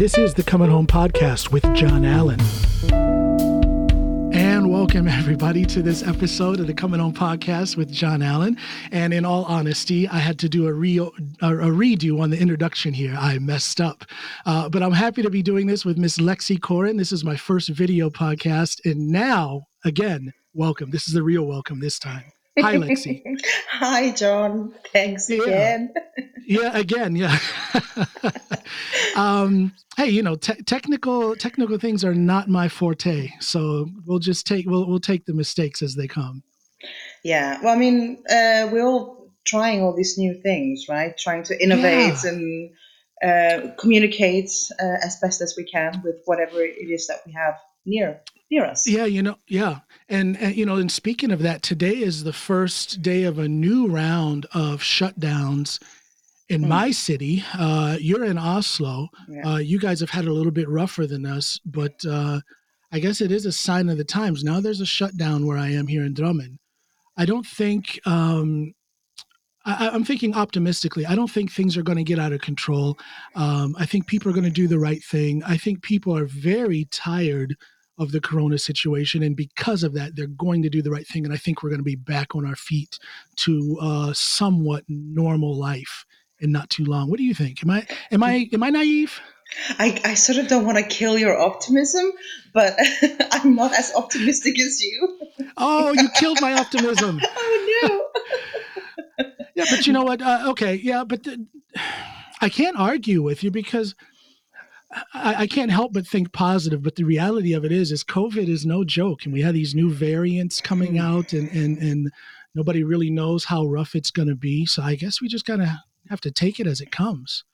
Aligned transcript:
This 0.00 0.16
is 0.16 0.32
the 0.32 0.42
Coming 0.42 0.70
Home 0.70 0.86
Podcast 0.86 1.52
with 1.52 1.62
John 1.74 2.06
Alan. 2.06 2.40
And 4.32 4.70
welcome, 4.70 5.06
everybody, 5.06 5.66
to 5.66 5.82
this 5.82 6.02
episode 6.02 6.58
of 6.58 6.66
the 6.66 6.72
Coming 6.72 7.00
Home 7.00 7.12
Podcast 7.12 7.76
with 7.76 7.92
John 7.92 8.22
Alan. 8.22 8.56
And 8.92 9.12
in 9.12 9.26
all 9.26 9.44
honesty, 9.44 10.08
I 10.08 10.16
had 10.16 10.38
to 10.38 10.48
do 10.48 10.66
a, 10.66 10.72
re- 10.72 10.96
a 11.00 11.50
redo 11.50 12.18
on 12.18 12.30
the 12.30 12.40
introduction 12.40 12.94
here. 12.94 13.14
I 13.14 13.38
messed 13.40 13.78
up. 13.78 14.06
Uh, 14.46 14.70
but 14.70 14.82
I'm 14.82 14.92
happy 14.92 15.20
to 15.20 15.28
be 15.28 15.42
doing 15.42 15.66
this 15.66 15.84
with 15.84 15.98
Miss 15.98 16.16
Lexie 16.16 16.58
Koren. 16.58 16.96
This 16.96 17.12
is 17.12 17.22
my 17.22 17.36
first 17.36 17.68
video 17.68 18.08
podcast. 18.08 18.80
And 18.90 19.08
now, 19.08 19.66
again, 19.84 20.32
welcome. 20.54 20.92
This 20.92 21.08
is 21.08 21.12
the 21.12 21.22
real 21.22 21.44
welcome 21.44 21.78
this 21.78 21.98
time. 21.98 22.32
Hi, 22.58 22.76
Lexie. 22.76 23.22
Hi, 23.70 24.10
John. 24.12 24.74
Thanks 24.92 25.28
Yeah. 25.30 25.42
again. 25.42 25.94
yeah 26.46 26.76
again 26.76 27.14
yeah 27.14 27.38
um 29.16 29.72
hey 29.96 30.08
you 30.08 30.22
know 30.22 30.34
te- 30.34 30.62
technical 30.62 31.36
technical 31.36 31.78
things 31.78 32.04
are 32.04 32.14
not 32.14 32.48
my 32.48 32.68
forte 32.68 33.28
so 33.40 33.88
we'll 34.06 34.18
just 34.18 34.46
take 34.46 34.66
we'll, 34.66 34.86
we'll 34.88 34.98
take 34.98 35.26
the 35.26 35.34
mistakes 35.34 35.80
as 35.82 35.94
they 35.94 36.08
come 36.08 36.42
Yeah. 37.22 37.60
Well, 37.62 37.74
I 37.74 37.78
mean, 37.78 38.22
uh, 38.30 38.68
we're 38.72 38.86
all 38.86 39.30
trying 39.46 39.82
all 39.82 39.94
these 39.94 40.16
new 40.16 40.32
things, 40.42 40.86
right? 40.88 41.12
Trying 41.18 41.42
to 41.44 41.62
innovate 41.62 42.24
and 42.24 42.70
uh, 43.22 43.72
communicate 43.78 44.50
uh, 44.82 44.96
as 45.06 45.18
best 45.20 45.42
as 45.42 45.54
we 45.58 45.64
can 45.64 46.00
with 46.02 46.16
whatever 46.24 46.62
it 46.62 46.88
is 46.96 47.06
that 47.08 47.20
we 47.26 47.32
have 47.32 47.54
near 47.84 48.22
near 48.50 48.64
us. 48.64 48.86
yeah 48.88 49.04
you 49.04 49.22
know 49.22 49.36
yeah 49.48 49.80
and, 50.08 50.36
and 50.38 50.54
you 50.56 50.66
know 50.66 50.76
and 50.76 50.90
speaking 50.90 51.30
of 51.30 51.40
that 51.40 51.62
today 51.62 51.96
is 51.96 52.24
the 52.24 52.32
first 52.32 53.00
day 53.02 53.24
of 53.24 53.38
a 53.38 53.48
new 53.48 53.86
round 53.86 54.46
of 54.52 54.80
shutdowns 54.80 55.80
in 56.48 56.62
Mm. 56.62 56.68
my 56.68 56.90
city 56.90 57.44
uh 57.54 57.96
you're 58.00 58.24
in 58.24 58.36
oslo 58.38 59.08
Yeah. 59.28 59.48
uh 59.54 59.56
you 59.58 59.78
guys 59.78 60.00
have 60.00 60.10
had 60.10 60.24
a 60.26 60.32
little 60.32 60.50
bit 60.52 60.68
rougher 60.68 61.06
than 61.06 61.24
us 61.26 61.60
but 61.64 62.04
uh 62.04 62.40
i 62.92 62.98
guess 62.98 63.20
it 63.20 63.30
is 63.30 63.46
a 63.46 63.52
sign 63.52 63.88
of 63.88 63.98
the 63.98 64.04
times 64.04 64.42
now 64.42 64.60
there's 64.60 64.80
a 64.80 64.86
shutdown 64.86 65.46
where 65.46 65.58
i 65.58 65.68
am 65.68 65.86
here 65.86 66.04
in 66.04 66.12
Drammen 66.14 66.58
i 67.16 67.24
don't 67.24 67.46
think 67.46 68.00
um 68.04 68.74
I, 69.64 69.86
I- 69.86 69.90
I'm 69.94 70.04
thinking 70.04 70.34
optimistically. 70.34 71.04
I 71.04 71.14
don't 71.14 71.30
think 71.30 71.52
things 71.52 71.76
are 71.76 71.82
going 71.82 71.98
to 71.98 72.02
get 72.12 72.18
out 72.18 72.32
of 72.32 72.40
control. 72.40 72.98
Um, 73.34 73.76
I 73.78 73.84
think 73.84 74.06
people 74.06 74.30
are 74.30 74.32
going 74.32 74.44
to 74.44 74.50
do 74.62 74.66
the 74.66 74.78
right 74.78 75.04
thing. 75.04 75.42
I 75.44 75.58
think 75.58 75.82
people 75.82 76.16
are 76.16 76.24
very 76.24 76.86
tired 76.90 77.54
of 78.00 78.10
the 78.12 78.20
corona 78.20 78.58
situation, 78.58 79.22
and 79.22 79.36
because 79.36 79.84
of 79.84 79.92
that, 79.92 80.16
they're 80.16 80.26
going 80.26 80.62
to 80.62 80.70
do 80.70 80.82
the 80.82 80.90
right 80.90 81.06
thing. 81.06 81.24
And 81.24 81.34
I 81.34 81.36
think 81.36 81.62
we're 81.62 81.68
going 81.68 81.80
to 81.80 81.84
be 81.84 81.94
back 81.94 82.34
on 82.34 82.46
our 82.46 82.56
feet 82.56 82.98
to 83.36 83.78
uh, 83.80 84.12
somewhat 84.14 84.84
normal 84.88 85.54
life 85.54 86.06
in 86.40 86.50
not 86.50 86.70
too 86.70 86.84
long. 86.84 87.10
What 87.10 87.18
do 87.18 87.24
you 87.24 87.34
think? 87.34 87.62
Am 87.62 87.70
I 87.70 87.86
am 88.10 88.22
I 88.22 88.48
am 88.52 88.62
I 88.62 88.70
naive? 88.70 89.20
I, 89.78 90.00
I 90.04 90.14
sort 90.14 90.38
of 90.38 90.46
don't 90.46 90.64
want 90.64 90.78
to 90.78 90.84
kill 90.84 91.18
your 91.18 91.36
optimism, 91.38 92.10
but 92.54 92.78
I'm 93.32 93.54
not 93.54 93.74
as 93.74 93.92
optimistic 93.94 94.58
as 94.60 94.80
you. 94.80 95.18
Oh, 95.56 95.92
you 95.92 96.08
killed 96.14 96.40
my 96.40 96.54
optimism. 96.54 97.20
oh 97.36 98.10
no. 99.18 99.26
Yeah, 99.54 99.64
but 99.68 99.86
you 99.86 99.92
know 99.92 100.04
what? 100.04 100.22
Uh, 100.22 100.44
okay, 100.50 100.76
yeah, 100.76 101.04
but 101.04 101.24
the, 101.24 101.46
I 102.40 102.48
can't 102.48 102.78
argue 102.78 103.22
with 103.22 103.44
you 103.44 103.50
because 103.50 103.94
I, 104.92 105.34
I 105.38 105.46
can't 105.46 105.70
help 105.70 105.92
but 105.92 106.06
think 106.06 106.32
positive. 106.32 106.82
But 106.82 106.96
the 106.96 107.04
reality 107.04 107.52
of 107.52 107.64
it 107.64 107.72
is, 107.72 107.92
is 107.92 108.04
COVID 108.04 108.48
is 108.48 108.66
no 108.66 108.84
joke, 108.84 109.24
and 109.24 109.32
we 109.32 109.42
have 109.42 109.54
these 109.54 109.74
new 109.74 109.90
variants 109.90 110.60
coming 110.60 110.98
out, 110.98 111.32
and 111.32 111.48
and 111.50 111.78
and 111.78 112.12
nobody 112.54 112.82
really 112.82 113.10
knows 113.10 113.44
how 113.44 113.66
rough 113.66 113.94
it's 113.94 114.10
going 114.10 114.28
to 114.28 114.34
be. 114.34 114.66
So 114.66 114.82
I 114.82 114.96
guess 114.96 115.20
we 115.20 115.28
just 115.28 115.46
gotta 115.46 115.82
have 116.08 116.20
to 116.22 116.30
take 116.30 116.58
it 116.58 116.66
as 116.66 116.80
it 116.80 116.90
comes. 116.90 117.44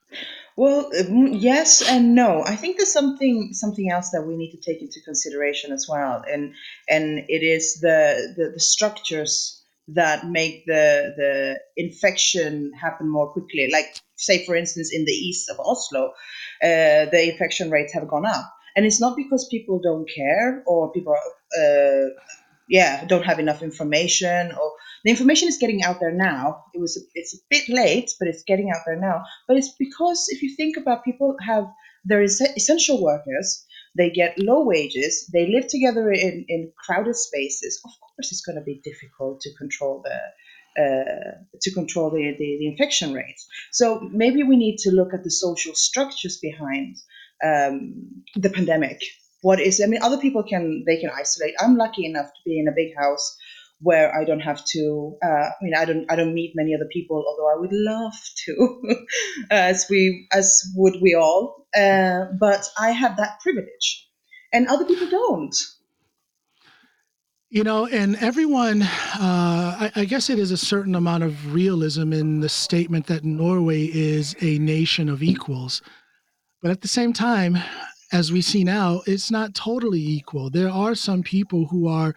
Well, 0.55 0.89
um, 0.99 1.27
yes 1.33 1.87
and 1.87 2.15
no. 2.15 2.43
I 2.43 2.55
think 2.55 2.77
there's 2.77 2.91
something 2.91 3.53
something 3.53 3.91
else 3.91 4.09
that 4.11 4.25
we 4.25 4.35
need 4.35 4.51
to 4.51 4.57
take 4.57 4.81
into 4.81 5.01
consideration 5.01 5.71
as 5.71 5.87
well, 5.87 6.23
and 6.27 6.53
and 6.89 7.19
it 7.27 7.43
is 7.43 7.79
the 7.79 8.33
the, 8.35 8.51
the 8.51 8.59
structures 8.59 9.56
that 9.89 10.27
make 10.27 10.65
the 10.65 11.13
the 11.17 11.59
infection 11.77 12.71
happen 12.79 13.09
more 13.09 13.31
quickly. 13.31 13.69
Like, 13.71 13.85
say, 14.15 14.45
for 14.45 14.55
instance, 14.55 14.91
in 14.93 15.05
the 15.05 15.11
east 15.11 15.49
of 15.49 15.59
Oslo, 15.59 16.07
uh, 16.61 17.05
the 17.11 17.29
infection 17.31 17.71
rates 17.71 17.93
have 17.93 18.07
gone 18.07 18.25
up, 18.25 18.51
and 18.75 18.85
it's 18.85 18.99
not 18.99 19.15
because 19.15 19.47
people 19.49 19.79
don't 19.81 20.09
care 20.13 20.63
or 20.67 20.91
people 20.91 21.15
uh, 21.57 22.09
yeah, 22.69 23.05
don't 23.05 23.25
have 23.25 23.39
enough 23.39 23.61
information 23.61 24.51
or 24.51 24.71
the 25.03 25.11
information 25.11 25.47
is 25.47 25.57
getting 25.57 25.83
out 25.83 25.99
there 25.99 26.11
now. 26.11 26.63
It 26.73 26.81
was 26.81 27.01
it's 27.13 27.33
a 27.33 27.37
bit 27.49 27.69
late, 27.69 28.11
but 28.19 28.27
it's 28.27 28.43
getting 28.43 28.71
out 28.71 28.81
there 28.85 28.99
now. 28.99 29.23
But 29.47 29.57
it's 29.57 29.73
because 29.79 30.27
if 30.29 30.41
you 30.41 30.55
think 30.55 30.75
about 30.77 31.05
people 31.05 31.35
have 31.45 31.65
they're 32.05 32.23
essential 32.23 33.01
workers, 33.01 33.65
they 33.97 34.09
get 34.09 34.37
low 34.37 34.63
wages, 34.63 35.29
they 35.33 35.47
live 35.47 35.67
together 35.67 36.11
in, 36.11 36.45
in 36.47 36.71
crowded 36.85 37.15
spaces. 37.15 37.81
Of 37.83 37.91
course, 37.99 38.31
it's 38.31 38.45
going 38.45 38.57
to 38.57 38.63
be 38.63 38.81
difficult 38.83 39.41
to 39.41 39.53
control 39.57 40.03
the 40.03 40.19
uh, 40.79 41.31
to 41.59 41.71
control 41.73 42.11
the, 42.11 42.35
the, 42.37 42.57
the 42.59 42.67
infection 42.67 43.11
rates. 43.11 43.47
So 43.71 43.99
maybe 44.11 44.43
we 44.43 44.57
need 44.57 44.77
to 44.79 44.91
look 44.91 45.11
at 45.13 45.23
the 45.23 45.31
social 45.31 45.73
structures 45.73 46.37
behind 46.37 46.97
um, 47.43 48.23
the 48.35 48.51
pandemic. 48.51 49.01
What 49.41 49.59
is? 49.59 49.81
I 49.83 49.87
mean, 49.87 50.01
other 50.03 50.17
people 50.17 50.43
can 50.43 50.83
they 50.85 50.97
can 50.97 51.09
isolate. 51.09 51.55
I'm 51.59 51.77
lucky 51.77 52.05
enough 52.05 52.27
to 52.27 52.41
be 52.45 52.59
in 52.59 52.67
a 52.67 52.75
big 52.75 52.95
house 52.95 53.37
where 53.79 54.15
I 54.15 54.23
don't 54.23 54.39
have 54.39 54.63
to. 54.73 55.17
Uh, 55.23 55.27
I 55.27 55.51
mean, 55.61 55.73
I 55.75 55.85
don't. 55.85 56.11
I 56.11 56.15
don't 56.15 56.33
meet 56.33 56.53
many 56.55 56.73
other 56.75 56.89
people, 56.91 57.23
although 57.27 57.49
I 57.49 57.59
would 57.59 57.71
love 57.71 58.13
to, 58.45 59.05
as 59.51 59.87
we 59.89 60.27
as 60.31 60.63
would 60.75 60.95
we 61.01 61.15
all. 61.15 61.67
Uh, 61.75 62.25
but 62.39 62.67
I 62.77 62.91
have 62.91 63.17
that 63.17 63.39
privilege, 63.41 64.09
and 64.51 64.67
other 64.67 64.85
people 64.85 65.09
don't. 65.09 65.55
You 67.49 67.63
know, 67.63 67.85
and 67.85 68.17
everyone, 68.17 68.81
uh, 68.81 68.87
I, 69.79 69.91
I 69.95 70.05
guess 70.05 70.29
it 70.29 70.37
is 70.37 70.51
a 70.51 70.57
certain 70.57 70.95
amount 70.95 71.23
of 71.23 71.53
realism 71.53 72.11
in 72.11 72.41
the 72.41 72.49
statement 72.49 73.07
that 73.07 73.23
Norway 73.23 73.85
is 73.85 74.35
a 74.41 74.59
nation 74.59 75.07
of 75.07 75.23
equals. 75.23 75.81
But 76.61 76.71
at 76.71 76.81
the 76.81 76.89
same 76.89 77.13
time, 77.13 77.57
as 78.11 78.31
we 78.31 78.41
see 78.41 78.63
now, 78.63 79.01
it's 79.05 79.29
not 79.29 79.53
totally 79.53 79.99
equal. 79.99 80.49
There 80.49 80.69
are 80.69 80.95
some 80.95 81.23
people 81.23 81.65
who 81.67 81.87
are 81.87 82.15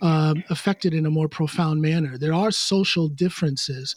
um, 0.00 0.44
affected 0.50 0.94
in 0.94 1.04
a 1.04 1.10
more 1.10 1.28
profound 1.28 1.82
manner. 1.82 2.16
There 2.16 2.32
are 2.32 2.52
social 2.52 3.08
differences. 3.08 3.96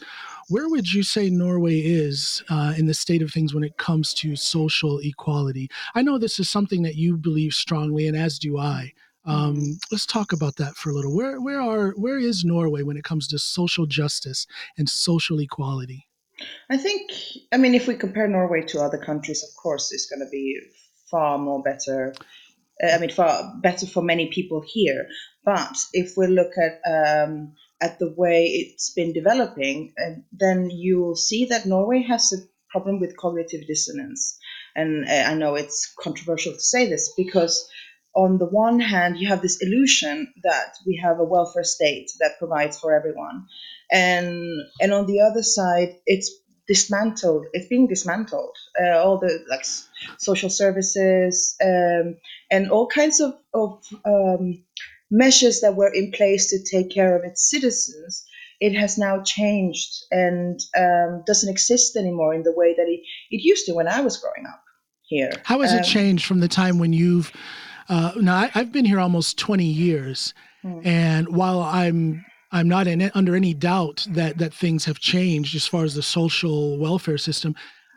Where 0.49 0.69
would 0.69 0.91
you 0.91 1.03
say 1.03 1.29
Norway 1.29 1.79
is 1.79 2.43
uh, 2.49 2.73
in 2.77 2.87
the 2.87 2.93
state 2.93 3.21
of 3.21 3.31
things 3.31 3.53
when 3.53 3.63
it 3.63 3.77
comes 3.77 4.13
to 4.15 4.35
social 4.35 4.99
equality? 4.99 5.69
I 5.93 6.01
know 6.01 6.17
this 6.17 6.39
is 6.39 6.49
something 6.49 6.81
that 6.83 6.95
you 6.95 7.15
believe 7.15 7.53
strongly, 7.53 8.07
and 8.07 8.17
as 8.17 8.39
do 8.39 8.57
I. 8.57 8.93
Um, 9.25 9.79
let's 9.91 10.05
talk 10.05 10.33
about 10.33 10.55
that 10.57 10.75
for 10.75 10.91
a 10.91 10.93
little. 10.93 11.15
Where 11.15 11.41
where 11.41 11.59
are 11.59 11.91
where 11.91 12.19
is 12.19 12.45
Norway 12.45 12.83
when 12.83 12.97
it 12.97 13.03
comes 13.03 13.27
to 13.29 13.39
social 13.39 13.87
justice 13.87 14.45
and 14.77 14.87
social 14.87 15.39
equality? 15.39 16.07
I 16.69 16.77
think. 16.77 17.11
I 17.51 17.57
mean, 17.57 17.73
if 17.73 17.87
we 17.87 17.95
compare 17.95 18.27
Norway 18.27 18.61
to 18.67 18.81
other 18.81 18.99
countries, 18.99 19.43
of 19.43 19.49
course, 19.61 19.91
it's 19.91 20.05
going 20.05 20.19
to 20.19 20.29
be 20.29 20.59
far 21.11 21.37
more 21.37 21.63
better. 21.63 22.13
uh, 22.83 22.87
I 22.87 22.99
mean, 22.99 23.11
far 23.11 23.55
better 23.61 23.85
for 23.87 24.03
many 24.03 24.27
people 24.31 24.63
here. 24.65 25.07
But 25.45 25.77
if 25.93 26.17
we 26.17 26.27
look 26.27 26.51
at 26.57 26.81
um, 26.89 27.53
at 27.81 27.99
the 27.99 28.13
way 28.17 28.45
it's 28.45 28.91
been 28.93 29.13
developing, 29.13 29.93
uh, 30.03 30.19
then 30.33 30.69
you 30.69 31.01
will 31.01 31.15
see 31.17 31.45
that 31.47 31.65
Norway 31.65 32.03
has 32.03 32.33
a 32.33 32.37
problem 32.71 32.99
with 32.99 33.17
cognitive 33.17 33.67
dissonance. 33.67 34.39
And 34.75 35.05
uh, 35.07 35.31
I 35.31 35.35
know 35.35 35.55
it's 35.55 35.93
controversial 35.99 36.53
to 36.53 36.59
say 36.61 36.89
this 36.89 37.13
because, 37.17 37.69
on 38.15 38.37
the 38.39 38.45
one 38.47 38.79
hand, 38.79 39.17
you 39.19 39.29
have 39.29 39.41
this 39.41 39.61
illusion 39.61 40.33
that 40.43 40.75
we 40.85 41.01
have 41.03 41.19
a 41.19 41.25
welfare 41.25 41.63
state 41.63 42.11
that 42.19 42.39
provides 42.39 42.79
for 42.79 42.93
everyone, 42.95 43.47
and 43.91 44.43
and 44.81 44.93
on 44.93 45.07
the 45.07 45.21
other 45.21 45.43
side, 45.43 45.95
it's 46.05 46.31
dismantled. 46.67 47.45
It's 47.53 47.67
being 47.67 47.87
dismantled. 47.87 48.55
Uh, 48.81 48.97
all 48.99 49.19
the 49.19 49.45
like 49.49 49.65
social 50.17 50.49
services 50.49 51.55
um, 51.63 52.17
and 52.51 52.69
all 52.71 52.87
kinds 52.87 53.19
of 53.19 53.33
of 53.53 53.83
um, 54.05 54.63
measures 55.11 55.61
that 55.61 55.75
were 55.75 55.93
in 55.93 56.11
place 56.11 56.49
to 56.49 56.63
take 56.63 56.89
care 56.91 57.15
of 57.17 57.23
its 57.23 57.49
citizens. 57.49 58.25
It 58.59 58.73
has 58.75 58.97
now 58.97 59.21
changed 59.21 60.05
and 60.11 60.59
um, 60.77 61.23
doesn't 61.27 61.49
exist 61.51 61.95
anymore 61.97 62.33
in 62.33 62.43
the 62.43 62.53
way 62.55 62.73
that 62.73 62.87
it, 62.87 63.01
it 63.29 63.43
used 63.43 63.65
to 63.65 63.73
when 63.73 63.87
I 63.87 64.01
was 64.01 64.17
growing 64.17 64.45
up 64.47 64.63
here. 65.03 65.31
How 65.43 65.59
has 65.61 65.73
Um, 65.73 65.79
it 65.79 65.83
changed 65.83 66.25
from 66.25 66.39
the 66.39 66.47
time 66.47 66.79
when 66.79 66.93
you've? 66.93 67.31
Uh, 67.89 68.13
now 68.15 68.35
I, 68.35 68.51
I've 68.55 68.71
been 68.71 68.85
here 68.85 68.99
almost 68.99 69.37
twenty 69.37 69.65
years, 69.65 70.33
Hmm. 70.63 70.79
and 70.83 71.27
while 71.35 71.61
I'm 71.61 72.25
I'm 72.51 72.67
not 72.67 72.87
in 72.87 73.11
under 73.13 73.35
any 73.35 73.53
doubt 73.53 74.07
that 74.09 74.37
that 74.37 74.53
things 74.53 74.85
have 74.85 74.99
changed 74.99 75.55
as 75.55 75.67
far 75.67 75.83
as 75.83 75.93
the 75.93 76.01
social 76.01 76.79
welfare 76.79 77.17
system. 77.19 77.55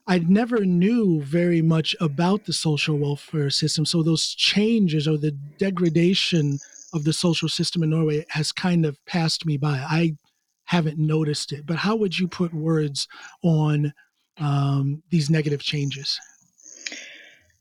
I 0.09 0.21
never 0.21 0.65
knew 0.65 1.21
very 1.21 1.61
much 1.61 1.95
about 2.01 2.47
the 2.47 2.55
social 2.55 2.97
welfare 2.97 3.51
system, 3.51 3.85
so 3.85 4.03
those 4.03 4.35
changes 4.35 5.07
or 5.07 5.19
the 5.19 5.33
degradation 5.59 6.59
of 6.95 7.05
the 7.05 7.13
social 7.13 7.51
system 7.51 7.83
in 7.83 7.91
Norway 7.91 8.25
has 8.31 8.51
kind 8.51 8.87
of 8.87 8.97
passed 9.05 9.45
me 9.45 9.59
by. 9.59 9.77
I 9.77 10.17
haven't 10.65 10.99
noticed 10.99 11.53
it, 11.53 11.67
but 11.67 11.77
how 11.77 11.95
would 11.97 12.19
you 12.19 12.27
put 12.27 12.55
words 12.55 13.07
on 13.43 13.93
um, 14.39 15.03
these 15.11 15.29
negative 15.29 15.63
changes? 15.63 16.19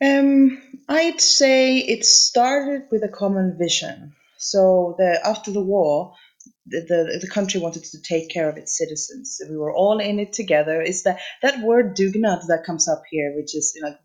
Um, 0.01 0.61
I'd 0.87 1.19
say 1.19 1.79
it 1.79 2.05
started 2.05 2.83
with 2.91 3.03
a 3.03 3.09
common 3.09 3.57
vision. 3.57 4.13
So 4.37 4.95
the 4.97 5.19
after 5.25 5.51
the 5.51 5.63
war, 5.63 6.13
the, 6.69 6.81
the, 6.81 7.19
the 7.21 7.27
country 7.27 7.59
wanted 7.59 7.83
to 7.83 8.01
take 8.01 8.29
care 8.29 8.49
of 8.49 8.57
its 8.57 8.77
citizens. 8.77 9.41
We 9.49 9.57
were 9.57 9.73
all 9.73 9.99
in 9.99 10.19
it 10.19 10.33
together. 10.33 10.81
It's 10.81 11.03
that 11.03 11.19
that 11.41 11.61
word 11.61 11.95
dugnad 11.95 12.47
that 12.47 12.63
comes 12.65 12.87
up 12.87 13.03
here, 13.09 13.33
which 13.35 13.55
is 13.55 13.73
you 13.75 13.81
know 13.83 13.95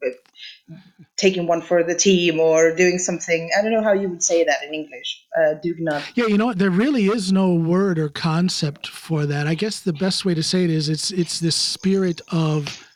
taking 1.16 1.46
one 1.46 1.62
for 1.62 1.82
the 1.82 1.94
team 1.94 2.40
or 2.40 2.74
doing 2.74 2.98
something. 2.98 3.50
I 3.56 3.62
don't 3.62 3.72
know 3.72 3.82
how 3.82 3.92
you 3.92 4.08
would 4.08 4.22
say 4.22 4.44
that 4.44 4.62
in 4.64 4.74
English. 4.74 5.24
Uh, 5.36 5.54
dugnad. 5.64 6.04
Yeah, 6.14 6.26
you 6.26 6.38
know 6.38 6.46
what? 6.46 6.58
There 6.58 6.70
really 6.70 7.06
is 7.06 7.32
no 7.32 7.54
word 7.54 7.98
or 7.98 8.08
concept 8.08 8.86
for 8.86 9.26
that. 9.26 9.46
I 9.46 9.54
guess 9.54 9.80
the 9.80 9.92
best 9.92 10.24
way 10.24 10.34
to 10.34 10.42
say 10.42 10.64
it 10.64 10.70
is 10.70 10.88
it's 10.88 11.10
it's 11.10 11.40
this 11.40 11.56
spirit 11.56 12.20
of 12.30 12.86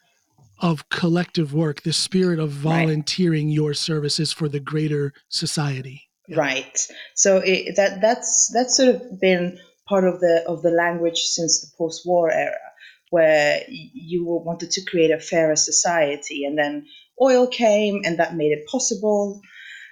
of 0.60 0.88
collective 0.88 1.52
work, 1.52 1.82
the 1.82 1.92
spirit 1.92 2.38
of 2.38 2.50
volunteering 2.50 3.48
right. 3.48 3.54
your 3.54 3.74
services 3.74 4.32
for 4.32 4.48
the 4.48 4.60
greater 4.60 5.12
society. 5.28 6.05
Right. 6.34 6.88
So 7.14 7.38
it, 7.38 7.76
that 7.76 8.00
that's 8.00 8.50
that's 8.52 8.76
sort 8.76 8.96
of 8.96 9.20
been 9.20 9.58
part 9.88 10.04
of 10.04 10.20
the 10.20 10.44
of 10.48 10.62
the 10.62 10.70
language 10.70 11.20
since 11.20 11.60
the 11.60 11.68
post-war 11.78 12.32
era, 12.32 12.72
where 13.10 13.60
you 13.68 14.24
wanted 14.24 14.72
to 14.72 14.84
create 14.84 15.12
a 15.12 15.20
fairer 15.20 15.54
society, 15.56 16.44
and 16.44 16.58
then 16.58 16.86
oil 17.22 17.46
came, 17.46 18.02
and 18.04 18.18
that 18.18 18.34
made 18.34 18.52
it 18.52 18.66
possible, 18.66 19.40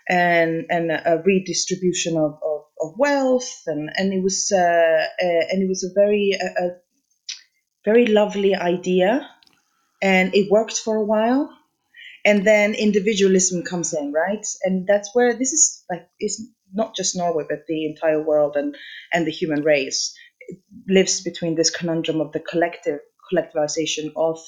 and 0.09 0.67
and 0.71 0.91
a 0.91 1.23
redistribution 1.25 2.17
of, 2.17 2.33
of, 2.43 2.63
of 2.81 2.95
wealth, 2.99 3.63
and 3.67 3.91
and 3.97 4.13
it 4.13 4.23
was 4.23 4.51
uh, 4.53 4.59
uh, 4.59 5.45
and 5.51 5.63
it 5.63 5.69
was 5.69 5.85
a 5.85 5.95
very 5.95 6.33
a, 6.33 6.65
a 6.65 6.71
very 7.85 8.07
lovely 8.07 8.57
idea, 8.57 9.29
and 10.03 10.35
it 10.35 10.51
worked 10.51 10.79
for 10.79 10.97
a 10.97 11.05
while 11.05 11.49
and 12.25 12.47
then 12.47 12.75
individualism 12.75 13.63
comes 13.63 13.93
in 13.93 14.13
right? 14.13 14.47
And 14.65 14.87
that's 14.87 15.11
where 15.15 15.35
this 15.35 15.53
is 15.53 15.85
like 15.91 16.09
it's 16.19 16.43
not 16.73 16.97
just 16.97 17.17
norway 17.17 17.45
but 17.49 17.67
the 17.67 17.87
entire 17.87 18.23
world 18.23 18.57
and 18.57 18.77
and 19.13 19.27
the 19.27 19.31
human 19.31 19.63
race. 19.63 20.15
It 20.41 20.59
lives 20.89 21.23
between 21.23 21.55
this 21.55 21.71
conundrum 21.71 22.21
of 22.21 22.33
the 22.33 22.41
collective 22.41 23.01
collectivization 23.33 24.13
of 24.17 24.39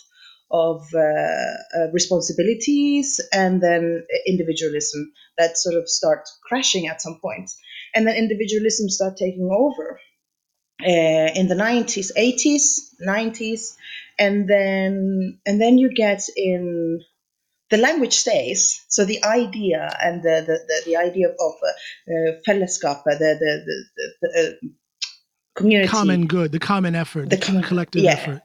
of 0.51 0.87
uh, 0.95 0.99
uh, 0.99 1.91
responsibilities 1.93 3.21
and 3.33 3.61
then 3.61 4.07
individualism 4.27 5.13
that 5.39 5.59
sort 5.59 5.75
of 5.75 5.89
start 5.89 6.21
crashing 6.45 6.87
at 6.87 7.03
some 7.03 7.19
point. 7.21 7.51
And 7.95 8.07
then 8.07 8.15
individualism 8.17 8.89
start 8.89 9.17
taking 9.17 9.51
over 9.51 10.01
uh, 10.83 11.31
in 11.35 11.49
the 11.49 11.55
90s 11.55 12.13
80s 12.17 12.95
90s 13.05 13.77
and 14.19 14.49
then 14.49 15.39
and 15.47 15.61
then 15.61 15.79
you 15.79 15.91
get 15.93 16.23
in 16.37 17.01
the 17.71 17.77
language 17.77 18.15
stays. 18.15 18.85
So 18.89 19.05
the 19.05 19.25
idea 19.25 19.91
and 20.03 20.23
the 20.23 20.45
the, 20.47 20.59
the, 20.69 20.83
the 20.87 20.97
idea 20.97 21.29
of 21.29 21.55
uh, 21.63 22.41
fellesskap, 22.47 23.01
uh, 23.01 23.17
the 23.19 23.37
the 23.41 23.53
the, 23.67 24.09
the 24.23 24.29
uh, 24.41 24.69
community, 25.55 25.89
common 25.89 26.27
good, 26.27 26.53
the 26.53 26.59
common 26.59 26.95
effort, 26.95 27.31
the 27.31 27.37
common, 27.37 27.63
collective 27.63 28.03
yeah, 28.03 28.13
effort, 28.13 28.43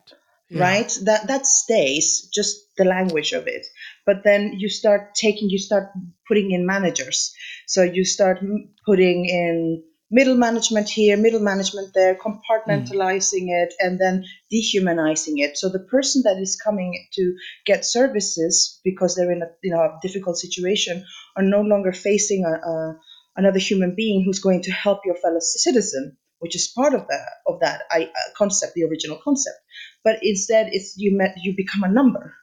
yeah. 0.49 0.61
right? 0.61 0.97
That 1.03 1.27
that 1.27 1.45
stays, 1.45 2.29
just 2.33 2.57
the 2.77 2.85
language 2.85 3.33
of 3.33 3.47
it. 3.47 3.65
But 4.05 4.23
then 4.23 4.53
you 4.57 4.69
start 4.69 5.13
taking, 5.13 5.49
you 5.49 5.59
start 5.59 5.91
putting 6.27 6.51
in 6.51 6.65
managers. 6.65 7.33
So 7.67 7.83
you 7.83 8.03
start 8.03 8.39
putting 8.85 9.25
in 9.25 9.83
middle 10.11 10.35
management 10.35 10.89
here, 10.89 11.15
middle 11.15 11.39
management 11.39 11.93
there, 11.93 12.15
compartmentalizing 12.15 13.47
mm. 13.47 13.63
it, 13.63 13.73
and 13.79 13.97
then 13.97 14.25
dehumanizing 14.51 15.39
it. 15.39 15.57
So 15.57 15.69
the 15.69 15.79
person 15.79 16.23
that 16.25 16.37
is 16.37 16.59
coming 16.61 17.07
to 17.13 17.35
get 17.65 17.85
services 17.85 18.79
because 18.83 19.15
they're 19.15 19.31
in 19.31 19.41
a 19.41 19.47
you 19.63 19.73
know 19.73 19.81
a 19.81 19.99
difficult 20.01 20.37
situation 20.37 21.05
are 21.37 21.43
no 21.43 21.61
longer 21.61 21.93
facing 21.93 22.43
a, 22.45 22.69
a, 22.69 22.99
another 23.37 23.59
human 23.59 23.95
being 23.95 24.23
who's 24.23 24.39
going 24.39 24.63
to 24.63 24.71
help 24.71 24.99
your 25.05 25.15
fellow 25.15 25.39
citizen, 25.39 26.17
which 26.39 26.55
is 26.55 26.67
part 26.67 26.93
of 26.93 27.07
that 27.07 27.29
of 27.47 27.61
that 27.61 27.83
I, 27.89 28.03
uh, 28.03 28.31
concept, 28.37 28.73
the 28.75 28.83
original 28.83 29.19
concept. 29.23 29.57
But 30.03 30.19
instead, 30.21 30.69
it's 30.71 30.95
you 30.97 31.17
met 31.17 31.35
you 31.41 31.55
become 31.55 31.83
a 31.83 31.91
number. 31.91 32.35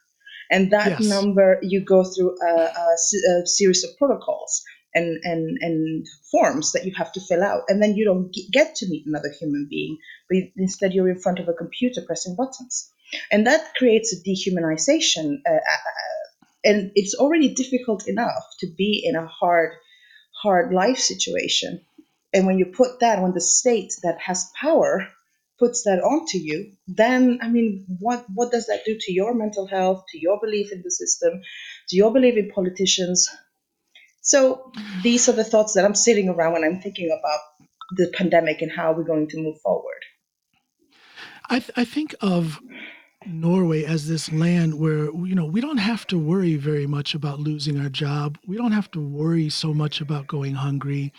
And 0.51 0.71
that 0.71 0.99
yes. 0.99 1.07
number, 1.07 1.59
you 1.61 1.85
go 1.85 2.03
through 2.03 2.35
a, 2.41 2.51
a, 2.51 2.95
a 2.95 3.45
series 3.45 3.83
of 3.83 3.91
protocols 3.99 4.63
and, 4.99 5.19
and, 5.23 5.57
and 5.61 6.07
forms 6.31 6.73
that 6.73 6.85
you 6.85 6.93
have 6.97 7.11
to 7.13 7.21
fill 7.21 7.43
out. 7.43 7.63
And 7.69 7.81
then 7.81 7.95
you 7.95 8.05
don't 8.05 8.35
get 8.51 8.75
to 8.77 8.89
meet 8.89 9.05
another 9.05 9.31
human 9.39 9.67
being, 9.69 9.97
but 10.29 10.37
instead 10.57 10.93
you're 10.93 11.09
in 11.09 11.19
front 11.19 11.39
of 11.39 11.47
a 11.47 11.59
computer 11.61 12.01
pressing 12.05 12.35
buttons. 12.35 12.91
And 13.31 13.47
that 13.47 13.73
creates 13.75 14.13
a 14.13 14.21
dehumanization. 14.29 15.27
Uh, 15.47 15.53
uh, 15.53 15.83
uh, 15.91 16.45
and 16.63 16.91
it's 16.95 17.15
already 17.15 17.49
difficult 17.53 18.07
enough 18.07 18.45
to 18.59 18.67
be 18.67 19.01
in 19.03 19.15
a 19.15 19.25
hard, 19.25 19.71
hard 20.43 20.73
life 20.73 20.99
situation. 20.99 21.81
And 22.33 22.45
when 22.45 22.59
you 22.59 22.65
put 22.65 22.99
that 22.99 23.19
on 23.19 23.33
the 23.33 23.41
state 23.41 23.93
that 24.03 24.19
has 24.19 24.51
power, 24.61 25.07
puts 25.57 25.83
that 25.83 25.99
onto 25.99 26.37
you, 26.37 26.73
then 26.87 27.39
I 27.41 27.49
mean, 27.49 27.85
what 27.99 28.25
what 28.33 28.51
does 28.51 28.67
that 28.67 28.85
do 28.85 28.97
to 28.99 29.11
your 29.11 29.33
mental 29.33 29.67
health, 29.67 30.05
to 30.09 30.19
your 30.19 30.39
belief 30.39 30.71
in 30.71 30.81
the 30.83 30.91
system, 30.91 31.41
to 31.89 31.95
your 31.95 32.13
belief 32.13 32.37
in 32.37 32.51
politicians, 32.51 33.29
so 34.29 34.71
these 35.01 35.27
are 35.27 35.31
the 35.31 35.43
thoughts 35.43 35.73
that 35.73 35.83
I'm 35.83 35.95
sitting 35.95 36.29
around 36.29 36.53
when 36.53 36.63
I'm 36.63 36.79
thinking 36.79 37.09
about 37.09 37.39
the 37.97 38.13
pandemic 38.15 38.61
and 38.61 38.71
how 38.71 38.91
we're 38.91 39.03
going 39.03 39.27
to 39.29 39.37
move 39.37 39.59
forward. 39.61 40.03
I, 41.49 41.57
th- 41.57 41.71
I 41.75 41.83
think 41.83 42.13
of 42.21 42.59
Norway 43.25 43.85
as 43.85 44.07
this 44.07 44.31
land 44.31 44.79
where 44.79 45.05
you 45.05 45.33
know 45.33 45.47
we 45.47 45.61
don't 45.61 45.79
have 45.79 46.05
to 46.07 46.19
worry 46.19 46.57
very 46.57 46.85
much 46.85 47.15
about 47.15 47.39
losing 47.39 47.79
our 47.79 47.89
job. 47.89 48.37
We 48.45 48.55
don't 48.55 48.71
have 48.71 48.91
to 48.91 49.01
worry 49.01 49.49
so 49.49 49.73
much 49.73 49.99
about 49.99 50.27
going 50.27 50.53
hungry. 50.53 51.11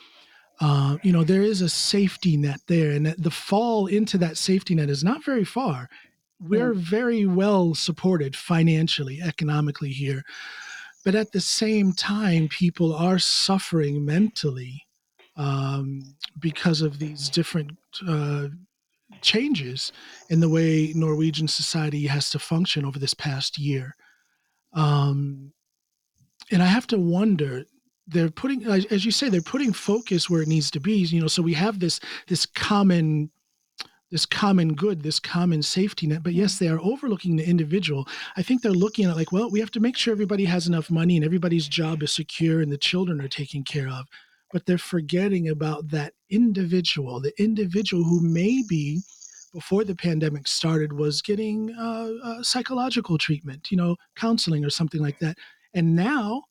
Uh, 0.60 0.98
you 1.02 1.12
know 1.12 1.24
there 1.24 1.42
is 1.42 1.62
a 1.62 1.68
safety 1.68 2.36
net 2.36 2.60
there, 2.68 2.92
and 2.92 3.06
the 3.06 3.32
fall 3.32 3.88
into 3.88 4.18
that 4.18 4.36
safety 4.36 4.76
net 4.76 4.88
is 4.88 5.02
not 5.02 5.24
very 5.24 5.44
far. 5.44 5.90
We're 6.38 6.74
mm. 6.74 6.78
very 6.78 7.26
well 7.26 7.74
supported 7.74 8.36
financially, 8.36 9.20
economically 9.20 9.90
here. 9.90 10.22
But 11.04 11.14
at 11.14 11.32
the 11.32 11.40
same 11.40 11.92
time, 11.92 12.48
people 12.48 12.94
are 12.94 13.18
suffering 13.18 14.04
mentally 14.04 14.86
um, 15.36 16.14
because 16.38 16.82
of 16.82 16.98
these 16.98 17.28
different 17.28 17.72
uh, 18.06 18.48
changes 19.22 19.92
in 20.28 20.40
the 20.40 20.48
way 20.48 20.92
Norwegian 20.94 21.48
society 21.48 22.06
has 22.06 22.30
to 22.30 22.38
function 22.38 22.84
over 22.84 22.98
this 22.98 23.14
past 23.14 23.58
year. 23.58 23.94
Um, 24.74 25.52
and 26.50 26.62
I 26.62 26.66
have 26.66 26.86
to 26.88 26.98
wonder 26.98 27.64
they're 28.06 28.30
putting 28.30 28.66
as 28.66 29.04
you 29.04 29.10
say 29.10 29.28
they're 29.28 29.40
putting 29.40 29.72
focus 29.72 30.28
where 30.28 30.42
it 30.42 30.48
needs 30.48 30.70
to 30.72 30.80
be 30.80 30.94
you 30.94 31.20
know 31.20 31.28
so 31.28 31.42
we 31.42 31.54
have 31.54 31.78
this 31.78 32.00
this 32.26 32.44
common 32.44 33.30
this 34.10 34.26
common 34.26 34.74
good, 34.74 35.02
this 35.02 35.20
common 35.20 35.62
safety 35.62 36.06
net. 36.06 36.22
But 36.22 36.34
yes, 36.34 36.58
they 36.58 36.68
are 36.68 36.80
overlooking 36.80 37.36
the 37.36 37.48
individual. 37.48 38.08
I 38.36 38.42
think 38.42 38.62
they're 38.62 38.72
looking 38.72 39.04
at 39.04 39.16
like, 39.16 39.32
well, 39.32 39.50
we 39.50 39.60
have 39.60 39.70
to 39.72 39.80
make 39.80 39.96
sure 39.96 40.12
everybody 40.12 40.44
has 40.46 40.66
enough 40.66 40.90
money 40.90 41.16
and 41.16 41.24
everybody's 41.24 41.68
job 41.68 42.02
is 42.02 42.12
secure 42.12 42.60
and 42.60 42.72
the 42.72 42.78
children 42.78 43.20
are 43.20 43.28
taken 43.28 43.62
care 43.62 43.88
of. 43.88 44.06
But 44.52 44.66
they're 44.66 44.78
forgetting 44.78 45.48
about 45.48 45.88
that 45.90 46.14
individual, 46.28 47.20
the 47.20 47.32
individual 47.40 48.02
who 48.02 48.20
maybe 48.20 49.00
before 49.52 49.84
the 49.84 49.94
pandemic 49.94 50.46
started 50.46 50.92
was 50.92 51.22
getting 51.22 51.74
uh, 51.78 52.10
uh, 52.22 52.42
psychological 52.42 53.18
treatment, 53.18 53.70
you 53.70 53.76
know, 53.76 53.96
counseling 54.16 54.64
or 54.64 54.70
something 54.70 55.00
like 55.00 55.18
that. 55.20 55.36
And 55.74 55.94
now 55.94 56.42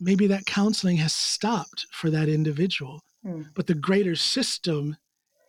maybe 0.00 0.26
that 0.26 0.46
counseling 0.46 0.96
has 0.98 1.12
stopped 1.12 1.86
for 1.92 2.10
that 2.10 2.28
individual. 2.28 3.00
Hmm. 3.22 3.42
But 3.54 3.66
the 3.66 3.74
greater 3.74 4.14
system 4.14 4.96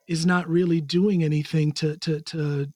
is 0.08 0.26
not 0.26 0.48
really 0.48 0.82
doing 0.82 1.24
anything 1.24 1.72
to 1.74 1.98
to 1.98 2.22
to 2.22 2.68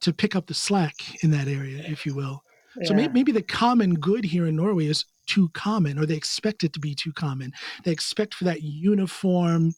to 0.00 0.12
pick 0.12 0.36
up 0.36 0.46
the 0.46 0.54
slack 0.54 0.94
in 1.22 1.30
that 1.30 1.48
area, 1.48 1.82
if 1.86 2.06
you 2.06 2.14
will. 2.14 2.42
Yeah. 2.76 2.88
So 2.88 2.94
maybe, 2.94 3.12
maybe 3.12 3.32
the 3.32 3.42
common 3.42 3.94
good 3.94 4.24
here 4.24 4.46
in 4.46 4.56
Norway 4.56 4.86
is 4.86 5.04
too 5.26 5.48
common, 5.50 5.98
or 5.98 6.06
they 6.06 6.14
expect 6.14 6.64
it 6.64 6.72
to 6.72 6.80
be 6.80 6.94
too 6.94 7.12
common. 7.12 7.52
They 7.84 7.92
expect 7.92 8.34
for 8.34 8.44
that 8.44 8.62
uniform, 8.62 9.74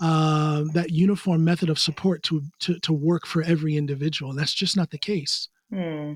uh, 0.00 0.64
that 0.74 0.90
uniform 0.90 1.44
method 1.44 1.68
of 1.70 1.78
support 1.78 2.22
to, 2.24 2.42
to 2.60 2.78
to 2.80 2.92
work 2.92 3.26
for 3.26 3.42
every 3.42 3.76
individual. 3.76 4.34
That's 4.34 4.54
just 4.54 4.76
not 4.76 4.90
the 4.90 4.98
case. 4.98 5.48
Hmm. 5.70 6.14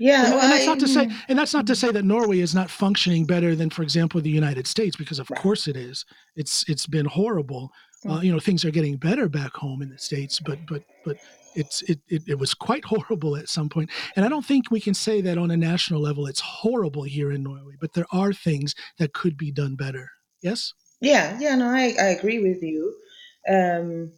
Yeah, 0.00 0.24
and, 0.24 0.34
well, 0.34 0.42
and, 0.42 0.52
that's 0.52 0.66
not 0.66 0.80
to 0.80 0.88
say, 0.88 1.08
and 1.28 1.38
that's 1.38 1.54
not 1.54 1.66
to 1.68 1.76
say 1.76 1.92
that 1.92 2.04
Norway 2.04 2.40
is 2.40 2.56
not 2.56 2.70
functioning 2.70 3.24
better 3.24 3.54
than, 3.54 3.70
for 3.70 3.82
example, 3.82 4.20
the 4.20 4.30
United 4.30 4.66
States, 4.66 4.96
because 4.96 5.20
of 5.20 5.30
right. 5.30 5.40
course 5.40 5.68
it 5.68 5.76
is. 5.76 6.04
It's 6.34 6.64
it's 6.68 6.86
been 6.86 7.06
horrible. 7.06 7.70
Uh, 8.08 8.20
you 8.20 8.32
know, 8.32 8.40
things 8.40 8.64
are 8.64 8.70
getting 8.70 8.96
better 8.96 9.28
back 9.28 9.54
home 9.54 9.82
in 9.82 9.90
the 9.90 9.98
states, 9.98 10.40
but 10.40 10.58
but 10.66 10.82
but 11.04 11.18
it's 11.54 11.82
it, 11.82 12.00
it 12.08 12.22
it 12.26 12.38
was 12.38 12.54
quite 12.54 12.84
horrible 12.86 13.36
at 13.36 13.48
some 13.48 13.68
point. 13.68 13.90
And 14.16 14.24
I 14.24 14.28
don't 14.28 14.44
think 14.44 14.70
we 14.70 14.80
can 14.80 14.94
say 14.94 15.20
that 15.20 15.38
on 15.38 15.50
a 15.50 15.56
national 15.56 16.00
level 16.00 16.26
it's 16.26 16.40
horrible 16.40 17.02
here 17.02 17.30
in 17.30 17.42
Norway, 17.42 17.74
but 17.80 17.92
there 17.92 18.06
are 18.12 18.32
things 18.32 18.74
that 18.98 19.12
could 19.12 19.36
be 19.36 19.50
done 19.50 19.76
better. 19.76 20.10
Yes. 20.42 20.72
Yeah, 21.00 21.38
yeah, 21.40 21.54
no, 21.56 21.66
I 21.66 21.94
I 21.98 22.06
agree 22.08 22.40
with 22.40 22.62
you. 22.62 22.94
Um, 23.48 24.12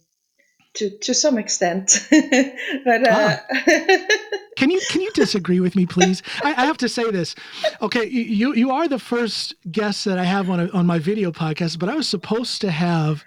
to 0.75 0.97
to 0.99 1.13
some 1.13 1.37
extent, 1.37 2.07
but 2.11 3.07
uh, 3.07 3.37
can 4.57 4.71
you 4.71 4.81
can 4.89 5.01
you 5.01 5.11
disagree 5.11 5.59
with 5.59 5.75
me, 5.75 5.85
please? 5.85 6.23
I, 6.43 6.51
I, 6.51 6.65
have 6.65 6.77
to 6.77 6.89
say 6.89 7.11
this. 7.11 7.35
Okay, 7.81 8.07
you 8.07 8.53
you 8.55 8.71
are 8.71 8.87
the 8.87 8.99
first 8.99 9.55
guest 9.71 10.05
that 10.05 10.17
I 10.17 10.23
have 10.23 10.49
on 10.49 10.59
a, 10.59 10.69
on 10.69 10.85
my 10.85 10.99
video 10.99 11.31
podcast, 11.31 11.79
but 11.79 11.89
I 11.89 11.95
was 11.95 12.07
supposed 12.07 12.61
to 12.61 12.71
have. 12.71 13.23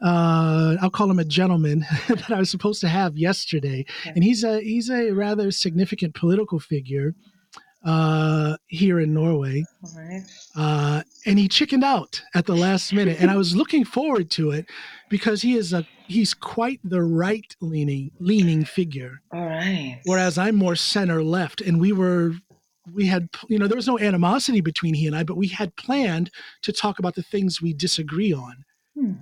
Uh, 0.00 0.76
I'll 0.80 0.90
call 0.90 1.10
him 1.10 1.18
a 1.18 1.24
gentleman 1.24 1.80
that 2.08 2.30
I 2.30 2.38
was 2.38 2.50
supposed 2.50 2.80
to 2.82 2.88
have 2.88 3.16
yesterday, 3.16 3.84
and 4.04 4.22
he's 4.22 4.44
a 4.44 4.60
he's 4.60 4.90
a 4.90 5.10
rather 5.10 5.50
significant 5.50 6.14
political 6.14 6.60
figure 6.60 7.14
uh, 7.84 8.56
here 8.66 9.00
in 9.00 9.14
Norway. 9.14 9.64
Right. 9.96 10.24
Uh, 10.56 11.02
and 11.26 11.38
he 11.38 11.48
chickened 11.48 11.84
out 11.84 12.22
at 12.34 12.46
the 12.46 12.54
last 12.54 12.92
minute, 12.92 13.20
and 13.20 13.30
I 13.30 13.36
was 13.36 13.56
looking 13.56 13.84
forward 13.84 14.30
to 14.32 14.50
it 14.50 14.66
because 15.08 15.42
he 15.42 15.56
is 15.56 15.72
a 15.72 15.86
he's 16.06 16.34
quite 16.34 16.80
the 16.84 17.02
right 17.02 17.54
leaning 17.60 18.10
leaning 18.18 18.64
figure. 18.64 19.20
All 19.32 19.44
right. 19.44 20.00
Whereas 20.04 20.38
I'm 20.38 20.56
more 20.56 20.76
center 20.76 21.22
left, 21.22 21.60
and 21.60 21.80
we 21.80 21.92
were 21.92 22.32
we 22.92 23.06
had 23.06 23.28
you 23.48 23.58
know 23.58 23.66
there 23.66 23.76
was 23.76 23.86
no 23.86 23.98
animosity 23.98 24.60
between 24.60 24.94
he 24.94 25.06
and 25.06 25.16
I, 25.16 25.22
but 25.22 25.36
we 25.36 25.48
had 25.48 25.74
planned 25.76 26.30
to 26.62 26.72
talk 26.72 26.98
about 26.98 27.14
the 27.14 27.22
things 27.22 27.62
we 27.62 27.72
disagree 27.72 28.32
on. 28.32 28.64
Hmm. 28.94 29.12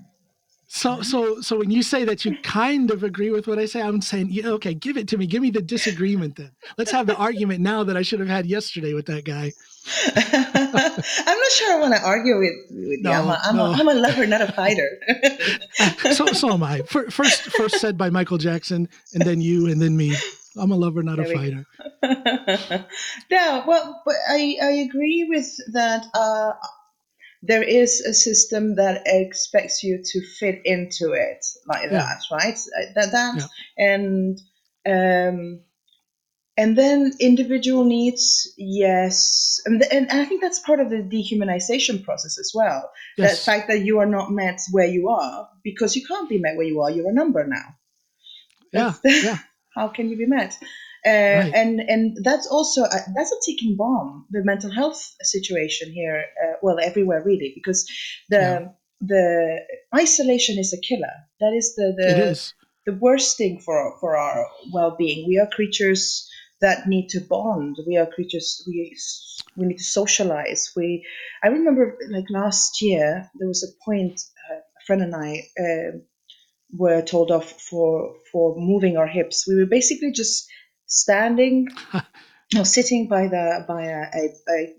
So, 0.76 1.00
so, 1.00 1.40
so 1.40 1.56
when 1.56 1.71
you 1.71 1.83
say 1.83 2.04
that 2.04 2.26
you 2.26 2.37
kind 2.42 2.90
of 2.90 3.02
agree 3.02 3.30
with 3.30 3.47
what 3.47 3.59
I 3.59 3.64
say, 3.64 3.80
I'm 3.80 4.02
saying, 4.02 4.28
yeah, 4.30 4.49
okay, 4.49 4.75
give 4.75 4.99
it 4.99 5.09
to 5.09 5.16
me. 5.16 5.26
Give 5.26 5.40
me 5.40 5.49
the 5.49 5.62
disagreement 5.62 6.37
then. 6.37 6.50
Let's 6.76 6.90
have 6.90 7.06
the 7.06 7.16
argument 7.28 7.61
now 7.61 7.83
that 7.85 7.97
I 7.97 8.02
should 8.02 8.21
have 8.21 8.28
had 8.28 8.45
yesterday 8.45 8.92
with 8.92 9.06
that 9.06 9.25
guy. 9.25 9.52
I'm 10.16 11.38
not 11.38 11.50
sure 11.52 11.73
I 11.73 11.80
want 11.80 11.95
to 11.95 12.02
argue 12.02 12.38
with, 12.38 12.52
with 12.68 13.00
no, 13.00 13.11
you. 13.11 13.16
I'm 13.16 13.26
a, 13.26 13.40
I'm, 13.42 13.56
no. 13.56 13.64
a, 13.64 13.73
I'm 13.73 13.88
a 13.88 13.95
lover, 13.95 14.26
not 14.26 14.42
a 14.42 14.52
fighter. 14.52 15.00
so, 16.12 16.26
so 16.26 16.52
am 16.52 16.62
I. 16.62 16.83
First, 16.83 17.12
first 17.12 17.80
said 17.80 17.97
by 17.97 18.11
Michael 18.11 18.37
Jackson, 18.37 18.90
and 19.14 19.23
then 19.23 19.40
you, 19.40 19.68
and 19.68 19.80
then 19.80 19.97
me. 19.97 20.14
I'm 20.59 20.73
a 20.73 20.76
lover, 20.76 21.02
not 21.02 21.16
there 21.16 21.33
a 21.33 21.35
fighter. 21.35 21.66
no, 23.30 23.64
well, 23.66 24.02
but 24.04 24.16
I, 24.28 24.56
I 24.62 24.71
agree 24.73 25.26
with 25.26 25.56
that. 25.73 26.04
Uh, 26.12 26.52
there 27.43 27.62
is 27.62 28.00
a 28.00 28.14
system 28.14 28.76
that 28.76 29.02
expects 29.07 29.83
you 29.83 30.02
to 30.05 30.21
fit 30.38 30.61
into 30.64 31.12
it 31.12 31.45
like 31.66 31.90
yeah. 31.90 31.99
that, 31.99 32.19
right? 32.31 32.55
Uh, 32.55 32.93
that 32.95 33.12
that 33.12 33.49
yeah. 33.76 33.87
and 33.87 34.40
um, 34.87 35.61
and 36.59 36.76
then 36.76 37.12
individual 37.21 37.85
needs, 37.85 38.52
yes, 38.57 39.61
and, 39.66 39.83
and 39.93 40.11
I 40.11 40.25
think 40.25 40.40
that's 40.40 40.59
part 40.59 40.81
of 40.81 40.88
the 40.88 40.97
dehumanization 40.97 42.02
process 42.02 42.38
as 42.38 42.52
well. 42.55 42.90
Yes. 43.19 43.38
The 43.38 43.50
fact 43.50 43.69
that 43.69 43.81
you 43.81 43.99
are 43.99 44.07
not 44.07 44.31
met 44.31 44.61
where 44.71 44.87
you 44.87 45.11
are 45.11 45.49
because 45.62 45.97
you 45.97 46.07
can't 46.07 46.28
be 46.28 46.38
met 46.38 46.57
where 46.57 46.66
you 46.66 46.81
are. 46.81 46.90
You're 46.90 47.11
a 47.11 47.14
number 47.14 47.47
now. 47.47 47.75
Yeah, 48.73 48.95
yeah. 49.05 49.38
How 49.75 49.88
can 49.88 50.09
you 50.09 50.16
be 50.16 50.26
met? 50.26 50.57
Uh, 51.07 51.39
right. 51.39 51.53
and 51.55 51.81
and 51.81 52.19
that's 52.25 52.49
also 52.49 52.83
a, 52.83 52.99
that's 53.15 53.31
a 53.31 53.41
ticking 53.45 53.77
bomb 53.77 54.27
the 54.31 54.43
mental 54.43 54.73
health 54.73 55.15
situation 55.21 55.93
here 55.93 56.25
uh, 56.43 56.55
well 56.63 56.79
everywhere 56.83 57.23
really 57.23 57.53
because 57.55 57.87
the 58.29 58.37
yeah. 58.37 58.69
the 59.01 59.61
isolation 59.95 60.59
is 60.59 60.73
a 60.73 60.81
killer. 60.81 61.13
That 61.41 61.53
is 61.57 61.75
the 61.77 61.95
the, 61.97 62.91
the 62.91 62.99
worst 62.99 63.37
thing 63.37 63.61
for 63.61 63.97
for 64.01 64.17
our 64.17 64.47
well-being. 64.73 65.29
We 65.29 65.39
are 65.39 65.47
creatures 65.47 66.29
that 66.61 66.89
need 66.89 67.09
to 67.11 67.21
bond. 67.21 67.77
We 67.87 67.97
are 67.99 68.07
creatures 68.07 68.65
we 68.67 68.97
we 69.57 69.67
need 69.67 69.79
to 69.79 69.85
socialize. 69.85 70.73
We 70.75 71.07
i 71.45 71.49
remember 71.49 71.99
like 72.11 72.27
last 72.31 72.83
year 72.83 73.31
there 73.39 73.49
was 73.49 73.63
a 73.63 73.85
point 73.85 74.21
uh, 74.51 74.59
a 74.59 74.85
friend 74.87 75.03
and 75.03 75.15
i 75.15 75.43
uh, 75.61 75.99
were 76.73 77.03
told 77.03 77.31
off 77.31 77.53
for 77.61 78.17
for 78.33 78.57
moving 78.57 78.97
our 78.97 79.07
hips. 79.07 79.47
We 79.47 79.57
were 79.57 79.67
basically 79.67 80.13
just 80.13 80.49
standing 80.87 81.69
or 82.59 82.64
sitting 82.64 83.09
by 83.09 83.28
the 83.28 83.64
by 83.66 83.85
a, 83.85 84.07
a, 84.14 84.35
a 84.49 84.75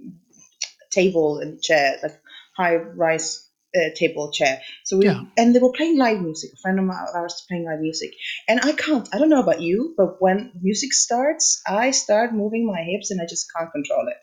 table 0.89 1.39
and 1.39 1.61
chair, 1.61 1.97
like 2.01 2.19
high 2.55 2.75
rise 2.75 3.47
uh, 3.75 3.89
table 3.95 4.31
chair. 4.31 4.61
So 4.85 4.97
we 4.97 5.05
yeah. 5.05 5.21
and 5.37 5.53
they 5.53 5.59
were 5.59 5.71
playing 5.71 5.97
live 5.97 6.21
music. 6.21 6.51
A 6.53 6.57
friend 6.57 6.79
of 6.79 6.89
ours 6.89 7.45
playing 7.47 7.65
live 7.65 7.79
music, 7.79 8.11
and 8.47 8.59
I 8.63 8.71
can't. 8.71 9.07
I 9.13 9.17
don't 9.17 9.29
know 9.29 9.41
about 9.41 9.61
you, 9.61 9.93
but 9.97 10.21
when 10.21 10.51
music 10.61 10.93
starts, 10.93 11.61
I 11.67 11.91
start 11.91 12.33
moving 12.33 12.65
my 12.65 12.81
hips 12.81 13.11
and 13.11 13.21
I 13.21 13.25
just 13.25 13.47
can't 13.53 13.71
control 13.71 14.07
it. 14.07 14.17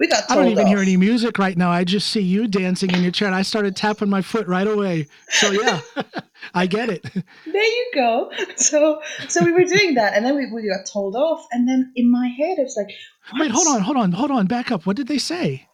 We 0.00 0.08
got. 0.08 0.30
I 0.30 0.34
don't 0.34 0.48
even 0.48 0.64
off. 0.64 0.68
hear 0.68 0.78
any 0.78 0.96
music 0.96 1.38
right 1.38 1.56
now. 1.56 1.70
I 1.70 1.84
just 1.84 2.08
see 2.08 2.22
you 2.22 2.48
dancing 2.48 2.90
in 2.90 3.02
your 3.02 3.12
chair, 3.12 3.28
and 3.28 3.34
I 3.34 3.42
started 3.42 3.76
tapping 3.76 4.08
my 4.08 4.22
foot 4.22 4.48
right 4.48 4.66
away. 4.66 5.08
So 5.28 5.50
yeah, 5.50 5.82
I 6.54 6.66
get 6.66 6.88
it. 6.88 7.02
There 7.04 7.62
you 7.62 7.90
go. 7.94 8.32
So 8.56 9.02
so 9.28 9.44
we 9.44 9.52
were 9.52 9.64
doing 9.64 9.94
that, 9.94 10.14
and 10.14 10.24
then 10.24 10.36
we, 10.36 10.50
we 10.50 10.66
got 10.66 10.86
told 10.90 11.16
off, 11.16 11.46
and 11.52 11.68
then 11.68 11.92
in 11.94 12.10
my 12.10 12.28
head 12.28 12.56
it's 12.58 12.78
like, 12.78 12.90
what? 13.30 13.42
wait, 13.42 13.50
hold 13.50 13.68
on, 13.68 13.82
hold 13.82 13.98
on, 13.98 14.12
hold 14.12 14.30
on, 14.30 14.46
back 14.46 14.72
up. 14.72 14.86
What 14.86 14.96
did 14.96 15.06
they 15.06 15.18
say? 15.18 15.68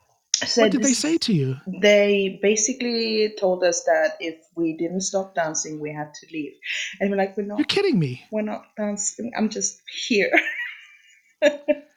What 0.57 0.73
did 0.73 0.83
they 0.83 0.93
say 0.93 1.19
to 1.19 1.33
you? 1.33 1.57
They 1.81 2.41
basically 2.43 3.33
told 3.39 3.63
us 3.63 3.85
that 3.85 4.17
if 4.19 4.37
we 4.57 4.77
didn't 4.77 5.03
stop 5.03 5.35
dancing, 5.37 5.81
we 5.81 5.93
had 5.93 6.13
to 6.13 6.27
leave. 6.33 6.53
And 7.01 7.11
we're 7.11 7.17
like, 7.17 7.37
we're 7.37 7.47
not. 7.47 7.59
You're 7.59 7.65
kidding 7.65 7.99
me. 7.99 8.23
We're 8.31 8.43
not 8.43 8.65
dancing. 8.77 9.33
I'm 9.37 9.49
just 9.49 9.81
here. 9.89 10.31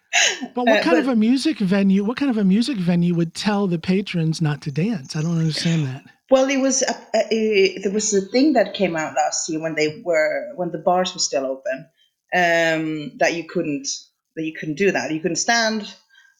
But 0.56 0.66
what 0.66 0.80
uh, 0.80 0.84
kind 0.84 0.96
but, 0.96 1.04
of 1.04 1.08
a 1.10 1.16
music 1.16 1.60
venue? 1.60 2.04
What 2.04 2.18
kind 2.18 2.32
of 2.32 2.38
a 2.38 2.44
music 2.44 2.78
venue 2.78 3.14
would 3.14 3.34
tell 3.34 3.68
the 3.68 3.80
patrons 3.80 4.42
not 4.42 4.62
to 4.64 4.72
dance? 4.72 5.16
I 5.16 5.22
don't 5.22 5.38
understand 5.38 5.86
that. 5.86 6.04
Well, 6.32 6.50
it 6.50 6.58
was 6.58 6.82
a, 6.82 6.96
a, 7.16 7.34
a, 7.34 7.78
there 7.80 7.92
was 7.92 8.14
a 8.14 8.22
thing 8.22 8.54
that 8.54 8.74
came 8.74 8.96
out 8.96 9.16
last 9.16 9.50
year 9.50 9.62
when 9.62 9.76
they 9.76 10.02
were 10.04 10.52
when 10.56 10.72
the 10.72 10.78
bars 10.78 11.14
were 11.14 11.20
still 11.20 11.46
open 11.46 11.88
um, 12.34 13.18
that 13.18 13.34
you 13.34 13.46
couldn't 13.46 13.88
that 14.36 14.44
you 14.44 14.54
couldn't 14.54 14.76
do 14.76 14.92
that. 14.92 15.12
You 15.12 15.20
couldn't 15.20 15.38
stand 15.38 15.94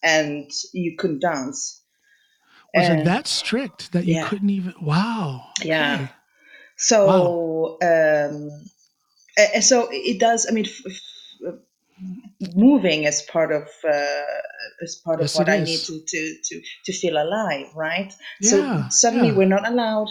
and 0.04 0.50
you 0.74 0.96
couldn't 0.98 1.22
dance. 1.22 1.82
Was 2.74 2.88
it 2.88 3.06
that 3.06 3.28
strict 3.28 3.94
that 3.94 4.06
you 4.06 4.16
yeah. 4.16 4.28
couldn't 4.28 4.50
even? 4.50 4.74
Wow. 4.82 5.48
Okay. 5.60 5.70
Yeah. 5.70 6.08
So, 6.78 7.78
wow. 7.82 8.38
um, 8.38 8.52
so 9.62 9.90
it 9.92 10.20
does. 10.20 10.48
I 10.48 10.54
mean, 10.54 10.66
f- 10.66 11.02
moving 12.56 13.06
as 13.06 13.22
part 13.24 13.52
of 13.52 13.64
uh, 13.88 14.24
as 14.84 15.02
part 15.04 15.22
yes, 15.22 15.36
of 15.36 15.40
what 15.40 15.50
I 15.50 15.60
need 15.60 15.80
to, 15.80 16.00
to 16.06 16.36
to 16.44 16.62
to 16.86 16.94
feel 16.94 17.18
alive, 17.18 17.68
right? 17.76 18.14
Yeah, 18.42 18.50
so 18.50 18.86
suddenly 18.90 19.30
yeah. 19.30 19.36
we're 19.36 19.48
not 19.48 19.68
allowed, 19.68 20.10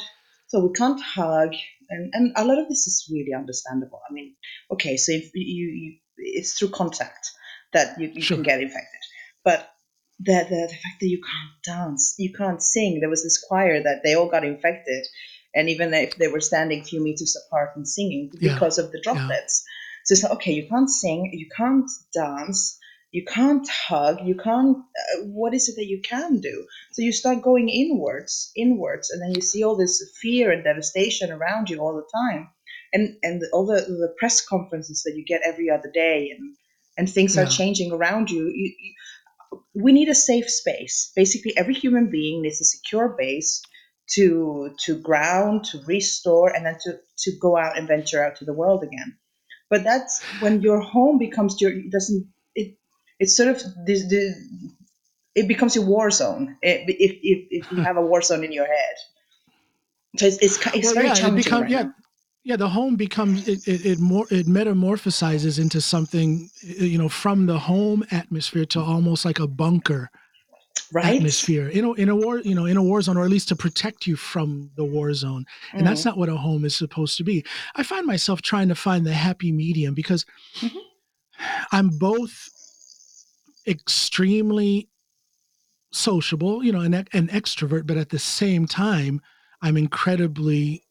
so 0.48 0.60
we 0.60 0.72
can't 0.72 1.00
hug, 1.00 1.54
and 1.90 2.10
and 2.14 2.32
a 2.36 2.44
lot 2.44 2.58
of 2.58 2.68
this 2.68 2.86
is 2.86 3.08
really 3.10 3.34
understandable. 3.34 4.00
I 4.08 4.12
mean, 4.12 4.34
okay, 4.72 4.96
so 4.96 5.12
if 5.12 5.30
you, 5.34 5.68
you 5.68 5.96
it's 6.16 6.58
through 6.58 6.70
contact 6.70 7.30
that 7.72 7.98
you, 8.00 8.08
you 8.08 8.22
sure. 8.22 8.36
can 8.36 8.44
get 8.44 8.60
infected, 8.60 9.00
but 9.44 9.70
the, 10.20 10.46
the 10.48 10.68
the 10.68 10.78
fact 10.82 11.00
that 11.00 11.08
you 11.08 11.20
can't 11.22 11.76
dance, 11.76 12.14
you 12.18 12.32
can't 12.32 12.62
sing. 12.62 13.00
There 13.00 13.10
was 13.10 13.22
this 13.22 13.42
choir 13.48 13.82
that 13.82 14.00
they 14.04 14.14
all 14.14 14.28
got 14.28 14.44
infected, 14.44 15.06
and 15.54 15.68
even 15.68 15.94
if 15.94 16.16
they 16.16 16.28
were 16.28 16.40
standing 16.40 16.80
a 16.80 16.84
few 16.84 17.02
meters 17.02 17.36
apart 17.46 17.70
and 17.76 17.88
singing 17.88 18.30
because 18.38 18.78
yeah. 18.78 18.84
of 18.84 18.92
the 18.92 19.00
droplets. 19.00 19.64
Yeah 19.66 19.74
so 20.08 20.14
it's 20.14 20.22
like, 20.22 20.32
okay, 20.32 20.52
you 20.52 20.66
can't 20.66 20.88
sing, 20.88 21.30
you 21.34 21.50
can't 21.54 21.90
dance, 22.14 22.78
you 23.10 23.26
can't 23.26 23.68
hug, 23.68 24.20
you 24.24 24.36
can't. 24.36 24.78
Uh, 24.78 25.24
what 25.24 25.52
is 25.52 25.68
it 25.68 25.74
that 25.76 25.84
you 25.84 26.00
can 26.00 26.40
do? 26.40 26.66
So 26.92 27.02
you 27.02 27.12
start 27.12 27.42
going 27.42 27.68
inwards, 27.68 28.50
inwards, 28.56 29.10
and 29.10 29.20
then 29.20 29.34
you 29.34 29.42
see 29.42 29.62
all 29.62 29.76
this 29.76 30.02
fear 30.22 30.50
and 30.50 30.64
devastation 30.64 31.30
around 31.30 31.68
you 31.68 31.80
all 31.80 31.94
the 31.94 32.08
time, 32.18 32.48
and 32.90 33.18
and 33.22 33.42
all 33.52 33.66
the 33.66 33.82
the 33.82 34.14
press 34.18 34.40
conferences 34.40 35.02
that 35.02 35.14
you 35.14 35.26
get 35.26 35.42
every 35.44 35.68
other 35.68 35.90
day, 35.92 36.30
and 36.34 36.56
and 36.96 37.10
things 37.10 37.36
yeah. 37.36 37.42
are 37.42 37.46
changing 37.46 37.92
around 37.92 38.30
you. 38.30 38.44
you, 38.44 38.72
you 38.80 38.94
we 39.74 39.92
need 39.92 40.08
a 40.08 40.14
safe 40.14 40.48
space. 40.48 41.12
Basically, 41.14 41.54
every 41.54 41.74
human 41.74 42.10
being 42.10 42.40
needs 42.40 42.62
a 42.62 42.64
secure 42.64 43.10
base 43.10 43.60
to 44.14 44.74
to 44.86 44.98
ground, 44.98 45.64
to 45.64 45.82
restore, 45.86 46.48
and 46.48 46.64
then 46.64 46.78
to 46.84 46.98
to 47.24 47.32
go 47.38 47.58
out 47.58 47.76
and 47.76 47.86
venture 47.86 48.24
out 48.24 48.36
to 48.36 48.46
the 48.46 48.54
world 48.54 48.82
again. 48.82 49.18
But 49.70 49.84
that's 49.84 50.22
when 50.40 50.62
your 50.62 50.80
home 50.80 51.18
becomes 51.18 51.60
your 51.60 51.72
doesn't 51.90 52.26
it 52.54 52.76
it's 53.18 53.36
sort 53.36 53.50
of 53.50 53.62
this 53.84 54.08
the 54.08 54.34
it 55.34 55.46
becomes 55.46 55.76
your 55.76 55.84
war 55.84 56.10
zone 56.10 56.56
if 56.62 56.88
if 56.88 57.46
if 57.50 57.72
you 57.72 57.82
have 57.82 57.96
a 57.96 58.02
war 58.02 58.22
zone 58.22 58.44
in 58.44 58.52
your 58.52 58.66
head. 58.66 58.96
So 60.16 60.26
it's 60.26 60.38
it's, 60.38 60.66
it's 60.74 60.86
well, 60.86 60.94
very 60.94 61.06
yeah, 61.08 61.14
challenging. 61.14 61.44
Become, 61.44 61.62
right 61.62 61.70
yeah. 61.70 61.82
Now. 61.82 61.94
Yeah, 62.44 62.56
the 62.56 62.68
home 62.68 62.96
becomes 62.96 63.46
it, 63.46 63.68
it 63.68 63.84
it 63.84 63.98
more 63.98 64.26
it 64.30 64.46
metamorphosizes 64.46 65.58
into 65.58 65.80
something 65.82 66.48
you 66.62 66.96
know 66.96 67.10
from 67.10 67.46
the 67.46 67.58
home 67.58 68.06
atmosphere 68.10 68.64
to 68.66 68.80
almost 68.80 69.24
like 69.24 69.38
a 69.38 69.46
bunker 69.46 70.10
right? 70.92 71.16
atmosphere 71.16 71.68
in 71.68 71.84
a, 71.84 71.92
in 71.94 72.08
a 72.08 72.16
war 72.16 72.38
you 72.40 72.54
know 72.54 72.66
in 72.66 72.76
a 72.76 72.82
war 72.82 73.00
zone 73.02 73.16
or 73.16 73.24
at 73.24 73.30
least 73.30 73.48
to 73.48 73.56
protect 73.56 74.06
you 74.06 74.16
from 74.16 74.70
the 74.76 74.84
war 74.84 75.12
zone 75.14 75.44
and 75.72 75.82
mm 75.82 75.88
that's 75.88 76.04
not 76.04 76.18
what 76.18 76.28
a 76.28 76.36
home 76.36 76.66
is 76.66 76.76
supposed 76.76 77.16
to 77.16 77.24
be 77.24 77.42
i 77.76 77.82
find 77.82 78.06
myself 78.06 78.42
trying 78.42 78.68
to 78.68 78.74
find 78.74 79.06
the 79.06 79.12
happy 79.12 79.50
medium 79.50 79.94
because 79.94 80.26
mm-hmm. 80.60 80.76
i'm 81.72 81.88
both 81.88 82.50
extremely 83.66 84.86
sociable 85.90 86.62
you 86.62 86.70
know 86.70 86.80
an, 86.80 86.92
an 86.92 87.28
extrovert 87.28 87.86
but 87.86 87.96
at 87.96 88.10
the 88.10 88.18
same 88.18 88.66
time 88.66 89.18
i'm 89.62 89.78
incredibly 89.78 90.84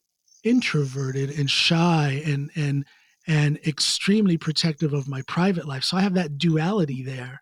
introverted 0.43 1.29
and 1.29 1.51
shy 1.51 2.23
and 2.25 2.49
and 2.55 2.85
and 3.27 3.59
extremely 3.67 4.37
protective 4.37 4.93
of 4.93 5.07
my 5.07 5.21
private 5.23 5.67
life. 5.67 5.83
So 5.83 5.97
I 5.97 6.01
have 6.01 6.13
that 6.13 6.37
duality 6.37 7.03
there. 7.03 7.41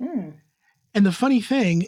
Mm. 0.00 0.34
And 0.94 1.04
the 1.04 1.12
funny 1.12 1.40
thing 1.40 1.86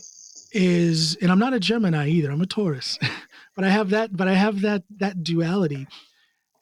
is, 0.52 1.16
and 1.16 1.30
I'm 1.30 1.38
not 1.38 1.54
a 1.54 1.60
Gemini 1.60 2.08
either. 2.08 2.30
I'm 2.30 2.40
a 2.40 2.46
Taurus, 2.46 2.98
but 3.54 3.64
I 3.64 3.68
have 3.68 3.90
that. 3.90 4.16
But 4.16 4.28
I 4.28 4.34
have 4.34 4.62
that 4.62 4.82
that 4.98 5.22
duality, 5.22 5.86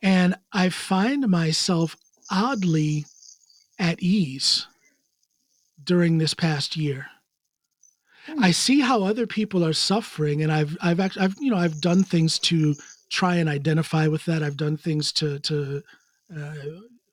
and 0.02 0.34
I 0.52 0.68
find 0.68 1.28
myself 1.28 1.96
oddly 2.30 3.06
at 3.78 4.02
ease 4.02 4.66
during 5.82 6.18
this 6.18 6.34
past 6.34 6.76
year. 6.76 7.06
I 8.40 8.52
see 8.52 8.80
how 8.80 9.02
other 9.02 9.26
people 9.26 9.64
are 9.64 9.72
suffering, 9.72 10.42
and 10.42 10.50
I've 10.50 10.76
I've 10.80 11.00
actually 11.00 11.22
I've 11.22 11.36
you 11.40 11.50
know 11.50 11.58
I've 11.58 11.80
done 11.80 12.04
things 12.04 12.38
to 12.40 12.74
try 13.10 13.36
and 13.36 13.48
identify 13.48 14.06
with 14.06 14.24
that. 14.26 14.42
I've 14.42 14.56
done 14.56 14.76
things 14.76 15.12
to 15.14 15.38
to 15.40 15.82
uh, 16.34 16.54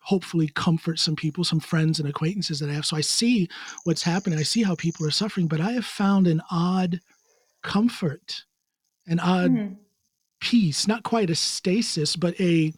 hopefully 0.02 0.50
comfort 0.56 1.00
some 1.00 1.16
people, 1.16 1.44
some 1.44 1.60
friends 1.60 2.00
and 2.00 2.10
acquaintances 2.10 2.60
that 2.60 2.70
I 2.70 2.74
have. 2.74 2.86
So 2.86 2.98
I 2.98 3.02
see 3.02 3.48
what's 3.84 4.04
happening. 4.04 4.40
I 4.40 4.44
see 4.44 4.64
how 4.64 4.76
people 4.76 5.06
are 5.06 5.12
suffering, 5.12 5.48
but 5.48 5.62
I 5.62 5.72
have 5.74 5.86
found 5.86 6.28
an 6.28 6.42
odd 6.52 7.00
comfort, 7.62 8.44
an 9.08 9.20
odd 9.20 9.52
Mm. 9.52 9.76
peace, 10.40 10.88
not 10.88 11.04
quite 11.04 11.30
a 11.30 11.36
stasis, 11.36 12.16
but 12.16 12.40
a 12.40 12.74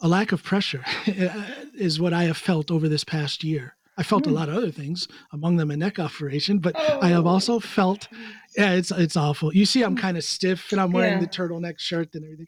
a 0.00 0.08
lack 0.08 0.32
of 0.32 0.42
pressure 0.42 0.84
is 1.06 1.98
what 1.98 2.12
I 2.12 2.24
have 2.24 2.36
felt 2.36 2.70
over 2.70 2.88
this 2.88 3.04
past 3.04 3.42
year. 3.42 3.76
I 3.96 4.02
felt 4.02 4.26
a 4.26 4.30
Mm. 4.30 4.34
lot 4.34 4.48
of 4.48 4.56
other 4.56 4.70
things, 4.72 5.06
among 5.32 5.56
them 5.56 5.70
a 5.70 5.76
neck 5.76 5.98
operation, 6.00 6.58
but 6.58 6.74
I 7.00 7.08
have 7.08 7.26
Oh. 7.26 7.30
also 7.30 7.60
felt 7.60 8.08
yeah, 8.56 8.74
it's 8.74 8.92
it's 8.92 9.16
awful. 9.16 9.52
You 9.52 9.66
see, 9.66 9.82
I'm 9.82 9.96
kind 9.96 10.16
of 10.16 10.22
stiff 10.22 10.70
and 10.70 10.80
I'm 10.80 10.92
wearing 10.92 11.18
the 11.18 11.26
turtleneck 11.26 11.80
shirt 11.80 12.14
and 12.14 12.24
everything, 12.24 12.46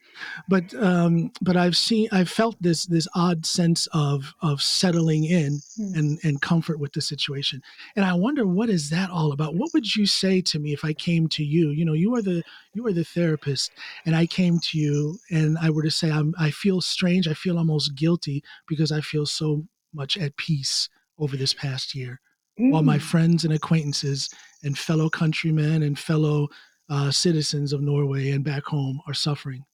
but 0.49 0.73
um, 0.81 1.33
but 1.43 1.57
I've 1.57 1.76
seen 1.76 2.09
I've 2.12 2.29
felt 2.29 2.57
this 2.62 2.87
this 2.87 3.09
odd 3.17 3.45
sense 3.45 3.88
of 3.93 4.35
of 4.41 4.62
settling 4.62 5.25
in 5.25 5.61
Mm. 5.79 5.97
and 5.99 6.19
and 6.23 6.41
comfort 6.41 6.79
with 6.79 6.93
the 6.93 7.00
situation. 7.00 7.61
And 7.97 8.05
I 8.05 8.15
wonder 8.15 8.47
what 8.47 8.69
is 8.71 8.91
that 8.91 9.11
all 9.11 9.33
about? 9.33 9.57
What 9.57 9.73
would 9.75 9.97
you 9.97 10.07
say 10.07 10.41
to 10.43 10.59
me 10.61 10.73
if 10.73 10.85
I 10.85 10.93
came 10.93 11.26
to 11.31 11.45
you? 11.45 11.71
You 11.71 11.85
know, 11.85 11.93
you 11.93 12.15
are 12.15 12.23
the 12.23 12.43
you 12.75 12.87
are 12.87 12.93
the 12.93 13.05
therapist, 13.05 13.73
and 14.05 14.15
I 14.15 14.26
came 14.26 14.59
to 14.61 14.79
you 14.79 15.19
and 15.31 15.59
I 15.59 15.71
were 15.71 15.83
to 15.83 15.91
say 15.91 16.11
I'm 16.11 16.35
I 16.38 16.50
feel 16.53 16.81
strange. 16.81 17.26
I 17.29 17.35
feel 17.35 17.59
almost 17.59 17.95
guilty 17.97 18.43
because 18.69 18.93
I 18.93 19.00
feel 19.00 19.26
so 19.26 19.67
much 19.93 20.17
at 20.19 20.37
peace 20.37 20.88
over 21.18 21.37
this 21.37 21.54
past 21.54 21.94
year 21.94 22.20
while 22.58 22.82
my 22.82 22.96
Mm. 22.99 23.02
friends 23.02 23.44
and 23.44 23.52
acquaintances 23.52 24.30
and 24.62 24.78
fellow 24.78 25.11
countrymen 25.11 25.82
and 25.82 25.99
fellow 25.99 26.49
uh, 26.88 27.11
citizens 27.11 27.73
of 27.73 27.82
Norway 27.82 28.30
and 28.30 28.44
back 28.44 28.64
home 28.64 29.00
are 29.06 29.14
suffering. 29.14 29.64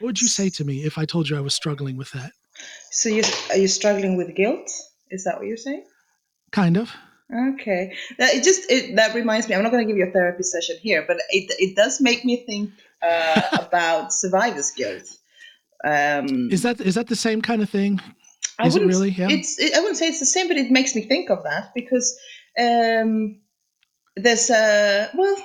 What 0.00 0.08
would 0.08 0.20
you 0.20 0.28
say 0.28 0.50
to 0.50 0.64
me 0.64 0.84
if 0.84 0.98
I 0.98 1.04
told 1.04 1.28
you 1.28 1.36
I 1.36 1.40
was 1.40 1.54
struggling 1.54 1.96
with 1.96 2.10
that? 2.12 2.32
So 2.90 3.08
you 3.08 3.22
are 3.50 3.56
you 3.56 3.68
struggling 3.68 4.16
with 4.16 4.34
guilt? 4.34 4.68
Is 5.10 5.24
that 5.24 5.36
what 5.38 5.46
you're 5.46 5.56
saying? 5.56 5.84
Kind 6.52 6.76
of. 6.76 6.90
Okay, 7.52 7.94
that 8.18 8.34
it 8.34 8.42
just 8.42 8.70
it, 8.70 8.96
that 8.96 9.14
reminds 9.14 9.48
me. 9.48 9.54
I'm 9.54 9.62
not 9.62 9.70
going 9.70 9.86
to 9.86 9.90
give 9.90 9.98
you 9.98 10.06
a 10.08 10.10
therapy 10.10 10.42
session 10.42 10.76
here, 10.80 11.04
but 11.06 11.18
it 11.30 11.52
it 11.58 11.76
does 11.76 12.00
make 12.00 12.24
me 12.24 12.44
think 12.44 12.70
uh, 13.02 13.42
about 13.66 14.12
survivor's 14.12 14.70
guilt. 14.72 15.04
Um, 15.84 16.50
Is 16.50 16.62
that 16.62 16.80
is 16.80 16.94
that 16.96 17.06
the 17.08 17.16
same 17.16 17.40
kind 17.42 17.62
of 17.62 17.70
thing? 17.70 18.00
I 18.58 18.66
is 18.66 18.74
it 18.76 18.80
wouldn't- 18.80 18.92
really? 18.92 19.10
Yeah. 19.10 19.28
It's 19.30 19.58
it, 19.58 19.74
I 19.74 19.80
wouldn't 19.80 19.96
say 19.98 20.08
it's 20.08 20.20
the 20.20 20.26
same, 20.26 20.48
but 20.48 20.56
it 20.56 20.70
makes 20.70 20.94
me 20.94 21.02
think 21.02 21.30
of 21.30 21.44
that 21.44 21.72
because 21.74 22.18
um, 22.58 23.40
there's 24.16 24.50
a 24.50 25.10
well. 25.14 25.36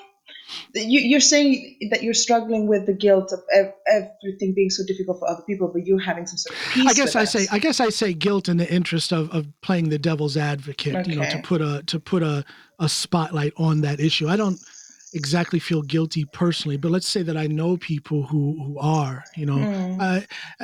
You, 0.76 1.00
you're 1.00 1.20
saying 1.22 1.78
that 1.90 2.04
you're 2.04 2.14
struggling 2.14 2.68
with 2.68 2.86
the 2.86 2.94
guilt 2.94 3.32
of 3.32 3.40
ev- 3.52 3.74
everything 3.88 4.54
being 4.54 4.70
so 4.70 4.84
difficult 4.86 5.20
for 5.20 5.28
other 5.30 5.42
people, 5.48 5.72
but 5.74 5.86
you're 5.86 6.02
having 6.02 6.28
some 6.28 6.38
sort 6.38 6.56
of 6.56 6.74
peace. 6.74 6.92
I 6.92 6.94
guess 6.94 7.16
I 7.16 7.24
say 7.24 7.48
I 7.52 7.60
guess 7.60 7.80
I 7.80 7.90
say 7.90 8.14
guilt 8.14 8.50
in 8.50 8.58
the 8.58 8.72
interest 8.72 9.12
of, 9.14 9.32
of 9.32 9.48
playing 9.62 9.90
the 9.90 9.98
devil's 9.98 10.36
advocate, 10.36 10.96
okay. 10.96 11.12
you 11.12 11.20
know, 11.20 11.30
to 11.30 11.40
put 11.42 11.62
a 11.62 11.82
to 11.84 12.00
put 12.00 12.24
a, 12.24 12.44
a 12.78 12.90
spotlight 12.90 13.54
on 13.58 13.82
that 13.82 14.00
issue. 14.00 14.28
I 14.28 14.36
don't 14.36 14.60
exactly 15.14 15.60
feel 15.60 15.82
guilty 15.82 16.26
personally, 16.26 16.78
but 16.78 16.92
let's 16.92 17.08
say 17.08 17.22
that 17.24 17.38
I 17.38 17.48
know 17.48 17.78
people 17.78 18.24
who 18.24 18.64
who 18.66 18.78
are, 18.80 19.24
you 19.36 19.46
know, 19.46 19.58
Mm. 19.58 19.98
uh, 20.02 20.22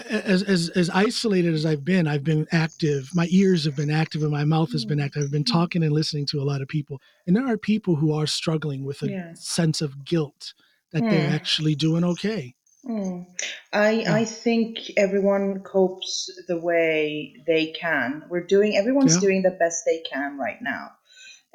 as, 0.10 0.44
as 0.44 0.70
as 0.70 0.90
isolated 0.90 1.54
as 1.54 1.66
I've 1.66 1.86
been, 1.86 2.08
I've 2.08 2.24
been 2.24 2.48
active. 2.52 3.10
My 3.14 3.28
ears 3.32 3.66
have 3.66 3.76
been 3.76 3.92
active, 3.92 4.22
and 4.24 4.32
my 4.32 4.44
mouth 4.46 4.72
has 4.72 4.86
been 4.86 5.00
active. 5.00 5.24
I've 5.24 5.32
been 5.32 5.44
talking 5.44 5.84
and 5.84 5.94
listening 5.94 6.26
to 6.28 6.42
a 6.42 6.44
lot 6.52 6.62
of 6.62 6.68
people, 6.68 7.00
and 7.28 7.36
there 7.36 7.48
are 7.48 7.58
people 7.58 7.96
who 7.96 8.12
are 8.14 8.28
struggling 8.28 8.84
with 8.86 9.02
a 9.04 9.10
Yeah. 9.10 9.34
sense 9.36 9.82
of 9.82 10.04
guilt 10.06 10.54
that 10.92 11.02
they're 11.04 11.28
Hmm. 11.30 11.36
actually 11.36 11.76
doing 11.76 12.04
okay. 12.04 12.56
Mm. 12.86 13.26
I 13.74 13.92
Yeah. 13.92 14.16
I 14.16 14.26
think 14.26 14.78
everyone 14.98 15.60
copes 15.60 16.30
the 16.48 16.58
way 16.60 17.36
they 17.46 17.68
can. 17.68 18.24
We're 18.30 18.46
doing 18.48 18.78
everyone's 18.78 19.16
Yeah. 19.16 19.22
doing 19.22 19.42
the 19.44 19.52
best 19.52 19.84
they 19.86 20.02
can 20.12 20.38
right 20.38 20.62
now, 20.62 20.92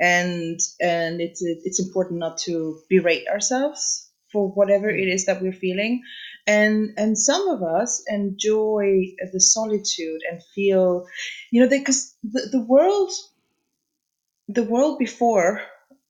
and 0.01 0.59
and 0.81 1.21
it's 1.21 1.43
it's 1.43 1.81
important 1.81 2.19
not 2.19 2.39
to 2.39 2.81
berate 2.91 3.27
ourselves 3.29 4.11
for 4.33 4.49
whatever 4.49 4.91
it 4.91 5.09
is 5.09 5.27
that 5.27 5.41
we're 5.41 5.53
feeling, 5.53 6.03
and 6.47 6.91
and 6.97 7.17
some 7.17 7.49
of 7.49 7.63
us 7.63 8.03
enjoy 8.09 9.03
the 9.33 9.41
solitude 9.41 10.21
and 10.31 10.43
feel, 10.55 11.07
you 11.51 11.63
know, 11.63 11.69
because 11.69 12.15
the, 12.25 12.49
the 12.51 12.61
world 12.61 13.13
the 14.49 14.65
world 14.65 14.99
before 14.99 15.63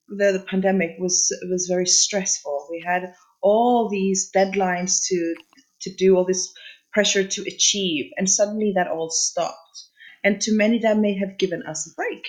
the, 0.09 0.33
the 0.33 0.45
pandemic 0.49 0.97
was 0.99 1.31
was 1.49 1.67
very 1.67 1.85
stressful. 1.85 2.67
We 2.69 2.83
had 2.85 3.13
all 3.41 3.89
these 3.89 4.31
deadlines 4.35 5.05
to 5.07 5.35
to 5.81 5.93
do, 5.93 6.15
all 6.17 6.25
this 6.25 6.53
pressure 6.91 7.23
to 7.27 7.41
achieve, 7.43 8.11
and 8.17 8.29
suddenly 8.29 8.73
that 8.75 8.87
all 8.87 9.09
stopped. 9.09 9.83
And 10.23 10.41
to 10.41 10.57
many, 10.57 10.79
that 10.79 10.97
may 10.97 11.17
have 11.19 11.37
given 11.37 11.61
us 11.63 11.87
a 11.87 11.93
break. 11.93 12.23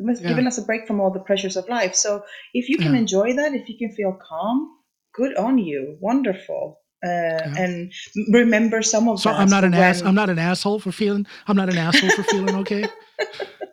It 0.00 0.06
must 0.06 0.20
have 0.20 0.24
Yeah. 0.30 0.34
given 0.34 0.46
us 0.46 0.56
a 0.56 0.62
break 0.62 0.86
from 0.86 0.98
all 1.00 1.12
the 1.12 1.20
pressures 1.20 1.56
of 1.56 1.68
life. 1.68 1.94
So 1.94 2.22
if 2.54 2.68
you 2.70 2.78
can 2.78 2.94
Yeah. 2.94 3.00
enjoy 3.00 3.34
that, 3.36 3.52
if 3.54 3.68
you 3.68 3.76
can 3.78 3.94
feel 3.94 4.16
calm, 4.28 4.68
good 5.14 5.36
on 5.36 5.58
you, 5.58 5.98
wonderful. 6.00 6.78
Uh, 7.04 7.08
And 7.56 7.92
remember 8.32 8.82
some 8.82 9.08
of 9.08 9.20
So 9.20 9.30
that. 9.30 9.38
I'm 9.38 9.48
not 9.50 9.64
an 9.64 9.74
ass. 9.74 10.00
I'm 10.02 10.14
not 10.14 10.30
an 10.30 10.38
asshole 10.38 10.80
for 10.80 10.92
feeling. 10.92 11.26
I'm 11.46 11.56
not 11.56 11.68
an 11.68 11.76
asshole 11.78 12.10
for 12.10 12.22
feeling 12.22 12.54
okay. 12.56 12.88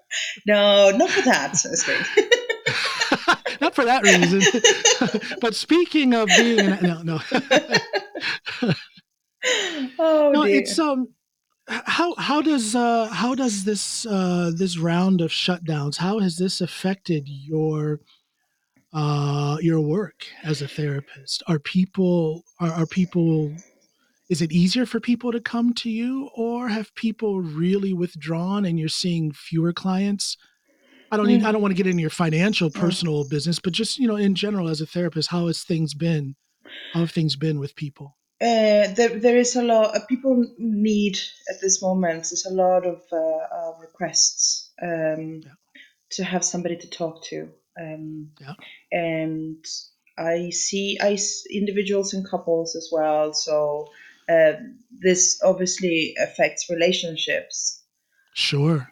No, 0.46 0.92
not 0.92 1.10
for 1.10 1.22
that. 1.22 1.56
Not 3.62 3.74
for 3.76 3.86
that 3.86 4.04
reason. 4.04 4.42
but 5.42 5.56
speaking 5.56 6.14
of 6.14 6.36
being 6.36 6.64
an 6.64 6.78
no, 6.82 7.02
no, 7.02 7.20
oh 10.00 10.32
no, 10.34 10.44
dear. 10.44 10.60
it's 10.62 10.78
um, 10.80 11.10
how 11.68 12.16
how 12.16 12.42
does 12.42 12.76
uh 12.76 13.08
how 13.08 13.36
does 13.36 13.64
this 13.66 14.06
uh 14.06 14.52
this 14.56 14.78
round 14.78 15.22
of 15.22 15.32
shutdowns 15.32 15.98
how 15.98 16.20
has 16.20 16.38
this 16.38 16.62
affected 16.62 17.28
your 17.28 18.00
uh 18.94 19.58
your 19.62 19.82
work 19.82 20.26
as 20.44 20.62
a 20.62 20.68
therapist? 20.68 21.44
Are 21.48 21.60
people 21.60 22.44
are, 22.60 22.72
are 22.72 22.86
people 22.86 23.54
is 24.30 24.42
it 24.42 24.52
easier 24.52 24.86
for 24.86 25.00
people 25.00 25.32
to 25.32 25.40
come 25.40 25.74
to 25.76 25.90
you 25.90 26.30
or 26.36 26.68
have 26.68 26.94
people 26.96 27.42
really 27.42 27.94
withdrawn 27.94 28.66
and 28.66 28.78
you're 28.78 28.90
seeing 28.90 29.32
fewer 29.32 29.72
clients? 29.72 30.38
I 31.12 31.16
don't 31.16 31.28
need, 31.28 31.44
I 31.44 31.54
don't 31.54 31.62
want 31.62 31.72
to 31.72 31.78
get 31.78 31.88
into 31.88 32.02
your 32.02 32.10
financial 32.10 32.70
personal 32.70 33.28
business, 33.30 33.60
but 33.60 33.72
just, 33.72 33.98
you 33.98 34.08
know, 34.08 34.18
in 34.18 34.36
general 34.36 34.68
as 34.68 34.82
a 34.82 34.86
therapist, 34.86 35.30
how 35.30 35.48
has 35.48 35.64
things 35.64 35.94
been? 35.94 36.36
How 36.94 37.02
have 37.02 37.12
things 37.12 37.38
been 37.38 37.60
with 37.60 37.76
people? 37.78 38.17
Uh, 38.40 38.94
there, 38.94 39.20
there 39.20 39.38
is 39.38 39.56
a 39.56 39.64
lot. 39.64 39.96
Uh, 39.96 40.06
people 40.08 40.46
need 40.60 41.18
at 41.50 41.60
this 41.60 41.82
moment. 41.82 42.24
There's 42.30 42.46
a 42.46 42.54
lot 42.54 42.86
of 42.86 43.02
uh, 43.12 43.18
uh, 43.18 43.74
requests 43.82 44.72
um, 44.82 45.42
Yeah. 45.44 45.54
to 46.12 46.24
have 46.24 46.46
somebody 46.46 46.78
to 46.78 46.88
talk 46.90 47.24
to, 47.30 47.50
um, 47.82 48.32
Yeah. 48.40 48.54
and 48.92 49.66
I 50.20 50.52
see 50.52 50.98
I 51.02 51.14
s- 51.14 51.44
individuals 51.52 52.14
and 52.14 52.28
couples 52.30 52.76
as 52.76 52.90
well. 52.92 53.34
So 53.34 53.88
uh, 54.30 54.54
this 54.92 55.40
obviously 55.44 56.14
affects 56.22 56.70
relationships 56.70 57.82
Sure. 58.36 58.88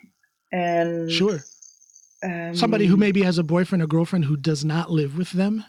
and 0.51 1.11
Sure. 1.11 1.39
um, 2.23 2.55
Somebody 2.55 2.87
who 2.87 2.97
maybe 2.97 3.21
has 3.21 3.37
a 3.37 3.43
boyfriend 3.43 3.83
or 3.83 3.87
girlfriend 3.87 4.25
who 4.25 4.37
does 4.37 4.65
not 4.65 4.89
live 4.89 5.17
with 5.17 5.31
them. 5.33 5.63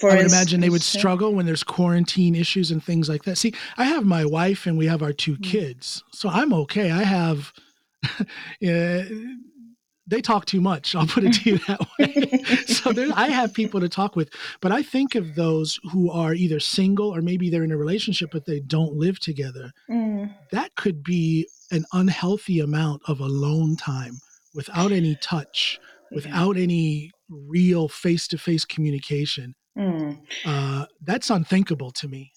For 0.00 0.10
I 0.10 0.16
would 0.16 0.26
imagine 0.26 0.60
they 0.60 0.68
would 0.70 0.82
struggle 0.82 1.34
when 1.34 1.46
there's 1.46 1.64
quarantine 1.64 2.34
issues 2.34 2.70
and 2.70 2.82
things 2.82 3.08
like 3.08 3.24
that. 3.24 3.36
See, 3.36 3.54
I 3.76 3.84
have 3.84 4.04
my 4.04 4.24
wife 4.24 4.66
and 4.66 4.76
we 4.78 4.86
have 4.86 5.02
our 5.02 5.12
two 5.12 5.36
kids, 5.38 6.02
so 6.12 6.28
I'm 6.28 6.52
okay. 6.52 6.90
I 6.90 7.02
have, 7.02 7.52
uh, 8.14 9.02
they 10.08 10.20
talk 10.22 10.46
too 10.46 10.60
much. 10.60 10.94
I'll 10.94 11.06
put 11.06 11.24
it 11.24 11.32
to 11.34 11.50
you 11.50 11.58
that 11.66 11.80
way. 11.98 12.44
so 12.66 12.92
there, 12.92 13.08
I 13.14 13.26
have 13.28 13.52
people 13.52 13.80
to 13.80 13.88
talk 13.88 14.14
with, 14.14 14.30
but 14.60 14.70
I 14.70 14.82
think 14.82 15.14
of 15.16 15.34
those 15.34 15.80
who 15.90 16.10
are 16.12 16.32
either 16.32 16.60
single 16.60 17.12
or 17.14 17.20
maybe 17.22 17.50
they're 17.50 17.64
in 17.64 17.72
a 17.72 17.76
relationship 17.76 18.30
but 18.32 18.46
they 18.46 18.60
don't 18.60 18.94
live 18.94 19.18
together. 19.18 19.72
Mm, 19.90 20.32
That 20.52 20.74
could 20.76 21.02
be 21.02 21.48
an 21.72 21.84
unhealthy 21.92 22.60
amount 22.60 23.02
of 23.08 23.18
alone 23.20 23.76
time 23.76 24.18
without 24.54 24.92
any 24.92 25.16
touch, 25.20 25.80
without 26.12 26.56
any 26.56 27.10
real 27.28 27.88
face-to-face 27.88 28.64
communication. 28.64 29.54
mm. 29.78 30.18
Uh, 30.44 30.86
that's 31.02 31.28
unthinkable 31.30 31.90
to 31.90 32.08
me. 32.08 32.32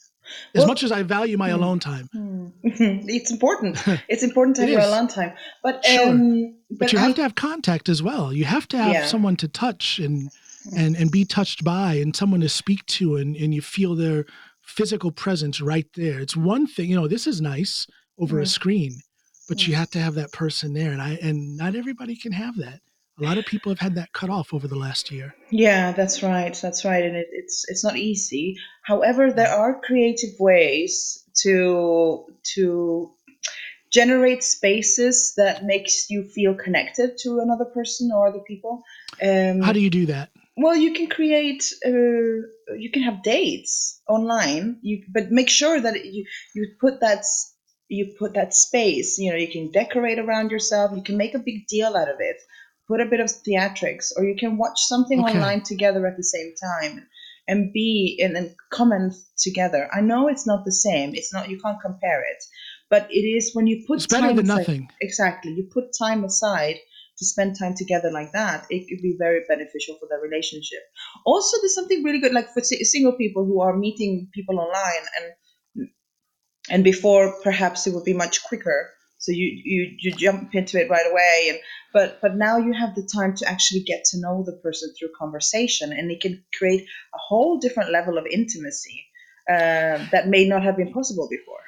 As 0.53 0.59
Well- 0.59 0.67
much 0.67 0.83
as 0.83 0.91
I 0.91 1.01
value 1.03 1.37
my 1.37 1.49
Hmm. 1.49 1.55
alone 1.55 1.79
time, 1.79 2.09
it's 2.63 3.31
important. 3.31 3.77
It's 4.09 4.23
important 4.23 4.55
to 4.57 4.61
have 4.63 4.69
your 4.71 4.81
alone 4.81 5.07
time. 5.07 5.31
But 5.63 5.83
Sure. 5.85 6.09
um, 6.09 6.55
but, 6.69 6.91
you 6.93 6.99
I- 6.99 7.01
have 7.03 7.15
to 7.15 7.21
have 7.23 7.35
contact 7.35 7.89
as 7.89 8.03
well. 8.03 8.31
You 8.33 8.45
have 8.45 8.67
to 8.69 8.77
have 8.77 8.93
Yeah. 8.93 9.05
someone 9.07 9.35
to 9.37 9.47
touch 9.47 9.99
and 9.99 10.29
and 10.75 10.95
and 10.97 11.09
be 11.09 11.23
touched 11.25 11.63
by, 11.63 11.93
and 11.95 12.15
someone 12.15 12.41
to 12.41 12.49
speak 12.49 12.85
to, 12.97 13.15
and 13.15 13.35
and 13.37 13.53
you 13.55 13.61
feel 13.61 13.95
their 13.95 14.25
physical 14.61 15.11
presence 15.11 15.61
right 15.61 15.87
there. 15.95 16.19
It's 16.19 16.35
one 16.35 16.67
thing, 16.67 16.89
you 16.91 16.95
know. 16.97 17.07
This 17.07 17.25
is 17.25 17.39
nice 17.41 17.87
over 18.19 18.39
a 18.39 18.43
Mm. 18.43 18.47
screen, 18.57 18.91
but 19.47 19.65
you 19.65 19.73
Mm. 19.73 19.77
have 19.77 19.89
to 19.91 19.99
have 19.99 20.13
that 20.15 20.31
person 20.33 20.73
there, 20.73 20.91
and 20.91 21.01
I 21.01 21.11
and 21.27 21.55
not 21.57 21.73
everybody 21.75 22.15
can 22.15 22.33
have 22.33 22.55
that. 22.57 22.81
A 23.19 23.23
lot 23.23 23.37
of 23.37 23.45
people 23.45 23.71
have 23.71 23.79
had 23.79 23.95
that 23.95 24.13
cut 24.13 24.29
off 24.29 24.53
over 24.53 24.67
the 24.67 24.77
last 24.77 25.11
year. 25.11 25.35
Yeah, 25.51 25.91
that's 25.91 26.23
right. 26.23 26.57
That's 26.61 26.85
right, 26.85 27.03
and 27.03 27.15
it, 27.15 27.27
it's 27.31 27.65
it's 27.67 27.83
not 27.83 27.97
easy. 27.97 28.57
However, 28.83 29.31
there 29.31 29.53
are 29.53 29.81
creative 29.81 30.39
ways 30.39 31.23
to 31.41 32.25
to 32.55 33.11
generate 33.91 34.43
spaces 34.43 35.33
that 35.37 35.65
makes 35.65 36.09
you 36.09 36.23
feel 36.23 36.53
connected 36.53 37.17
to 37.19 37.39
another 37.39 37.65
person 37.65 38.11
or 38.13 38.27
other 38.27 38.43
people. 38.47 38.83
Um, 39.21 39.61
How 39.61 39.73
do 39.73 39.79
you 39.79 39.89
do 39.89 40.05
that? 40.07 40.29
well, 40.59 40.75
you 40.75 40.93
can 40.93 41.07
create. 41.07 41.63
Uh, 41.85 42.47
you 42.77 42.91
can 42.91 43.03
have 43.03 43.23
dates 43.23 44.01
online. 44.07 44.77
You 44.81 45.03
but 45.09 45.31
make 45.31 45.49
sure 45.49 45.79
that 45.79 46.05
you 46.05 46.25
you 46.53 46.75
put 46.79 46.99
that 47.01 47.25
you 47.87 48.15
put 48.19 48.33
that 48.33 48.53
space. 48.53 49.17
You 49.17 49.31
know, 49.31 49.37
you 49.37 49.47
can 49.47 49.71
decorate 49.71 50.19
around 50.19 50.51
yourself. 50.51 50.91
You 50.95 51.03
can 51.03 51.17
make 51.17 51.33
a 51.33 51.39
big 51.39 51.67
deal 51.67 51.95
out 51.95 52.09
of 52.09 52.17
it. 52.19 52.37
Put 52.89 52.99
a 53.01 53.05
bit 53.05 53.19
of 53.21 53.27
theatrics, 53.45 54.07
or 54.17 54.25
you 54.25 54.35
can 54.35 54.57
watch 54.57 54.79
something 54.93 55.19
Okay. 55.23 55.31
online 55.37 55.61
together 55.63 56.05
at 56.07 56.17
the 56.17 56.23
same 56.35 56.51
time 56.69 57.07
and 57.47 57.71
be 57.71 58.19
and, 58.23 58.35
and 58.35 58.55
comment 58.71 59.13
together. 59.37 59.87
I 59.93 60.01
know 60.01 60.27
it's 60.27 60.47
not 60.51 60.65
the 60.65 60.71
same. 60.87 61.13
It's 61.13 61.31
not. 61.33 61.49
You 61.49 61.59
can't 61.63 61.79
compare 61.81 62.21
it, 62.33 62.43
but 62.89 63.07
it 63.11 63.25
is 63.37 63.51
when 63.55 63.67
you 63.67 63.83
put 63.87 63.97
It's 63.97 64.07
better 64.07 64.27
time 64.27 64.35
than 64.37 64.45
aside- 64.45 64.57
nothing. 64.67 64.89
exactly 65.01 65.51
you 65.53 65.63
put 65.71 65.85
time 66.05 66.23
aside 66.25 66.77
to 67.19 67.25
spend 67.25 67.57
time 67.59 67.75
together 67.75 68.09
like 68.11 68.31
that 68.31 68.65
it 68.69 68.81
could 68.87 69.01
be 69.03 69.15
very 69.25 69.41
beneficial 69.47 69.95
for 69.99 70.07
the 70.11 70.17
relationship 70.27 70.79
also 71.25 71.57
there's 71.59 71.75
something 71.75 72.01
really 72.01 72.21
good 72.23 72.31
like 72.37 72.49
for 72.53 72.61
single 72.63 73.11
people 73.23 73.43
who 73.45 73.57
are 73.65 73.75
meeting 73.85 74.29
people 74.33 74.57
online 74.65 75.05
and 75.17 75.89
and 76.69 76.83
before 76.83 77.25
perhaps 77.43 77.87
it 77.87 77.93
would 77.93 78.05
be 78.05 78.13
much 78.13 78.43
quicker 78.43 78.79
so 79.19 79.31
you 79.31 79.47
you, 79.63 79.95
you 79.99 80.11
jump 80.13 80.55
into 80.55 80.81
it 80.81 80.89
right 80.89 81.05
away 81.11 81.47
and 81.49 81.59
but 81.93 82.19
but 82.21 82.35
now 82.35 82.57
you 82.57 82.73
have 82.73 82.95
the 82.95 83.07
time 83.13 83.35
to 83.35 83.47
actually 83.47 83.81
get 83.81 84.03
to 84.05 84.19
know 84.19 84.43
the 84.43 84.53
person 84.63 84.91
through 84.97 85.09
conversation 85.17 85.91
and 85.93 86.09
it 86.11 86.21
can 86.21 86.43
create 86.57 86.81
a 87.13 87.17
whole 87.27 87.59
different 87.59 87.91
level 87.91 88.17
of 88.17 88.25
intimacy 88.31 89.05
uh, 89.49 89.97
that 90.11 90.27
may 90.27 90.47
not 90.47 90.63
have 90.63 90.77
been 90.77 90.91
possible 90.93 91.27
before 91.29 91.59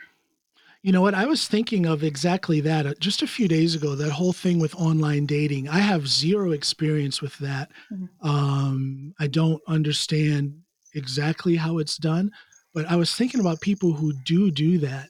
You 0.84 0.92
know 0.92 1.02
what? 1.02 1.14
I 1.14 1.26
was 1.26 1.48
thinking 1.48 1.86
of 1.86 2.04
exactly 2.04 2.60
that 2.62 2.86
uh, 2.88 2.94
just 3.00 3.22
a 3.22 3.28
few 3.28 3.48
days 3.48 3.76
ago. 3.76 3.96
That 3.96 4.12
whole 4.12 4.34
thing 4.34 4.60
with 4.60 4.74
online 4.76 5.26
dating. 5.28 5.70
I 5.70 5.80
have 5.80 6.08
zero 6.08 6.52
experience 6.52 7.22
with 7.22 7.38
that. 7.38 7.70
Mhm. 7.92 8.10
Um, 8.22 9.14
I 9.20 9.28
don't 9.28 9.62
understand 9.68 10.62
exactly 10.96 11.56
how 11.56 11.78
it's 11.78 11.98
done, 11.98 12.32
but 12.74 12.90
I 12.90 12.96
was 12.96 13.14
thinking 13.14 13.40
about 13.40 13.62
people 13.62 13.94
who 13.94 14.14
do 14.26 14.50
do 14.52 14.80
that, 14.80 15.10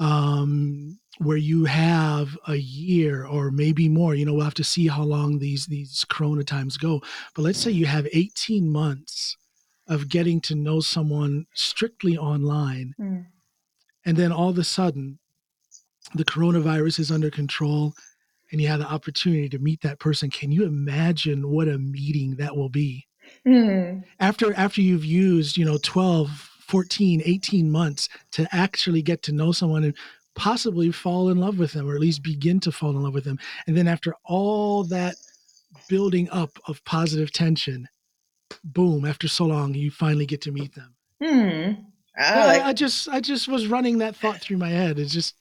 um, 0.00 0.98
where 1.18 1.36
you 1.36 1.66
have 1.66 2.36
a 2.48 2.56
year 2.56 3.24
or 3.26 3.52
maybe 3.52 3.88
more. 3.88 4.14
You 4.16 4.24
know, 4.26 4.34
we'll 4.34 4.44
have 4.44 4.54
to 4.54 4.64
see 4.64 4.88
how 4.88 5.04
long 5.04 5.38
these 5.38 5.66
these 5.66 6.04
Corona 6.08 6.42
times 6.42 6.76
go. 6.76 7.00
But 7.34 7.42
let's 7.42 7.60
say 7.60 7.70
you 7.70 7.86
have 7.86 8.08
18 8.12 8.68
months 8.68 9.36
of 9.86 10.08
getting 10.08 10.40
to 10.40 10.54
know 10.54 10.80
someone 10.80 11.46
strictly 11.54 12.16
online 12.16 12.94
and 14.06 14.16
then 14.16 14.32
all 14.32 14.48
of 14.48 14.58
a 14.58 14.64
sudden 14.64 15.18
the 16.14 16.24
coronavirus 16.24 17.00
is 17.00 17.10
under 17.10 17.30
control 17.30 17.92
and 18.52 18.60
you 18.60 18.68
have 18.68 18.78
the 18.80 18.86
opportunity 18.90 19.48
to 19.48 19.58
meet 19.58 19.80
that 19.82 19.98
person 19.98 20.30
can 20.30 20.52
you 20.52 20.64
imagine 20.64 21.50
what 21.50 21.68
a 21.68 21.78
meeting 21.78 22.36
that 22.36 22.56
will 22.56 22.68
be 22.68 23.06
Hmm. 23.44 24.00
after 24.18 24.52
after 24.54 24.80
you've 24.80 25.04
used 25.04 25.56
you 25.56 25.64
know 25.64 25.78
12 25.82 26.49
14 26.70 27.22
18 27.24 27.70
months 27.70 28.08
to 28.32 28.46
actually 28.52 29.02
get 29.02 29.22
to 29.24 29.32
know 29.32 29.50
someone 29.52 29.84
and 29.84 29.94
possibly 30.36 30.92
fall 30.92 31.28
in 31.28 31.38
love 31.38 31.58
with 31.58 31.72
them 31.72 31.88
or 31.90 31.94
at 31.94 32.00
least 32.00 32.22
begin 32.22 32.60
to 32.60 32.70
fall 32.70 32.90
in 32.90 33.02
love 33.02 33.12
with 33.14 33.24
them 33.24 33.38
and 33.66 33.76
then 33.76 33.88
after 33.88 34.14
all 34.24 34.84
that 34.84 35.16
building 35.88 36.28
up 36.30 36.50
of 36.68 36.82
positive 36.84 37.32
tension 37.32 37.88
boom 38.62 39.04
after 39.04 39.26
so 39.28 39.44
long 39.46 39.74
you 39.74 39.90
finally 39.90 40.26
get 40.26 40.40
to 40.42 40.52
meet 40.52 40.74
them 40.74 40.94
Hmm. 41.22 41.72
Well, 42.18 42.46
like- 42.46 42.62
I, 42.62 42.68
I 42.68 42.72
just 42.72 43.08
I 43.08 43.20
just 43.20 43.48
was 43.48 43.66
running 43.66 43.98
that 43.98 44.16
thought 44.16 44.40
through 44.40 44.56
my 44.58 44.68
head. 44.70 44.98
It's 44.98 45.12
just 45.12 45.34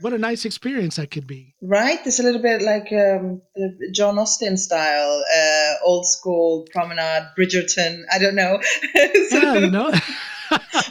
what 0.00 0.12
a 0.12 0.18
nice 0.18 0.44
experience 0.44 0.94
that 0.96 1.10
could 1.10 1.26
be. 1.26 1.54
right? 1.60 1.98
It's 2.06 2.20
a 2.20 2.22
little 2.22 2.40
bit 2.40 2.62
like 2.62 2.86
um, 2.92 3.42
the 3.56 3.90
John 3.92 4.16
Austen 4.18 4.56
style, 4.56 5.24
uh, 5.36 5.72
old 5.84 6.06
school 6.06 6.66
promenade, 6.72 7.24
Bridgerton. 7.36 8.02
I 8.12 8.18
don't 8.20 8.36
know. 8.36 8.60
So- 9.30 9.38
Yeah, 9.42 9.54
you 9.58 9.70
know. 9.70 9.92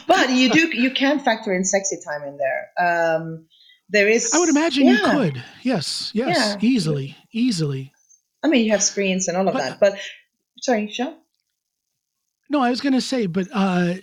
but 0.06 0.30
you 0.30 0.50
do 0.50 0.76
you 0.76 0.90
can 0.90 1.20
factor 1.20 1.52
in 1.54 1.64
sexy 1.64 1.96
time 2.04 2.22
in 2.22 2.38
there. 2.38 2.70
Um, 3.16 3.46
there 3.90 4.08
is. 4.08 4.32
I 4.34 4.38
would 4.38 4.48
imagine 4.50 4.86
you 4.86 4.98
could. 4.98 5.42
Yes, 5.62 6.10
yes, 6.14 6.36
Yeah. 6.60 6.68
easily, 6.68 7.16
easily. 7.32 7.92
I 8.42 8.48
mean, 8.48 8.64
you 8.64 8.70
have 8.72 8.82
screens 8.82 9.28
and 9.28 9.36
all 9.36 9.48
of 9.48 9.54
But- 9.54 9.60
that. 9.62 9.80
But 9.80 9.98
sorry, 10.60 10.90
Sean. 10.90 11.14
No, 12.50 12.60
I 12.62 12.70
was 12.70 12.80
going 12.80 12.92
to 12.94 13.00
say, 13.00 13.26
but 13.26 13.46
uh, 13.52 13.94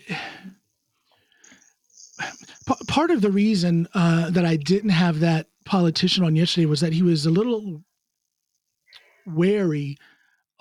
p- 2.67 2.85
part 2.87 3.11
of 3.11 3.21
the 3.21 3.31
reason 3.31 3.87
uh, 3.93 4.29
that 4.29 4.45
I 4.45 4.55
didn't 4.55 4.91
have 4.91 5.19
that 5.21 5.47
politician 5.65 6.23
on 6.23 6.35
yesterday 6.35 6.65
was 6.65 6.79
that 6.81 6.93
he 6.93 7.01
was 7.01 7.25
a 7.25 7.31
little 7.31 7.83
wary 9.25 9.97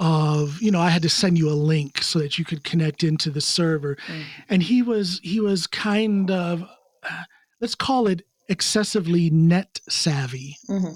of 0.00 0.60
you 0.60 0.70
know 0.70 0.80
i 0.80 0.90
had 0.90 1.02
to 1.02 1.08
send 1.08 1.38
you 1.38 1.48
a 1.48 1.54
link 1.54 2.02
so 2.02 2.18
that 2.18 2.36
you 2.36 2.44
could 2.44 2.64
connect 2.64 3.04
into 3.04 3.30
the 3.30 3.40
server. 3.40 3.96
Mm. 4.08 4.22
and 4.48 4.62
he 4.62 4.82
was 4.82 5.20
he 5.22 5.40
was 5.40 5.66
kind 5.66 6.30
of 6.30 6.62
uh, 6.62 7.22
let's 7.60 7.74
call 7.74 8.08
it 8.08 8.22
excessively 8.48 9.30
net 9.30 9.80
savvy. 9.88 10.56
Hmm 10.66 10.94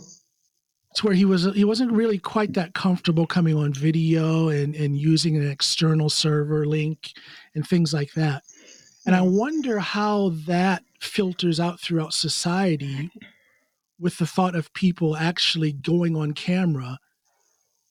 it's 0.98 1.04
where 1.04 1.14
he 1.14 1.24
was 1.24 1.44
he 1.54 1.64
wasn't 1.64 1.92
really 1.92 2.18
quite 2.18 2.54
that 2.54 2.74
comfortable 2.74 3.24
coming 3.24 3.56
on 3.56 3.72
video 3.72 4.48
and 4.48 4.74
and 4.74 4.96
using 4.96 5.36
an 5.36 5.48
external 5.48 6.10
server 6.10 6.66
link 6.66 7.12
and 7.54 7.64
things 7.64 7.92
like 7.92 8.12
that. 8.14 8.42
And 9.06 9.14
i 9.14 9.20
wonder 9.20 9.78
how 9.78 10.30
that 10.46 10.82
filters 11.00 11.60
out 11.60 11.80
throughout 11.80 12.14
society 12.14 13.10
with 14.00 14.18
the 14.18 14.26
thought 14.26 14.56
of 14.56 14.72
people 14.74 15.16
actually 15.16 15.72
going 15.72 16.16
on 16.16 16.32
camera 16.32 16.98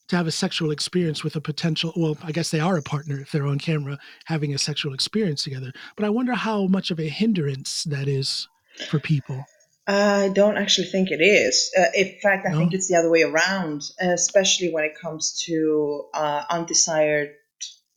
to 0.07 0.15
have 0.15 0.27
a 0.27 0.31
sexual 0.31 0.71
experience 0.71 1.23
with 1.23 1.35
a 1.35 1.41
potential 1.41 1.93
well 1.95 2.17
i 2.23 2.31
guess 2.31 2.49
they 2.49 2.59
are 2.59 2.77
a 2.77 2.81
partner 2.81 3.19
if 3.19 3.31
they're 3.31 3.47
on 3.47 3.59
camera 3.59 3.97
having 4.25 4.53
a 4.53 4.57
sexual 4.57 4.93
experience 4.93 5.43
together 5.43 5.71
but 5.95 6.05
i 6.05 6.09
wonder 6.09 6.33
how 6.33 6.67
much 6.67 6.91
of 6.91 6.99
a 6.99 7.09
hindrance 7.09 7.83
that 7.83 8.07
is 8.07 8.47
for 8.89 8.99
people 8.99 9.45
I 9.89 10.27
don't 10.33 10.57
actually 10.57 10.87
think 10.87 11.11
it 11.11 11.21
is. 11.23 11.71
Uh, 11.77 11.85
in 11.95 12.17
fact, 12.21 12.45
I 12.45 12.51
No? 12.51 12.57
think 12.59 12.73
it's 12.73 12.89
the 12.89 12.95
other 12.95 13.09
way 13.09 13.23
around, 13.23 13.83
especially 14.01 14.69
when 14.69 14.83
it 14.83 14.99
comes 15.01 15.41
to 15.45 16.03
uh, 16.13 16.43
undesired 16.49 17.29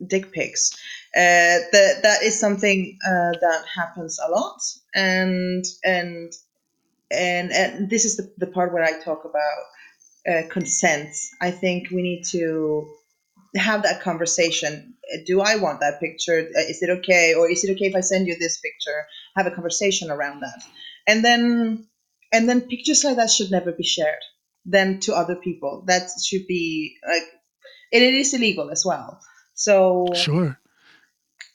dick 0.06 0.30
pics. 0.32 0.70
Uh, 1.16 1.58
that 1.72 1.98
that 2.02 2.22
is 2.22 2.38
something 2.38 2.96
uh, 3.04 3.32
that 3.40 3.64
happens 3.74 4.20
a 4.24 4.30
lot, 4.30 4.60
and 4.94 5.64
and 5.82 6.32
and 7.10 7.50
and 7.50 7.90
this 7.90 8.04
is 8.04 8.16
the, 8.16 8.32
the 8.38 8.46
part 8.46 8.72
where 8.72 8.84
I 8.84 8.92
talk 9.02 9.24
about 9.24 9.62
uh, 10.28 10.42
consent. 10.50 11.14
I 11.40 11.50
think 11.50 11.90
we 11.90 12.02
need 12.02 12.24
to 12.30 12.88
have 13.56 13.82
that 13.82 14.02
conversation. 14.02 14.94
Uh, 15.12 15.18
Do 15.26 15.40
I 15.40 15.56
want 15.56 15.80
that 15.80 16.00
picture? 16.00 16.38
Uh, 16.38 16.60
Is 16.60 16.82
it 16.82 16.90
okay, 16.98 17.34
or 17.34 17.50
is 17.50 17.64
it 17.64 17.72
okay 17.72 17.86
if 17.86 17.94
I 17.94 18.00
send 18.00 18.26
you 18.26 18.36
this 18.38 18.60
picture? 18.60 19.06
Have 19.36 19.46
a 19.46 19.50
conversation 19.50 20.10
around 20.10 20.40
that 20.40 20.62
and 21.06 21.24
then 21.24 21.86
and 22.32 22.48
then 22.48 22.60
pictures 22.62 23.04
like 23.04 23.16
that 23.16 23.30
should 23.30 23.50
never 23.50 23.72
be 23.72 23.82
shared 23.82 24.22
then 24.64 25.00
to 25.00 25.14
other 25.14 25.36
people 25.36 25.84
that 25.86 26.08
should 26.24 26.46
be 26.46 26.96
like 27.06 27.22
it 27.92 28.02
is 28.02 28.34
illegal 28.34 28.70
as 28.70 28.84
well 28.84 29.20
so 29.54 30.06
sure 30.14 30.58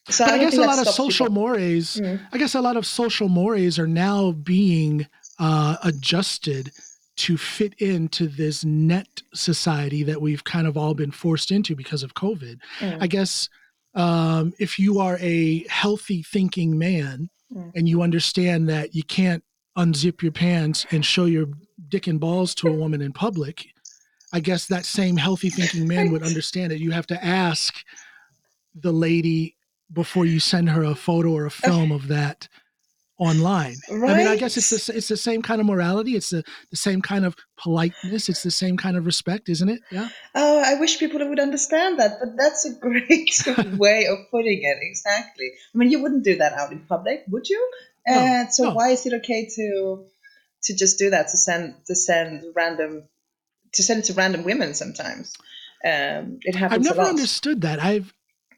so 0.10 0.26
but 0.26 0.34
I, 0.34 0.38
don't 0.38 0.50
guess 0.52 0.58
a 0.60 0.62
lot 0.62 0.80
of 0.80 0.88
social 0.88 1.26
people. 1.26 1.42
mores. 1.42 1.96
Mm. 1.96 2.20
I 2.32 2.38
guess 2.38 2.54
a 2.54 2.62
lot 2.62 2.78
of 2.78 2.86
social 2.86 3.28
mores 3.28 3.80
are 3.80 3.88
now 3.88 4.34
being 4.34 5.08
uh, 5.40 5.78
adjusted 5.82 6.72
to 7.18 7.38
fit 7.38 7.74
into 7.76 8.28
this 8.28 8.66
net 8.66 9.22
society 9.34 10.04
that 10.04 10.22
we've 10.22 10.44
kind 10.44 10.68
of 10.68 10.78
all 10.78 10.94
been 10.94 11.12
forced 11.12 11.52
into 11.52 11.76
because 11.76 12.04
of 12.04 12.14
COVID. 12.14 12.60
Mm. 12.80 12.98
I 13.02 13.08
guess 13.08 13.50
um, 13.94 14.54
if 14.60 14.78
you 14.78 15.00
are 15.00 15.18
a 15.22 15.66
healthy 15.70 16.22
thinking 16.24 16.78
man 16.78 17.30
Mm. 17.54 17.72
and 17.76 17.88
you 17.88 18.02
understand 18.02 18.68
that 18.70 18.96
you 18.96 19.04
can't 19.04 19.44
unzip 19.78 20.24
your 20.24 20.32
pants 20.32 20.86
and 20.92 21.06
show 21.06 21.26
your 21.26 21.46
dick 21.90 22.08
and 22.08 22.20
balls 22.20 22.56
to 22.56 22.68
a 22.68 22.74
woman 22.74 23.04
in 23.04 23.14
public, 23.14 23.68
I 24.34 24.40
guess 24.40 24.66
that 24.68 24.84
same 24.84 25.16
healthy 25.16 25.52
thinking 25.52 25.88
man 25.88 26.12
would 26.12 26.24
understand 26.32 26.72
it. 26.72 26.80
You 26.80 26.90
have 26.92 27.06
to 27.08 27.24
ask 27.24 27.76
the 28.74 28.92
lady 28.92 29.56
before 29.94 30.26
you 30.26 30.40
send 30.40 30.70
her 30.70 30.84
a 30.84 30.96
photo 30.96 31.34
or 31.34 31.46
a 31.46 31.52
film 31.52 31.92
of 31.92 32.08
that 32.08 32.48
online. 33.18 33.76
right? 33.90 34.12
I 34.12 34.18
mean, 34.18 34.28
I 34.28 34.36
guess 34.36 34.58
it's 34.58 34.70
the, 34.88 34.96
it's 34.98 35.08
the 35.08 35.18
same 35.18 35.42
kind 35.42 35.62
of 35.62 35.68
morality. 35.68 36.16
It's 36.16 36.32
the, 36.32 36.44
the 36.70 36.78
same 36.78 37.02
kind 37.02 37.26
of 37.26 37.36
politeness. 37.58 38.28
It's 38.30 38.44
the 38.44 38.52
same 38.52 38.76
kind 38.78 38.98
of 38.98 39.06
respect, 39.06 39.48
isn't 39.50 39.70
it? 39.70 39.82
Yeah. 39.92 40.10
Oh, 40.34 40.62
I 40.66 40.80
wish 40.80 41.00
people 41.00 41.26
would 41.28 41.40
understand 41.40 42.00
that, 42.00 42.18
but 42.20 42.36
that's 42.38 42.66
a 42.66 42.74
great 42.80 43.32
way 43.78 44.08
of 44.08 44.18
putting 44.32 44.64
it. 44.64 44.78
Exactly. 44.82 45.52
I 45.74 45.78
mean, 45.78 45.92
you 45.92 46.02
wouldn't 46.02 46.24
do 46.26 46.38
that 46.38 46.54
out 46.54 46.72
in 46.72 46.80
public, 46.80 47.24
would 47.30 47.48
you? 47.48 47.72
No, 48.08 48.14
And 48.14 48.54
so, 48.54 48.66
no. 48.66 48.74
why 48.74 48.90
is 48.90 49.06
it 49.06 49.14
okay 49.14 49.48
to 49.56 50.06
to 50.64 50.76
just 50.76 51.00
do 51.00 51.10
that? 51.12 51.30
To 51.30 51.38
send 51.38 51.76
to 51.88 51.96
send 51.96 52.44
random 52.56 53.04
to 53.74 53.84
send 53.84 54.00
it 54.00 54.06
to 54.06 54.14
random 54.14 54.44
women 54.44 54.74
sometimes. 54.74 55.34
Um, 55.84 56.40
it 56.42 56.56
I've 56.56 56.56
happens 56.56 56.86
a 56.86 56.90
never 56.90 57.02
understood 57.04 57.62
that. 57.62 57.82
I've 57.82 58.14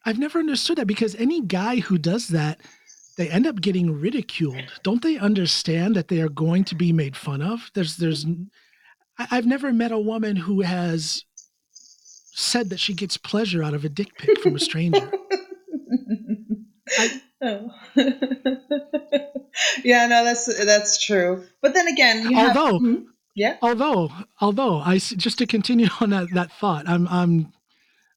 I've 0.06 0.20
never 0.20 0.40
understood 0.40 0.78
that 0.78 0.88
because 0.88 1.16
any 1.16 1.42
guy 1.42 1.78
who 1.80 1.98
does 1.98 2.30
that, 2.30 2.60
they 3.18 3.30
end 3.30 3.48
up 3.48 3.62
getting 3.62 4.00
ridiculed. 4.00 4.64
Don't 4.84 5.02
they 5.02 5.18
understand 5.18 5.96
that 5.96 6.08
they 6.08 6.22
are 6.22 6.30
going 6.30 6.64
to 6.66 6.76
be 6.76 6.94
made 6.94 7.18
fun 7.18 7.42
of? 7.42 7.72
There's 7.74 7.98
there's 7.98 8.26
I've 9.18 9.46
never 9.48 9.74
met 9.74 9.92
a 9.92 10.00
woman 10.00 10.36
who 10.36 10.62
has 10.62 11.24
said 11.72 12.70
that 12.70 12.80
she 12.80 12.94
gets 12.94 13.18
pleasure 13.18 13.64
out 13.64 13.74
of 13.74 13.84
a 13.84 13.90
dick 13.90 14.16
pic 14.18 14.40
from 14.40 14.56
a 14.56 14.60
stranger. 14.60 15.12
I- 17.00 17.22
Oh. 17.40 17.70
yeah, 19.84 20.08
no, 20.08 20.24
that's 20.24 20.48
that's 20.66 21.06
true. 21.06 21.44
But 21.62 21.76
then 21.76 21.88
again, 21.88 22.24
you 22.32 22.36
have 22.36 22.58
Although- 22.58 22.80
Hmm? 22.80 22.96
yeah, 23.36 23.58
although 23.62 24.10
although 24.42 24.80
I 24.80 24.98
just 24.98 25.38
to 25.38 25.46
continue 25.46 25.88
on 26.02 26.10
that 26.10 26.30
that 26.34 26.52
thought, 26.54 26.90
I'm 26.90 27.08
I'm 27.08 27.54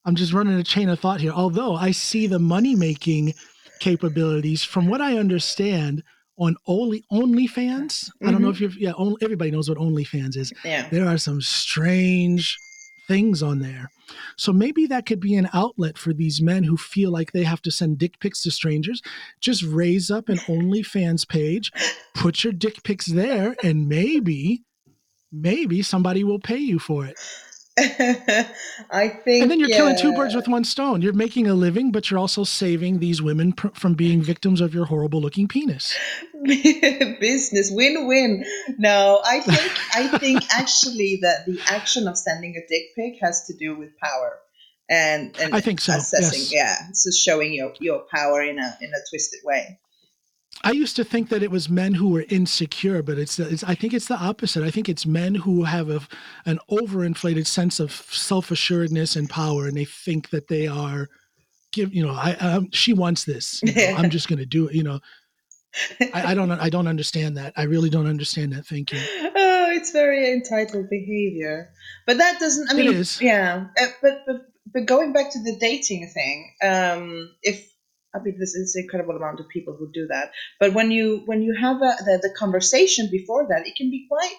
I'm 0.07 0.15
just 0.15 0.33
running 0.33 0.59
a 0.59 0.63
chain 0.65 0.89
of 0.89 1.01
thought 1.01 1.21
here. 1.21 1.33
Although 1.33 1.75
I 1.75 1.91
see 1.91 2.27
the 2.29 2.39
money 2.39 2.75
making 2.75 3.35
capabilities 3.81 4.63
from 4.63 4.87
what 4.89 5.01
I 5.01 5.19
understand 5.19 6.03
on 6.39 6.57
only 6.67 7.05
OnlyFans. 7.13 8.09
I 8.25 8.31
don't 8.31 8.41
know 8.41 8.49
Mhm. 8.49 8.53
if 8.55 8.61
you've 8.61 8.79
yeah, 8.79 8.93
only, 8.97 9.17
everybody 9.21 9.51
knows 9.51 9.69
what 9.69 9.79
OnlyFans 9.79 10.37
is. 10.37 10.53
yeah. 10.65 10.89
There 10.89 11.07
are 11.07 11.19
some 11.19 11.41
strange 11.43 12.57
things 13.09 13.43
on 13.43 13.59
there. 13.59 13.91
So 14.37 14.53
maybe 14.53 14.87
that 14.87 15.05
could 15.07 15.21
be 15.21 15.35
an 15.35 15.49
outlet 15.53 15.99
for 15.99 16.13
these 16.15 16.41
men 16.41 16.65
who 16.65 16.77
feel 16.77 17.11
like 17.11 17.33
they 17.33 17.43
have 17.45 17.61
to 17.63 17.71
send 17.71 17.99
dick 17.99 18.19
pics 18.21 18.43
to 18.45 18.51
strangers. 18.51 19.03
Just 19.41 19.63
raise 19.65 20.11
up 20.11 20.29
an 20.29 20.39
OnlyFans 20.39 21.29
page, 21.29 21.71
put 22.15 22.43
your 22.45 22.53
dick 22.53 22.83
pics 22.85 23.07
there, 23.07 23.55
and 23.63 23.89
maybe, 23.89 24.63
maybe 25.31 25.83
somebody 25.83 26.25
will 26.25 26.39
pay 26.41 26.59
you 26.59 26.79
for 26.79 27.05
it. 27.05 27.19
I 27.79 29.09
think. 29.09 29.43
And 29.43 29.51
then 29.51 29.61
you're 29.61 29.69
killing 29.69 29.97
two 29.97 30.13
birds 30.15 30.35
with 30.35 30.49
one 30.49 30.65
stone. 30.65 31.03
You're 31.03 31.13
making 31.13 31.47
a 31.47 31.55
living, 31.55 31.93
but 31.93 32.11
you're 32.11 32.19
also 32.19 32.45
saving 32.45 32.99
these 32.99 33.23
women 33.23 33.53
pr- 33.53 33.69
from 33.75 33.95
being 33.95 34.23
victims 34.23 34.61
of 34.61 34.75
your 34.75 34.87
horrible 34.87 35.21
looking 35.21 35.49
penis. 35.49 35.97
business 36.45 37.71
win-win. 37.71 38.45
No, 38.79 39.21
I 39.25 39.41
think 39.41 39.73
I 39.95 40.19
think 40.19 40.43
actually 40.55 41.21
that 41.23 41.47
the 41.47 41.61
action 41.67 42.09
of 42.09 42.19
sending 42.19 42.57
a 42.57 42.67
dick 42.69 42.95
pic 42.97 43.21
has 43.23 43.47
to 43.47 43.55
do 43.57 43.77
with 43.77 43.91
power. 43.99 44.39
And, 44.89 45.37
and 45.39 45.55
I 45.55 45.61
think 45.61 45.81
so, 45.81 45.95
assessing, 45.95 46.41
yes. 46.51 46.53
yeah, 46.53 46.89
so 46.95 47.11
showing 47.13 47.55
your, 47.55 47.73
your 47.79 48.05
power 48.13 48.43
in 48.43 48.59
a 48.59 48.79
in 48.81 48.91
a 48.91 48.99
twisted 49.09 49.41
way. 49.45 49.79
I 50.63 50.73
used 50.73 50.97
to 50.97 51.05
think 51.05 51.31
that 51.31 51.43
it 51.43 51.51
was 51.51 51.71
men 51.71 51.95
who 51.95 52.11
were 52.11 52.25
insecure, 52.29 53.03
but 53.03 53.19
it's, 53.19 53.39
it's 53.39 53.65
I 53.65 53.75
think 53.75 53.95
it's 53.95 54.09
the 54.09 54.17
opposite. 54.17 54.63
I 54.63 54.71
think 54.71 54.89
it's 54.89 55.07
men 55.07 55.35
who 55.35 55.65
have 55.65 55.89
a, 55.89 56.01
an 56.45 56.59
overinflated 56.71 57.47
sense 57.47 57.81
of 57.81 57.93
self 57.93 58.51
assuredness 58.51 59.17
and 59.17 59.29
power, 59.29 59.67
and 59.67 59.77
they 59.77 59.87
think 59.87 60.31
that 60.31 60.49
they 60.49 60.67
are 60.67 61.09
give 61.73 61.95
you 61.95 62.05
know 62.05 62.13
I 62.13 62.35
um, 62.35 62.71
she 62.73 62.93
wants 62.93 63.25
this. 63.25 63.61
you 63.63 63.75
know, 63.75 63.97
I'm 63.97 64.11
just 64.11 64.29
going 64.29 64.39
to 64.39 64.47
do 64.47 64.69
it. 64.69 64.75
You 64.75 64.83
know, 64.83 65.01
I, 66.13 66.33
I 66.33 66.35
don't 66.35 66.51
I 66.51 66.69
don't 66.69 66.89
understand 66.89 67.37
that. 67.37 67.53
I 67.57 67.65
really 67.65 67.91
don't 67.91 68.07
understand 68.07 68.53
that 68.53 68.67
thinking. 68.67 69.01
oh, 69.01 69.71
it's 69.71 69.93
very 69.93 70.33
entitled 70.33 70.91
behavior. 70.91 71.71
But 72.07 72.19
that 72.19 72.39
doesn't. 72.39 72.71
I 72.71 72.75
mean, 72.75 72.93
is. 72.93 73.21
yeah. 73.21 73.67
Uh, 73.81 73.87
but 74.03 74.23
but 74.27 74.37
but 74.73 74.87
going 74.87 75.13
back 75.13 75.33
to 75.33 75.43
the 75.43 75.57
dating 75.59 76.11
thing, 76.13 76.55
um, 76.63 77.31
if 77.43 77.71
I 78.15 78.19
mean, 78.21 78.37
this 78.39 78.55
is 78.55 78.75
an 78.75 78.83
incredible 78.83 79.17
amount 79.17 79.41
of 79.41 79.49
people 79.49 79.77
who 79.77 79.91
do 79.93 80.07
that. 80.09 80.33
But 80.59 80.75
when 80.75 80.91
you 80.91 81.23
when 81.27 81.43
you 81.43 81.55
have 81.61 81.77
a, 81.77 81.95
the 82.05 82.19
the 82.23 82.35
conversation 82.37 83.09
before 83.11 83.47
that, 83.49 83.67
it 83.67 83.77
can 83.77 83.91
be 83.91 84.07
quite 84.09 84.37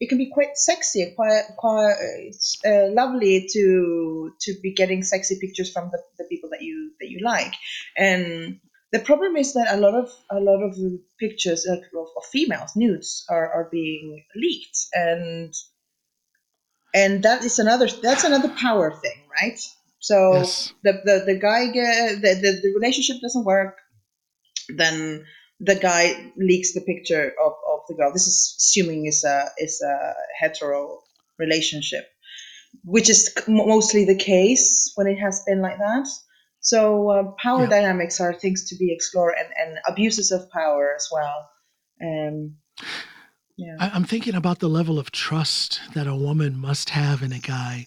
it 0.00 0.08
can 0.08 0.18
be 0.18 0.30
quite 0.32 0.56
sexy, 0.56 1.12
quite 1.16 1.42
quite 1.56 1.96
it's 2.26 2.58
uh, 2.64 2.88
lovely 2.92 3.48
to 3.52 4.32
to 4.40 4.54
be 4.62 4.72
getting 4.72 5.02
sexy 5.02 5.38
pictures 5.40 5.72
from 5.72 5.90
the, 5.90 5.98
the 6.18 6.24
people 6.24 6.50
that 6.50 6.62
you 6.62 6.92
that 7.00 7.10
you 7.10 7.20
like. 7.24 7.54
And 7.96 8.60
the 8.92 8.98
problem 8.98 9.36
is 9.36 9.54
that 9.54 9.72
a 9.72 9.76
lot 9.76 9.94
of 9.94 10.10
a 10.30 10.40
lot 10.40 10.62
of 10.62 10.76
pictures 11.18 11.66
of, 11.66 11.78
of 11.78 12.24
females 12.32 12.72
nudes 12.76 13.24
are, 13.28 13.52
are 13.52 13.68
being 13.70 14.24
leaked 14.34 14.86
and 14.92 15.54
and 16.92 17.22
that 17.22 17.44
is 17.44 17.58
another 17.58 17.86
that's 17.86 18.24
another 18.24 18.48
power 18.48 18.90
thing 18.90 19.22
right 19.40 19.60
so 20.00 20.16
Yes. 20.38 20.72
the, 20.82 20.92
the 21.04 21.22
the 21.26 21.38
guy 21.38 21.66
get, 21.70 22.20
the, 22.22 22.34
the 22.34 22.60
the 22.62 22.72
relationship 22.74 23.20
doesn't 23.22 23.44
work 23.44 23.76
then 24.76 25.24
the 25.60 25.74
guy 25.74 26.32
leaks 26.36 26.72
the 26.72 26.80
picture 26.80 27.32
of, 27.42 27.52
of 27.70 27.80
the 27.88 27.94
girl 27.94 28.12
this 28.12 28.26
is 28.26 28.54
assuming 28.58 29.06
is 29.06 29.24
a 29.24 29.48
is 29.58 29.82
a 29.82 30.14
hetero 30.38 31.00
relationship 31.38 32.06
which 32.84 33.10
is 33.10 33.34
mostly 33.48 34.04
the 34.04 34.16
case 34.16 34.92
when 34.94 35.06
it 35.06 35.16
has 35.16 35.42
been 35.46 35.60
like 35.60 35.78
that 35.78 36.06
so 36.60 37.10
uh, 37.10 37.22
power 37.42 37.62
Yeah. 37.62 37.70
dynamics 37.70 38.20
are 38.20 38.32
things 38.34 38.68
to 38.68 38.76
be 38.76 38.92
explored 38.92 39.34
and, 39.38 39.48
and 39.58 39.78
abuses 39.88 40.30
of 40.30 40.50
power 40.50 40.92
as 40.94 41.08
well 41.12 41.50
um, 42.02 42.56
yeah 43.56 43.76
I, 43.78 43.90
I'm 43.90 44.04
thinking 44.04 44.34
about 44.34 44.60
the 44.60 44.68
level 44.68 44.98
of 44.98 45.10
trust 45.10 45.80
that 45.94 46.06
a 46.06 46.14
woman 46.14 46.56
must 46.58 46.90
have 46.90 47.22
in 47.22 47.32
a 47.32 47.38
guy 47.38 47.86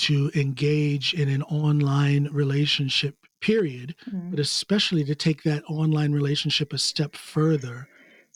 to 0.00 0.30
engage 0.34 1.14
in 1.14 1.28
an 1.28 1.42
online 1.44 2.28
relationship. 2.32 3.16
Period. 3.40 3.94
Mm. 4.12 4.30
but 4.30 4.38
especially 4.38 5.02
to 5.04 5.14
take 5.14 5.42
that 5.44 5.64
online 5.66 6.12
relationship 6.12 6.74
a 6.74 6.78
step 6.78 7.16
further 7.16 7.88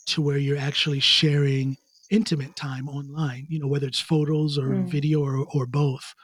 to 0.07 0.19
where 0.19 0.37
you're 0.37 0.57
actually 0.57 0.99
sharing 0.99 1.77
intimate 2.09 2.55
time 2.55 2.89
online, 2.89 3.45
you 3.47 3.59
know, 3.59 3.67
whether 3.67 3.85
it's 3.85 3.99
photos 3.99 4.57
or 4.57 4.69
Mm. 4.69 4.89
video 4.89 5.21
or, 5.21 5.45
or 5.53 5.67
both. 5.67 6.15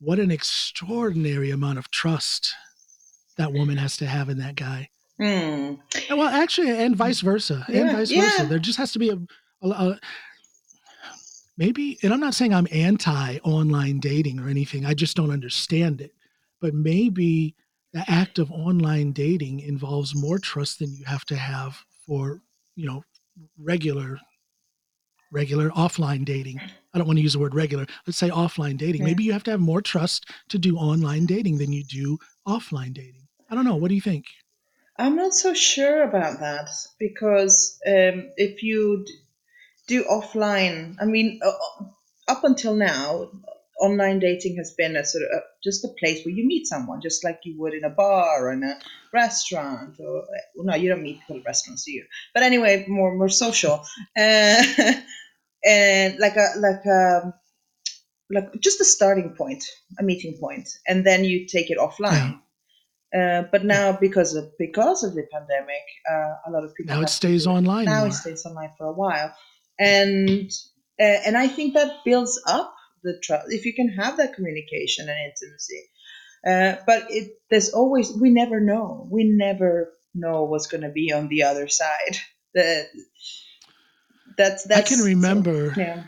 What 0.00 0.18
an 0.18 0.30
extraordinary 0.30 1.50
amount 1.50 1.78
of 1.78 1.90
trust 1.90 2.54
that 3.36 3.52
woman 3.52 3.76
has 3.76 3.96
to 3.98 4.06
have 4.06 4.30
in 4.30 4.38
that 4.38 4.54
guy. 4.54 4.88
Mm. 5.20 5.78
Well, 6.10 6.28
actually, 6.28 6.70
and 6.70 6.96
vice 6.96 7.20
versa, 7.20 7.64
and 7.68 7.76
Yeah, 7.76 7.92
vice 7.92 8.10
versa. 8.10 8.46
There 8.46 8.58
just 8.58 8.78
has 8.78 8.92
to 8.92 8.98
be 8.98 9.10
a, 9.10 9.18
a, 9.62 9.68
a 9.68 10.00
maybe, 11.58 11.98
and 12.02 12.14
I'm 12.14 12.20
not 12.20 12.34
saying 12.34 12.54
I'm 12.54 12.68
anti 12.72 13.38
online 13.38 14.00
dating 14.00 14.40
or 14.40 14.48
anything. 14.48 14.86
I 14.86 14.94
just 14.94 15.16
don't 15.16 15.30
understand 15.30 16.00
it. 16.00 16.14
But 16.60 16.72
maybe 16.72 17.54
the 17.92 18.04
act 18.08 18.38
of 18.38 18.50
online 18.50 19.12
dating 19.12 19.60
involves 19.60 20.14
more 20.14 20.38
trust 20.38 20.78
than 20.78 20.94
you 20.94 21.04
have 21.04 21.24
to 21.26 21.36
have 21.36 21.78
for, 22.06 22.40
you 22.74 22.86
know, 22.86 23.04
regular, 23.58 24.18
regular 25.30 25.70
offline 25.70 26.24
dating. 26.24 26.60
I 26.94 26.98
don't 26.98 27.06
want 27.06 27.18
to 27.18 27.22
use 27.22 27.34
the 27.34 27.38
word 27.38 27.54
regular. 27.54 27.86
Let's 28.06 28.18
say 28.18 28.30
offline 28.30 28.78
dating. 28.78 29.02
Yeah. 29.02 29.08
Maybe 29.08 29.24
you 29.24 29.32
have 29.32 29.44
to 29.44 29.50
have 29.50 29.60
more 29.60 29.82
trust 29.82 30.30
to 30.48 30.58
do 30.58 30.76
online 30.76 31.26
dating 31.26 31.58
than 31.58 31.72
you 31.72 31.84
do 31.84 32.18
offline 32.46 32.94
dating. 32.94 33.28
I 33.50 33.54
don't 33.54 33.64
know. 33.64 33.76
What 33.76 33.88
do 33.88 33.94
you 33.94 34.00
think? 34.00 34.26
I'm 34.96 35.14
not 35.14 35.32
so 35.32 35.54
sure 35.54 36.02
about 36.02 36.40
that 36.40 36.70
because 36.98 37.78
um, 37.86 38.30
if 38.36 38.64
you 38.64 39.06
do 39.88 40.04
offline, 40.04 40.94
I 41.00 41.06
mean, 41.06 41.40
uh, 41.44 41.48
uh, 41.48 41.84
up 42.28 42.44
until 42.44 42.76
now, 42.76 43.30
online 43.80 44.18
dating 44.18 44.56
has 44.56 44.74
been 44.76 44.96
a 44.96 45.04
sort 45.04 45.24
of 45.24 45.30
a, 45.38 45.40
just 45.64 45.84
a 45.84 45.88
place 45.98 46.24
where 46.24 46.34
you 46.34 46.46
meet 46.46 46.66
someone, 46.66 47.00
just 47.00 47.24
like 47.24 47.40
you 47.44 47.58
would 47.58 47.74
in 47.74 47.84
a 47.84 47.90
bar 47.90 48.46
or 48.46 48.52
in 48.52 48.62
a 48.62 48.78
restaurant. 49.12 49.96
Or 49.98 50.24
well, 50.54 50.66
no, 50.66 50.74
you 50.74 50.88
don't 50.88 51.02
meet 51.02 51.20
people 51.20 51.38
at 51.38 51.46
restaurants, 51.46 51.84
do 51.84 51.92
you? 51.92 52.04
But 52.34 52.42
anyway, 52.42 52.84
more 52.86 53.16
more 53.16 53.30
social, 53.30 53.84
uh, 54.16 54.62
and 55.64 56.18
like 56.18 56.36
a 56.36 56.58
like 56.58 56.84
a 56.84 57.34
like 58.30 58.60
just 58.60 58.80
a 58.80 58.84
starting 58.84 59.34
point, 59.36 59.64
a 59.98 60.02
meeting 60.02 60.36
point, 60.38 60.68
and 60.86 61.04
then 61.04 61.24
you 61.24 61.46
take 61.46 61.70
it 61.70 61.78
offline. 61.78 62.40
Uh, 63.16 63.42
but 63.50 63.64
now, 63.64 63.96
because 63.98 64.34
of 64.34 64.52
because 64.58 65.02
of 65.02 65.14
the 65.14 65.26
pandemic, 65.32 65.82
uh, 66.10 66.34
a 66.46 66.50
lot 66.50 66.62
of 66.62 66.74
people 66.74 66.94
Now 66.94 67.00
it 67.00 67.08
stays 67.08 67.46
online 67.46 67.86
Now 67.86 68.00
more. 68.00 68.08
it 68.08 68.12
stays 68.12 68.44
online 68.44 68.72
for 68.76 68.86
a 68.86 68.92
while, 68.92 69.32
and 69.78 70.50
uh, 71.00 71.02
and 71.26 71.36
I 71.36 71.48
think 71.48 71.74
that 71.74 72.04
builds 72.04 72.40
up 72.46 72.74
the 73.02 73.18
trust 73.22 73.46
if 73.50 73.64
you 73.64 73.74
can 73.74 73.88
have 73.90 74.16
that 74.16 74.34
communication 74.34 75.08
and 75.08 75.18
intimacy. 75.18 75.84
Uh, 76.46 76.82
but 76.86 77.04
it 77.10 77.32
there's 77.50 77.70
always 77.74 78.12
we 78.12 78.30
never 78.30 78.60
know. 78.60 79.06
We 79.10 79.24
never 79.24 79.92
know 80.14 80.44
what's 80.44 80.66
going 80.68 80.82
to 80.82 80.90
be 80.90 81.12
on 81.12 81.28
the 81.28 81.42
other 81.44 81.68
side. 81.68 82.16
The, 82.54 82.86
that's 84.36 84.64
I 84.64 84.68
that's 84.68 84.88
can 84.90 84.98
so- 84.98 85.04
remember. 85.04 85.74
yeah. 85.76 86.04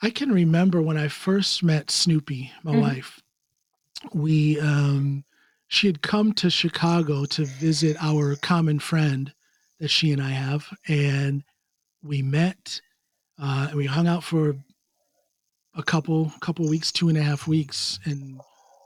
I 0.00 0.10
can 0.10 0.30
remember 0.30 0.80
when 0.80 0.96
I 0.96 1.08
first 1.08 1.62
met 1.64 1.90
Snoopy, 1.90 2.52
my 2.62 2.72
Mhm. 2.72 2.80
wife. 2.80 3.20
We 4.14 4.60
um 4.60 5.24
she 5.66 5.86
had 5.88 6.02
come 6.02 6.32
to 6.34 6.50
Chicago 6.50 7.24
to 7.26 7.44
visit 7.44 7.96
our 8.00 8.36
common 8.36 8.78
friend 8.78 9.32
that 9.80 9.88
she 9.88 10.12
and 10.12 10.22
I 10.22 10.30
have, 10.30 10.68
and 10.86 11.42
we 12.02 12.22
met. 12.22 12.80
Uh, 13.40 13.66
and 13.68 13.76
we 13.76 13.86
hung 13.86 14.06
out 14.08 14.24
for 14.24 14.56
a 15.76 15.82
couple 15.82 16.32
couple 16.40 16.68
weeks, 16.68 16.90
two 16.90 17.08
and 17.08 17.16
a 17.16 17.22
half 17.22 17.46
weeks, 17.46 17.98
and 18.04 18.40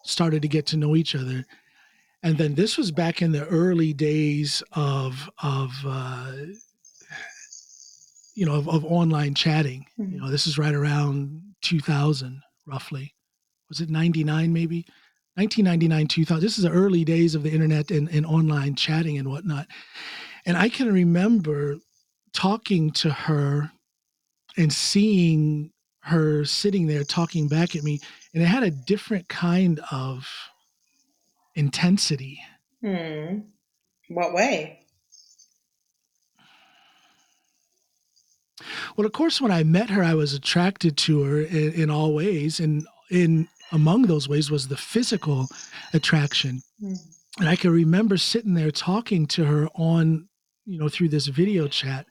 started 0.05 0.43
to 0.43 0.49
get 0.49 0.67
to 0.67 0.77
know 0.77 0.95
each 0.95 1.15
other. 1.15 1.45
And 2.23 2.37
then 2.39 2.55
this 2.55 2.77
was 2.77 2.91
back 2.91 3.23
in 3.23 3.33
the 3.33 3.47
early 3.47 3.93
days 3.93 4.63
of 4.73 5.31
of 5.43 5.73
uh, 5.87 6.33
you 8.35 8.47
know 8.47 8.55
of, 8.55 8.69
of 8.69 8.85
online 8.85 9.35
chatting. 9.35 9.87
Mhm. 9.99 10.13
You 10.13 10.21
know, 10.21 10.31
this 10.31 10.47
is 10.47 10.59
right 10.59 10.75
around 10.75 11.41
2000, 11.63 12.43
roughly. 12.67 13.15
Was 13.69 13.81
it 13.81 13.89
99 13.91 14.53
maybe? 14.53 14.85
1999, 15.37 16.09
2000. 16.09 16.43
This 16.43 16.59
is 16.59 16.65
the 16.65 16.71
early 16.71 17.05
days 17.05 17.35
of 17.35 17.43
the 17.43 17.51
internet 17.51 17.91
and, 17.91 18.07
and 18.11 18.27
online 18.27 18.75
chatting 18.75 19.17
and 19.17 19.29
whatnot. 19.31 19.67
And 20.45 20.59
I 20.59 20.69
can 20.69 20.93
remember 20.93 21.77
talking 22.33 22.91
to 22.93 23.11
her 23.11 23.71
and 24.57 24.73
seeing 24.73 25.71
her 26.01 26.45
sitting 26.45 26.87
there 26.87 27.05
talking 27.05 27.49
back 27.49 27.77
at 27.77 27.85
me, 27.85 28.01
and 28.35 28.43
it 28.43 28.47
had 28.47 28.63
a 28.63 28.71
different 28.71 29.29
kind 29.29 29.81
of 29.91 30.29
intensity. 31.55 32.41
Hmm. 32.81 33.41
What 34.09 34.35
way? 34.35 34.81
Well, 38.97 39.07
of 39.07 39.13
course, 39.13 39.41
when 39.41 39.53
I 39.53 39.63
met 39.63 39.91
her, 39.91 40.03
I 40.03 40.15
was 40.15 40.35
attracted 40.35 40.97
to 40.99 41.23
her 41.23 41.41
in, 41.41 41.73
in 41.73 41.91
all 41.91 42.15
ways, 42.15 42.61
and 42.61 42.87
in 43.11 43.49
among 43.71 44.03
those 44.03 44.29
ways 44.29 44.51
was 44.51 44.69
the 44.69 44.77
physical 44.77 45.49
attraction. 45.95 46.63
Hmm. 46.81 46.95
And 47.39 47.49
I 47.49 47.57
can 47.57 47.71
remember 47.71 48.17
sitting 48.19 48.55
there 48.55 48.71
talking 48.71 49.27
to 49.29 49.45
her 49.45 49.69
on, 49.75 50.29
you 50.67 50.79
know, 50.79 50.89
through 50.89 51.09
this 51.09 51.29
video 51.29 51.67
chat, 51.67 52.07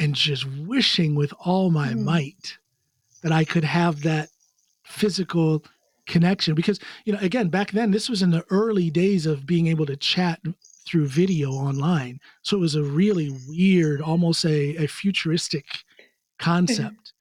and 0.00 0.14
just 0.14 0.44
wishing 0.46 1.14
with 1.14 1.32
all 1.38 1.70
my 1.70 1.92
Mm. 1.92 2.02
might 2.04 2.58
that 3.22 3.32
I 3.32 3.44
could 3.44 3.64
have 3.64 4.02
that 4.02 4.30
physical 4.82 5.62
connection. 6.06 6.54
Because, 6.54 6.80
you 7.04 7.12
know, 7.12 7.18
again, 7.20 7.48
back 7.48 7.70
then, 7.70 7.90
this 7.90 8.08
was 8.08 8.22
in 8.22 8.30
the 8.30 8.44
early 8.50 8.90
days 8.90 9.26
of 9.26 9.46
being 9.46 9.66
able 9.68 9.86
to 9.86 9.96
chat 9.96 10.40
through 10.86 11.06
video 11.06 11.52
online. 11.52 12.18
So 12.42 12.56
it 12.56 12.60
was 12.60 12.74
a 12.74 12.82
really 12.82 13.30
weird, 13.46 14.00
almost 14.00 14.44
a, 14.44 14.76
a 14.82 14.86
futuristic 14.86 15.66
concept. 16.38 17.12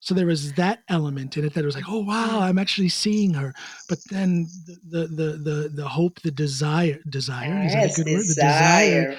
So 0.00 0.14
there 0.14 0.26
was 0.26 0.52
that 0.54 0.84
element 0.88 1.36
in 1.36 1.44
it 1.44 1.54
that 1.54 1.64
was 1.64 1.74
like, 1.74 1.88
oh 1.88 1.98
wow, 2.04 2.38
I'm 2.40 2.56
actually 2.56 2.88
seeing 2.88 3.34
her. 3.34 3.52
But 3.88 3.98
then 4.10 4.46
the 4.64 4.76
the 4.86 5.06
the 5.06 5.32
the, 5.38 5.70
the 5.74 5.88
hope, 5.88 6.20
the 6.22 6.30
desire, 6.30 7.00
desire 7.10 7.66
is 7.66 7.72
that 7.72 7.92
a 7.92 8.04
good 8.04 8.12
word? 8.12 8.22
The 8.22 8.34
desire. 8.34 9.16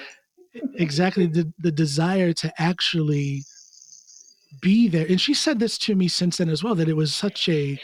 Exactly 0.74 1.26
the, 1.26 1.52
the 1.58 1.70
desire 1.70 2.32
to 2.32 2.52
actually 2.60 3.42
be 4.60 4.88
there 4.88 5.06
and 5.08 5.20
she 5.20 5.32
said 5.32 5.58
this 5.60 5.78
to 5.78 5.94
me 5.94 6.08
since 6.08 6.38
then 6.38 6.48
as 6.48 6.64
well 6.64 6.74
that 6.74 6.88
it 6.88 6.96
was 6.96 7.14
such 7.14 7.48
a 7.48 7.78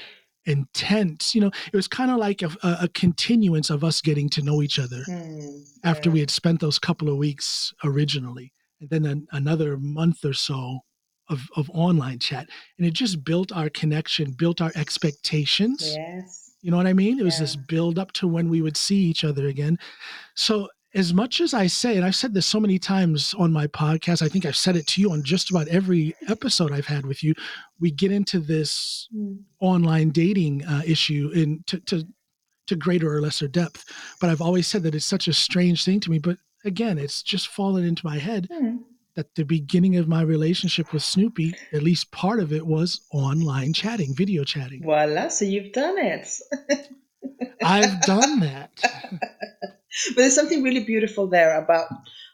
intense 0.46 1.34
you 1.34 1.40
know 1.40 1.50
it 1.72 1.76
was 1.76 1.88
kind 1.88 2.10
of 2.10 2.18
like 2.18 2.42
a, 2.42 2.50
a, 2.62 2.88
continuance 2.88 3.70
of 3.70 3.82
us 3.84 4.00
getting 4.00 4.28
to 4.28 4.42
know 4.42 4.62
each 4.62 4.78
other 4.78 5.02
Hmm. 5.06 5.58
after 5.84 6.10
we 6.10 6.20
had 6.20 6.30
spent 6.30 6.60
those 6.60 6.78
couple 6.78 7.08
of 7.08 7.16
weeks 7.16 7.72
originally 7.84 8.52
and 8.80 8.90
then 8.90 9.04
an, 9.06 9.26
another 9.32 9.76
month 9.76 10.24
or 10.24 10.32
so 10.34 10.80
of, 11.28 11.40
of 11.56 11.70
online 11.70 12.18
chat 12.18 12.48
and 12.78 12.86
it 12.86 12.92
just 12.94 13.24
built 13.24 13.52
our 13.52 13.70
connection 13.70 14.32
built 14.32 14.60
our 14.60 14.72
expectations 14.74 15.94
Yes. 15.96 16.54
you 16.62 16.70
know 16.70 16.76
what 16.78 16.86
I 16.88 16.92
mean? 16.94 17.20
It 17.20 17.22
was 17.24 17.34
Yeah. 17.36 17.42
this 17.42 17.56
build 17.56 17.96
up 17.98 18.10
to 18.12 18.26
when 18.26 18.48
we 18.48 18.60
would 18.60 18.76
see 18.76 18.96
each 18.96 19.22
other 19.24 19.46
again. 19.46 19.78
So, 20.34 20.68
as 20.94 21.12
much 21.12 21.40
as 21.40 21.52
I 21.52 21.66
say, 21.66 21.96
and 21.96 22.04
I've 22.06 22.16
said 22.16 22.32
this 22.32 22.46
so 22.46 22.58
many 22.60 22.78
times 22.78 23.34
on 23.38 23.52
my 23.52 23.66
podcast, 23.66 24.22
I 24.22 24.28
think 24.28 24.46
I've 24.46 24.56
said 24.56 24.76
it 24.76 24.86
to 24.88 25.00
you 25.00 25.10
on 25.12 25.22
just 25.22 25.50
about 25.50 25.68
every 25.68 26.14
episode 26.28 26.72
I've 26.72 26.86
had 26.86 27.04
with 27.04 27.22
you. 27.22 27.34
We 27.80 27.90
get 27.90 28.12
into 28.12 28.38
this 28.40 29.08
Hmm. 29.12 29.34
online 29.60 30.10
dating 30.10 30.64
uh, 30.64 30.82
issue 30.86 31.30
in 31.34 31.62
to, 31.66 31.80
to 31.80 32.06
to 32.68 32.74
greater 32.76 33.12
or 33.14 33.20
lesser 33.20 33.46
depth, 33.46 33.84
but 34.20 34.28
I've 34.28 34.40
always 34.40 34.66
said 34.66 34.82
that 34.82 34.94
it's 34.94 35.06
such 35.06 35.28
a 35.28 35.32
strange 35.32 35.84
thing 35.84 36.00
to 36.00 36.10
me. 36.10 36.18
But 36.18 36.38
again, 36.64 36.98
it's 36.98 37.22
just 37.22 37.46
fallen 37.48 37.84
into 37.84 38.04
my 38.04 38.18
head 38.18 38.48
Hmm. 38.52 38.78
that 39.14 39.34
the 39.36 39.44
beginning 39.44 39.96
of 39.96 40.08
my 40.08 40.22
relationship 40.22 40.92
with 40.92 41.02
Snoopy, 41.04 41.54
at 41.72 41.82
least 41.84 42.10
part 42.10 42.40
of 42.40 42.52
it, 42.52 42.66
was 42.66 43.02
online 43.12 43.72
chatting, 43.72 44.14
video 44.14 44.42
chatting. 44.44 44.82
Voila, 44.82 45.28
so 45.28 45.44
you've 45.44 45.72
done 45.72 45.96
it. 45.98 46.28
I've 47.62 48.00
done 48.02 48.40
that. 48.40 48.70
but 49.10 50.16
there's 50.16 50.34
something 50.34 50.62
really 50.62 50.84
beautiful 50.84 51.26
there 51.28 51.58
about 51.62 51.88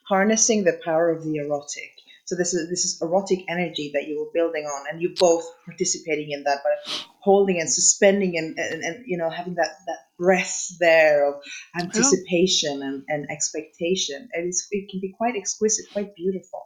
harnessing 0.09 0.65
the 0.65 0.81
power 0.85 1.11
of 1.11 1.25
the 1.25 1.37
erotic. 1.37 1.93
So 2.25 2.37
this 2.37 2.55
is 2.55 2.71
this 2.71 2.85
is 2.85 3.03
erotic 3.03 3.45
energy 3.49 3.91
that 3.95 4.07
you 4.07 4.19
were 4.21 4.31
building 4.33 4.65
on, 4.65 4.87
and 4.91 5.03
you 5.03 5.15
both 5.19 5.45
participating 5.67 6.31
in 6.31 6.45
that, 6.45 6.61
but 6.63 7.05
holding 7.21 7.61
and 7.61 7.71
suspending 7.71 8.39
and, 8.39 8.57
and, 8.59 8.83
and 8.83 9.05
you 9.07 9.19
know 9.19 9.29
having 9.29 9.55
that 9.57 9.73
that 9.87 9.99
breath 10.19 10.69
there 10.79 11.29
of 11.29 11.43
anticipation 11.79 12.83
and, 12.83 13.03
and 13.09 13.27
expectation. 13.31 14.29
And 14.33 14.49
it's, 14.49 14.69
it 14.71 14.89
can 14.89 15.01
be 15.01 15.15
quite 15.19 15.37
exquisite, 15.37 15.87
quite 15.93 16.15
beautiful. 16.15 16.63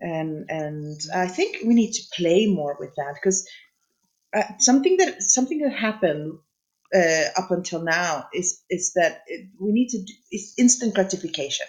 And 0.00 0.44
and 0.50 1.00
I 1.14 1.28
think 1.28 1.58
we 1.64 1.74
need 1.74 1.92
to 1.92 2.02
play 2.14 2.46
more 2.46 2.76
with 2.78 2.94
that 2.96 3.14
because 3.14 3.48
uh, 4.34 4.42
something 4.58 4.98
that 4.98 5.22
something 5.22 5.60
that 5.60 5.72
happened 5.72 6.38
uh, 6.94 7.24
up 7.40 7.50
until 7.50 7.82
now 7.82 8.26
is 8.34 8.62
is 8.70 8.92
that 8.94 9.22
it, 9.26 9.48
we 9.60 9.72
need 9.72 9.88
to 9.88 9.98
do, 9.98 10.12
it's 10.30 10.54
instant 10.58 10.94
gratification. 10.94 11.66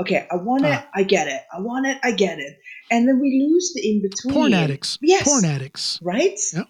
Okay, 0.00 0.26
I 0.30 0.36
want 0.36 0.64
it, 0.64 0.70
Ah. 0.72 0.88
I 0.94 1.02
get 1.02 1.26
it. 1.28 1.42
I 1.52 1.60
want 1.60 1.86
it, 1.86 1.98
I 2.04 2.12
get 2.12 2.38
it, 2.38 2.58
and 2.90 3.08
then 3.08 3.18
we 3.20 3.48
lose 3.48 3.72
the 3.74 3.88
in 3.90 4.02
between. 4.02 4.34
porn 4.34 4.54
addicts 4.54 4.98
Yes. 5.00 5.24
porn 5.24 5.44
addicts 5.44 5.98
right? 6.02 6.38
Yep. 6.54 6.66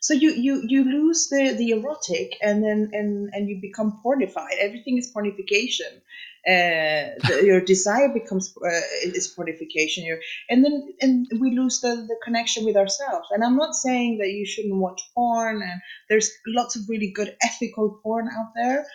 So 0.00 0.14
you 0.14 0.30
you 0.30 0.62
you 0.66 0.84
lose 0.84 1.28
the 1.28 1.54
the 1.56 1.70
erotic, 1.70 2.36
and 2.42 2.62
then 2.62 2.90
and 2.92 3.30
and 3.32 3.48
you 3.48 3.58
become 3.60 4.00
pornified. 4.04 4.56
Everything 4.60 4.98
is 4.98 5.12
pornification. 5.12 6.00
Uh, 6.46 7.10
the, 7.26 7.42
your 7.44 7.60
desire 7.60 8.08
becomes 8.08 8.54
uh, 8.64 8.80
is 9.02 9.34
pornification. 9.36 10.06
Your 10.06 10.18
and 10.48 10.64
then 10.64 10.94
and 11.00 11.26
we 11.40 11.50
lose 11.56 11.80
the 11.80 11.96
the 12.08 12.16
connection 12.22 12.64
with 12.64 12.76
ourselves. 12.76 13.26
And 13.32 13.42
I'm 13.42 13.56
not 13.56 13.74
saying 13.74 14.18
that 14.18 14.30
you 14.30 14.46
shouldn't 14.46 14.76
watch 14.76 15.00
porn. 15.14 15.56
And 15.62 15.80
there's 16.08 16.30
lots 16.46 16.76
of 16.76 16.82
really 16.88 17.10
good 17.10 17.36
ethical 17.42 17.98
porn 18.02 18.28
out 18.28 18.52
there. 18.54 18.86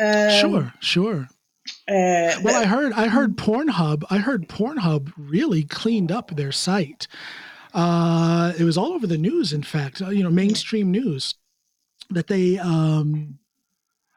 Um, 0.00 0.30
sure 0.40 0.72
sure 0.80 1.28
Uh, 1.88 2.32
well 2.42 2.54
i 2.54 2.64
heard 2.64 2.92
i 2.94 3.08
heard 3.08 3.36
Mm. 3.36 3.44
pornhub 3.44 4.04
i 4.10 4.18
heard 4.18 4.48
pornhub 4.48 5.12
really 5.16 5.64
cleaned 5.64 6.10
up 6.12 6.30
their 6.30 6.52
site 6.52 7.06
uh 7.74 8.52
it 8.58 8.64
was 8.64 8.78
all 8.78 8.92
over 8.92 9.06
the 9.06 9.18
news 9.18 9.52
in 9.52 9.62
fact 9.62 10.00
uh, 10.00 10.08
you 10.08 10.22
know 10.22 10.30
mainstream 10.30 10.90
news 10.90 11.34
that 12.10 12.28
they 12.28 12.58
um 12.58 13.38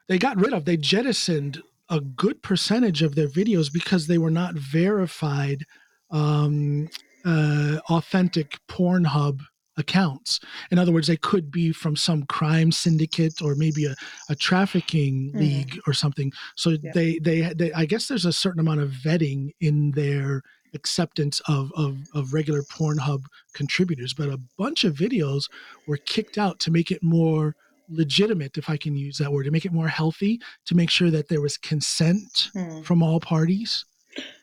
they 0.08 0.18
got 0.18 0.36
rid 0.38 0.52
of 0.54 0.64
they 0.64 0.76
jettisoned 0.78 1.62
a 1.92 2.00
good 2.00 2.42
percentage 2.42 3.02
of 3.02 3.14
their 3.14 3.28
videos 3.28 3.72
because 3.72 4.06
they 4.08 4.18
were 4.18 4.30
not 4.42 4.54
verified 4.56 5.64
um 6.10 6.88
uh 7.24 7.78
authentic 7.90 8.58
pornhub 8.68 9.40
accounts 9.78 10.38
in 10.70 10.78
other 10.78 10.92
words 10.92 11.06
they 11.08 11.16
could 11.16 11.50
be 11.50 11.72
from 11.72 11.96
some 11.96 12.24
crime 12.26 12.70
syndicate 12.70 13.40
or 13.40 13.54
maybe 13.54 13.86
a, 13.86 13.94
a 14.28 14.34
trafficking 14.36 15.32
Mhm. 15.34 15.38
league 15.40 15.78
or 15.86 15.94
something 15.94 16.30
so 16.56 16.70
Yeah. 16.82 16.92
they, 16.94 17.18
they 17.20 17.38
they 17.54 17.72
i 17.72 17.86
guess 17.86 18.08
there's 18.08 18.26
a 18.26 18.32
certain 18.44 18.60
amount 18.60 18.80
of 18.80 18.90
vetting 18.90 19.50
in 19.60 19.92
their 19.92 20.42
acceptance 20.74 21.40
of, 21.48 21.72
of 21.84 21.98
of 22.14 22.32
regular 22.34 22.62
pornhub 22.64 23.22
contributors 23.54 24.12
but 24.14 24.28
a 24.28 24.40
bunch 24.58 24.84
of 24.84 24.94
videos 24.94 25.44
were 25.86 25.98
kicked 26.14 26.36
out 26.38 26.58
to 26.60 26.70
make 26.70 26.90
it 26.90 27.02
more 27.02 27.54
legitimate 27.92 28.56
if 28.56 28.68
i 28.68 28.76
can 28.76 28.96
use 28.96 29.18
that 29.18 29.32
word 29.32 29.44
to 29.44 29.50
make 29.50 29.64
it 29.64 29.72
more 29.72 29.88
healthy 29.88 30.40
to 30.64 30.74
make 30.74 30.90
sure 30.90 31.10
that 31.10 31.28
there 31.28 31.40
was 31.40 31.56
consent 31.56 32.50
hmm. 32.54 32.82
from 32.82 33.02
all 33.02 33.20
parties 33.20 33.84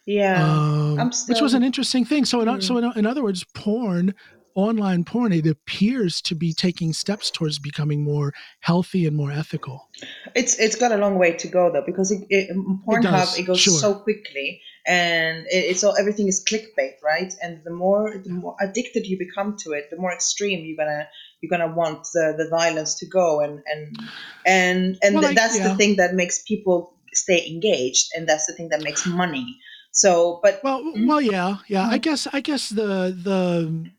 yeah. 0.05 0.43
um, 0.43 0.99
I'm 0.99 1.11
which 1.27 1.41
was 1.41 1.53
an 1.53 1.63
interesting 1.63 2.03
thing. 2.03 2.25
So, 2.25 2.41
in, 2.41 2.47
Mm. 2.47 2.63
so 2.63 2.77
in, 2.77 2.91
in 2.95 3.05
other 3.05 3.21
words, 3.21 3.45
porn, 3.53 4.15
online 4.55 5.03
porn, 5.03 5.31
it 5.31 5.45
appears 5.45 6.21
to 6.21 6.35
be 6.35 6.53
taking 6.53 6.93
steps 6.93 7.29
towards 7.29 7.59
becoming 7.59 8.03
more 8.03 8.33
healthy 8.61 9.05
and 9.05 9.15
more 9.15 9.31
ethical. 9.31 9.89
It's 10.35 10.57
it's 10.59 10.75
got 10.75 10.91
a 10.91 10.97
long 10.97 11.19
way 11.19 11.33
to 11.33 11.47
go 11.47 11.71
though 11.71 11.83
because 11.85 12.11
it, 12.11 12.25
it, 12.29 12.49
Pornhub 12.87 13.03
does, 13.03 13.37
it, 13.37 13.43
goes 13.43 13.59
sure. 13.59 13.77
so 13.77 13.95
quickly 13.95 14.61
and 14.87 15.45
it, 15.47 15.65
it's 15.71 15.83
all 15.83 15.95
everything 15.97 16.27
is 16.27 16.43
clickbait 16.43 16.95
right 17.03 17.31
and 17.43 17.61
the 17.63 17.71
more 17.71 18.21
the 18.23 18.31
more 18.31 18.55
addicted 18.59 19.05
you 19.05 19.17
become 19.17 19.55
to 19.63 19.71
it 19.73 19.89
the 19.91 19.97
more 19.97 20.11
extreme 20.11 20.65
you're 20.65 20.77
gonna 20.77 21.07
you're 21.41 21.49
gonna 21.49 21.73
want 21.73 22.03
the, 22.13 22.33
the 22.37 22.47
violence 22.49 22.95
to 22.99 23.05
go 23.07 23.39
and 23.41 23.59
and 23.65 23.99
and 24.45 24.97
and 25.01 25.15
Well, 25.15 25.23
th- 25.23 25.35
that's 25.35 25.57
yeah. 25.57 25.69
the 25.69 25.75
thing 25.75 25.95
that 25.97 26.13
makes 26.13 26.43
people 26.43 26.93
stay 27.13 27.47
engaged 27.47 28.07
and 28.15 28.27
that's 28.27 28.45
the 28.45 28.53
thing 28.53 28.69
that 28.69 28.81
makes 28.83 29.05
money 29.05 29.57
so 29.91 30.39
but 30.43 30.59
Well, 30.63 30.83
Mhm. 30.83 31.07
well, 31.07 31.21
yeah, 31.21 31.57
yeah. 31.67 31.87
I 31.87 31.97
Mhm. 31.97 32.01
guess, 32.03 32.27
I 32.31 32.41
guess 32.41 32.69
the 32.69 33.15
the, 33.23 33.89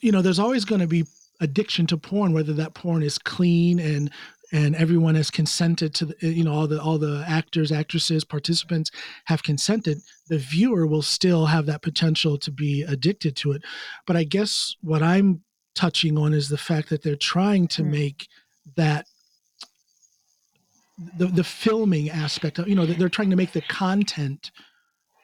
you 0.00 0.10
know, 0.12 0.22
there's 0.22 0.38
always 0.38 0.64
going 0.64 0.80
to 0.80 0.86
be 0.86 1.04
addiction 1.40 1.86
to 1.88 1.96
porn, 1.98 2.32
whether 2.32 2.52
that 2.54 2.74
porn 2.74 3.02
is 3.02 3.18
clean 3.18 3.78
and 3.78 4.10
and 4.52 4.76
everyone 4.76 5.14
has 5.16 5.30
consented 5.30 5.94
to 5.94 6.06
the, 6.06 6.14
you 6.20 6.44
know 6.44 6.52
all 6.52 6.68
the 6.68 6.80
all 6.80 6.98
the 6.98 7.24
actors 7.26 7.72
actresses 7.72 8.24
participants 8.24 8.90
have 9.24 9.42
consented 9.42 9.98
the 10.28 10.38
viewer 10.38 10.86
will 10.86 11.02
still 11.02 11.46
have 11.46 11.66
that 11.66 11.82
potential 11.82 12.38
to 12.38 12.50
be 12.52 12.82
addicted 12.82 13.34
to 13.36 13.50
it 13.52 13.62
but 14.06 14.16
i 14.16 14.22
guess 14.22 14.76
what 14.82 15.02
i'm 15.02 15.40
touching 15.74 16.16
on 16.18 16.32
is 16.32 16.48
the 16.48 16.58
fact 16.58 16.88
that 16.90 17.02
they're 17.02 17.16
trying 17.16 17.68
to 17.68 17.82
Mm. 17.82 17.90
make 17.90 18.28
that 18.76 19.06
the 21.18 21.26
the 21.26 21.44
filming 21.44 22.08
aspect 22.10 22.58
of 22.58 22.68
you 22.68 22.74
know 22.74 22.86
they're 22.86 23.08
trying 23.08 23.30
to 23.30 23.36
make 23.36 23.52
the 23.52 23.60
content 23.62 24.52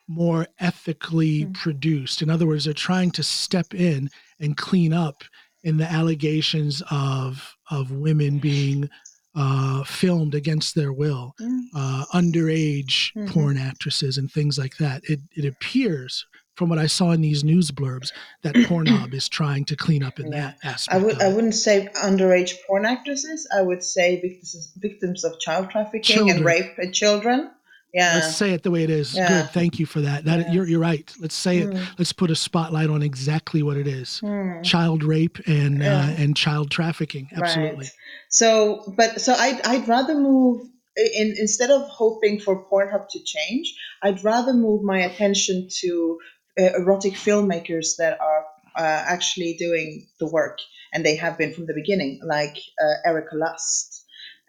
more 0.09 0.47
ethically 0.59 1.45
Mm. 1.47 1.55
produced 1.55 2.23
in 2.23 2.29
other 2.31 2.47
words 2.47 2.65
they're 2.65 2.75
trying 2.75 3.13
to 3.13 3.23
step 3.23 3.73
in 3.75 4.11
and 4.41 4.57
clean 4.57 4.93
up 4.93 5.23
in 5.63 5.77
the 5.77 5.91
allegations 5.91 6.83
of 6.91 7.55
of 7.71 7.93
women 7.93 8.39
being 8.39 8.91
uh, 9.37 9.85
filmed 9.85 10.35
against 10.35 10.75
their 10.75 10.93
will 10.93 11.35
Mm. 11.41 11.67
uh, 11.77 12.05
underage 12.13 13.13
Mhm. 13.15 13.29
porn 13.29 13.57
actresses 13.57 14.19
and 14.19 14.31
things 14.33 14.59
like 14.59 14.77
that 14.79 15.05
it, 15.05 15.21
it 15.37 15.45
appears 15.45 16.27
from 16.61 16.69
what 16.69 16.79
i 16.79 16.87
saw 16.87 17.11
in 17.13 17.23
these 17.23 17.43
news 17.43 17.71
blurbs 17.71 18.13
that 18.43 18.55
pornhub 18.69 19.15
is 19.15 19.29
trying 19.31 19.65
to 19.65 19.75
clean 19.75 20.03
up 20.03 20.21
in 20.21 20.27
Yeah. 20.31 20.41
that 20.41 20.59
aspect 20.63 20.95
I 20.95 20.99
would 21.05 21.23
I 21.23 21.29
wouldn't 21.35 21.55
say 21.55 21.89
underage 21.97 22.53
porn 22.67 22.85
actresses. 22.85 23.49
I 23.59 23.63
would 23.63 23.83
say 23.83 24.07
victims 24.21 24.73
victims 24.77 25.25
of 25.25 25.41
child 25.41 25.71
trafficking 25.71 26.17
Children. 26.17 26.37
and 26.37 26.45
rape 26.45 26.73
and 26.77 26.95
children. 26.95 27.51
Yeah. 27.95 28.15
Let's 28.17 28.37
say 28.37 28.53
it 28.53 28.63
the 28.63 28.71
way 28.71 28.85
it 28.85 28.91
is. 28.91 29.17
Yeah. 29.17 29.29
Good. 29.29 29.51
Thank 29.51 29.79
you 29.81 29.87
for 29.87 30.01
that. 30.03 30.25
That 30.27 30.39
Yeah. 30.41 30.53
you're 30.53 30.67
you're 30.71 30.81
right. 30.93 31.07
Let's 31.19 31.35
say 31.47 31.59
it. 31.59 31.71
Mm. 31.71 31.99
Let's 31.99 32.13
put 32.13 32.31
a 32.31 32.37
spotlight 32.37 32.91
on 32.91 33.03
exactly 33.03 33.63
what 33.63 33.77
it 33.83 33.89
is. 33.89 34.21
Hmm. 34.21 34.63
Child 34.63 35.03
rape 35.03 35.39
and 35.47 35.83
uh, 35.83 36.23
and 36.23 36.37
child 36.37 36.71
trafficking. 36.71 37.29
Absolutely. 37.35 37.87
Right. 37.87 37.93
So, 38.29 38.51
but 38.97 39.11
so 39.21 39.33
I'd 39.47 39.61
I'd 39.73 39.89
rather 39.89 40.15
move 40.15 40.57
in 41.21 41.35
instead 41.39 41.71
of 41.71 41.83
hoping 41.89 42.39
for 42.45 42.55
Pornhub 42.69 43.05
to 43.15 43.19
change, 43.25 43.67
I'd 44.03 44.23
rather 44.25 44.53
move 44.53 44.83
my 44.85 44.99
attention 45.09 45.69
to 45.81 46.19
uh, 46.21 46.40
erotic 46.77 47.15
filmmakers 47.15 47.97
that 47.99 48.21
are 48.21 48.45
uh, 48.77 49.05
actually 49.09 49.57
doing 49.59 50.07
the 50.19 50.27
work, 50.27 50.59
and 50.93 51.05
they 51.05 51.17
have 51.17 51.39
been 51.39 51.53
from 51.53 51.67
the 51.67 51.75
beginning, 51.75 52.21
like 52.25 52.57
uh, 52.83 53.09
Erika 53.09 53.37
Lust. 53.37 53.97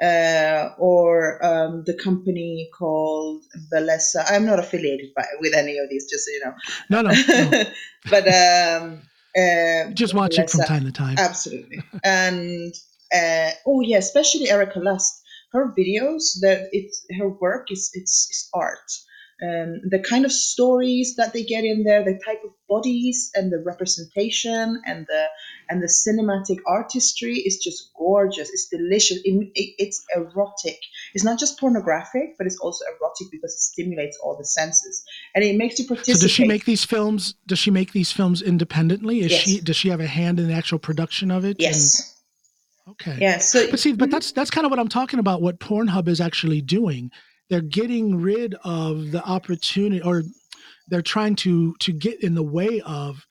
Uh, 0.01 0.73
or 0.79 1.45
um, 1.45 1.83
the 1.85 1.93
company 1.93 2.67
called 2.75 3.43
Bellesa. 3.71 4.23
I'm 4.27 4.47
not 4.47 4.57
affiliated 4.57 5.11
by, 5.15 5.25
with 5.39 5.53
any 5.53 5.77
of 5.77 5.91
these, 5.91 6.09
just 6.09 6.25
so 6.25 6.31
you 6.31 6.41
know. 6.43 6.53
No, 6.89 7.01
no, 7.03 7.11
no. 7.11 7.63
but 8.09 8.27
um, 8.27 9.01
uh, 9.37 9.91
Just 9.93 10.15
watch 10.15 10.39
it 10.39 10.49
from 10.49 10.61
time 10.61 10.85
to 10.85 10.91
time. 10.91 11.17
Absolutely. 11.19 11.83
and 12.03 12.73
uh, 13.13 13.51
oh 13.65 13.81
yeah, 13.81 13.97
especially 13.97 14.49
Erika 14.49 14.79
Lust. 14.79 15.21
Her 15.51 15.73
videos, 15.77 16.39
that 16.41 16.69
it's 16.71 17.05
her 17.19 17.29
work 17.29 17.67
is 17.71 17.91
it's, 17.93 18.27
it's 18.29 18.49
art. 18.53 18.89
Um, 19.43 19.81
the 19.89 19.97
kind 20.07 20.23
of 20.23 20.31
stories 20.31 21.15
that 21.15 21.33
they 21.33 21.43
get 21.43 21.63
in 21.63 21.83
there, 21.83 22.03
the 22.03 22.19
type 22.23 22.41
of 22.45 22.51
bodies 22.69 23.31
and 23.33 23.51
the 23.51 23.57
representation 23.57 24.81
and 24.85 25.07
the 25.07 25.25
and 25.69 25.81
the 25.81 25.87
cinematic 25.87 26.57
artistry 26.67 27.37
is 27.37 27.57
just 27.57 27.91
gorgeous. 27.97 28.49
It's 28.49 28.67
delicious. 28.67 29.17
It, 29.23 29.51
it- 29.55 29.75
it's 29.79 30.05
erotic. 30.15 30.79
It's 31.15 31.23
not 31.23 31.39
just 31.39 31.59
pornographic, 31.59 32.37
but 32.37 32.45
it's 32.45 32.57
also 32.59 32.85
erotic 32.85 33.27
because 33.31 33.53
it 33.53 33.59
stimulates 33.59 34.17
all 34.23 34.37
the 34.37 34.45
senses 34.45 35.03
and 35.33 35.43
it 35.43 35.55
makes 35.55 35.79
you 35.79 35.87
participate. 35.87 36.17
So 36.17 36.21
does 36.25 36.31
she 36.31 36.45
make 36.45 36.65
these 36.65 36.85
films? 36.85 37.33
Does 37.47 37.57
she 37.59 37.71
make 37.71 37.93
these 37.93 38.11
films 38.11 38.41
independently? 38.43 39.21
Is 39.21 39.31
Yes. 39.31 39.41
she 39.41 39.59
does 39.61 39.75
she 39.75 39.89
have 39.89 40.01
a 40.01 40.07
hand 40.07 40.39
in 40.39 40.47
the 40.49 40.53
actual 40.53 40.77
production 40.77 41.31
of 41.31 41.45
it? 41.45 41.57
Yes. 41.59 42.15
And- 42.85 42.91
okay. 42.93 43.17
Yeah. 43.19 43.39
So 43.39 43.69
But 43.71 43.79
see, 43.79 43.93
but 43.93 44.11
that's 44.11 44.31
that's 44.33 44.51
kind 44.51 44.65
of 44.65 44.71
what 44.71 44.79
I'm 44.79 44.87
talking 44.89 45.19
about. 45.19 45.41
What 45.41 45.59
Pornhub 45.59 46.07
is 46.07 46.21
actually 46.21 46.61
doing, 46.61 47.09
they're 47.51 47.59
getting 47.61 48.15
rid 48.15 48.55
of 48.63 49.11
the 49.11 49.21
opportunity, 49.25 50.01
or 50.01 50.23
they're 50.87 51.01
trying 51.01 51.35
to 51.35 51.75
to 51.81 51.91
get 51.91 52.23
in 52.23 52.33
the 52.33 52.41
way 52.43 52.79
of, 52.85 53.27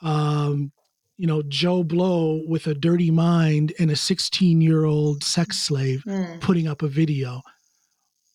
um, 0.00 0.70
you 1.18 1.26
know, 1.26 1.42
Joe 1.48 1.82
Blow 1.82 2.40
with 2.46 2.68
a 2.68 2.74
dirty 2.74 3.10
mind 3.10 3.72
and 3.80 3.90
a 3.90 3.96
16 3.96 4.60
year 4.60 4.84
old 4.84 5.24
sex 5.24 5.58
slave 5.58 6.02
Hmm. 6.04 6.38
putting 6.38 6.68
up 6.68 6.82
a 6.82 6.88
video. 6.88 7.42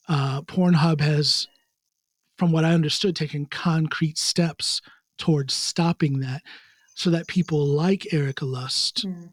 Uh, 0.10 0.42
Pornhub 0.42 1.00
has, 1.00 1.48
from 2.38 2.52
what 2.52 2.66
I 2.66 2.74
understood, 2.74 3.16
taken 3.16 3.46
concrete 3.46 4.18
steps 4.18 4.82
towards 5.18 5.54
stopping 5.54 6.20
that, 6.20 6.42
so 6.96 7.10
that 7.12 7.28
people 7.28 7.66
like 7.66 8.14
Erika 8.14 8.46
Lust 8.46 9.04
Hmm. 9.04 9.28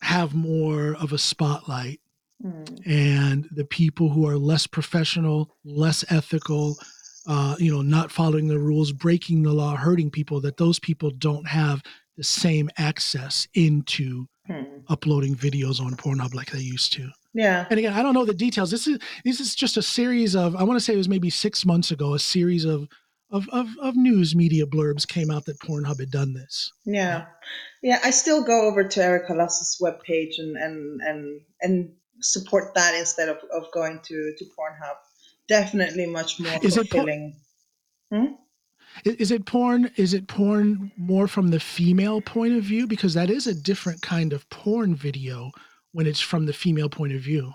have 0.00 0.34
more 0.34 0.94
of 0.96 1.12
a 1.12 1.18
spotlight 1.18 2.00
Hmm. 2.42 2.64
and 2.84 3.48
the 3.50 3.64
people 3.64 4.10
who 4.10 4.28
are 4.28 4.36
less 4.36 4.66
professional, 4.66 5.56
less 5.64 6.04
ethical, 6.10 6.76
uh, 7.26 7.56
you 7.58 7.72
know, 7.72 7.80
not 7.82 8.12
following 8.12 8.46
the 8.46 8.58
rules, 8.58 8.92
breaking 8.92 9.42
the 9.42 9.52
law, 9.52 9.74
hurting 9.74 10.10
people, 10.10 10.40
that 10.42 10.58
those 10.58 10.78
people 10.78 11.10
don't 11.10 11.48
have 11.48 11.82
the 12.16 12.24
same 12.24 12.68
access 12.76 13.48
into 13.54 14.26
Hmm. 14.46 14.62
uploading 14.88 15.34
videos 15.34 15.80
on 15.80 15.96
Pornhub 15.96 16.32
like 16.32 16.52
they 16.52 16.60
used 16.60 16.92
to. 16.92 17.10
Yeah. 17.34 17.66
And 17.68 17.80
again, 17.80 17.92
I 17.94 18.00
don't 18.02 18.14
know 18.14 18.24
the 18.24 18.32
details. 18.32 18.70
This 18.70 18.86
is 18.86 18.98
this 19.24 19.40
is 19.40 19.56
just 19.56 19.76
a 19.76 19.82
series 19.82 20.36
of 20.36 20.54
I 20.54 20.62
want 20.62 20.78
to 20.78 20.84
say 20.84 20.94
it 20.94 20.98
was 20.98 21.08
maybe 21.08 21.30
six 21.30 21.66
months 21.66 21.90
ago, 21.90 22.14
a 22.14 22.18
series 22.20 22.64
of 22.64 22.86
of, 23.30 23.48
of, 23.48 23.66
of 23.82 23.96
news 23.96 24.36
media 24.36 24.64
blurbs 24.64 25.04
came 25.06 25.32
out 25.32 25.46
that 25.46 25.58
Pornhub 25.58 25.98
had 25.98 26.12
done 26.12 26.32
this. 26.32 26.72
Yeah, 26.84 27.24
yeah. 27.82 27.98
I 28.04 28.10
still 28.10 28.44
go 28.44 28.68
over 28.68 28.84
to 28.84 29.02
Erika 29.02 29.34
Lust's 29.34 29.80
webpage 29.82 30.38
and 30.38 30.56
and 30.56 31.00
and 31.02 31.40
and 31.60 31.92
support 32.20 32.74
that 32.74 32.94
instead 32.94 33.28
of, 33.28 33.38
of 33.52 33.64
going 33.72 34.00
to 34.04 34.32
to 34.38 34.44
Pornhub. 34.44 34.96
Definitely 35.48 36.06
much 36.06 36.40
more 36.40 36.52
Is 36.62 36.76
it 36.76 36.90
por- 36.90 37.00
fulfilling. 37.06 37.36
I- 38.12 39.16
Is 39.18 39.30
it 39.30 39.44
porn? 39.44 39.90
Is 39.96 40.14
it 40.14 40.26
porn 40.26 40.90
more 40.96 41.28
from 41.28 41.48
the 41.48 41.60
female 41.60 42.20
point 42.20 42.54
of 42.56 42.62
view? 42.64 42.86
Because 42.86 43.14
that 43.14 43.30
is 43.30 43.46
a 43.46 43.54
different 43.54 44.00
kind 44.02 44.32
of 44.32 44.48
porn 44.48 44.94
video 44.94 45.50
when 45.92 46.06
it's 46.06 46.20
from 46.20 46.46
the 46.46 46.52
female 46.52 46.88
point 46.88 47.12
of 47.12 47.20
view. 47.20 47.52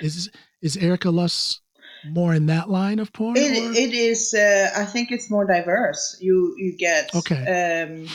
Is 0.00 0.30
is 0.62 0.76
Erika 0.76 1.10
Lust 1.10 1.60
more 2.06 2.34
in 2.34 2.46
that 2.46 2.70
line 2.70 2.98
of 3.00 3.12
porn? 3.12 3.36
It, 3.36 3.52
it 3.76 3.92
is. 3.94 4.32
Uh, 4.34 4.70
I 4.76 4.84
think 4.84 5.10
it's 5.12 5.30
more 5.30 5.44
diverse. 5.46 6.16
You 6.20 6.54
you 6.58 6.76
get 6.76 7.14
Okay. 7.14 7.82
um, 7.82 8.08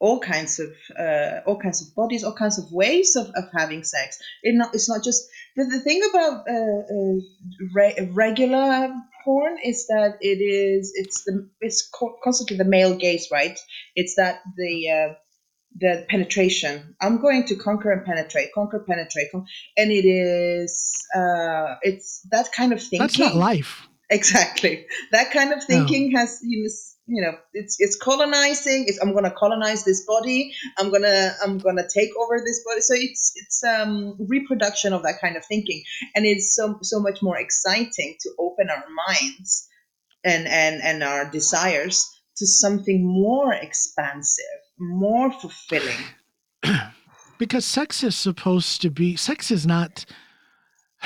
all 0.00 0.20
kinds 0.20 0.60
of 0.60 0.68
uh, 0.98 1.40
all 1.46 1.58
kinds 1.58 1.86
of 1.86 1.94
bodies, 1.94 2.24
all 2.24 2.34
kinds 2.34 2.58
of 2.58 2.70
ways 2.70 3.16
of, 3.16 3.28
of 3.34 3.44
having 3.56 3.82
sex. 3.82 4.18
It 4.42 4.54
not 4.54 4.74
it's 4.74 4.88
not 4.88 5.02
just 5.02 5.28
the, 5.56 5.64
the 5.64 5.80
thing 5.80 6.02
about 6.10 6.44
uh, 6.48 6.52
uh, 6.52 7.20
re- 7.74 8.10
regular 8.12 8.94
porn 9.24 9.56
is 9.64 9.86
that 9.88 10.18
it 10.20 10.38
is 10.38 10.92
it's 10.94 11.24
the 11.24 11.48
it's 11.60 11.88
co- 11.88 12.16
constantly 12.22 12.56
the 12.56 12.64
male 12.64 12.96
gaze, 12.96 13.28
right? 13.32 13.58
It's 13.94 14.16
that 14.16 14.40
the 14.56 14.90
uh, 14.90 15.14
the 15.78 16.06
penetration. 16.08 16.96
I'm 17.00 17.20
going 17.20 17.44
to 17.46 17.56
conquer 17.56 17.90
and 17.90 18.04
penetrate, 18.04 18.52
conquer, 18.54 18.84
penetrate, 18.86 19.28
con- 19.32 19.46
and 19.76 19.90
it 19.90 20.04
is 20.04 21.06
uh, 21.14 21.76
it's 21.82 22.26
that 22.30 22.52
kind 22.52 22.72
of 22.72 22.80
thinking. 22.80 22.98
That's 23.00 23.18
not 23.18 23.34
life. 23.34 23.88
Exactly. 24.08 24.86
That 25.10 25.32
kind 25.32 25.52
of 25.52 25.64
thinking 25.64 26.12
has 26.16 26.40
you 26.42 26.62
know, 26.62 26.68
you 27.06 27.22
know 27.22 27.32
it's 27.52 27.76
it's 27.78 27.96
colonizing. 27.96 28.84
It's 28.86 28.98
I'm 29.00 29.14
gonna 29.14 29.30
colonize 29.30 29.84
this 29.84 30.04
body. 30.04 30.52
I'm 30.78 30.90
gonna 30.90 31.32
I'm 31.42 31.58
gonna 31.58 31.86
take 31.92 32.10
over 32.18 32.38
this 32.44 32.62
body. 32.64 32.80
So 32.80 32.94
it's 32.96 33.32
it's 33.36 33.62
um 33.64 34.16
reproduction 34.28 34.92
of 34.92 35.02
that 35.04 35.20
kind 35.20 35.36
of 35.36 35.44
thinking, 35.44 35.82
and 36.14 36.26
it's 36.26 36.54
so 36.54 36.78
so 36.82 37.00
much 37.00 37.22
more 37.22 37.38
exciting 37.38 38.16
to 38.20 38.30
open 38.38 38.68
our 38.70 38.84
minds 39.08 39.68
and 40.24 40.46
and 40.48 40.82
and 40.82 41.02
our 41.02 41.30
desires 41.30 42.10
to 42.38 42.46
something 42.46 43.06
more 43.06 43.52
expansive, 43.54 44.44
more 44.78 45.32
fulfilling. 45.32 46.04
because 47.38 47.64
sex 47.64 48.02
is 48.02 48.16
supposed 48.16 48.82
to 48.82 48.90
be 48.90 49.16
sex 49.16 49.50
is 49.50 49.66
not 49.66 50.04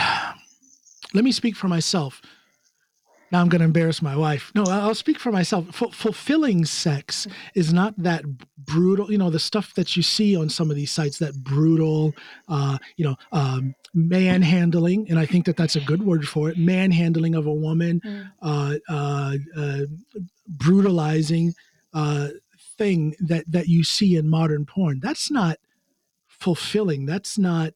let 1.15 1.25
me 1.25 1.33
speak 1.33 1.57
for 1.57 1.69
myself 1.69 2.23
now 3.33 3.41
i'm 3.41 3.49
going 3.49 3.61
to 3.61 3.65
embarrass 3.65 4.01
my 4.03 4.17
wife. 4.17 4.51
No 4.55 4.65
i'll 4.65 4.95
speak 4.95 5.19
for 5.19 5.31
myself. 5.33 5.69
F- 5.69 5.95
fulfilling 5.95 6.65
sex 6.65 7.27
is 7.55 7.73
not 7.73 7.95
that 7.99 8.23
brutal 8.59 9.11
you 9.11 9.19
know 9.19 9.31
the 9.31 9.39
stuff 9.39 9.75
that 9.75 9.97
you 9.97 10.03
see 10.03 10.37
on 10.37 10.49
some 10.49 10.71
of 10.71 10.77
these 10.77 10.91
sites 10.91 11.19
that 11.19 11.35
brutal 11.43 12.13
uh, 12.49 12.79
you 12.97 13.05
know 13.05 13.17
um, 13.33 13.75
manhandling 13.95 15.09
and 15.11 15.19
i 15.19 15.27
think 15.27 15.45
that 15.47 15.57
that's 15.57 15.77
a 15.77 15.81
good 15.81 16.03
word 16.05 16.27
for 16.29 16.49
it 16.51 16.57
manhandling 16.59 17.35
of 17.35 17.47
a 17.47 17.53
woman 17.53 18.01
uh, 18.43 18.75
uh, 18.89 19.35
uh, 19.57 19.81
brutalizing 20.49 21.55
uh, 21.95 22.29
thing 22.79 23.15
that 23.21 23.45
that 23.51 23.69
you 23.69 23.83
see 23.85 24.17
in 24.17 24.29
modern 24.29 24.65
porn. 24.65 25.01
That's 25.03 25.31
not 25.31 25.59
fulfilling. 26.29 27.07
That's 27.07 27.37
not 27.39 27.73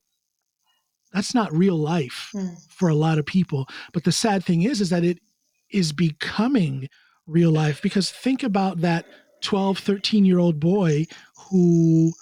that's 1.13 1.35
not 1.35 1.53
real 1.53 1.77
life 1.77 2.31
Hmm. 2.33 2.55
for 2.69 2.89
a 2.89 2.95
lot 2.95 3.19
of 3.19 3.27
people. 3.27 3.67
But 3.93 4.05
the 4.05 4.13
sad 4.13 4.45
thing 4.45 4.63
is 4.63 4.81
is 4.81 4.91
that 4.91 5.05
it 5.05 5.19
is 5.75 5.93
becoming 5.93 6.89
real 7.27 7.51
life 7.51 7.83
because 7.83 8.11
think 8.11 8.43
about 8.43 8.81
that 8.81 9.05
12 9.43 9.79
13 9.79 10.25
year 10.25 10.39
old 10.39 10.61
boy 10.61 11.07
who 11.51 12.13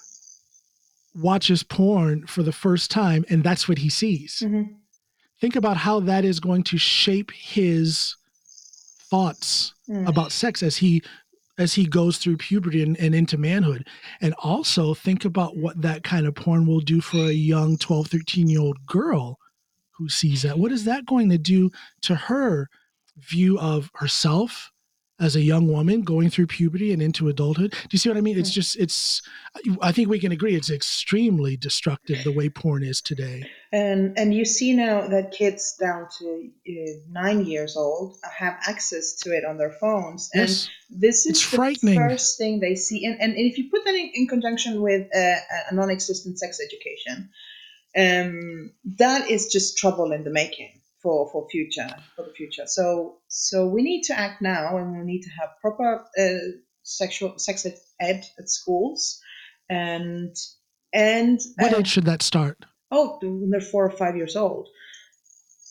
watches 1.15 1.61
porn 1.63 2.25
for 2.25 2.41
the 2.43 2.51
first 2.51 2.89
time 2.89 3.23
and 3.29 3.43
that's 3.43 3.67
what 3.69 3.77
he 3.77 3.89
sees. 3.89 4.41
Mhm. 4.45 4.75
Think 5.39 5.55
about 5.55 5.77
how 5.77 5.99
that 6.01 6.25
is 6.25 6.39
going 6.39 6.63
to 6.63 6.77
shape 6.77 7.31
his 7.31 8.15
thoughts 9.09 9.73
Mm. 9.89 10.07
about 10.07 10.31
sex 10.31 10.63
as 10.63 10.77
he 10.77 11.01
as 11.59 11.75
he 11.75 11.85
goes 11.85 12.17
through 12.17 12.37
puberty 12.37 12.81
and, 12.81 12.97
and 12.97 13.13
into 13.13 13.37
manhood 13.37 13.85
and 14.21 14.33
also 14.39 14.95
think 14.95 15.23
about 15.23 15.55
what 15.55 15.79
that 15.81 16.03
kind 16.03 16.25
of 16.25 16.33
porn 16.33 16.65
will 16.65 16.79
do 16.79 16.99
for 16.99 17.17
a 17.17 17.31
young 17.31 17.77
12 17.77 18.07
13 18.07 18.49
year 18.49 18.61
old 18.61 18.83
girl 18.87 19.37
who 19.91 20.09
sees 20.09 20.41
that 20.41 20.57
what 20.57 20.71
is 20.71 20.85
that 20.85 21.05
going 21.05 21.29
to 21.29 21.37
do 21.37 21.69
to 22.01 22.15
her 22.15 22.69
view 23.17 23.59
of 23.59 23.91
herself 23.95 24.71
as 25.19 25.35
a 25.35 25.41
young 25.41 25.67
woman 25.67 26.01
going 26.01 26.29
through 26.29 26.47
puberty 26.47 26.91
and 26.91 27.01
into 27.01 27.29
adulthood. 27.29 27.71
Do 27.71 27.87
you 27.91 27.99
see 27.99 28.09
what 28.09 28.17
i 28.17 28.21
mean? 28.21 28.37
It's 28.37 28.51
just 28.51 28.75
it's 28.75 29.21
i 29.81 29.91
think 29.91 30.09
we 30.09 30.19
can 30.19 30.31
agree 30.31 30.55
it's 30.55 30.71
extremely 30.71 31.55
destructive 31.55 32.23
the 32.23 32.31
way 32.31 32.49
porn 32.49 32.83
is 32.83 33.01
today. 33.01 33.43
And 33.71 34.17
and 34.17 34.33
you 34.33 34.43
see 34.43 34.73
now 34.73 35.07
that 35.07 35.31
kids 35.31 35.75
down 35.79 36.07
to 36.19 36.49
uh, 36.67 36.73
nine 37.09 37.45
years 37.45 37.77
old 37.77 38.17
have 38.37 38.57
access 38.67 39.13
to 39.21 39.29
it 39.31 39.45
on 39.45 39.57
their 39.57 39.71
phones, 39.71 40.29
and 40.33 40.49
yes. 40.49 40.69
this 40.89 41.25
is 41.25 41.31
It's 41.31 41.51
the 41.51 41.57
frightening. 41.57 41.95
first 41.95 42.37
thing 42.37 42.59
they 42.59 42.75
see. 42.75 43.05
And, 43.05 43.19
and 43.19 43.33
if 43.37 43.57
you 43.57 43.69
put 43.69 43.85
that 43.85 43.95
in, 43.95 44.11
in 44.13 44.27
conjunction 44.27 44.81
with 44.81 45.07
uh, 45.15 45.35
a 45.69 45.73
non-existent 45.73 46.37
sex 46.39 46.59
education, 46.59 47.29
um, 47.95 48.71
that 48.97 49.29
is 49.29 49.47
just 49.47 49.77
trouble 49.77 50.11
in 50.11 50.23
the 50.23 50.31
making 50.31 50.81
for 51.03 51.29
for 51.31 51.47
future 51.49 51.89
for 52.15 52.25
the 52.25 52.33
future. 52.33 52.63
So 52.65 53.17
so 53.27 53.67
we 53.67 53.83
need 53.83 54.03
to 54.03 54.17
act 54.17 54.41
now, 54.41 54.77
and 54.77 54.97
we 54.97 55.03
need 55.05 55.23
to 55.23 55.29
have 55.39 55.49
proper 55.61 56.05
uh, 56.17 56.57
sexual 56.81 57.37
sex 57.37 57.65
ed, 57.65 57.77
ed 57.99 58.25
at 58.39 58.49
schools, 58.49 59.21
and 59.69 60.35
and 60.93 61.39
what 61.57 61.73
uh, 61.73 61.79
age 61.79 61.87
should 61.87 62.05
that 62.05 62.23
start? 62.23 62.65
Oh 62.89 63.19
when 63.21 63.49
they're 63.49 63.61
four 63.61 63.85
or 63.85 63.91
five 63.91 64.15
years 64.15 64.35
old. 64.35 64.69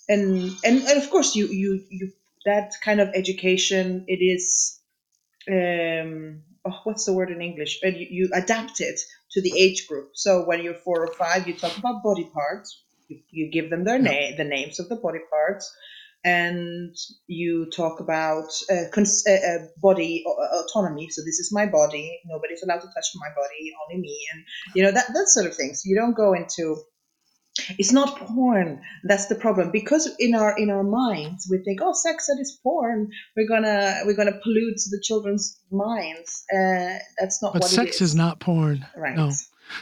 And 0.08 0.52
and, 0.64 0.82
and 0.82 1.02
of 1.02 1.10
course 1.10 1.34
you 1.34 1.46
you 1.46 1.82
you 1.90 2.12
that 2.44 2.72
kind 2.84 3.00
of 3.00 3.08
education 3.14 4.04
it 4.08 4.20
is 4.20 4.80
um 5.48 6.42
oh, 6.64 6.80
what's 6.84 7.06
the 7.06 7.12
word 7.12 7.30
in 7.30 7.40
english? 7.40 7.80
And 7.82 7.96
you, 7.96 8.06
you 8.10 8.30
adapt 8.34 8.80
it 8.80 9.00
to 9.32 9.40
the 9.40 9.58
age 9.58 9.86
group. 9.88 10.10
So 10.14 10.44
when 10.44 10.62
you're 10.62 10.74
four 10.74 11.06
or 11.06 11.14
five 11.14 11.46
you 11.46 11.54
talk 11.54 11.76
about 11.78 12.02
body 12.02 12.28
parts 12.34 12.82
you, 13.30 13.46
you 13.46 13.50
give 13.50 13.70
them 13.70 13.84
their 13.84 13.98
name 13.98 14.36
the 14.36 14.44
names 14.44 14.80
of 14.80 14.88
the 14.88 14.96
body 14.96 15.20
parts 15.30 15.74
and 16.24 16.94
you 17.26 17.68
talk 17.74 18.00
about 18.00 18.46
uh, 18.70 18.88
cons- 18.92 19.24
uh, 19.26 19.32
uh, 19.32 19.66
body 19.78 20.24
uh, 20.26 20.62
autonomy. 20.62 21.08
So 21.10 21.22
this 21.22 21.40
is 21.40 21.50
my 21.52 21.66
body. 21.66 22.20
Nobody's 22.26 22.62
allowed 22.62 22.80
to 22.80 22.86
touch 22.86 23.06
my 23.16 23.28
body 23.34 23.72
only 23.84 24.00
me 24.00 24.18
and 24.32 24.44
you 24.74 24.82
know 24.84 24.92
that 24.92 25.06
that 25.12 25.28
sort 25.28 25.46
of 25.46 25.56
thing 25.56 25.74
so 25.74 25.82
you 25.88 25.96
don't 25.96 26.16
go 26.16 26.32
into 26.32 26.76
it's 27.78 27.92
not 27.92 28.16
porn. 28.16 28.80
That's 29.04 29.26
the 29.26 29.34
problem. 29.34 29.70
Because 29.72 30.10
in 30.18 30.34
our 30.34 30.56
in 30.56 30.70
our 30.70 30.82
minds 30.82 31.46
we 31.50 31.58
think 31.58 31.80
oh 31.82 31.92
sex 31.92 32.28
ed 32.30 32.40
is 32.40 32.58
porn. 32.62 33.10
We're 33.36 33.48
gonna 33.48 34.00
we're 34.06 34.16
gonna 34.16 34.38
pollute 34.42 34.80
the 34.90 35.00
children's 35.02 35.60
minds. 35.70 36.44
Uh, 36.50 36.98
that's 37.18 37.42
not 37.42 37.52
but 37.52 37.64
sex 37.64 37.96
is. 37.96 38.02
is 38.02 38.14
not 38.14 38.40
porn. 38.40 38.86
Right. 38.96 39.16
No 39.16 39.32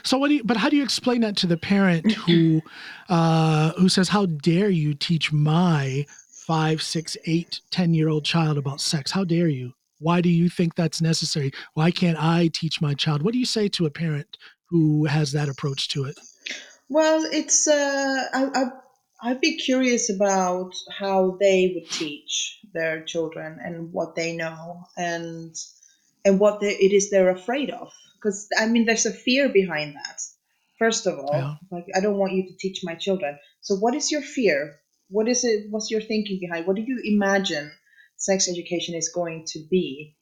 So 0.02 0.18
what 0.18 0.28
do 0.28 0.34
you, 0.34 0.44
but 0.44 0.56
how 0.56 0.68
do 0.68 0.76
you 0.76 0.82
explain 0.82 1.20
that 1.22 1.36
to 1.38 1.46
the 1.46 1.56
parent 1.56 2.12
who 2.26 2.62
uh, 3.08 3.72
who 3.72 3.88
says, 3.88 4.08
"How 4.08 4.26
dare 4.26 4.70
you 4.70 4.94
teach 4.94 5.32
my 5.32 6.06
five, 6.46 6.82
six, 6.82 7.16
eight, 7.26 7.60
ten 7.70 7.94
year 7.94 8.08
old 8.08 8.24
child 8.24 8.58
about 8.58 8.80
sex? 8.80 9.10
How 9.10 9.24
dare 9.24 9.48
you? 9.48 9.72
Why 9.98 10.20
do 10.20 10.28
you 10.28 10.48
think 10.48 10.74
that's 10.74 11.00
necessary? 11.02 11.52
Why 11.74 11.90
can't 11.90 12.18
I 12.22 12.50
teach 12.52 12.80
my 12.80 12.94
child?" 12.94 13.22
What 13.22 13.32
do 13.32 13.38
you 13.38 13.46
say 13.46 13.68
to 13.68 13.86
a 13.86 13.90
parent 13.90 14.36
who 14.66 15.06
has 15.06 15.32
that 15.32 15.48
approach 15.48 15.88
to 15.90 16.04
it? 16.04 16.18
well 16.90 17.24
it's 17.32 17.66
uh 17.66 18.24
I, 18.34 18.46
I 18.54 18.64
i'd 19.22 19.40
be 19.40 19.56
curious 19.56 20.10
about 20.10 20.74
how 20.98 21.38
they 21.40 21.72
would 21.74 21.90
teach 21.90 22.58
their 22.74 23.02
children 23.04 23.58
and 23.64 23.92
what 23.92 24.14
they 24.16 24.36
know 24.36 24.84
and 24.98 25.54
and 26.24 26.38
what 26.38 26.60
they, 26.60 26.74
it 26.74 26.92
is 26.92 27.08
they're 27.08 27.30
afraid 27.30 27.70
of 27.70 27.90
because 28.20 28.46
i 28.58 28.66
mean 28.66 28.84
there's 28.84 29.06
a 29.06 29.12
fear 29.12 29.48
behind 29.48 29.94
that 29.94 30.20
first 30.78 31.06
of 31.06 31.18
all 31.18 31.34
Yeah. 31.34 31.54
like 31.70 31.86
i 31.96 32.00
don't 32.00 32.18
want 32.18 32.32
you 32.34 32.42
to 32.48 32.56
teach 32.58 32.80
my 32.84 32.94
children 32.94 33.38
so 33.60 33.74
what 33.76 33.94
is 33.94 34.10
your 34.12 34.22
fear 34.22 34.76
what 35.08 35.28
is 35.28 35.44
it 35.44 35.66
what's 35.70 35.90
your 35.90 36.00
thinking 36.02 36.38
behind 36.40 36.66
what 36.66 36.76
do 36.76 36.82
you 36.82 37.00
imagine 37.04 37.70
sex 38.16 38.48
education 38.48 38.94
is 38.94 39.10
going 39.14 39.44
to 39.46 39.60
be 39.70 40.14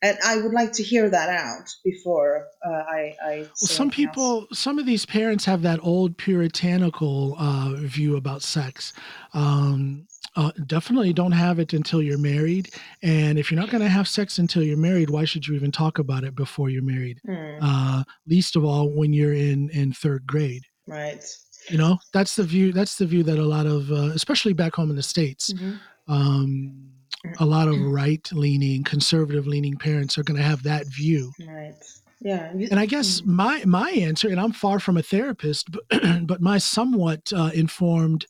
and 0.00 0.16
i 0.24 0.36
would 0.36 0.52
like 0.52 0.72
to 0.72 0.82
hear 0.82 1.08
that 1.10 1.28
out 1.28 1.68
before 1.84 2.46
uh, 2.64 2.82
i 2.98 3.14
i 3.24 3.34
Well, 3.38 3.50
some 3.54 3.86
anything 3.88 4.06
else. 4.06 4.14
people, 4.14 4.46
some 4.52 4.78
of 4.78 4.86
these 4.86 5.04
parents 5.06 5.44
have 5.44 5.62
that 5.62 5.80
old 5.82 6.16
puritanical 6.16 7.36
uh, 7.38 7.74
view 7.76 8.16
about 8.16 8.42
sex. 8.42 8.92
Um, 9.34 10.06
uh, 10.36 10.50
definitely 10.66 11.12
don't 11.12 11.32
have 11.32 11.58
it 11.58 11.72
until 11.72 12.00
you're 12.02 12.18
married. 12.18 12.70
And 13.02 13.38
if 13.38 13.50
you're 13.50 13.60
not 13.60 13.70
going 13.70 13.82
to 13.82 13.88
have 13.88 14.08
sex 14.08 14.38
until 14.38 14.62
you're 14.62 14.76
married, 14.76 15.10
why 15.10 15.24
should 15.24 15.46
you 15.46 15.54
even 15.54 15.70
talk 15.72 15.98
about 15.98 16.24
it 16.24 16.34
before 16.34 16.70
you're 16.70 16.82
married? 16.82 17.20
Hmm, 17.26 17.58
uh, 17.60 18.04
least 18.26 18.56
of 18.56 18.64
all 18.64 18.88
when 18.90 19.12
you're 19.12 19.34
in 19.34 19.68
in 19.70 19.92
third 19.92 20.26
grade. 20.26 20.62
right 20.86 21.22
You 21.70 21.78
know, 21.78 21.98
that's 22.12 22.34
the 22.36 22.44
view. 22.44 22.72
That's 22.72 22.96
the 22.96 23.06
view 23.06 23.22
that 23.24 23.38
a 23.38 23.44
lot 23.56 23.66
of, 23.66 23.90
uh, 23.92 24.10
especially 24.14 24.52
back 24.52 24.74
home 24.74 24.90
in 24.90 24.96
the 24.96 25.02
states, 25.02 25.52
Mhm. 25.52 25.78
um, 26.08 26.90
a 27.38 27.44
lot 27.46 27.68
of 27.68 27.78
right-leaning, 28.00 28.82
conservative-leaning 28.84 29.76
parents 29.76 30.18
are 30.18 30.24
going 30.24 30.36
to 30.38 30.42
have 30.42 30.62
that 30.64 30.86
view. 30.86 31.30
right 31.46 31.74
yeah 32.20 32.50
And 32.70 32.78
I 32.80 32.86
guess 32.86 33.22
my 33.24 33.62
my 33.66 33.90
answer, 33.90 34.28
and 34.28 34.40
I'm 34.40 34.52
far 34.52 34.78
from 34.80 34.96
a 34.96 35.02
therapist, 35.02 35.68
but 35.70 35.82
but 36.26 36.40
my 36.40 36.58
somewhat 36.58 37.32
uh, 37.34 37.50
informed, 37.54 38.26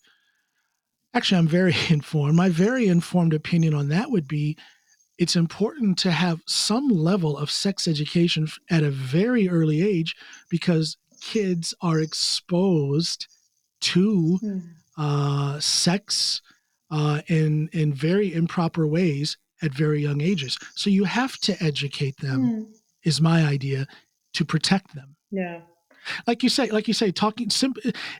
actually, 1.14 1.38
I'm 1.38 1.48
very 1.48 1.74
informed. 1.90 2.34
My 2.34 2.48
very 2.48 2.88
informed 2.88 3.34
opinion 3.34 3.74
on 3.74 3.88
that 3.88 4.10
would 4.10 4.28
be, 4.28 4.56
it's 5.18 5.36
important 5.36 5.98
to 6.00 6.10
have 6.10 6.40
some 6.46 6.88
level 6.88 7.36
of 7.36 7.50
sex 7.50 7.86
education 7.86 8.48
at 8.70 8.82
a 8.82 8.90
very 8.90 9.48
early 9.48 9.82
age 9.82 10.16
because 10.48 10.96
kids 11.20 11.74
are 11.80 12.00
exposed 12.00 13.26
to 13.82 14.38
Hmm, 14.40 14.58
uh, 14.96 15.58
sex 15.60 16.40
uh, 16.90 17.22
in 17.28 17.68
in 17.72 17.92
very 17.94 18.32
improper 18.34 18.86
ways 18.86 19.36
at 19.62 19.72
very 19.72 20.02
young 20.02 20.20
ages. 20.20 20.58
So 20.74 20.90
you 20.90 21.04
have 21.04 21.36
to 21.38 21.62
educate 21.62 22.16
them. 22.18 22.40
hmm, 22.40 22.62
Is 23.04 23.20
my 23.20 23.44
idea 23.44 23.86
to 24.34 24.44
protect 24.44 24.94
them 24.94 25.16
yeah 25.30 25.60
like 26.26 26.42
you 26.42 26.48
say 26.48 26.70
like 26.70 26.88
you 26.88 26.94
say 26.94 27.10
talking 27.12 27.50
simp- 27.50 27.78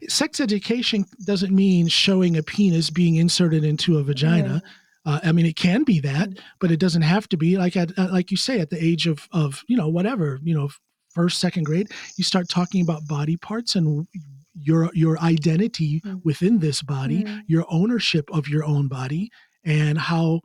sex 0.09 0.41
education 0.41 1.05
doesn't 1.27 1.55
mean 1.55 1.89
showing 1.89 2.37
a 2.37 2.43
penis 2.43 2.91
being 2.91 3.17
inserted 3.17 3.65
into 3.65 3.99
a 3.99 4.03
vagina. 4.03 4.63
Uh, 5.05 5.19
i 5.25 5.33
mean 5.33 5.47
it 5.47 5.57
can 5.57 5.83
be 5.83 5.99
that 6.01 6.29
but 6.61 6.71
it 6.71 6.79
doesn't 6.79 7.03
have 7.03 7.29
to 7.29 7.37
be. 7.37 7.57
Like 7.59 7.77
at 7.77 7.91
uh, 7.99 8.09
like 8.13 8.31
you 8.31 8.37
say 8.37 8.61
at 8.61 8.71
the 8.71 8.83
age 8.83 9.07
of 9.07 9.29
of 9.33 9.63
you 9.69 9.77
know 9.77 9.89
whatever 9.89 10.39
you 10.43 10.55
know 10.55 10.69
first 11.11 11.41
second 11.41 11.65
grade 11.65 11.89
you 12.17 12.25
start 12.25 12.49
talking 12.49 12.81
about 12.83 13.07
body 13.09 13.37
parts 13.37 13.75
and 13.75 14.07
your 14.55 14.91
your 14.95 15.19
identity 15.21 16.01
Mm. 16.05 16.21
within 16.25 16.59
this 16.61 16.83
body 16.83 17.25
Mm. 17.25 17.43
your 17.49 17.65
ownership 17.69 18.31
of 18.33 18.47
your 18.49 18.65
own 18.65 18.87
body 18.89 19.31
and 19.65 19.99
how 19.99 20.41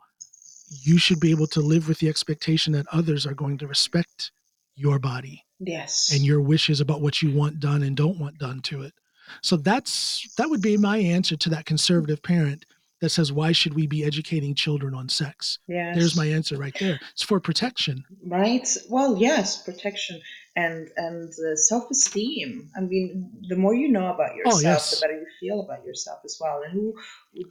you 0.69 0.97
should 0.97 1.19
be 1.19 1.31
able 1.31 1.47
to 1.47 1.61
live 1.61 1.87
with 1.87 1.99
the 1.99 2.09
expectation 2.09 2.73
that 2.73 2.85
others 2.91 3.25
are 3.25 3.33
going 3.33 3.57
to 3.59 3.67
respect 3.67 4.31
your 4.75 4.97
body 4.99 5.43
yes 5.59 6.11
and 6.13 6.23
your 6.25 6.41
wishes 6.41 6.79
about 6.81 7.01
what 7.01 7.21
you 7.21 7.31
want 7.35 7.59
done 7.59 7.83
and 7.83 7.95
don't 7.97 8.19
want 8.19 8.37
done 8.37 8.61
to 8.61 8.83
it. 8.83 8.93
So 9.41 9.57
that's 9.57 10.27
that 10.37 10.49
would 10.49 10.61
be 10.61 10.77
my 10.77 10.97
answer 10.97 11.35
to 11.37 11.49
that 11.49 11.65
conservative 11.65 12.21
parent 12.23 12.65
that 13.01 13.09
says 13.09 13.31
why 13.31 13.51
should 13.51 13.75
we 13.75 13.85
be 13.85 14.03
educating 14.03 14.55
children 14.55 14.93
on 14.95 15.07
sex? 15.09 15.59
yes 15.67 15.95
There's 15.95 16.15
my 16.17 16.25
answer 16.25 16.57
right 16.57 16.75
there. 16.79 16.99
It's 17.11 17.23
for 17.23 17.39
protection. 17.39 18.03
right 18.25 18.67
well 18.89 19.17
yes 19.17 19.61
protection 19.61 20.19
and 20.55 20.89
and 20.97 21.29
uh, 21.29 21.55
self-esteem 21.55 22.69
i 22.75 22.79
mean 22.81 23.29
the 23.47 23.55
more 23.55 23.75
you 23.75 23.89
know 23.89 24.07
about 24.11 24.35
yourself 24.35 24.55
Oh, 24.57 24.69
yes. 24.69 24.91
the 24.99 25.05
better 25.05 25.19
you 25.19 25.27
feel 25.39 25.59
about 25.61 25.85
yourself 25.85 26.19
as 26.25 26.37
well 26.41 26.61
and 26.63 26.73
who 26.73 26.95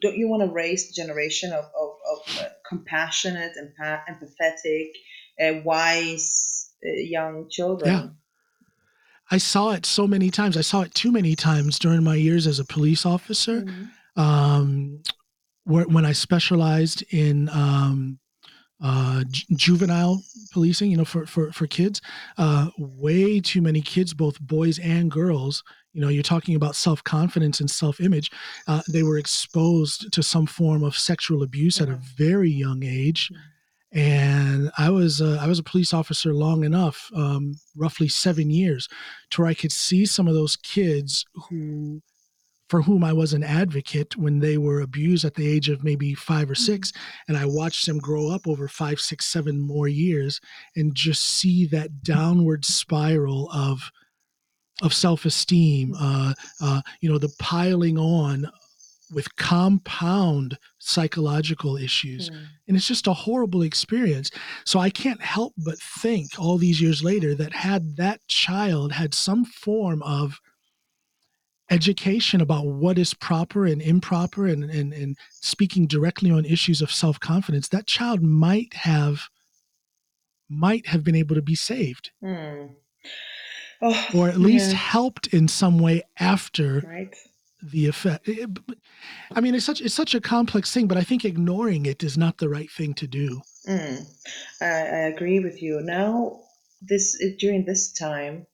don't 0.01 0.17
you 0.17 0.27
want 0.29 0.43
to 0.43 0.53
raise 0.53 0.89
the 0.89 0.95
generation 0.95 1.53
of, 1.53 1.65
of, 1.67 1.91
of 2.13 2.39
uh, 2.41 2.49
compassionate 2.69 3.53
empa- 3.63 4.03
empathetic 4.11 4.89
uh, 5.41 5.61
wise 5.65 6.66
young 6.95 7.49
children 7.51 7.91
Yeah. 7.93 8.09
I 9.31 9.39
saw 9.39 9.71
it 9.73 9.85
so 9.85 10.07
many 10.07 10.31
times. 10.31 10.57
I 10.57 10.61
saw 10.61 10.83
it 10.83 10.95
too 10.95 11.11
many 11.11 11.35
times 11.35 11.81
during 11.81 12.05
my 12.05 12.15
years 12.15 12.47
as 12.47 12.61
a 12.61 12.65
police 12.65 13.05
officer. 13.05 13.63
Mhm. 13.63 13.91
um, 14.19 15.03
where, 15.65 15.85
when 15.89 16.07
I 16.07 16.13
specialized 16.13 17.03
in 17.13 17.49
um, 17.51 18.19
uh, 18.81 19.25
ju- 19.29 19.45
juvenile 19.57 20.23
policing, 20.53 20.91
you 20.91 20.97
know, 20.97 21.05
for 21.05 21.27
for 21.27 21.51
for 21.53 21.67
kids, 21.67 22.01
uh, 22.39 22.69
way 22.79 23.41
too 23.41 23.61
many 23.61 23.81
kids, 23.83 24.15
both 24.15 24.41
boys 24.41 24.79
and 24.79 25.11
girls. 25.11 25.63
You 25.93 26.01
know, 26.03 26.09
you're 26.09 26.23
talking 26.23 26.55
about 26.57 26.77
self 26.77 27.03
confidence 27.05 27.61
and 27.61 27.71
self 27.71 28.01
image. 28.01 28.31
Uh, 28.69 28.81
they 28.89 29.03
were 29.03 29.19
exposed 29.19 30.13
to 30.13 30.23
some 30.23 30.47
form 30.47 30.83
of 30.85 30.97
sexual 30.97 31.43
abuse 31.43 31.81
at 31.81 31.89
a 31.89 31.97
very 32.17 32.51
young 32.51 32.85
age, 32.85 33.31
and 33.97 34.71
I 34.77 34.91
was 34.91 35.23
uh, 35.23 35.39
I 35.41 35.49
was 35.49 35.59
a 35.59 35.63
police 35.65 35.95
officer 35.95 36.35
long 36.35 36.65
enough, 36.65 37.11
um, 37.17 37.55
roughly 37.75 38.09
seven 38.09 38.51
years, 38.51 38.89
to 39.31 39.41
where 39.41 39.51
I 39.51 39.55
could 39.55 39.73
see 39.73 40.05
some 40.05 40.29
of 40.29 40.35
those 40.35 40.57
kids 40.57 41.25
who, 41.49 42.03
for 42.69 42.83
whom 42.83 43.03
I 43.03 43.15
was 43.15 43.33
an 43.33 43.43
advocate 43.43 44.15
when 44.17 44.41
they 44.41 44.59
were 44.59 44.83
abused 44.83 45.25
at 45.25 45.35
the 45.35 45.49
age 45.49 45.71
of 45.71 45.83
maybe 45.83 46.15
five 46.15 46.51
or 46.51 46.55
Mm-hmm. 46.55 46.63
six, 46.63 46.93
and 47.27 47.39
I 47.39 47.47
watched 47.47 47.87
them 47.87 47.99
grow 47.99 48.31
up 48.31 48.47
over 48.47 48.69
five, 48.69 49.01
six, 49.01 49.25
seven 49.27 49.59
more 49.59 49.89
years, 49.89 50.41
and 50.77 50.95
just 50.95 51.23
see 51.25 51.67
that 51.69 52.03
downward 52.03 52.67
spiral 52.67 53.51
of 53.53 53.91
of 54.83 54.93
self 54.93 55.25
esteem, 55.25 55.95
uh, 55.99 56.35
uh, 56.61 56.83
you 57.01 57.11
know, 57.11 57.19
the 57.19 57.35
piling 57.39 57.97
on 57.99 58.47
with 59.13 59.35
compound 59.37 60.59
psychological 60.79 61.77
issues 61.77 62.31
Mm. 62.31 62.47
and 62.69 62.77
it's 62.77 62.89
just 62.89 63.07
a 63.07 63.13
horrible 63.13 63.63
experience 63.63 64.31
so 64.65 64.79
i 64.79 64.91
can't 64.91 65.23
help 65.23 65.53
but 65.57 65.79
think 65.79 66.27
all 66.39 66.59
these 66.59 66.81
years 66.81 67.05
later 67.05 67.35
that 67.35 67.53
had 67.53 67.97
that 67.97 68.21
child 68.29 68.93
had 68.93 69.15
some 69.15 69.45
form 69.45 70.03
of 70.03 70.41
education 71.71 72.41
about 72.41 72.65
what 72.67 72.97
is 72.97 73.13
proper 73.15 73.67
and 73.67 73.83
improper 73.83 74.47
and, 74.47 74.65
and, 74.65 74.93
and 74.93 75.17
speaking 75.33 75.87
directly 75.87 76.31
on 76.31 76.45
issues 76.45 76.81
of 76.81 76.93
self-confidence 76.93 77.69
that 77.69 77.87
child 77.87 78.23
might 78.23 78.73
have 78.75 79.23
might 80.49 80.87
have 80.87 81.03
been 81.03 81.17
able 81.17 81.35
to 81.35 81.43
be 81.43 81.55
saved 81.57 82.11
Mm. 82.23 82.75
Oh, 83.83 84.07
or 84.15 84.29
at 84.29 84.39
least 84.39 84.71
yeah, 84.71 84.77
helped 84.79 85.27
in 85.29 85.49
some 85.49 85.79
way 85.79 86.03
after 86.19 86.81
right. 86.87 87.15
The 87.71 87.87
effect 87.87 88.29
it- 88.29 88.39
it- 88.39 88.79
i 89.33 89.41
mean 89.41 89.55
it's 89.55 89.65
such 89.67 89.81
it's 89.81 89.95
such 89.95 90.15
a 90.15 90.21
complex 90.21 90.73
thing 90.73 90.87
but 90.87 90.97
i 90.99 91.03
think 91.03 91.25
ignoring 91.25 91.87
it 91.87 92.03
is 92.03 92.17
not 92.17 92.39
the 92.39 92.49
right 92.49 92.71
thing 92.71 92.95
to 92.95 93.07
do 93.07 93.41
Mm. 93.69 94.07
I, 94.61 94.65
I 94.67 95.01
agree 95.13 95.41
with 95.41 95.61
you. 95.61 95.81
Now, 95.83 96.41
this 96.81 97.21
during 97.41 97.65
this 97.65 97.93
time, 97.93 98.47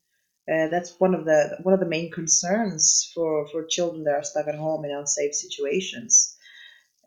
uh, 0.50 0.68
that's 0.68 0.94
one 0.98 1.14
of 1.14 1.26
the 1.26 1.58
one 1.62 1.74
of 1.74 1.80
the 1.80 1.86
main 1.96 2.10
concerns 2.10 3.10
for 3.14 3.46
for 3.48 3.66
children 3.66 4.04
that 4.04 4.14
are 4.14 4.24
stuck 4.24 4.48
at 4.48 4.54
home 4.54 4.86
in 4.86 4.90
unsafe 4.90 5.34
situations. 5.34 6.34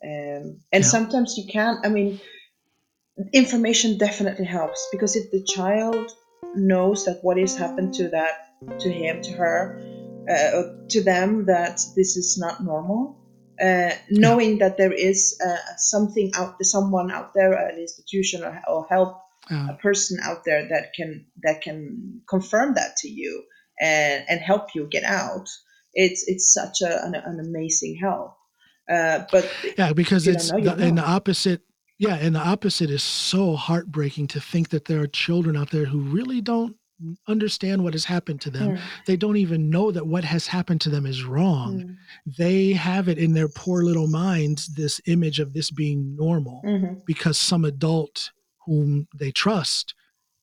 Um, 0.03 0.61
and 0.71 0.83
Yeah. 0.83 0.93
sometimes 0.95 1.35
you 1.35 1.45
can't. 1.51 1.83
I 1.83 1.89
mean, 1.89 2.19
information 3.33 3.97
definitely 3.97 4.45
helps 4.45 4.87
because 4.91 5.15
if 5.15 5.31
the 5.31 5.43
child 5.43 6.11
knows 6.55 7.05
that 7.05 7.19
what 7.23 7.37
has 7.37 7.55
happened 7.57 7.93
to 7.95 8.09
that 8.09 8.33
to 8.79 8.89
him 8.91 9.21
to 9.23 9.31
her 9.31 9.59
uh, 10.29 10.63
to 10.89 11.03
them 11.03 11.45
that 11.45 11.81
this 11.95 12.17
is 12.17 12.37
not 12.39 12.63
normal 12.63 13.21
uh, 13.61 13.91
knowing 14.09 14.59
that 14.59 14.77
there 14.77 14.91
is 14.91 15.39
uh, 15.45 15.57
something 15.77 16.31
out 16.35 16.55
someone 16.63 17.11
out 17.11 17.33
there 17.33 17.53
an 17.53 17.79
institution 17.79 18.43
or, 18.43 18.61
or 18.67 18.85
help 18.89 19.21
Uh, 19.45 19.67
a 19.69 19.77
person 19.77 20.17
out 20.23 20.41
there 20.43 20.67
that 20.69 20.93
can 20.97 21.23
that 21.43 21.61
can 21.61 22.19
confirm 22.27 22.73
that 22.73 22.97
to 22.97 23.07
you 23.07 23.43
and 23.79 24.25
and 24.27 24.41
help 24.41 24.73
you 24.73 24.87
get 24.89 25.03
out 25.03 25.47
it's 25.93 26.27
it's 26.27 26.51
such 26.51 26.81
a, 26.81 27.05
an, 27.05 27.15
an 27.15 27.39
amazing 27.39 27.95
help. 27.95 28.35
Uh, 28.89 29.23
but 29.31 29.49
yeah 29.77 29.93
because 29.93 30.27
it's 30.27 30.51
know, 30.51 30.59
the, 30.61 30.83
and 30.83 30.97
the 30.97 31.03
opposite 31.03 31.61
yeah 31.97 32.15
and 32.15 32.35
the 32.35 32.39
opposite 32.39 32.89
is 32.89 33.03
so 33.03 33.55
heartbreaking 33.55 34.27
to 34.27 34.39
think 34.39 34.69
that 34.69 34.85
there 34.85 34.99
are 35.01 35.07
children 35.07 35.55
out 35.55 35.69
there 35.69 35.85
who 35.85 35.99
really 35.99 36.41
don't 36.41 36.75
understand 37.27 37.83
what 37.83 37.93
has 37.93 38.05
happened 38.05 38.41
to 38.41 38.49
them. 38.49 38.71
Mm, 38.77 38.79
they 39.05 39.17
don't 39.17 39.37
even 39.37 39.69
know 39.69 39.91
that 39.91 40.07
what 40.07 40.23
has 40.23 40.47
happened 40.47 40.81
to 40.81 40.89
them 40.89 41.05
is 41.05 41.23
wrong. 41.23 41.81
Mm, 41.81 41.95
they 42.37 42.71
have 42.71 43.09
it 43.09 43.17
in 43.17 43.33
their 43.33 43.49
poor 43.49 43.83
little 43.83 44.07
minds 44.07 44.67
this 44.75 45.01
image 45.07 45.39
of 45.39 45.53
this 45.53 45.71
being 45.71 46.15
normal 46.15 46.61
mhm, 46.65 47.03
because 47.05 47.37
some 47.37 47.65
adult 47.65 48.31
whom 48.65 49.07
they 49.13 49.31
trust 49.31 49.93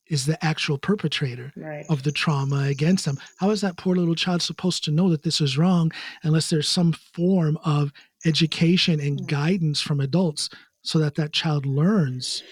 is 0.08 0.26
the 0.26 0.42
actual 0.44 0.76
perpetrator 0.76 1.52
right. 1.56 1.86
of 1.88 2.02
the 2.02 2.12
trauma 2.12 2.64
against 2.64 3.06
them. 3.06 3.16
How 3.38 3.50
is 3.50 3.62
that 3.62 3.78
poor 3.78 3.96
little 3.96 4.14
child 4.14 4.42
supposed 4.42 4.84
to 4.84 4.90
know 4.90 5.08
that 5.08 5.22
this 5.22 5.40
is 5.40 5.56
wrong 5.56 5.90
unless 6.22 6.50
there's 6.50 6.68
some 6.68 6.92
form 6.92 7.56
of 7.64 7.92
education 8.26 9.00
and 9.00 9.20
Mm. 9.20 9.26
guidance 9.26 9.80
from 9.80 10.00
adults 10.00 10.50
so 10.82 10.98
that 10.98 11.14
that 11.14 11.32
child 11.32 11.64
learns 11.64 12.42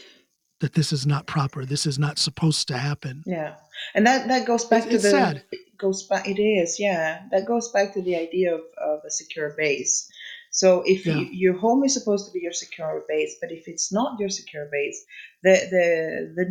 that 0.60 0.74
this 0.74 0.92
is 0.92 1.06
not 1.06 1.26
proper, 1.26 1.64
this 1.64 1.86
is 1.86 1.98
not 1.98 2.18
supposed 2.18 2.68
to 2.68 2.78
happen? 2.78 3.22
Yeah, 3.26 3.56
and 3.94 4.06
that 4.06 4.28
that 4.28 4.46
goes 4.46 4.64
back 4.64 4.84
It's, 4.86 4.90
to 4.92 4.98
the 4.98 5.10
sad. 5.10 5.42
goes 5.78 6.06
back. 6.06 6.28
It 6.28 6.40
is, 6.40 6.78
yeah. 6.78 7.22
That 7.30 7.46
goes 7.46 7.70
back 7.72 7.94
to 7.94 8.02
the 8.02 8.16
idea 8.16 8.54
of, 8.54 8.62
of 8.76 9.00
a 9.06 9.10
secure 9.10 9.54
base. 9.56 10.10
So 10.50 10.82
if 10.84 11.06
Yeah. 11.06 11.16
you, 11.16 11.28
your 11.30 11.56
home 11.58 11.84
is 11.84 11.94
supposed 11.94 12.26
to 12.26 12.32
be 12.32 12.40
your 12.40 12.52
secure 12.52 13.04
base, 13.08 13.36
but 13.40 13.52
if 13.52 13.68
it's 13.68 13.92
not 13.92 14.18
your 14.20 14.28
secure 14.30 14.68
base, 14.70 15.04
the 15.42 15.54
the 15.70 16.34
the 16.36 16.44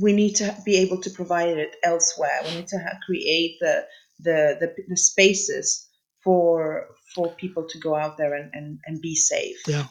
we 0.00 0.12
need 0.12 0.34
to 0.36 0.56
be 0.64 0.76
able 0.76 1.00
to 1.02 1.10
provide 1.10 1.56
it 1.58 1.74
elsewhere. 1.82 2.40
We 2.44 2.56
need 2.56 2.68
to 2.68 2.78
ha- 2.78 2.98
create 3.06 3.56
the, 3.60 3.84
the 4.20 4.56
the 4.60 4.74
the 4.88 4.96
spaces 4.96 5.88
for 6.24 6.88
for 7.14 7.34
people 7.34 7.66
to 7.68 7.78
go 7.78 7.94
out 7.94 8.16
there 8.18 8.34
and, 8.34 8.50
and, 8.54 8.78
and 8.84 9.00
be 9.00 9.14
safe. 9.14 9.56
Yeah. 9.66 9.86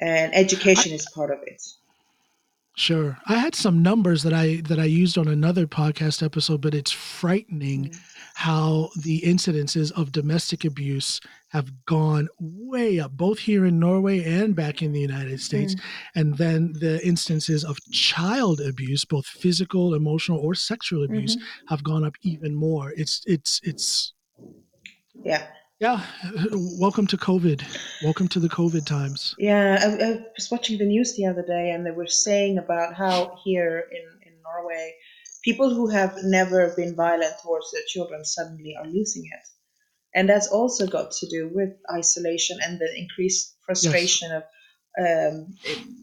And 0.00 0.34
education 0.34 0.92
is 0.92 1.06
part 1.14 1.30
of 1.30 1.38
it. 1.46 1.62
Sure. 2.76 3.16
I 3.26 3.36
had 3.36 3.54
some 3.54 3.82
numbers 3.82 4.24
that 4.24 4.32
I 4.32 4.56
that 4.64 4.80
I 4.80 4.84
used 4.84 5.16
on 5.16 5.28
another 5.28 5.64
podcast 5.64 6.24
episode, 6.24 6.60
but 6.60 6.74
it's 6.74 6.90
frightening 6.90 7.90
Mm. 7.90 8.00
how 8.34 8.90
the 9.00 9.20
incidences 9.20 9.92
of 9.92 10.10
domestic 10.10 10.64
abuse 10.64 11.20
have 11.50 11.70
gone 11.86 12.26
way 12.40 12.98
up, 12.98 13.12
both 13.12 13.38
here 13.38 13.64
in 13.64 13.78
Norway 13.78 14.24
and 14.24 14.56
back 14.56 14.82
in 14.82 14.90
the 14.90 15.00
United 15.00 15.40
States. 15.40 15.76
And 16.16 16.36
then 16.36 16.72
the 16.80 17.00
instances 17.06 17.62
of 17.62 17.78
child 17.92 18.60
abuse, 18.60 19.04
both 19.04 19.26
physical, 19.26 19.94
emotional, 19.94 20.38
or 20.40 20.56
sexual 20.56 21.04
abuse, 21.04 21.36
Mhm. 21.36 21.42
have 21.68 21.84
gone 21.84 22.02
up 22.04 22.16
even 22.22 22.56
more. 22.56 22.92
It's 22.96 23.22
it's 23.24 23.60
it's 23.62 24.12
Yeah. 25.24 25.46
Yeah. 25.80 26.04
Welcome 26.52 27.06
to 27.08 27.16
COVID. 27.16 27.62
Welcome 28.02 28.28
to 28.28 28.40
the 28.40 28.48
COVID 28.48 28.86
times. 28.86 29.34
Yeah, 29.38 29.78
I, 29.80 30.04
I 30.04 30.24
was 30.36 30.50
watching 30.50 30.78
the 30.78 30.86
news 30.86 31.16
the 31.16 31.26
other 31.26 31.44
day, 31.44 31.70
and 31.70 31.84
they 31.84 31.90
were 31.90 32.06
saying 32.06 32.58
about 32.58 32.94
how 32.94 33.36
here 33.44 33.84
in, 33.90 34.28
in 34.28 34.34
Norway, 34.42 34.94
people 35.42 35.74
who 35.74 35.88
have 35.88 36.16
never 36.22 36.72
been 36.76 36.94
violent 36.94 37.34
towards 37.42 37.70
their 37.72 37.82
children 37.88 38.24
suddenly 38.24 38.74
are 38.78 38.86
losing 38.86 39.24
it. 39.24 39.48
And 40.14 40.28
that's 40.28 40.46
also 40.46 40.86
got 40.86 41.10
to 41.10 41.26
do 41.28 41.50
with 41.52 41.70
isolation 41.92 42.58
and 42.62 42.78
the 42.78 42.88
increased 42.96 43.56
frustration 43.66 44.30
of 44.30 44.44
um, 44.96 45.54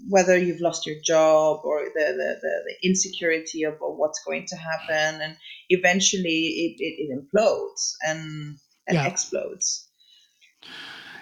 whether 0.09 0.37
you've 0.37 0.59
lost 0.59 0.85
your 0.85 0.97
job 1.01 1.61
or 1.63 1.85
the, 1.85 2.05
the, 2.05 2.39
the, 2.41 2.63
the 2.65 2.87
insecurity 2.87 3.63
of, 3.63 3.75
of 3.75 3.95
what's 3.95 4.21
going 4.25 4.45
to 4.47 4.57
happen. 4.57 5.21
And 5.21 5.37
eventually 5.69 6.75
it, 6.77 6.83
it, 6.83 7.07
it 7.07 7.17
implodes 7.17 7.93
and 8.05 8.57
Yeah. 8.93 9.07
explodes. 9.07 9.87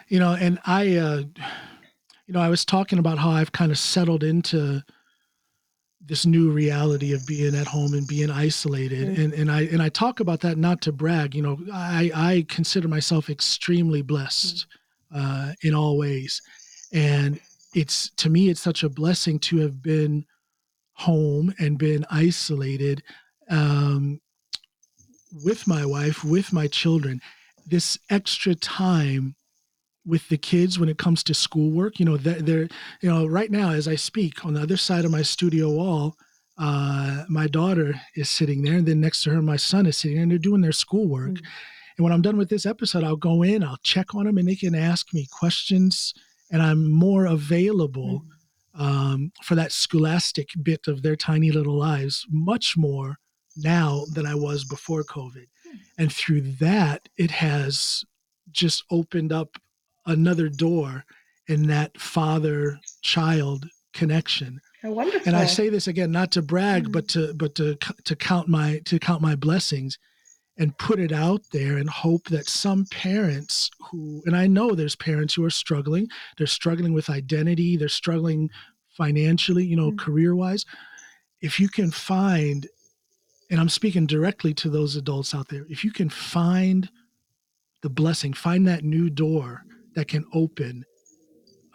you 0.08 0.20
know 0.20 0.34
and 0.34 0.60
i 0.66 0.96
uh 0.98 1.24
you 2.26 2.34
know 2.34 2.40
i 2.42 2.50
was 2.50 2.66
talking 2.66 3.00
about 3.00 3.18
how 3.18 3.30
i've 3.32 3.52
kind 3.52 3.72
of 3.72 3.78
settled 3.78 4.24
into 4.24 4.82
this 6.02 6.26
new 6.26 6.50
reality 6.52 7.14
of 7.14 7.26
being 7.28 7.54
at 7.56 7.68
home 7.68 7.94
and 7.94 8.08
being 8.08 8.32
isolated 8.32 9.08
Mm. 9.10 9.24
and 9.24 9.34
and 9.34 9.52
i 9.52 9.62
and 9.64 9.82
i 9.82 9.90
talk 9.90 10.20
about 10.20 10.40
that 10.42 10.58
not 10.58 10.82
to 10.82 10.92
brag 10.92 11.36
you 11.36 11.42
know 11.42 11.58
i 11.74 12.12
i 12.16 12.46
consider 12.50 12.88
myself 12.88 13.30
extremely 13.30 14.02
blessed 14.02 14.66
uh 15.14 15.54
in 15.64 15.74
all 15.76 15.98
ways 15.98 16.42
and 16.94 17.40
it's 17.76 18.10
to 18.18 18.30
me 18.30 18.50
it's 18.50 18.62
such 18.62 18.84
a 18.84 18.90
blessing 18.90 19.38
to 19.40 19.58
have 19.58 19.82
been 19.82 20.26
home 20.94 21.54
and 21.60 21.78
been 21.78 22.04
isolated 22.10 23.04
um 23.50 24.20
with 25.46 25.68
my 25.68 25.86
wife 25.86 26.24
with 26.24 26.52
my 26.52 26.66
children 26.68 27.22
this 27.66 27.98
extra 28.10 28.56
time 28.56 29.36
with 30.06 30.28
the 30.30 30.38
kids 30.38 30.80
when 30.80 30.90
it 30.90 30.98
comes 30.98 31.24
to 31.24 31.34
schoolwork. 31.34 32.00
You 32.00 32.06
know, 32.06 32.18
they're, 32.18 32.42
they're, 32.42 32.68
you 33.02 33.10
know, 33.10 33.26
right 33.26 33.52
now 33.52 33.72
as 33.72 33.88
I 33.88 33.96
speak, 33.96 34.46
on 34.46 34.54
the 34.54 34.62
other 34.62 34.78
side 34.78 35.06
of 35.06 35.12
my 35.12 35.22
studio 35.22 35.70
wall, 35.70 36.16
uh, 36.58 37.24
my 37.30 37.48
daughter 37.48 37.94
is 38.16 38.30
sitting 38.30 38.62
there, 38.64 38.76
and 38.76 38.86
then 38.86 39.00
next 39.00 39.24
to 39.24 39.30
her, 39.32 39.42
my 39.42 39.56
son 39.56 39.86
is 39.86 39.98
sitting 39.98 40.16
there, 40.16 40.24
and 40.24 40.32
they're 40.32 40.38
doing 40.38 40.62
their 40.62 40.72
schoolwork. 40.72 41.32
Mm. 41.32 41.42
And 41.98 42.04
when 42.04 42.14
I'm 42.14 42.22
done 42.22 42.38
with 42.38 42.50
this 42.50 42.66
episode, 42.66 43.04
I'll 43.04 43.16
go 43.16 43.44
in, 43.44 43.64
I'll 43.64 43.80
check 43.84 44.16
on 44.16 44.26
them, 44.26 44.38
and 44.38 44.48
they 44.48 44.56
can 44.56 44.76
ask 44.76 45.14
me 45.14 45.28
questions, 45.32 46.14
and 46.52 46.62
I'm 46.62 46.90
more 46.92 47.26
available 47.26 48.24
um, 48.74 49.32
for 49.44 49.56
that 49.56 49.72
scholastic 49.72 50.50
bit 50.64 50.88
of 50.88 51.02
their 51.02 51.16
tiny 51.16 51.52
little 51.52 51.78
lives, 51.78 52.26
much 52.30 52.76
more 52.78 53.20
now 53.58 54.04
than 54.14 54.26
I 54.26 54.36
was 54.36 54.64
before 54.64 55.04
COVID. 55.04 55.48
And 55.98 56.12
through 56.12 56.42
that, 56.60 57.10
it 57.18 57.32
has 57.32 58.04
just 58.52 58.84
opened 58.90 59.32
up 59.32 59.58
another 60.06 60.50
door 60.50 61.06
in 61.48 61.68
that 61.68 62.00
father 62.00 62.80
child 63.02 63.68
connection. 63.94 64.60
How 64.82 64.92
wonderful. 64.92 65.22
And 65.28 65.36
I 65.36 65.46
say 65.46 65.70
this 65.70 65.88
again, 65.88 66.12
not 66.12 66.32
to 66.34 66.42
brag, 66.42 66.86
Mm. 66.88 66.92
but 66.94 67.08
to 67.10 67.34
but 67.34 67.56
to 67.56 67.76
to 68.06 68.16
count 68.16 68.48
my 68.48 68.80
to 68.86 68.98
count 69.00 69.22
my 69.22 69.36
blessings 69.36 69.98
and 70.58 70.78
put 70.78 71.00
it 71.00 71.12
out 71.12 71.42
there 71.52 71.78
and 71.78 71.90
hope 71.90 72.26
that 72.30 72.48
some 72.50 72.86
parents 72.92 73.70
who 73.90 74.22
and 74.26 74.36
I 74.36 74.48
know 74.48 74.74
there's 74.76 74.96
parents 74.96 75.34
who 75.34 75.44
are 75.44 75.50
struggling, 75.50 76.08
they're 76.38 76.48
struggling 76.48 76.94
with 76.94 77.10
identity, 77.10 77.76
they're 77.78 77.90
struggling 77.90 78.50
financially, 78.98 79.66
you 79.66 79.76
know, 79.76 79.92
Mm. 79.92 79.98
career 80.00 80.36
wise, 80.36 80.66
if 81.42 81.60
you 81.60 81.68
can 81.70 81.92
find, 81.92 82.68
and 83.50 83.60
I'm 83.60 83.70
speaking 83.70 84.06
directly 84.06 84.54
to 84.56 84.70
those 84.70 84.96
adults 84.96 85.34
out 85.34 85.50
there, 85.50 85.66
if 85.70 85.84
you 85.84 85.92
can 85.92 86.10
find 86.10 86.90
the 87.82 87.90
blessing, 87.90 88.34
find 88.34 88.68
that 88.68 88.84
new 88.84 89.10
door 89.10 89.64
that 89.96 90.08
can 90.08 90.26
open 90.34 90.86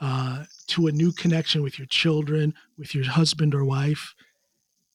uh, 0.00 0.44
to 0.68 0.86
a 0.86 0.92
new 0.92 1.12
connection 1.12 1.62
with 1.62 1.78
your 1.78 1.86
children, 1.86 2.54
with 2.78 2.94
your 2.94 3.04
husband 3.04 3.54
or 3.54 3.64
wife, 3.64 4.14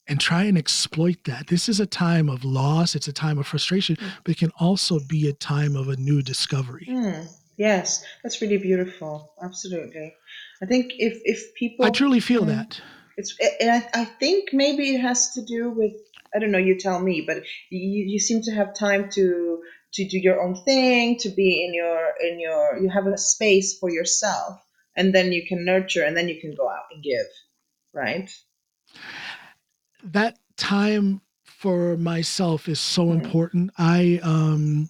and 0.06 0.20
try 0.20 0.44
and 0.44 0.56
exploit 0.58 1.16
that. 1.24 1.46
This 1.48 1.68
is 1.68 1.80
a 1.80 1.86
time 1.86 2.28
of 2.28 2.44
loss, 2.44 2.94
it's 2.94 3.08
a 3.08 3.12
time 3.12 3.38
of 3.38 3.46
frustration, 3.46 3.96
Mm. 3.96 4.10
but 4.24 4.32
it 4.32 4.38
can 4.38 4.52
also 4.58 4.98
be 5.00 5.28
a 5.28 5.32
time 5.32 5.76
of 5.76 5.88
a 5.88 5.96
new 5.96 6.22
discovery. 6.22 6.86
Mm, 6.88 7.28
yes, 7.56 8.04
that's 8.22 8.40
really 8.40 8.58
beautiful. 8.58 9.32
Absolutely. 9.42 10.14
I 10.62 10.66
think 10.66 10.92
if 10.98 11.20
if 11.24 11.54
people 11.54 11.86
I 11.86 11.90
truly 11.90 12.20
feel 12.20 12.42
Mm. 12.42 12.48
that. 12.48 12.80
It's, 13.16 13.36
and 13.60 13.70
I, 13.70 13.88
I 14.02 14.04
think 14.04 14.50
maybe 14.52 14.94
it 14.94 15.00
has 15.00 15.32
to 15.34 15.42
do 15.42 15.70
with 15.70 15.92
I 16.34 16.38
don't 16.38 16.50
know. 16.52 16.58
You 16.58 16.78
tell 16.78 17.00
me, 17.00 17.22
but 17.26 17.38
you, 17.70 18.04
you 18.08 18.18
seem 18.20 18.42
to 18.42 18.52
have 18.52 18.74
time 18.74 19.10
to 19.12 19.62
to 19.94 20.08
do 20.08 20.18
your 20.18 20.40
own 20.40 20.54
thing, 20.64 21.18
to 21.20 21.30
be 21.30 21.64
in 21.64 21.74
your 21.74 22.12
in 22.20 22.40
your 22.40 22.78
you 22.82 22.88
have 22.90 23.06
a 23.06 23.18
space 23.18 23.78
for 23.78 23.90
yourself, 23.90 24.60
and 24.96 25.14
then 25.14 25.32
you 25.32 25.46
can 25.46 25.64
nurture, 25.64 26.04
and 26.04 26.16
then 26.16 26.28
you 26.28 26.40
can 26.40 26.54
go 26.54 26.68
out 26.68 26.84
and 26.92 27.02
give, 27.02 27.26
right? 27.92 28.30
That 30.04 30.38
time 30.56 31.20
for 31.44 31.96
myself 31.96 32.68
is 32.68 32.80
so 32.80 33.12
Mm. 33.12 33.14
important. 33.14 33.70
I 33.78 34.20
um 34.22 34.88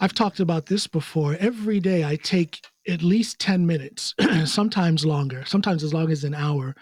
I've 0.00 0.14
talked 0.14 0.40
about 0.40 0.66
this 0.66 0.86
before. 0.86 1.36
Every 1.40 1.80
day 1.80 2.04
I 2.04 2.16
take 2.16 2.60
at 2.88 3.02
least 3.02 3.38
10 3.40 3.66
minutes, 3.66 4.14
sometimes 4.44 5.04
longer, 5.04 5.44
sometimes 5.46 5.82
as 5.84 5.92
long 5.92 6.10
as 6.10 6.24
an 6.24 6.34
hour, 6.34 6.74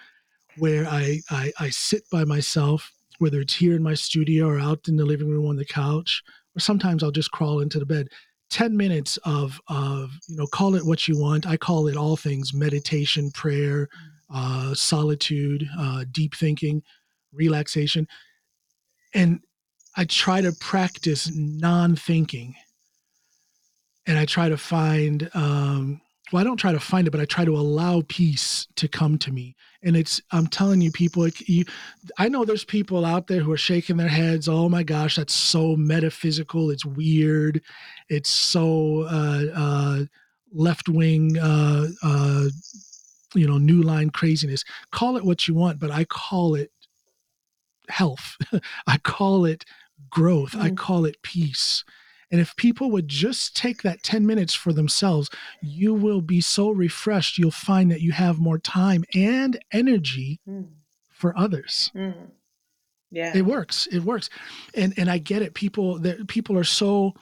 where 0.59 0.87
I, 0.87 1.20
I 1.30 1.53
I 1.59 1.70
sit 1.70 2.05
by 2.11 2.24
myself, 2.24 2.93
whether 3.18 3.40
it's 3.40 3.54
here 3.54 3.74
in 3.74 3.82
my 3.82 3.94
studio 3.94 4.46
or 4.46 4.58
out 4.58 4.88
in 4.88 4.96
the 4.96 5.04
living 5.04 5.28
room 5.28 5.46
on 5.46 5.56
the 5.56 5.64
couch, 5.64 6.22
or 6.56 6.60
sometimes 6.60 7.02
I'll 7.02 7.10
just 7.10 7.30
crawl 7.30 7.60
into 7.60 7.78
the 7.78 7.86
bed. 7.86 8.08
10 8.50 8.76
minutes 8.76 9.16
of 9.24 9.60
of 9.68 10.12
you 10.28 10.36
know 10.36 10.46
call 10.46 10.74
it 10.74 10.86
what 10.86 11.08
you 11.08 11.18
want. 11.18 11.46
I 11.46 11.56
call 11.56 11.88
it 11.88 11.96
all 11.96 12.16
things 12.16 12.54
meditation 12.54 13.30
prayer 13.32 13.88
uh 14.32 14.74
solitude 14.74 15.68
uh 15.78 16.04
deep 16.12 16.34
thinking 16.34 16.82
relaxation. 17.32 18.06
And 19.14 19.40
i 19.96 20.04
try 20.04 20.40
to 20.40 20.52
practice 20.52 21.30
non-thinking. 21.34 22.54
And 24.06 24.18
i 24.18 24.24
try 24.24 24.48
to 24.48 24.56
find 24.56 25.28
um 25.34 26.00
well 26.32 26.40
i 26.40 26.44
don't 26.44 26.56
try 26.56 26.72
to 26.72 26.80
find 26.80 27.08
it 27.08 27.10
but 27.10 27.20
i 27.20 27.24
try 27.24 27.44
to 27.44 27.56
allow 27.56 28.02
peace 28.08 28.68
to 28.76 28.86
come 28.86 29.18
to 29.18 29.32
me 29.32 29.56
and 29.87 29.97
it's 29.97 30.20
i'm 30.32 30.47
telling 30.47 30.80
you 30.82 30.91
people 30.93 31.24
it, 31.24 31.41
you, 31.49 31.64
i 32.18 32.28
know 32.28 32.45
there's 32.45 32.64
people 32.64 33.05
out 33.07 33.26
there 33.28 33.41
who 33.41 33.53
are 33.53 33.57
shaking 33.57 33.97
their 33.97 34.09
heads 34.09 34.49
oh 34.49 34.68
my 34.68 34.82
gosh 34.82 35.16
that's 35.16 35.32
so 35.34 35.76
metaphysical 35.76 36.70
it's 36.70 36.84
weird 36.84 37.62
it's 38.11 38.30
so 38.30 39.03
uh, 39.11 39.43
uh, 39.55 40.05
left-wing 40.53 41.39
uh, 41.39 41.87
uh, 42.03 42.45
you 43.34 43.47
know 43.47 43.59
new 43.59 43.82
line 43.82 44.11
craziness. 44.11 44.64
Call 44.93 45.16
it 45.16 45.24
what 45.24 45.47
you 45.49 45.55
want 45.55 45.78
but 45.78 45.91
i 45.91 46.05
call 46.05 46.55
it 46.55 46.70
health. 47.89 48.37
I 48.87 48.99
call 48.99 49.45
it 49.45 49.64
growth. 50.11 50.55
I 50.57 50.70
Mm. 50.70 50.76
call 50.76 51.05
it 51.05 51.22
peace 51.22 51.84
and 52.30 52.40
if 52.40 52.56
people 52.56 52.90
would 52.90 53.08
just 53.08 53.56
take 53.56 53.82
that 53.82 54.02
10 54.02 54.26
minutes 54.26 54.54
for 54.54 54.72
themselves 54.72 55.30
you 55.62 55.94
will 55.94 56.20
be 56.20 56.40
so 56.40 56.70
refreshed 56.70 57.38
you'll 57.38 57.50
find 57.50 57.90
that 57.90 58.00
you 58.00 58.12
have 58.12 58.38
more 58.38 58.58
time 58.58 59.04
and 59.14 59.58
energy 59.72 60.40
Mm, 60.48 60.68
for 61.08 61.36
others. 61.38 61.90
Mm. 61.94 62.30
Yeah. 63.10 63.36
it 63.36 63.42
works 63.46 63.86
it 63.92 64.00
works. 64.00 64.28
And 64.74 64.92
and 64.98 65.08
i 65.10 65.18
get 65.18 65.40
it 65.42 65.54
people 65.54 65.98
that 66.00 66.26
people 66.28 66.58
are 66.58 66.64
so 66.64 67.14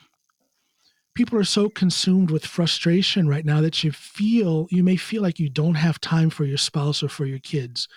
people 1.14 1.38
are 1.38 1.44
so 1.44 1.68
consumed 1.68 2.30
with 2.30 2.44
frustration 2.44 3.28
right 3.28 3.44
now 3.44 3.60
that 3.60 3.84
you 3.84 3.92
feel 3.92 4.66
you 4.70 4.82
may 4.82 4.96
feel 4.96 5.22
like 5.22 5.38
you 5.38 5.48
don't 5.48 5.76
have 5.76 6.00
time 6.00 6.30
for 6.30 6.44
your 6.44 6.56
spouse 6.58 7.02
or 7.02 7.08
for 7.08 7.26
your 7.26 7.38
kids. 7.38 7.88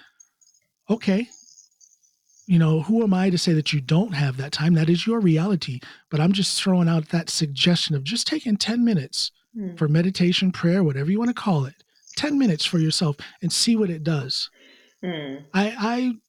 Okay 0.89 1.27
you 2.47 2.57
know 2.57 2.81
who 2.81 3.03
am 3.03 3.13
i 3.13 3.29
to 3.29 3.37
say 3.37 3.53
that 3.53 3.71
you 3.73 3.81
don't 3.81 4.13
have 4.13 4.37
that 4.37 4.51
time 4.51 4.73
that 4.73 4.89
is 4.89 5.05
your 5.05 5.19
reality 5.19 5.79
but 6.09 6.19
i'm 6.19 6.31
just 6.33 6.61
throwing 6.61 6.87
out 6.89 7.09
that 7.09 7.29
suggestion 7.29 7.95
of 7.95 8.03
just 8.03 8.25
taking 8.27 8.57
10 8.57 8.83
minutes 8.83 9.31
Mm. 9.57 9.77
for 9.77 9.87
meditation 9.87 10.51
prayer 10.51 10.83
whatever 10.83 11.09
you 11.09 11.17
want 11.17 11.29
to 11.29 11.33
call 11.43 11.65
it 11.65 11.75
10 12.17 12.37
minutes 12.37 12.63
for 12.65 12.77
yourself 12.79 13.15
and 13.41 13.51
see 13.51 13.75
what 13.75 13.89
it 13.89 14.03
does 14.03 14.49
Mm. 15.03 15.43
i 15.53 15.65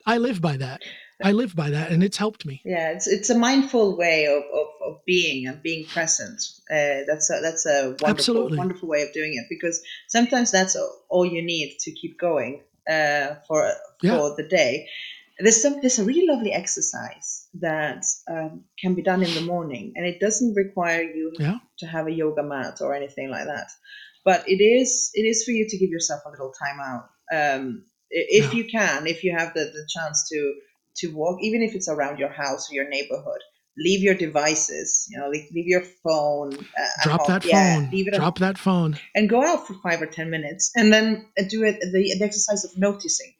i 0.06 0.14
i 0.14 0.18
live 0.18 0.40
by 0.40 0.56
that 0.56 0.80
i 1.22 1.32
live 1.32 1.54
by 1.56 1.68
that 1.70 1.90
and 1.90 2.02
it's 2.04 2.16
helped 2.16 2.46
me 2.46 2.60
Yeah, 2.64 2.90
it's 2.90 3.06
it's 3.06 3.28
a 3.30 3.38
mindful 3.38 3.96
way 3.98 4.26
of, 4.26 4.42
of, 4.60 4.68
of 4.86 5.04
being 5.04 5.46
and 5.48 5.60
being 5.62 5.84
present. 5.86 6.40
Uh, 6.70 7.00
that's 7.08 7.28
a, 7.30 7.40
that's 7.42 7.66
a 7.66 7.78
wonderful 7.88 8.08
Absolutely. 8.08 8.58
wonderful 8.58 8.88
way 8.88 9.02
of 9.02 9.12
doing 9.12 9.32
it 9.34 9.46
because 9.50 9.82
sometimes 10.06 10.50
that's 10.50 10.76
all 11.08 11.26
you 11.26 11.42
need 11.42 11.76
to 11.80 11.90
keep 11.92 12.18
going 12.18 12.62
uh, 12.88 13.34
for 13.46 13.70
Yeah. 14.02 14.12
for 14.18 14.36
the 14.36 14.46
day. 14.48 14.88
There's 15.38 15.62
some 15.62 15.80
there's 15.80 15.98
a 15.98 16.04
really 16.04 16.26
lovely 16.26 16.52
exercise 16.52 17.48
that 17.60 18.04
um, 18.30 18.64
can 18.80 18.94
be 18.94 19.02
done 19.02 19.22
in 19.22 19.34
the 19.34 19.40
morning, 19.40 19.92
and 19.96 20.04
it 20.06 20.20
doesn't 20.20 20.54
require 20.54 21.02
you 21.02 21.32
Yeah. 21.38 21.58
to 21.78 21.86
have 21.86 22.06
a 22.06 22.12
yoga 22.12 22.42
mat 22.42 22.78
or 22.80 22.94
anything 22.94 23.30
like 23.30 23.46
that. 23.46 23.68
But 24.24 24.48
it 24.48 24.60
is 24.62 25.10
it 25.14 25.22
is 25.22 25.44
for 25.44 25.52
you 25.52 25.66
to 25.68 25.78
give 25.78 25.90
yourself 25.90 26.22
a 26.26 26.30
little 26.30 26.52
time 26.52 26.80
out. 26.80 27.08
Um, 27.32 27.84
if 28.10 28.52
Yeah. 28.52 28.58
you 28.58 28.64
can, 28.70 29.06
if 29.06 29.22
you 29.22 29.36
have 29.36 29.54
the, 29.54 29.64
the 29.64 29.88
chance 29.88 30.28
to 30.30 30.54
to 30.96 31.14
walk, 31.14 31.38
even 31.42 31.62
if 31.62 31.74
it's 31.74 31.88
around 31.88 32.18
your 32.18 32.30
house 32.32 32.70
or 32.70 32.74
your 32.74 32.88
neighborhood, 32.88 33.40
leave 33.78 34.02
your 34.02 34.14
devices. 34.14 35.06
You 35.10 35.18
know, 35.20 35.28
leave, 35.28 35.48
leave 35.52 35.66
your 35.68 35.82
phone. 36.02 36.58
Uh, 36.76 37.02
drop 37.04 37.26
that 37.28 37.44
Yeah, 37.44 37.76
phone 37.76 37.88
leave 37.92 38.08
it 38.08 38.16
drop 38.16 38.38
that 38.38 38.58
phone 38.58 38.98
and 39.14 39.28
go 39.28 39.44
out 39.44 39.66
for 39.66 39.74
five 39.82 40.02
or 40.02 40.06
ten 40.06 40.30
minutes 40.30 40.72
and 40.76 40.92
then 40.92 41.26
do 41.48 41.62
it 41.64 41.80
the, 41.80 42.16
the 42.18 42.24
exercise 42.24 42.64
of 42.64 42.76
noticing 42.76 43.32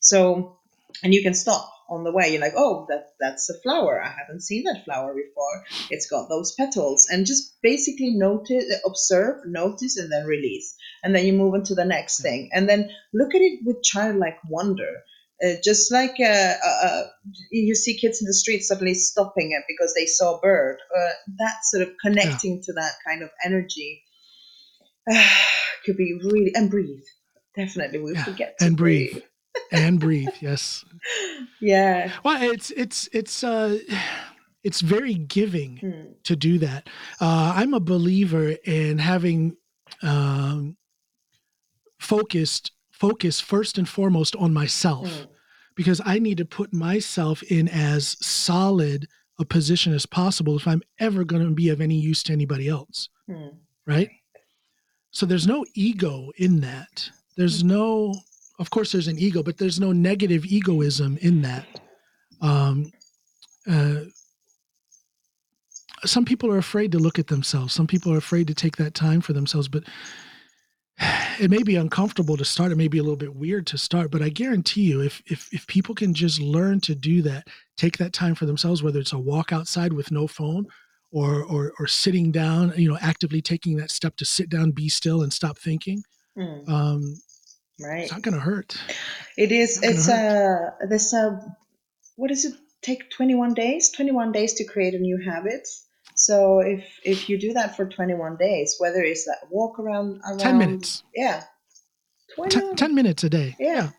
so 0.00 0.58
and 1.02 1.14
you 1.14 1.22
can 1.22 1.34
stop 1.34 1.72
on 1.88 2.04
the 2.04 2.12
way. 2.12 2.30
You're 2.30 2.40
like 2.40 2.54
oh 2.56 2.86
that 2.88 3.08
that's 3.20 3.48
a 3.50 3.60
flower. 3.60 4.02
I 4.02 4.08
haven't 4.08 4.42
seen 4.42 4.64
that 4.64 4.84
flower 4.84 5.14
before. 5.14 5.64
It's 5.90 6.08
got 6.08 6.28
those 6.28 6.54
petals. 6.54 7.06
And 7.10 7.26
just 7.26 7.56
basically 7.62 8.10
notice 8.10 8.64
observe 8.84 9.42
notice 9.46 9.96
and 9.96 10.10
then 10.10 10.26
release. 10.26 10.74
And 11.02 11.14
then 11.14 11.26
you 11.26 11.32
move 11.32 11.54
on 11.54 11.64
to 11.64 11.74
the 11.74 11.84
next 11.84 12.20
thing. 12.20 12.50
And 12.52 12.68
then 12.68 12.90
look 13.14 13.34
at 13.34 13.40
it 13.40 13.60
with 13.64 13.82
childlike 13.82 14.38
wonder. 14.48 15.02
Uh, 15.44 15.52
just 15.62 15.92
like 15.92 16.16
uh, 16.18 16.54
uh, 16.64 16.86
uh, 16.86 17.02
you 17.50 17.74
see 17.74 17.98
kids 17.98 18.22
in 18.22 18.26
the 18.26 18.32
street 18.32 18.62
suddenly 18.62 18.94
stopping 18.94 19.52
it 19.52 19.64
because 19.68 19.92
they 19.94 20.06
saw 20.06 20.38
a 20.38 20.40
bird. 20.40 20.78
Uh, 20.96 21.10
that 21.38 21.56
sort 21.62 21.82
of 21.82 21.90
connecting 22.02 22.62
to 22.62 22.72
that 22.72 22.92
kind 23.06 23.22
of 23.22 23.28
energy 23.44 24.02
could 25.84 25.98
be 25.98 26.18
really 26.24 26.52
and 26.54 26.70
breathe. 26.70 27.04
Definitely, 27.54 27.98
we 27.98 28.14
Yeah, 28.14 28.24
forget 28.24 28.56
and 28.60 28.78
breathe 28.78 29.22
and 29.72 29.98
breathe 30.00 30.28
yes 30.40 30.84
Yeah. 31.60 32.12
well 32.24 32.40
it's 32.42 32.70
it's 32.72 33.08
it's 33.12 33.42
uh 33.44 33.78
it's 34.64 34.80
very 34.80 35.14
giving 35.14 35.76
Hmm. 35.76 36.12
to 36.24 36.34
do 36.36 36.58
that 36.58 36.88
uh 37.20 37.52
i'm 37.56 37.74
a 37.74 37.80
believer 37.80 38.50
in 38.64 38.98
having 38.98 39.56
um 40.02 40.76
focused 42.00 42.72
focus 42.92 43.40
first 43.40 43.78
and 43.78 43.88
foremost 43.88 44.34
on 44.36 44.52
myself 44.52 45.08
Hmm. 45.10 45.24
because 45.74 46.00
i 46.04 46.18
need 46.18 46.38
to 46.38 46.44
put 46.44 46.72
myself 46.72 47.42
in 47.44 47.68
as 47.68 48.16
solid 48.24 49.06
a 49.38 49.44
position 49.44 49.92
as 49.92 50.06
possible 50.06 50.56
if 50.56 50.66
i'm 50.66 50.82
ever 50.98 51.24
going 51.24 51.44
to 51.44 51.50
be 51.54 51.68
of 51.68 51.80
any 51.80 51.96
use 51.96 52.22
to 52.24 52.32
anybody 52.32 52.68
else 52.68 53.08
Hmm. 53.28 53.48
right 53.86 54.10
so 55.10 55.26
there's 55.26 55.46
no 55.46 55.64
ego 55.74 56.30
in 56.38 56.60
that 56.60 57.10
there's 57.36 57.62
no 57.64 58.14
of 58.58 58.70
course 58.70 58.92
there's 58.92 59.08
an 59.08 59.18
ego 59.18 59.42
but 59.42 59.58
there's 59.58 59.80
no 59.80 59.92
negative 59.92 60.44
egoism 60.46 61.18
in 61.18 61.42
that. 61.42 61.66
Um 62.40 62.90
uh 63.70 64.02
some 66.04 66.24
people 66.24 66.50
are 66.52 66.58
afraid 66.58 66.92
to 66.92 66.98
look 66.98 67.18
at 67.18 67.26
themselves. 67.26 67.72
Some 67.72 67.86
people 67.86 68.12
are 68.12 68.18
afraid 68.18 68.46
to 68.48 68.54
take 68.54 68.76
that 68.76 68.94
time 68.94 69.20
for 69.20 69.32
themselves 69.32 69.68
but 69.68 69.84
it 71.40 71.50
may 71.50 71.62
be 71.62 71.76
uncomfortable 71.76 72.36
to 72.36 72.44
start. 72.44 72.72
It 72.72 72.76
may 72.76 72.88
be 72.88 72.98
a 72.98 73.02
little 73.02 73.16
bit 73.16 73.34
weird 73.34 73.66
to 73.68 73.78
start 73.78 74.10
but 74.10 74.22
i 74.22 74.28
guarantee 74.28 74.82
you 74.82 75.00
if 75.02 75.22
if 75.26 75.52
if 75.52 75.66
people 75.66 75.94
can 75.94 76.14
just 76.14 76.40
learn 76.40 76.80
to 76.80 76.94
do 76.94 77.22
that 77.22 77.48
take 77.76 77.98
that 77.98 78.12
time 78.12 78.34
for 78.34 78.46
themselves 78.46 78.82
whether 78.82 79.00
it's 79.00 79.12
a 79.12 79.18
walk 79.18 79.52
outside 79.52 79.92
with 79.92 80.10
no 80.10 80.26
phone 80.26 80.66
or 81.12 81.44
or 81.44 81.72
or 81.78 81.86
sitting 81.86 82.32
down 82.32 82.72
you 82.76 82.88
know 82.88 82.98
actively 83.00 83.40
taking 83.42 83.76
that 83.76 83.90
step 83.90 84.16
to 84.16 84.24
sit 84.24 84.48
down 84.48 84.70
be 84.70 84.88
still 84.88 85.22
and 85.22 85.32
stop 85.32 85.58
thinking 85.58 86.02
Hmm. 86.36 86.68
um 86.68 87.14
Right. 87.80 88.04
it's 88.04 88.12
not 88.12 88.22
going 88.22 88.34
to 88.34 88.40
hurt 88.40 88.76
It 89.36 89.52
is. 89.52 89.80
gonna 89.80 89.92
It's 89.92 90.08
a. 90.08 90.74
There's 90.88 91.12
a. 91.12 91.40
What 92.16 92.28
does 92.28 92.44
it 92.44 92.54
take? 92.82 93.10
21 93.10 93.54
days. 93.54 93.90
21 93.90 94.32
days 94.32 94.54
to 94.54 94.64
create 94.64 94.94
a 94.94 94.98
new 94.98 95.18
habit. 95.18 95.68
So 96.16 96.60
if 96.60 96.84
if 97.04 97.28
you 97.28 97.38
do 97.38 97.52
that 97.52 97.76
for 97.76 97.86
21 97.86 98.36
days, 98.38 98.76
whether 98.78 99.02
it's 99.02 99.26
that 99.26 99.48
walk 99.50 99.78
around 99.78 100.22
around 100.24 100.38
10 100.38 100.58
minutes 100.58 101.02
yeah, 101.14 101.44
20, 102.36 102.56
10, 102.58 102.76
10 102.76 102.94
minutes 102.94 103.22
a 103.24 103.28
day 103.28 103.54
yeah. 103.60 103.90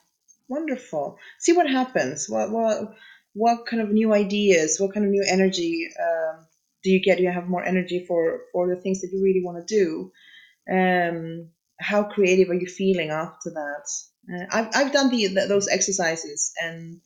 wonderful. 0.50 1.18
See 1.40 1.54
what 1.54 1.70
happens. 1.70 2.28
What 2.28 2.52
what 2.52 2.96
what 3.34 3.68
kind 3.68 3.84
of 3.84 3.90
new 3.90 4.14
ideas? 4.16 4.80
What 4.80 4.96
kind 4.96 5.06
of 5.06 5.12
new 5.12 5.24
energy 5.30 5.88
um, 6.02 6.48
do 6.84 6.90
you 6.90 7.02
get? 7.04 7.18
Do 7.18 7.24
you 7.24 7.32
have 7.32 7.48
more 7.48 7.64
energy 7.64 8.04
for 8.08 8.42
for 8.52 8.68
the 8.68 8.82
things 8.82 9.02
that 9.02 9.12
you 9.14 9.22
really 9.22 9.44
want 9.44 9.68
to 9.68 9.76
do? 9.76 10.12
Um, 10.70 11.52
how 11.80 12.04
creative 12.04 12.50
are 12.50 12.56
you 12.56 12.68
feeling 12.68 13.10
after 13.10 13.52
that? 13.52 13.88
Uh, 14.34 14.46
I've 14.52 14.70
I've 14.76 14.94
done 14.94 15.10
the, 15.10 15.28
the 15.28 15.46
those 15.48 15.68
exercises 15.68 16.52
and 16.62 17.00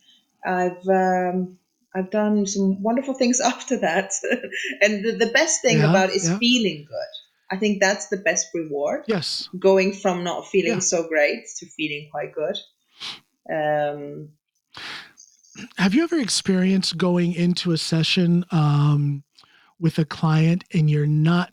I've 0.45 0.87
um, 0.87 1.57
I've 1.93 2.09
done 2.09 2.45
some 2.45 2.81
wonderful 2.81 3.13
things 3.13 3.39
after 3.53 3.77
that. 3.79 4.11
and 4.81 5.03
the, 5.05 5.11
the 5.25 5.31
best 5.31 5.61
thing 5.61 5.79
Yeah, 5.79 5.89
about 5.89 6.09
it 6.09 6.15
is 6.15 6.29
yeah. 6.29 6.37
feeling 6.37 6.85
good. 6.87 7.55
I 7.55 7.57
think 7.57 7.81
that's 7.81 8.07
the 8.07 8.17
best 8.17 8.47
reward. 8.53 9.03
Yes. 9.07 9.49
Going 9.59 9.91
from 9.93 10.23
not 10.23 10.47
feeling 10.47 10.75
Yeah. 10.75 10.79
so 10.79 11.07
great 11.07 11.43
to 11.57 11.65
feeling 11.65 12.07
quite 12.09 12.33
good. 12.33 12.57
Um, 13.53 14.29
Have 15.77 15.93
you 15.93 16.03
ever 16.03 16.17
experienced 16.17 16.97
going 16.97 17.33
into 17.33 17.73
a 17.73 17.77
session 17.77 18.45
um, 18.51 19.23
with 19.79 19.99
a 19.99 20.05
client 20.05 20.63
and 20.73 20.89
you're 20.89 21.05
not 21.05 21.51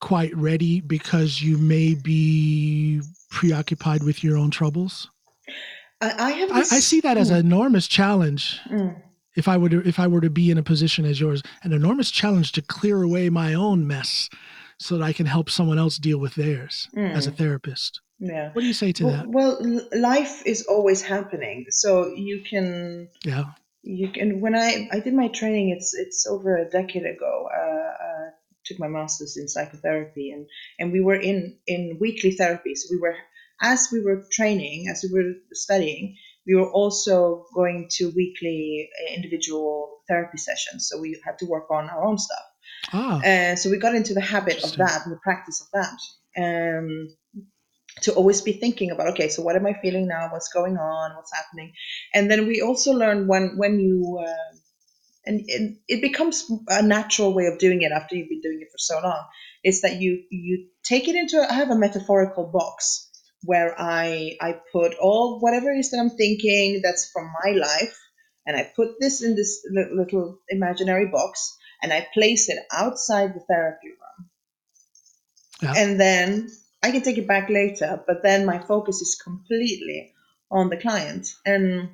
quite 0.00 0.34
ready 0.36 0.80
because 0.80 1.42
you 1.42 1.58
may 1.58 1.94
be 1.94 3.00
preoccupied 3.30 4.02
with 4.02 4.24
your 4.24 4.36
own 4.36 4.50
troubles? 4.50 5.10
I, 6.00 6.12
I 6.18 6.30
have. 6.32 6.50
I, 6.52 6.58
I 6.60 6.62
see 6.80 7.00
that 7.02 7.16
as 7.16 7.30
an 7.30 7.38
enormous 7.38 7.86
challenge. 7.86 8.58
Mm, 8.70 9.00
If 9.36 9.46
I 9.48 9.56
were 9.56 9.68
to, 9.68 9.86
if 9.86 9.98
I 9.98 10.06
were 10.06 10.20
to 10.22 10.30
be 10.30 10.50
in 10.50 10.58
a 10.58 10.62
position 10.62 11.04
as 11.04 11.20
yours, 11.20 11.42
an 11.62 11.72
enormous 11.72 12.10
challenge 12.10 12.52
to 12.52 12.62
clear 12.62 13.02
away 13.02 13.28
my 13.30 13.54
own 13.54 13.86
mess, 13.86 14.28
so 14.78 14.96
that 14.96 15.04
I 15.04 15.12
can 15.12 15.26
help 15.26 15.50
someone 15.50 15.78
else 15.78 15.98
deal 15.98 16.18
with 16.18 16.34
theirs 16.34 16.88
mm, 16.96 17.12
as 17.14 17.26
a 17.26 17.30
therapist. 17.30 18.00
yeah. 18.18 18.50
What 18.52 18.62
do 18.62 18.66
you 18.66 18.72
say 18.74 18.92
to 18.92 19.04
Well, 19.04 19.16
that? 19.16 19.26
well, 19.28 19.80
life 19.94 20.42
is 20.46 20.62
always 20.66 21.02
happening, 21.02 21.66
so 21.68 22.14
you 22.14 22.42
can 22.48 23.08
Yeah. 23.24 23.44
you 23.82 24.08
can 24.12 24.40
when 24.40 24.54
i 24.54 24.88
i 24.92 24.98
did 25.00 25.14
my 25.14 25.28
training 25.28 25.70
it's 25.76 25.94
it's 25.94 26.26
over 26.26 26.50
a 26.56 26.68
decade 26.78 27.06
ago 27.14 27.32
uh, 27.60 27.90
uh 28.06 28.26
took 28.70 28.78
my 28.80 28.88
master's 28.88 29.36
in 29.36 29.48
psychotherapy 29.48 30.30
and 30.30 30.46
and 30.78 30.92
we 30.92 31.00
were 31.00 31.20
in 31.30 31.58
in 31.66 31.98
weekly 32.00 32.32
therapy. 32.32 32.74
So 32.74 32.88
we 32.90 33.00
were 33.00 33.16
as 33.62 33.88
we 33.92 34.00
were 34.00 34.24
training 34.32 34.86
as 34.90 35.04
we 35.04 35.10
were 35.12 35.32
studying 35.52 36.16
we 36.46 36.54
were 36.54 36.70
also 36.70 37.46
going 37.54 37.88
to 37.92 38.12
weekly 38.16 38.88
uh, 38.90 39.14
individual 39.14 40.00
therapy 40.08 40.38
sessions. 40.38 40.88
So 40.88 41.00
we 41.00 41.20
had 41.24 41.38
to 41.38 41.46
work 41.46 41.70
on 41.70 41.88
our 41.88 42.04
own 42.04 42.18
stuff. 42.18 42.46
Ah. 42.92 43.20
uh, 43.22 43.56
so 43.56 43.70
we 43.70 43.76
got 43.76 43.94
into 43.94 44.14
the 44.14 44.20
habit 44.20 44.64
of 44.64 44.76
that 44.76 45.04
and 45.04 45.12
the 45.12 45.20
practice 45.22 45.60
of 45.60 45.68
that. 45.72 45.98
Um, 46.42 47.08
to 48.02 48.14
always 48.14 48.40
be 48.40 48.52
thinking 48.52 48.92
about 48.92 49.08
okay 49.08 49.28
so 49.28 49.42
what 49.42 49.56
am 49.56 49.66
i 49.66 49.74
feeling 49.82 50.06
now? 50.06 50.28
What's 50.32 50.48
going 50.52 50.76
on? 50.78 51.16
What's 51.16 51.34
happening? 51.34 51.72
And 52.14 52.30
then 52.30 52.46
we 52.46 52.62
also 52.62 52.92
learn 52.92 53.26
when 53.26 53.56
when 53.56 53.80
you 53.80 54.24
uh, 54.26 54.56
and, 55.26 55.40
and 55.50 55.76
it 55.88 56.02
becomes 56.02 56.50
a 56.68 56.82
natural 56.82 57.34
way 57.34 57.46
of 57.46 57.58
doing 57.58 57.82
it 57.82 57.92
after 57.92 58.16
you've 58.16 58.28
been 58.30 58.40
doing 58.42 58.60
it 58.62 58.68
for 58.72 58.78
so 58.78 59.00
long 59.02 59.24
is 59.64 59.82
that 59.82 60.00
you 60.00 60.24
you 60.30 60.68
take 60.84 61.08
it 61.08 61.16
into 61.16 61.40
i 61.40 61.54
have 61.54 61.70
a 61.70 61.78
metaphorical 61.78 62.46
box 62.52 63.10
where 63.44 63.74
i 63.80 64.36
i 64.40 64.54
put 64.72 64.94
all 65.00 65.40
whatever 65.40 65.70
it 65.70 65.78
is 65.78 65.90
that 65.90 65.98
i'm 66.00 66.10
thinking 66.10 66.80
that's 66.82 67.10
from 67.12 67.30
my 67.44 67.52
life 67.52 67.98
and 68.46 68.56
i 68.56 68.70
put 68.76 68.90
this 69.00 69.22
in 69.22 69.36
this 69.36 69.66
little 69.94 70.38
imaginary 70.50 71.08
box 71.08 71.56
and 71.82 71.92
i 71.92 72.06
place 72.14 72.48
it 72.48 72.58
outside 72.72 73.34
the 73.34 73.44
therapy 73.48 73.88
room 73.88 73.96
Yeah. 75.62 75.74
and 75.76 76.00
then 76.00 76.50
I 76.82 76.92
can 76.92 77.02
take 77.02 77.18
it 77.18 77.28
back 77.28 77.50
later, 77.50 78.02
but 78.06 78.22
then 78.22 78.46
my 78.46 78.58
focus 78.60 79.02
is 79.02 79.20
completely 79.22 80.12
on 80.50 80.70
the 80.70 80.76
client. 80.78 81.28
And 81.46 81.90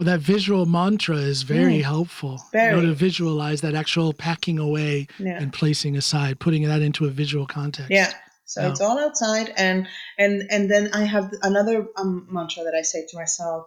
Well, 0.00 0.06
that 0.06 0.20
visual 0.20 0.64
mantra 0.64 1.16
is 1.18 1.42
very 1.42 1.80
Mm. 1.80 1.84
helpful. 1.84 2.42
You 2.54 2.60
know, 2.60 2.76
Very. 2.76 2.86
to 2.86 2.94
visualize 2.94 3.60
that 3.60 3.74
actual 3.74 4.14
packing 4.14 4.58
away 4.58 5.06
yeah, 5.18 5.38
and 5.38 5.52
placing 5.52 5.94
aside, 5.94 6.40
putting 6.40 6.62
that 6.62 6.80
into 6.80 7.04
a 7.04 7.10
visual 7.10 7.46
context. 7.46 7.90
yeah. 7.90 8.10
So 8.46 8.62
Yeah. 8.62 8.70
it's 8.70 8.80
all 8.80 8.98
outside, 8.98 9.52
and 9.58 9.86
and 10.18 10.42
and 10.50 10.70
then 10.70 10.88
I 10.94 11.04
have 11.04 11.30
another 11.42 11.86
um, 11.98 12.26
mantra 12.30 12.64
that 12.64 12.74
I 12.74 12.80
say 12.80 13.04
to 13.10 13.16
myself: 13.18 13.66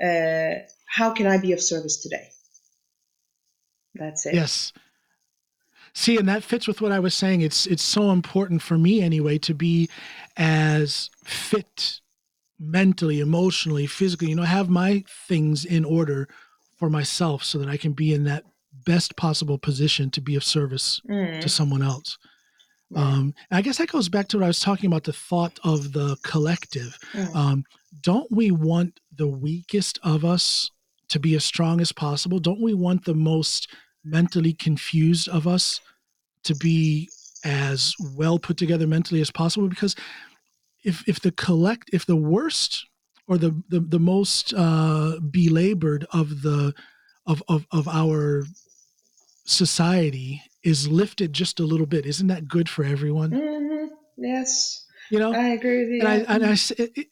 uh, 0.00 0.62
How 0.86 1.10
can 1.10 1.26
I 1.26 1.38
be 1.38 1.50
of 1.52 1.60
service 1.60 1.96
today? 2.00 2.28
That's 3.96 4.24
it. 4.26 4.34
Yes. 4.34 4.72
See, 5.94 6.16
and 6.16 6.28
that 6.28 6.44
fits 6.44 6.68
with 6.68 6.80
what 6.80 6.92
I 6.92 7.00
was 7.00 7.12
saying. 7.12 7.40
It's 7.40 7.66
it's 7.66 7.82
so 7.82 8.12
important 8.12 8.62
for 8.62 8.78
me 8.78 9.02
anyway 9.02 9.36
to 9.38 9.52
be 9.52 9.90
as 10.36 11.10
fit 11.24 12.00
mentally, 12.62 13.20
emotionally, 13.20 13.86
physically, 13.86 14.28
you 14.28 14.36
know, 14.36 14.42
have 14.42 14.68
my 14.70 15.02
things 15.28 15.64
in 15.64 15.84
order 15.84 16.28
for 16.78 16.88
myself 16.88 17.42
so 17.42 17.58
that 17.58 17.68
I 17.68 17.76
can 17.76 17.92
be 17.92 18.14
in 18.14 18.24
that 18.24 18.44
best 18.86 19.16
possible 19.16 19.58
position 19.58 20.10
to 20.10 20.20
be 20.20 20.36
of 20.36 20.44
service 20.44 21.00
Mm, 21.08 21.40
to 21.40 21.48
someone 21.48 21.82
else. 21.82 22.16
Um, 22.94 23.34
I 23.50 23.62
guess 23.62 23.78
that 23.78 23.88
goes 23.88 24.08
back 24.10 24.28
to 24.28 24.36
what 24.38 24.44
I 24.44 24.48
was 24.48 24.60
talking 24.60 24.86
about 24.86 25.04
the 25.04 25.12
thought 25.14 25.58
of 25.64 25.92
the 25.92 26.16
collective. 26.24 26.98
Mm, 27.12 27.34
Um, 27.34 27.64
don't 28.02 28.30
we 28.30 28.50
want 28.50 29.00
the 29.16 29.28
weakest 29.28 29.98
of 30.02 30.24
us 30.24 30.70
to 31.08 31.18
be 31.18 31.34
as 31.34 31.44
strong 31.44 31.80
as 31.80 31.90
possible? 31.92 32.38
Don't 32.38 32.60
we 32.62 32.74
want 32.74 33.04
the 33.04 33.14
most 33.14 33.68
mentally 34.04 34.52
confused 34.52 35.28
of 35.28 35.46
us 35.46 35.80
to 36.44 36.54
be 36.54 37.08
as 37.44 37.94
well 38.14 38.38
put 38.38 38.56
together 38.56 38.86
mentally 38.86 39.20
as 39.20 39.30
possible? 39.30 39.68
Because 39.68 39.94
if 40.84 41.06
if 41.08 41.20
the 41.20 41.32
collect 41.32 41.90
if 41.92 42.06
the 42.06 42.16
worst 42.16 42.86
or 43.28 43.38
the 43.38 43.62
the, 43.68 43.80
the 43.80 43.98
most 44.00 44.52
uh, 44.54 45.18
belabored 45.30 46.06
of 46.12 46.42
the 46.42 46.74
of, 47.26 47.42
of 47.48 47.66
of 47.70 47.86
our 47.88 48.44
society 49.44 50.42
is 50.62 50.88
lifted 50.88 51.32
just 51.32 51.58
a 51.60 51.64
little 51.64 51.86
bit, 51.86 52.06
isn't 52.06 52.28
that 52.28 52.48
good 52.48 52.68
for 52.68 52.84
everyone? 52.84 53.30
mhm, 53.30 53.88
Yes, 54.16 54.86
You 55.10 55.18
know, 55.18 55.34
I 55.34 55.48
agree 55.48 55.78
with 55.80 55.88
you. 55.90 55.98
and 56.00 56.08
I 56.08 56.14
and 56.34 56.44
I 56.44 56.56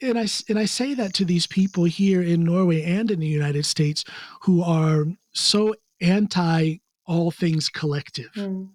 and 0.07 0.19
I 0.19 0.27
and 0.49 0.59
I 0.59 0.65
say 0.65 0.95
that 0.95 1.15
to 1.15 1.25
these 1.25 1.47
people 1.47 1.85
here 1.85 2.23
in 2.23 2.45
Norway 2.45 2.83
and 2.83 3.11
in 3.11 3.19
the 3.21 3.27
United 3.27 3.67
States 3.67 4.05
who 4.43 4.63
are 4.63 5.07
so 5.33 5.75
anti 6.01 6.77
all 7.07 7.31
things 7.31 7.69
collective. 7.69 8.31
Mm, 8.37 8.69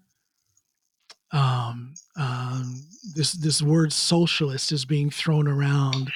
Um, 1.32 1.94
um, 2.18 2.82
this 3.14 3.34
this 3.34 3.62
word 3.62 3.92
socialist 3.92 4.72
is 4.72 4.86
being 4.86 5.10
thrown 5.10 5.48
around 5.48 6.12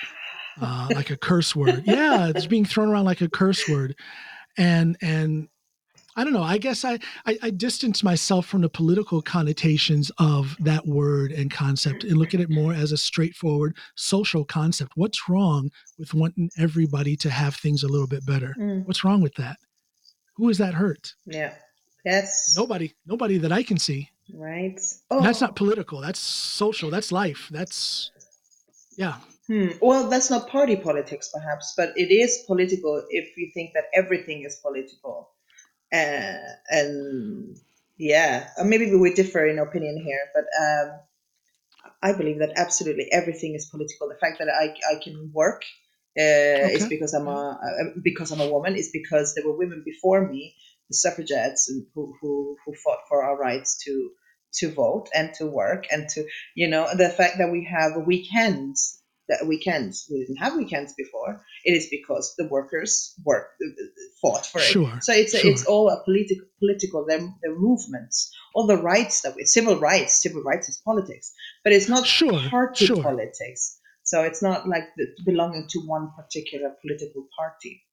uh, 0.61 0.89
like 0.93 1.09
a 1.09 1.17
curse 1.17 1.55
word. 1.55 1.83
Yeah, 1.85 2.31
it's 2.33 2.45
being 2.47 2.65
thrown 2.65 2.89
around 2.89 3.05
like 3.05 3.21
a 3.21 3.29
curse 3.29 3.67
word, 3.67 3.95
and 4.57 4.97
and 5.01 5.47
I 6.15 6.23
don't 6.23 6.33
know. 6.33 6.43
I 6.43 6.57
guess 6.57 6.85
I, 6.85 6.99
I 7.25 7.37
I 7.41 7.49
distance 7.49 8.03
myself 8.03 8.45
from 8.45 8.61
the 8.61 8.69
political 8.69 9.21
connotations 9.21 10.11
of 10.19 10.55
that 10.59 10.85
word 10.85 11.31
and 11.31 11.49
concept 11.51 12.03
and 12.03 12.17
look 12.17 12.33
at 12.33 12.39
it 12.39 12.49
more 12.49 12.73
as 12.73 12.91
a 12.91 12.97
straightforward 12.97 13.75
social 13.95 14.45
concept. 14.45 14.91
What's 14.95 15.27
wrong 15.29 15.69
with 15.97 16.13
wanting 16.13 16.49
everybody 16.57 17.15
to 17.17 17.29
have 17.29 17.55
things 17.55 17.83
a 17.83 17.87
little 17.87 18.07
bit 18.07 18.25
better? 18.25 18.55
mm, 18.59 18.85
What's 18.85 19.03
wrong 19.03 19.21
with 19.21 19.35
that? 19.35 19.57
Who 20.35 20.49
is 20.49 20.57
that 20.59 20.73
hurt? 20.75 21.13
yeah. 21.25 21.53
Yes. 22.05 22.55
Nobody. 22.55 22.93
Nobody 23.05 23.37
that 23.39 23.51
I 23.51 23.61
can 23.61 23.77
see. 23.77 24.09
Right. 24.33 24.79
And 25.09 25.25
that's 25.25 25.41
Oh. 25.41 25.45
not 25.47 25.55
political. 25.55 26.01
That's 26.01 26.19
social. 26.19 26.89
That's 26.89 27.11
life. 27.11 27.49
That's 27.51 28.11
yeah. 28.97 29.15
Hmm. 29.47 29.69
Well, 29.81 30.09
that's 30.09 30.29
not 30.29 30.49
party 30.49 30.75
politics, 30.75 31.29
perhaps, 31.33 31.73
but 31.75 31.93
it 31.97 32.11
is 32.11 32.43
political 32.45 33.03
if 33.09 33.35
you 33.37 33.49
think 33.53 33.71
that 33.73 33.85
everything 33.93 34.43
is 34.45 34.57
political. 34.57 35.29
Uh, 35.91 36.37
and 36.69 37.57
yeah, 37.97 38.49
maybe 38.63 38.93
we 38.95 39.13
differ 39.13 39.47
in 39.47 39.57
opinion 39.57 39.97
here, 40.03 40.21
but 40.35 40.45
um, 40.61 40.99
I 42.03 42.13
believe 42.13 42.39
that 42.39 42.53
absolutely 42.55 43.07
everything 43.11 43.55
is 43.55 43.65
political. 43.65 44.07
The 44.09 44.19
fact 44.21 44.37
that 44.39 44.49
I, 44.49 44.75
I 44.93 44.99
can 45.03 45.31
work 45.33 45.63
uh, 46.17 46.21
is 46.69 46.83
Okay. 46.83 46.89
because 46.89 47.13
I'm 47.15 47.27
a 47.27 47.59
uh, 47.59 47.99
because 48.03 48.31
I'm 48.31 48.41
a 48.41 48.51
woman. 48.51 48.75
Is 48.75 48.91
because 48.93 49.33
there 49.33 49.45
were 49.47 49.57
women 49.57 49.81
before 49.83 50.27
me, 50.29 50.55
the 50.89 50.95
suffragettes, 50.95 51.69
and 51.69 51.87
who, 51.95 52.13
who 52.21 52.55
who 52.65 52.75
fought 52.75 52.99
for 53.09 53.23
our 53.23 53.37
rights 53.37 53.83
to 53.85 54.11
to 54.53 54.71
vote 54.71 55.07
and 55.13 55.33
to 55.35 55.45
work 55.45 55.85
and 55.91 56.07
to 56.09 56.25
you 56.55 56.67
know 56.67 56.87
the 56.95 57.09
fact 57.09 57.37
that 57.37 57.51
we 57.51 57.63
have 57.65 57.91
weekends 58.05 59.01
that 59.27 59.45
weekends 59.47 60.07
we 60.11 60.19
didn't 60.19 60.37
have 60.37 60.55
weekends 60.55 60.93
before 60.97 61.41
it 61.63 61.71
is 61.73 61.87
because 61.91 62.33
the 62.37 62.47
workers 62.47 63.13
worked 63.25 63.61
fought 64.21 64.45
for 64.45 64.59
it 64.59 64.63
Sure. 64.63 64.97
so 65.01 65.13
it's 65.13 65.37
sure. 65.37 65.51
it's 65.51 65.65
all 65.65 65.89
a 65.89 66.03
political 66.03 66.45
political 66.59 67.05
their, 67.07 67.19
their 67.43 67.55
movements 67.55 68.31
all 68.55 68.65
the 68.67 68.81
rights 68.81 69.21
that 69.21 69.35
we 69.35 69.45
civil 69.45 69.79
rights 69.79 70.21
civil 70.21 70.41
rights 70.43 70.67
is 70.69 70.81
politics 70.83 71.31
but 71.63 71.73
it's 71.73 71.87
not 71.89 72.05
Sure, 72.07 72.39
party 72.49 72.85
sure. 72.87 73.03
politics 73.03 73.77
so 74.03 74.23
it's 74.23 74.41
not 74.41 74.67
like 74.67 74.85
the, 74.97 75.05
belonging 75.25 75.67
to 75.69 75.79
one 75.81 76.09
particular 76.17 76.75
political 76.81 77.27
party 77.37 77.83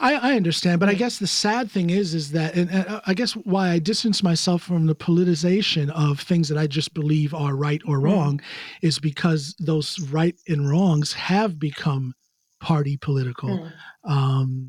I, 0.00 0.14
I 0.14 0.36
understand, 0.36 0.80
but 0.80 0.88
I 0.88 0.94
guess 0.94 1.18
the 1.18 1.26
sad 1.26 1.70
thing 1.70 1.90
is, 1.90 2.14
is 2.14 2.32
that, 2.32 2.54
and 2.54 2.70
and 2.70 3.00
I 3.06 3.14
guess 3.14 3.32
why 3.32 3.70
I 3.70 3.78
distance 3.78 4.22
myself 4.22 4.62
from 4.62 4.86
the 4.86 4.94
politicization 4.94 5.90
of 5.90 6.20
things 6.20 6.48
that 6.48 6.58
I 6.58 6.66
just 6.66 6.94
believe 6.94 7.34
are 7.34 7.54
right 7.54 7.82
or 7.86 7.98
Mm. 7.98 8.02
wrong, 8.02 8.40
is 8.82 8.98
because 8.98 9.54
those 9.58 9.98
right 10.10 10.36
and 10.48 10.68
wrongs 10.70 11.12
have 11.12 11.58
become 11.58 12.14
party 12.60 12.96
political. 12.96 13.50
Mm. 13.58 13.72
Um, 14.04 14.68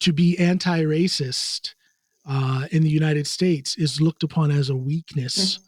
to 0.00 0.12
be 0.12 0.36
anti-racist 0.38 1.74
uh, 2.26 2.66
in 2.72 2.82
the 2.82 2.90
United 2.90 3.26
States 3.26 3.76
is 3.76 4.00
looked 4.00 4.24
upon 4.24 4.50
as 4.50 4.68
a 4.68 4.76
weakness 4.76 5.60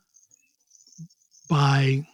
by 1.49 2.05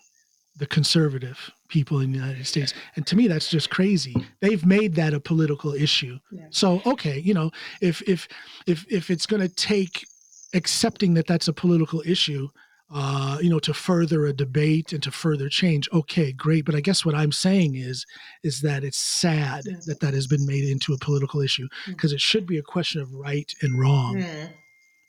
the 0.56 0.66
conservative 0.66 1.50
people 1.70 2.00
in 2.00 2.12
the 2.12 2.18
United 2.18 2.46
States. 2.46 2.74
And 2.96 3.06
to 3.06 3.16
me, 3.16 3.26
that's 3.28 3.48
just 3.48 3.70
crazy. 3.70 4.14
They've 4.40 4.64
made 4.66 4.94
that 4.96 5.14
a 5.14 5.20
political 5.20 5.72
issue. 5.72 6.18
Yeah. 6.30 6.46
So, 6.50 6.82
okay, 6.84 7.18
you 7.18 7.32
know, 7.32 7.50
if 7.80 8.02
if 8.08 8.28
if 8.66 8.84
if 8.90 9.10
it's 9.10 9.26
going 9.26 9.40
to 9.42 9.48
take 9.48 10.06
accepting 10.52 11.14
that 11.14 11.26
that's 11.26 11.48
a 11.48 11.52
political 11.52 12.02
issue, 12.04 12.48
uh, 12.92 13.38
you 13.40 13.48
know, 13.48 13.60
to 13.60 13.72
further 13.72 14.26
a 14.26 14.32
debate 14.32 14.92
and 14.92 15.02
to 15.04 15.12
further 15.12 15.48
change, 15.48 15.88
okay, 15.92 16.32
great. 16.32 16.64
But 16.64 16.74
I 16.74 16.80
guess 16.80 17.04
what 17.04 17.14
I'm 17.14 17.30
saying 17.30 17.76
is, 17.76 18.04
is 18.42 18.60
that 18.62 18.82
it's 18.82 18.98
sad 18.98 19.62
that 19.86 20.00
that 20.00 20.12
has 20.12 20.26
been 20.26 20.44
made 20.44 20.64
into 20.68 20.92
a 20.92 20.98
political 20.98 21.40
issue 21.40 21.68
Mm. 21.86 21.92
because 21.92 22.12
it 22.12 22.20
should 22.20 22.46
be 22.46 22.58
a 22.58 22.62
question 22.62 23.00
of 23.00 23.12
right 23.14 23.54
and 23.62 23.78
wrong 23.78 24.16
Mm. 24.16 24.48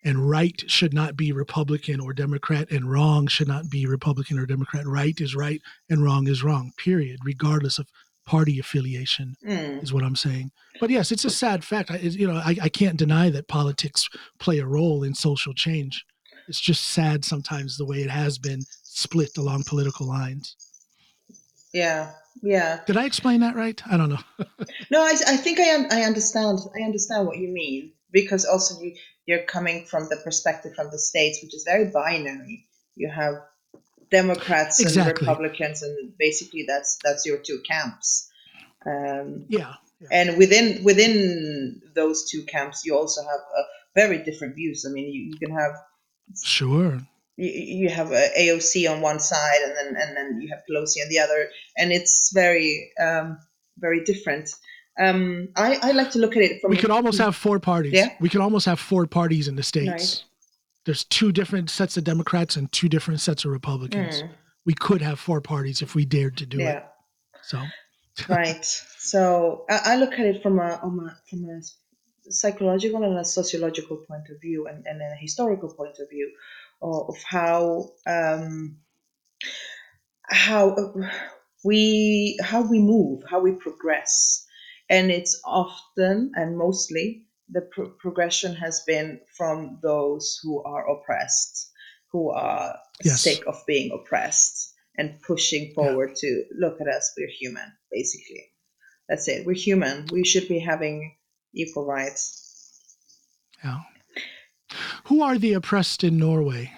And 0.04 0.30
right 0.30 0.64
should 0.68 0.94
not 0.94 1.16
be 1.16 1.32
Republican 1.32 2.00
or 2.00 2.14
Democrat, 2.14 2.72
and 2.72 2.92
wrong 2.92 3.28
should 3.28 3.48
not 3.48 3.70
be 3.70 3.86
Republican 3.86 4.40
or 4.40 4.46
Democrat. 4.46 4.88
Right 4.88 5.20
is 5.22 5.36
right, 5.36 5.62
and 5.90 6.04
wrong 6.04 6.28
is 6.28 6.44
wrong. 6.44 6.72
Period, 6.78 7.20
regardless 7.24 7.78
of 7.80 7.88
party 8.26 8.60
affiliation, 8.60 9.36
Mm. 9.46 9.84
is 9.84 9.92
what 9.92 10.04
I'm 10.04 10.16
saying. 10.16 10.52
But 10.80 10.90
yes, 10.90 11.12
it's 11.12 11.26
a 11.26 11.30
sad 11.30 11.64
fact. 11.64 11.92
I, 11.92 11.98
you 11.98 12.28
know, 12.28 12.36
I, 12.36 12.56
I 12.62 12.70
can't 12.70 12.98
deny 12.98 13.30
that 13.32 13.48
politics 13.48 14.08
play 14.40 14.60
a 14.60 14.66
role 14.66 15.04
in 15.04 15.14
social 15.16 15.54
change. 15.54 16.06
It's 16.48 16.60
just 16.60 16.84
sad 16.92 17.24
sometimes 17.26 17.78
the 17.78 17.86
way 17.86 17.98
it 18.02 18.10
has 18.10 18.38
been 18.38 18.62
split 18.84 19.38
along 19.38 19.64
political 19.64 20.08
lines. 20.08 20.56
Yeah, 21.74 22.12
yeah. 22.42 22.82
Did 22.86 22.98
I 22.98 23.06
explain 23.06 23.40
that 23.42 23.56
right? 23.56 23.82
I 23.90 23.98
don't 23.98 24.10
know. 24.10 24.20
No, 24.92 25.02
I, 25.02 25.16
I 25.28 25.38
think 25.38 25.60
I, 25.60 25.86
I 25.90 26.04
understand. 26.04 26.60
I 26.78 26.84
understand 26.84 27.26
what 27.28 27.38
you 27.38 27.48
mean 27.48 27.94
because 28.12 28.44
also 28.46 28.80
you 28.82 28.94
you're 29.26 29.44
coming 29.44 29.86
from 29.86 30.08
the 30.10 30.18
perspective 30.18 30.74
from 30.76 30.90
the 30.92 31.00
states, 31.00 31.40
which 31.44 31.54
is 31.54 31.64
very 31.64 31.90
binary. 31.92 32.66
You 32.96 33.10
have 33.10 33.36
Democrats 34.10 34.84
and 34.84 35.08
Republicans, 35.08 35.82
and 35.84 36.14
basically 36.18 36.66
that's 36.68 36.98
that's 37.04 37.26
your 37.26 37.38
two 37.38 37.62
camps. 37.66 38.30
Um, 38.86 39.46
Yeah, 39.48 39.76
and 40.12 40.38
within 40.38 40.84
within 40.84 41.82
those 41.94 42.30
two 42.30 42.44
camps, 42.44 42.86
you 42.86 42.96
also 42.96 43.22
have 43.22 43.40
uh, 43.40 43.64
very 43.96 44.24
different 44.24 44.56
views. 44.56 44.86
I 44.88 44.92
mean, 44.92 45.12
you, 45.14 45.22
you 45.32 45.38
can 45.38 45.56
have 45.56 45.74
sure. 46.44 47.00
you, 47.38 47.50
you 47.50 47.90
have 47.90 48.12
a 48.12 48.30
AOC 48.38 48.90
on 48.92 49.02
one 49.02 49.20
side, 49.20 49.62
and 49.64 49.76
then 49.76 50.02
and 50.02 50.18
then 50.18 50.42
you 50.42 50.50
have 50.50 50.64
Pelosi 50.70 51.04
on 51.04 51.10
the 51.10 51.20
other, 51.20 51.50
and 51.78 51.92
it's 51.92 52.32
very 52.34 52.92
um, 53.00 53.38
very 53.78 54.04
different. 54.04 54.50
Um, 55.00 55.50
I, 55.56 55.80
I 55.82 55.92
like 55.92 56.12
to 56.12 56.20
look 56.20 56.36
at 56.36 56.44
it 56.44 56.62
from 56.62 56.72
We 56.72 56.78
could 56.78 56.92
almost 56.92 57.18
have 57.20 57.36
four 57.36 57.60
parties. 57.60 57.94
Yeah. 57.94 58.10
We 58.20 58.30
could 58.30 58.42
almost 58.42 58.66
have 58.66 58.80
four 58.80 59.08
parties 59.08 59.48
in 59.48 59.56
the 59.56 59.64
states. 59.64 59.90
Right. 59.90 60.24
There's 60.86 61.04
two 61.06 61.32
different 61.32 61.70
sets 61.70 61.98
of 61.98 62.04
Democrats 62.04 62.56
and 62.56 62.72
two 62.72 62.90
different 62.90 63.22
sets 63.22 63.46
of 63.46 63.52
Republicans. 63.52 64.24
Mm, 64.24 64.30
We 64.66 64.74
could 64.74 65.02
have 65.02 65.20
four 65.20 65.40
parties 65.40 65.82
if 65.82 65.96
we 65.96 66.06
dared 66.06 66.38
to 66.38 66.46
do 66.46 66.58
yeah. 66.58 66.78
it. 66.78 66.86
So 67.44 67.62
right. 68.30 68.66
So 68.98 69.66
I, 69.70 69.80
I 69.86 69.96
look 69.96 70.14
at 70.14 70.26
it 70.26 70.44
from 70.44 70.60
a, 70.60 70.78
from 70.80 71.00
a 71.00 71.18
from 71.30 71.46
a 71.50 71.62
psychological 72.32 73.04
and 73.04 73.18
a 73.18 73.26
sociological 73.26 73.98
point 73.98 74.30
of 74.30 74.42
view, 74.42 74.68
and, 74.68 74.86
and 74.86 75.02
a 75.02 75.16
historical 75.20 75.74
point 75.74 75.98
of 76.00 76.10
view 76.10 76.32
of, 76.82 77.10
of 77.10 77.18
how 77.24 77.90
um, 78.08 78.78
how 80.24 80.72
uh, 80.72 81.10
we 81.64 82.38
how 82.44 82.62
we 82.62 82.80
move, 82.80 83.24
how 83.30 83.40
we 83.40 83.52
progress, 83.54 84.41
and 84.92 85.10
it's 85.10 85.42
often 85.46 86.32
and 86.36 86.58
mostly 86.58 87.26
the 87.50 87.62
pro- 87.74 87.90
progression 88.04 88.54
has 88.56 88.84
been 88.86 89.20
from 89.38 89.80
those 89.82 90.38
who 90.44 90.62
are 90.64 90.86
oppressed, 90.94 91.72
who 92.12 92.30
are 92.32 92.78
Yes. 93.04 93.22
sick 93.22 93.42
of 93.48 93.56
being 93.66 93.90
oppressed, 93.92 94.74
and 94.98 95.20
pushing 95.22 95.74
forward 95.74 96.12
to 96.18 96.30
look 96.60 96.80
at 96.82 96.88
us, 96.88 97.14
we're 97.18 97.30
human, 97.40 97.70
basically. 97.92 98.44
That's 99.10 99.28
it. 99.28 99.46
We're 99.46 99.56
human. 99.70 100.06
We 100.12 100.24
should 100.24 100.48
be 100.48 100.60
having 100.60 101.16
equal 101.54 101.86
rights. 101.86 102.38
yeah. 103.64 103.80
Who 105.06 105.22
are 105.22 105.38
the 105.38 105.54
oppressed 105.54 106.04
in 106.04 106.18
Norway? 106.18 106.72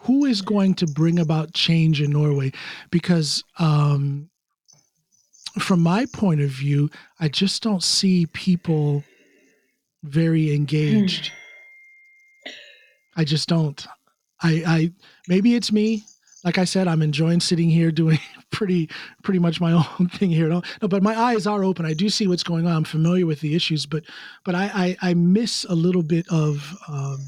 Who 0.00 0.24
is 0.26 0.42
going 0.42 0.74
to 0.74 0.86
bring 0.86 1.18
about 1.18 1.54
change 1.54 2.00
in 2.00 2.10
Norway? 2.12 2.52
Because 2.90 3.42
um, 3.58 4.28
from 5.58 5.80
my 5.80 6.06
point 6.06 6.40
of 6.40 6.50
view, 6.50 6.90
I 7.20 7.28
just 7.28 7.62
don't 7.62 7.82
see 7.82 8.26
people 8.26 9.04
very 10.02 10.54
engaged. 10.54 11.32
I 13.16 13.24
just 13.24 13.48
don't. 13.48 13.86
I, 14.42 14.62
I 14.66 14.92
maybe 15.28 15.54
it's 15.54 15.72
me. 15.72 16.04
Like 16.44 16.58
I 16.58 16.64
said, 16.64 16.88
I'm 16.88 17.00
enjoying 17.00 17.40
sitting 17.40 17.70
here 17.70 17.90
doing 17.90 18.18
pretty 18.50 18.90
pretty 19.22 19.38
much 19.38 19.60
my 19.60 19.72
own 20.00 20.08
thing 20.08 20.30
here. 20.30 20.48
No, 20.48 20.62
no, 20.82 20.88
but 20.88 21.02
my 21.02 21.18
eyes 21.18 21.46
are 21.46 21.64
open. 21.64 21.86
I 21.86 21.94
do 21.94 22.08
see 22.08 22.26
what's 22.26 22.42
going 22.42 22.66
on. 22.66 22.76
I'm 22.76 22.84
familiar 22.84 23.26
with 23.26 23.40
the 23.40 23.54
issues, 23.54 23.86
but 23.86 24.04
but 24.44 24.54
I 24.54 24.96
I, 25.02 25.10
I 25.10 25.14
miss 25.14 25.64
a 25.68 25.74
little 25.74 26.02
bit 26.02 26.26
of 26.30 26.76
um, 26.88 27.18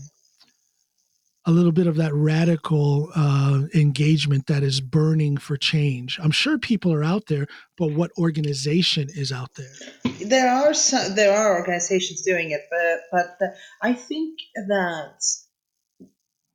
a 1.46 1.52
little 1.52 1.72
bit 1.72 1.86
of 1.86 1.96
that 1.96 2.12
radical 2.12 3.10
uh, 3.14 3.62
engagement 3.72 4.48
that 4.48 4.64
is 4.64 4.80
burning 4.80 5.36
for 5.36 5.56
change. 5.56 6.18
I'm 6.20 6.32
sure 6.32 6.58
people 6.58 6.92
are 6.92 7.04
out 7.04 7.26
there, 7.26 7.46
but 7.78 7.92
what 7.92 8.10
organization 8.18 9.08
is 9.14 9.30
out 9.30 9.54
there? 9.54 9.72
There 10.20 10.50
are 10.50 10.74
some, 10.74 11.14
there 11.14 11.36
are 11.36 11.56
organizations 11.56 12.22
doing 12.22 12.50
it, 12.50 12.62
but 12.70 13.36
but 13.40 13.54
I 13.80 13.92
think 13.92 14.40
that 14.56 15.22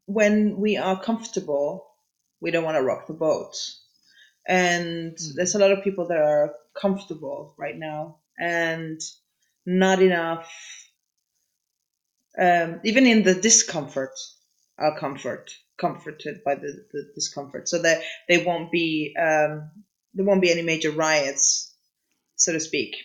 when 0.07 0.57
we 0.57 0.75
are 0.75 1.01
comfortable, 1.01 1.87
we 2.41 2.51
don't 2.51 2.65
want 2.65 2.75
to 2.75 2.83
rock 2.83 3.07
the 3.07 3.13
boat, 3.13 3.55
and 4.45 5.13
Mhm. 5.15 5.35
there's 5.35 5.55
a 5.55 5.59
lot 5.59 5.71
of 5.71 5.83
people 5.83 6.07
that 6.07 6.17
are 6.17 6.53
comfortable 6.73 7.55
right 7.57 7.77
now 7.77 8.17
and 8.37 8.99
not 9.65 10.01
enough. 10.01 10.51
Um, 12.37 12.79
even 12.83 13.05
in 13.05 13.23
the 13.23 13.35
discomfort, 13.35 14.17
comfort 14.99 15.51
comforted 15.79 16.43
by 16.43 16.55
the, 16.55 16.86
the 16.93 17.03
discomfort, 17.15 17.67
so 17.67 17.82
that 17.82 18.01
they 18.27 18.43
won't 18.45 18.71
be 18.71 19.15
um, 19.19 19.71
there 20.13 20.25
won't 20.25 20.41
be 20.41 20.51
any 20.51 20.61
major 20.61 20.91
riots, 20.91 21.73
so 22.36 22.51
to 22.53 22.59
speak, 22.59 22.95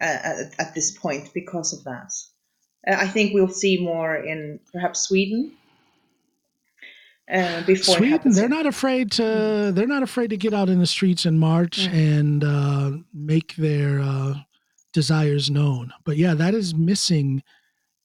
uh, 0.00 0.04
at, 0.04 0.36
at 0.58 0.74
this 0.74 0.96
point 0.96 1.30
because 1.34 1.72
of 1.72 1.84
that. 1.84 2.12
Uh, 2.86 2.96
I 2.98 3.08
think 3.08 3.34
we'll 3.34 3.48
see 3.48 3.78
more 3.82 4.14
in 4.16 4.60
perhaps 4.72 5.00
Sweden. 5.00 5.52
Uh, 7.32 7.62
before 7.64 7.96
Sweden, 7.96 8.32
they're 8.32 8.48
not 8.48 8.66
afraid 8.66 9.12
to. 9.12 9.70
They're 9.74 9.86
not 9.86 10.02
afraid 10.02 10.30
to 10.30 10.36
get 10.36 10.52
out 10.52 10.68
in 10.68 10.80
the 10.80 10.86
streets 10.86 11.24
and 11.24 11.38
march 11.38 11.88
Mm. 11.88 12.18
and 12.18 12.44
uh, 12.44 12.90
make 13.14 13.54
their 13.56 14.00
uh, 14.00 14.34
desires 14.92 15.50
known. 15.50 15.92
But 16.04 16.16
yeah, 16.16 16.34
that 16.34 16.52
is 16.54 16.74
missing 16.74 17.42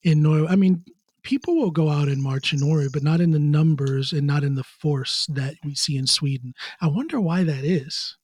in 0.04 0.22
Norway. 0.22 0.48
I 0.50 0.56
mean, 0.56 0.86
people 1.28 1.58
will 1.58 1.72
go 1.72 1.90
out 1.90 2.08
and 2.08 2.24
march 2.24 2.54
in 2.54 2.60
Norway, 2.62 2.88
but 2.92 3.04
not 3.04 3.20
in 3.20 3.32
the 3.32 3.40
numbers 3.40 4.14
and 4.14 4.26
not 4.26 4.46
in 4.46 4.56
the 4.56 4.64
force 4.64 5.28
that 5.30 5.56
we 5.64 5.76
see 5.76 5.98
in 5.98 6.08
Sweden. 6.08 6.54
I 6.80 6.88
wonder 6.88 7.20
why 7.20 7.44
that 7.44 7.66
is. 7.66 8.16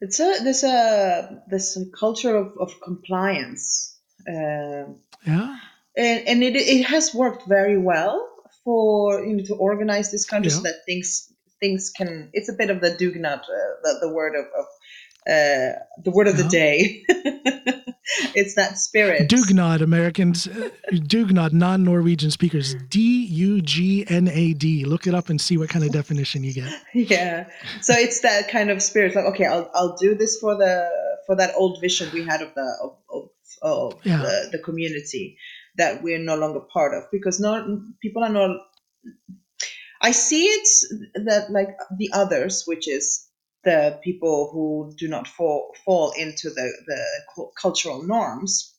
It's 0.00 0.18
a 0.18 0.42
there's 0.42 0.64
a 0.64 1.42
there's 1.48 1.76
a 1.76 1.86
culture 1.96 2.36
of, 2.36 2.52
of 2.58 2.74
compliance, 2.82 3.96
um, 4.28 4.98
Yeah, 5.24 5.56
and 5.96 6.28
and 6.28 6.42
it 6.42 6.56
it 6.56 6.82
has 6.82 7.14
worked 7.14 7.46
very 7.46 7.78
well 7.78 8.28
for 8.64 9.24
you 9.24 9.36
know 9.36 9.44
to 9.44 9.54
organize 9.54 10.10
this 10.10 10.26
country 10.26 10.50
so 10.50 10.62
that 10.62 10.84
things 10.86 11.32
things 11.60 11.90
can. 11.96 12.30
It's 12.32 12.48
a 12.48 12.54
bit 12.54 12.70
of 12.70 12.80
the 12.80 12.90
dugnad, 12.90 13.42
uh, 13.42 13.74
the, 13.84 13.98
the 14.02 14.12
word 14.12 14.34
of, 14.34 14.46
of 14.60 14.66
uh, 15.32 15.78
the 16.02 16.10
word 16.10 16.26
of 16.26 16.36
the 16.36 16.48
day. 16.48 17.04
it's 18.34 18.54
that 18.54 18.78
spirit. 18.78 19.28
Dugnad, 19.30 19.80
Americans, 19.82 20.46
uh, 20.46 20.70
Dugnad, 20.92 21.52
non-Norwegian 21.52 22.30
speakers, 22.30 22.74
D 22.88 23.24
U 23.26 23.60
G 23.62 24.04
N 24.08 24.28
A 24.28 24.52
D. 24.54 24.84
Look 24.84 25.06
it 25.06 25.14
up 25.14 25.28
and 25.30 25.40
see 25.40 25.56
what 25.58 25.68
kind 25.68 25.84
of 25.84 25.92
definition 25.92 26.44
you 26.44 26.52
get. 26.52 26.72
yeah 26.94 27.46
so 27.80 27.92
it's 27.94 28.20
that 28.20 28.48
kind 28.48 28.70
of 28.70 28.82
spirit 28.82 29.14
like 29.14 29.24
okay 29.24 29.44
i'll, 29.46 29.70
I'll 29.74 29.96
do 29.96 30.14
this 30.14 30.38
for 30.40 30.56
the 30.56 30.88
for 31.26 31.36
that 31.36 31.54
old 31.56 31.80
vision 31.80 32.08
we 32.12 32.24
had 32.24 32.42
of 32.42 32.54
the 32.54 32.76
of, 32.82 32.98
of, 33.10 33.92
of 33.94 34.00
Yeah. 34.04 34.18
the, 34.18 34.48
the 34.52 34.58
community 34.58 35.36
that 35.76 36.02
we're 36.02 36.18
no 36.18 36.36
longer 36.36 36.60
part 36.60 36.94
of 36.94 37.04
because 37.10 37.40
not 37.40 37.66
people 38.00 38.22
are 38.22 38.28
not 38.30 38.58
i 40.02 40.12
see 40.12 40.44
it 40.46 40.68
that 41.24 41.50
like 41.50 41.68
the 41.98 42.10
others 42.12 42.64
which 42.66 42.88
is 42.88 43.23
the 43.64 43.98
people 44.02 44.50
who 44.52 44.94
do 44.96 45.08
not 45.08 45.26
fall 45.26 45.74
fall 45.84 46.12
into 46.16 46.50
the 46.50 46.72
the 46.86 47.50
cultural 47.60 48.02
norms 48.02 48.74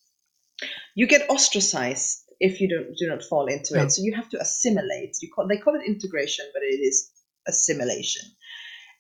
you 0.96 1.08
get 1.08 1.30
ostracized 1.30 2.24
if 2.40 2.60
you 2.60 2.68
don't 2.70 2.98
do 2.98 3.08
not 3.08 3.24
fall 3.24 3.48
into 3.48 3.82
it. 3.82 3.92
So 3.92 4.02
you 4.02 4.16
have 4.16 4.30
to 4.30 4.40
assimilate. 4.42 5.18
You 5.22 5.30
call 5.34 5.48
they 5.48 5.58
call 5.58 5.76
it 5.76 5.86
integration 5.86 6.46
but 6.54 6.64
it 6.64 6.82
is 6.82 7.12
assimilation. 7.48 8.24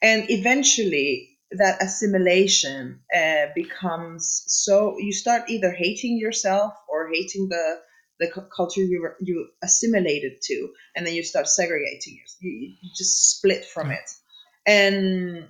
And 0.02 0.30
eventually 0.30 1.38
that 1.52 1.82
assimilation 1.82 3.00
uh, 3.16 3.48
becomes 3.56 4.44
so 4.48 4.98
you 5.00 5.14
start 5.14 5.50
either 5.50 5.72
hating 5.72 6.18
yourself 6.18 6.74
or 6.90 7.10
hating 7.14 7.50
the 7.50 7.80
the 8.18 8.32
culture 8.56 8.82
you 8.82 9.02
were, 9.02 9.18
you 9.20 9.50
assimilated 9.62 10.42
to, 10.42 10.70
and 10.96 11.06
then 11.06 11.14
you 11.14 11.22
start 11.22 11.50
segregating. 11.50 12.18
You, 12.40 12.50
you 12.82 12.90
just 12.96 13.36
split 13.36 13.66
from 13.66 13.92
it, 13.92 14.10
and 14.66 15.50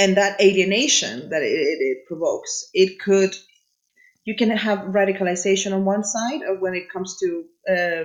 and 0.00 0.16
that 0.18 0.40
alienation 0.42 1.30
that 1.30 1.42
it, 1.44 1.48
it, 1.88 1.98
provokes, 2.08 2.70
it 2.74 2.98
could 3.00 3.34
you 4.24 4.36
can 4.36 4.50
have 4.50 4.80
radicalization 4.80 5.72
on 5.74 5.84
one 5.84 6.04
side 6.04 6.42
when 6.60 6.74
it 6.74 6.84
comes 6.92 7.16
to 7.22 7.44
uh, 7.68 8.04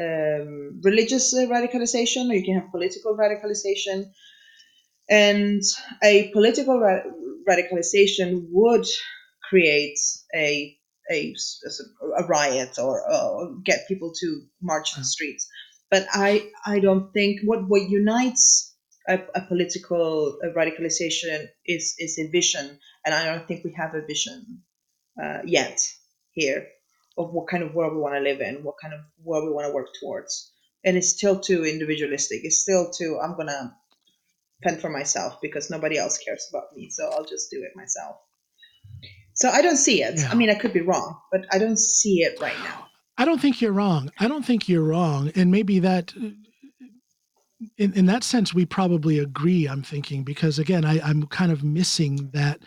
um, 0.00 0.80
religious 0.84 1.34
radicalization, 1.34 2.30
or 2.30 2.34
you 2.34 2.44
can 2.44 2.54
have 2.60 2.70
political 2.72 3.16
radicalization. 3.16 4.06
And 5.10 5.62
a 6.02 6.30
political 6.32 6.80
ra- 6.80 7.02
radicalization 7.48 8.46
would 8.50 8.86
create 9.48 9.98
a 10.34 10.76
a, 11.10 11.32
a 12.18 12.24
riot 12.26 12.78
or, 12.78 13.00
or 13.12 13.54
get 13.64 13.86
people 13.88 14.12
to 14.20 14.42
march 14.62 14.94
the 14.96 15.04
streets. 15.04 15.48
But 15.90 16.06
I 16.12 16.50
I 16.66 16.80
don't 16.80 17.12
think 17.12 17.40
what 17.44 17.68
what 17.68 17.82
unites 17.88 18.75
a, 19.08 19.20
a 19.34 19.40
political 19.42 20.38
radicalization 20.56 21.46
is 21.64 21.94
is 21.98 22.18
a 22.18 22.30
vision, 22.30 22.78
and 23.04 23.14
I 23.14 23.24
don't 23.24 23.46
think 23.46 23.64
we 23.64 23.72
have 23.76 23.94
a 23.94 24.04
vision 24.06 24.62
uh, 25.22 25.38
yet 25.44 25.80
here 26.32 26.66
of 27.18 27.32
what 27.32 27.48
kind 27.48 27.62
of 27.62 27.74
world 27.74 27.94
we 27.94 28.00
want 28.00 28.14
to 28.14 28.20
live 28.20 28.40
in, 28.40 28.62
what 28.62 28.76
kind 28.80 28.92
of 28.92 29.00
world 29.22 29.44
we 29.44 29.52
want 29.52 29.66
to 29.66 29.72
work 29.72 29.88
towards. 30.00 30.52
And 30.84 30.96
it's 30.96 31.08
still 31.08 31.40
too 31.40 31.64
individualistic. 31.64 32.40
It's 32.44 32.58
still 32.58 32.90
too, 32.90 33.18
I'm 33.22 33.34
going 33.34 33.48
to 33.48 33.72
fend 34.62 34.80
for 34.80 34.90
myself 34.90 35.38
because 35.40 35.70
nobody 35.70 35.98
else 35.98 36.18
cares 36.18 36.46
about 36.50 36.76
me. 36.76 36.90
So 36.90 37.10
I'll 37.10 37.24
just 37.24 37.50
do 37.50 37.62
it 37.62 37.72
myself. 37.74 38.16
So 39.32 39.48
I 39.48 39.62
don't 39.62 39.76
see 39.76 40.02
it. 40.02 40.18
Yeah. 40.18 40.28
I 40.30 40.34
mean, 40.34 40.50
I 40.50 40.54
could 40.54 40.72
be 40.72 40.82
wrong, 40.82 41.18
but 41.32 41.46
I 41.50 41.58
don't 41.58 41.78
see 41.78 42.18
it 42.20 42.40
right 42.40 42.58
now. 42.62 42.86
I 43.18 43.24
don't 43.24 43.40
think 43.40 43.62
you're 43.62 43.72
wrong. 43.72 44.10
I 44.20 44.28
don't 44.28 44.44
think 44.44 44.68
you're 44.68 44.84
wrong. 44.84 45.32
And 45.34 45.50
maybe 45.50 45.80
that, 45.80 46.12
in, 47.78 47.92
in 47.94 48.06
that 48.06 48.24
sense, 48.24 48.54
we 48.54 48.66
probably 48.66 49.18
agree, 49.18 49.66
I'm 49.66 49.82
thinking, 49.82 50.24
because 50.24 50.58
again, 50.58 50.84
I, 50.84 51.00
I'm 51.00 51.26
kind 51.26 51.52
of 51.52 51.64
missing 51.64 52.30
that 52.32 52.60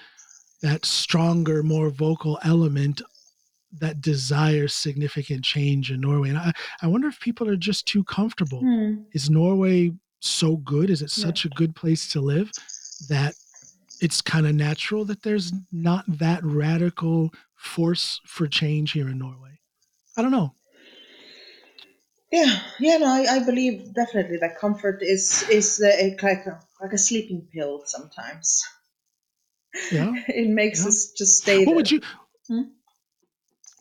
that 0.61 0.85
stronger, 0.85 1.63
more 1.63 1.89
vocal 1.89 2.37
element 2.43 3.01
that 3.79 4.01
desires 4.01 4.73
significant 4.73 5.43
change 5.43 5.91
in 5.91 6.01
Norway. 6.01 6.29
And 6.29 6.37
I, 6.37 6.51
I 6.81 6.87
wonder 6.87 7.07
if 7.07 7.19
people 7.19 7.47
are 7.47 7.55
just 7.55 7.85
too 7.85 8.03
comfortable. 8.03 8.61
Mm. 8.61 9.05
Is 9.13 9.29
Norway 9.29 9.91
so 10.19 10.57
good? 10.57 10.89
Is 10.89 11.01
it 11.01 11.11
such 11.11 11.45
yeah. 11.45 11.51
a 11.53 11.55
good 11.55 11.75
place 11.75 12.11
to 12.11 12.19
live 12.19 12.51
that 13.07 13.35
it's 14.01 14.21
kind 14.21 14.47
of 14.47 14.55
natural 14.55 15.05
that 15.05 15.23
there's 15.23 15.53
not 15.71 16.03
that 16.07 16.43
radical 16.43 17.31
force 17.55 18.19
for 18.25 18.47
change 18.47 18.91
here 18.91 19.07
in 19.07 19.17
Norway? 19.17 19.59
I 20.17 20.21
don't 20.21 20.31
know. 20.31 20.53
Yeah, 22.31 22.59
yeah, 22.79 22.97
no, 22.97 23.07
I, 23.07 23.37
I 23.37 23.45
believe 23.45 23.93
definitely 23.93 24.37
that 24.37 24.59
comfort 24.59 24.99
is 25.01 25.43
is 25.49 25.81
uh, 25.81 26.09
like 26.21 26.45
a, 26.45 26.59
like 26.79 26.93
a 26.93 26.97
sleeping 26.97 27.47
pill 27.51 27.81
sometimes. 27.85 28.63
Yeah, 29.91 30.13
it 30.27 30.47
makes 30.47 30.81
yeah. 30.81 30.89
us 30.89 31.11
just 31.17 31.41
stay. 31.41 31.59
What 31.59 31.65
there. 31.65 31.75
would 31.75 31.91
you? 31.91 32.01
Hmm? 32.47 32.61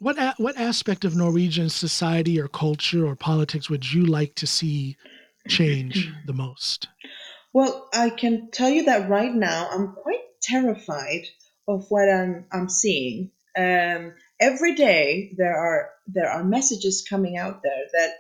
What 0.01 0.19
a, 0.19 0.35
what 0.39 0.57
aspect 0.57 1.05
of 1.05 1.17
Norwegian 1.17 1.69
society 1.69 2.41
or 2.41 2.49
culture 2.49 3.05
or 3.05 3.17
politics 3.17 3.69
would 3.69 3.93
you 3.93 4.07
like 4.07 4.35
to 4.37 4.47
see 4.47 4.97
change 5.49 6.11
the 6.27 6.33
most? 6.33 6.89
Well, 7.53 7.89
I 7.93 8.11
can 8.11 8.51
tell 8.51 8.71
you 8.71 8.85
that 8.85 9.11
right 9.11 9.35
now 9.35 9.69
I'm 9.71 9.93
quite 9.93 10.23
terrified 10.41 11.27
of 11.67 11.87
what 11.91 12.09
I'm 12.09 12.47
I'm 12.53 12.69
seeing. 12.69 13.31
Um, 13.57 14.15
every 14.41 14.75
day 14.75 15.35
there 15.37 15.57
are 15.57 15.91
there 16.07 16.31
are 16.31 16.45
messages 16.45 17.07
coming 17.09 17.37
out 17.37 17.63
there 17.63 17.85
that 17.93 18.11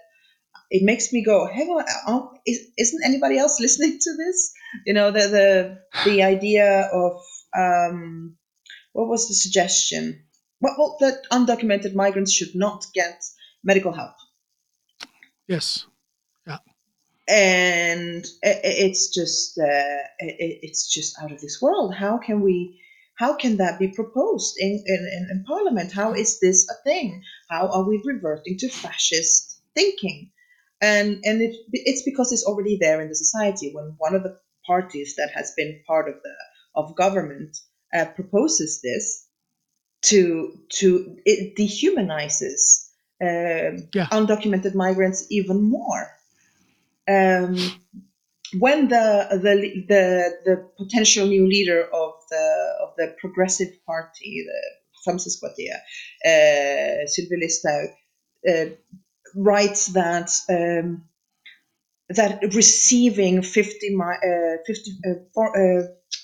it 0.71 0.85
makes 0.85 1.13
me 1.13 1.25
go, 1.25 1.47
hang 1.47 1.69
on, 1.69 2.29
is, 2.47 2.95
not 2.95 3.09
anybody 3.09 3.39
else 3.39 3.59
listening 3.61 3.99
to 4.01 4.17
this? 4.17 4.53
You 4.87 4.95
know, 4.95 5.11
the 5.11 5.27
the 5.29 5.79
the 6.05 6.23
idea 6.23 6.89
of 6.93 7.21
um, 7.57 8.37
what 8.93 9.09
was 9.09 9.29
the 9.29 9.35
suggestion? 9.35 10.25
well, 10.61 10.97
that 11.01 11.23
undocumented 11.31 11.95
migrants 11.95 12.33
should 12.33 12.55
not 12.55 12.87
get 12.95 13.23
medical 13.63 13.93
help. 13.93 14.15
Yes. 15.47 15.87
Yeah. 16.47 16.59
And 17.29 18.27
it's 18.43 19.15
just 19.15 19.59
uh, 19.59 20.03
it's 20.19 20.93
just 20.93 21.17
out 21.23 21.33
of 21.33 21.41
this 21.41 21.61
world. 21.61 21.95
How 21.95 22.19
can 22.19 22.41
we? 22.41 22.81
How 23.17 23.35
can 23.35 23.57
that 23.57 23.81
be 23.81 23.89
proposed 23.89 24.55
in, 24.59 24.83
in, 24.87 25.29
in 25.33 25.45
Parliament? 25.45 25.93
How 25.93 26.13
is 26.13 26.39
this 26.39 26.69
a 26.71 26.75
thing? 26.89 27.21
How 27.51 27.67
are 27.67 27.83
we 27.83 28.01
reverting 28.05 28.57
to 28.59 28.69
fascist 28.69 29.61
thinking? 29.75 30.31
And 30.81 31.21
and 31.25 31.43
it, 31.43 31.57
it's 31.73 32.03
because 32.03 32.33
it's 32.33 32.45
already 32.45 32.79
there 32.81 33.01
in 33.01 33.09
the 33.09 33.17
society. 33.17 33.73
When 33.73 33.95
one 33.99 34.15
of 34.15 34.23
the 34.23 34.39
parties 34.67 35.17
that 35.17 35.31
has 35.35 35.53
been 35.57 35.83
part 35.87 36.09
of 36.09 36.15
the 36.23 36.35
of 36.75 36.95
government 36.95 37.57
uh, 37.93 38.05
proposes 38.15 38.81
this, 38.81 39.27
to 40.03 40.53
to 40.69 41.17
it 41.25 41.57
dehumanizes 41.57 42.89
um, 43.21 43.89
yeah. 43.95 44.07
undocumented 44.13 44.75
migrants 44.75 45.27
even 45.31 45.63
more. 45.63 46.07
Um, 47.09 47.57
when 48.59 48.89
the, 48.89 49.29
the 49.31 49.85
the 49.89 50.31
the 50.45 50.71
potential 50.79 51.27
new 51.27 51.47
leader 51.47 51.83
of 51.83 52.13
the 52.31 52.75
of 52.83 52.95
the 52.97 53.15
Progressive 53.21 53.69
Party, 53.85 54.47
the 54.47 55.11
Fremskrittspartiet, 55.11 55.81
uh, 56.25 57.05
Sylvi 57.07 57.37
Listhaug, 57.43 57.89
uh, 58.49 58.75
writes 59.35 59.87
that 59.89 60.31
um, 60.49 61.05
that 62.11 62.43
receiving 62.55 63.43
50, 63.43 63.97
uh, 64.01 64.57
50 64.67 64.91
uh, 65.07 65.11
for, 65.35 65.57
uh, 65.57 65.83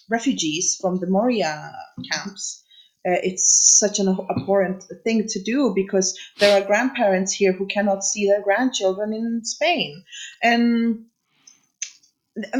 refugees 0.08 0.78
from 0.80 0.98
the 0.98 1.06
Moria 1.06 1.72
camps 2.10 2.64
uh, 3.06 3.20
it's 3.22 3.78
such 3.78 3.98
an 3.98 4.08
abhorrent 4.08 4.82
thing 5.04 5.26
to 5.28 5.42
do 5.42 5.72
because 5.74 6.18
there 6.40 6.58
are 6.58 6.66
grandparents 6.66 7.34
here 7.34 7.52
who 7.52 7.66
cannot 7.66 8.02
see 8.02 8.26
their 8.26 8.40
grandchildren 8.42 9.12
in 9.12 9.44
Spain. 9.44 10.04
And 10.42 11.04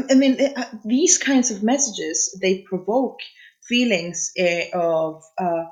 I 0.09 0.13
mean, 0.13 0.37
uh, 0.39 0.65
these 0.85 1.17
kinds 1.17 1.49
of 1.49 1.63
messages 1.63 2.37
they 2.39 2.59
provoke 2.59 3.19
feelings 3.67 4.31
uh, 4.39 4.77
of 4.77 5.23
uh, 5.39 5.63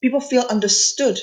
people 0.00 0.20
feel 0.20 0.44
understood 0.48 1.18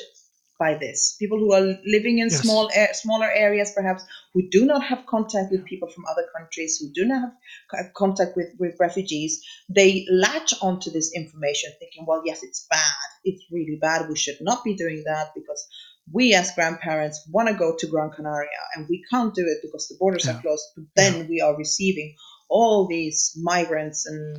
by 0.60 0.76
this. 0.76 1.16
People 1.18 1.39
who 1.39 1.53
are 1.53 1.78
living 1.86 2.20
in 2.20 2.28
yes. 2.30 2.41
small, 2.41 2.70
smaller 2.91 3.32
areas, 3.32 3.72
perhaps, 3.76 4.03
who 4.34 4.47
do 4.49 4.66
not 4.66 4.84
have 4.84 5.05
contact 5.07 5.51
with 5.51 5.66
people 5.66 5.89
from 5.89 6.03
other 6.05 6.26
countries, 6.38 6.78
who 6.78 6.91
do 6.93 7.07
not 7.07 7.32
have 7.74 7.93
contact 7.95 8.36
with, 8.36 8.49
with 8.60 8.76
refugees, 8.80 9.41
they 9.70 10.05
latch 10.12 10.53
onto 10.62 10.91
this 10.91 11.14
information 11.16 11.72
thinking, 11.80 12.05
well, 12.05 12.22
yes, 12.26 12.43
it's 12.43 12.68
bad. 12.70 13.10
It's 13.24 13.43
really 13.51 13.78
bad. 13.82 14.09
We 14.09 14.17
should 14.17 14.42
not 14.42 14.63
be 14.63 14.75
doing 14.75 15.04
that 15.05 15.29
because 15.33 15.66
we 16.12 16.33
as 16.33 16.51
grandparents 16.51 17.25
want 17.32 17.47
to 17.47 17.55
go 17.55 17.75
to 17.78 17.88
Gran 17.88 18.12
Canaria 18.12 18.50
and 18.75 18.88
we 18.89 19.04
can't 19.09 19.33
do 19.33 19.46
it 19.46 19.59
because 19.62 19.88
the 19.88 19.96
borders 20.00 20.25
yeah. 20.25 20.38
are 20.38 20.42
closed. 20.42 20.66
But 20.75 20.86
then 20.96 21.17
yeah. 21.17 21.28
we 21.29 21.42
are 21.42 21.55
receiving 21.55 22.16
all 22.50 22.88
these 22.88 23.38
migrants 23.42 24.05
and 24.05 24.38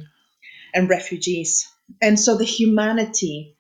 and 0.75 0.89
refugees. 0.89 1.69
And 2.01 2.19
so 2.19 2.37
the 2.37 2.45
humanity 2.45 3.57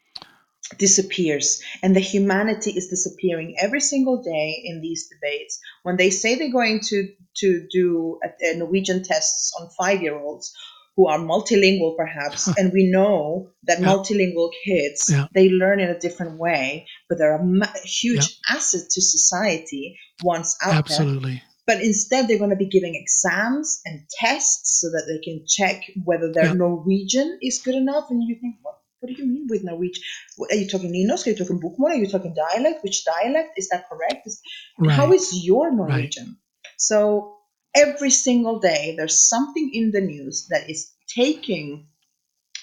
disappears 0.79 1.63
and 1.83 1.97
the 1.97 2.01
humanity 2.01 2.71
is 2.71 2.89
disappearing 2.89 3.57
every 3.61 3.81
single 3.81 4.23
day 4.23 4.63
in 4.65 4.81
these 4.81 5.09
debates 5.09 5.61
when 5.83 5.97
they 5.97 6.11
say 6.11 6.37
they're 6.37 6.53
going 6.53 6.81
to 6.81 7.09
to 7.37 7.67
do 7.71 8.19
a, 8.23 8.53
a 8.53 8.57
norwegian 8.57 9.03
tests 9.03 9.53
on 9.59 9.69
five 9.79 10.03
year 10.03 10.17
olds 10.17 10.53
who 10.97 11.09
are 11.09 11.19
multilingual 11.19 11.97
perhaps 11.97 12.47
and 12.59 12.73
we 12.73 12.91
know 12.91 13.51
that 13.65 13.81
yeah. 13.81 13.87
multilingual 13.87 14.51
kids 14.65 15.09
yeah. 15.11 15.27
they 15.35 15.49
learn 15.49 15.81
in 15.81 15.89
a 15.89 15.99
different 15.99 16.39
way 16.39 16.87
but 17.09 17.19
they're 17.19 17.37
a 17.37 17.45
ma- 17.45 17.67
huge 17.85 18.39
yeah. 18.49 18.57
asset 18.57 18.83
to 18.91 19.03
society 19.03 19.99
once 20.23 20.57
out 20.63 20.75
absolutely 20.75 21.33
there. 21.33 21.43
but 21.67 21.81
instead 21.81 22.29
they're 22.29 22.39
going 22.39 22.51
to 22.51 22.57
be 22.57 22.69
giving 22.69 22.95
exams 22.95 23.81
and 23.85 24.03
tests 24.21 24.81
so 24.81 24.89
that 24.89 25.05
they 25.09 25.19
can 25.19 25.45
check 25.49 25.83
whether 26.05 26.33
their 26.33 26.55
norwegian 26.55 27.39
is 27.43 27.61
good 27.65 27.75
enough 27.75 28.05
and 28.11 28.23
you 28.23 28.37
think 28.41 28.57
what 28.63 28.80
what 29.01 29.09
do 29.09 29.15
you 29.15 29.27
mean 29.27 29.47
with 29.49 29.65
Norwegian? 29.65 30.03
Are 30.51 30.55
you 30.55 30.69
talking 30.69 30.93
Nynorsk? 30.93 31.27
Are 31.27 31.31
you 31.31 31.37
talking 31.37 31.61
Bokmål? 31.61 31.91
Are 31.91 31.95
you 31.95 32.07
talking 32.07 32.35
dialect? 32.35 32.85
Which 32.85 33.05
dialect? 33.05 33.53
Is 33.57 33.69
that 33.71 33.89
correct? 33.89 34.27
Is, 34.27 34.41
right. 34.79 34.95
How 34.95 35.13
is 35.13 35.45
your 35.45 35.75
Norwegian? 35.75 36.27
Right. 36.27 36.73
So 36.77 37.37
every 37.75 38.11
single 38.11 38.61
day, 38.61 38.95
there's 38.97 39.27
something 39.27 39.71
in 39.73 39.91
the 39.91 40.01
news 40.03 40.49
that 40.51 40.69
is 40.69 40.93
taking 41.09 41.89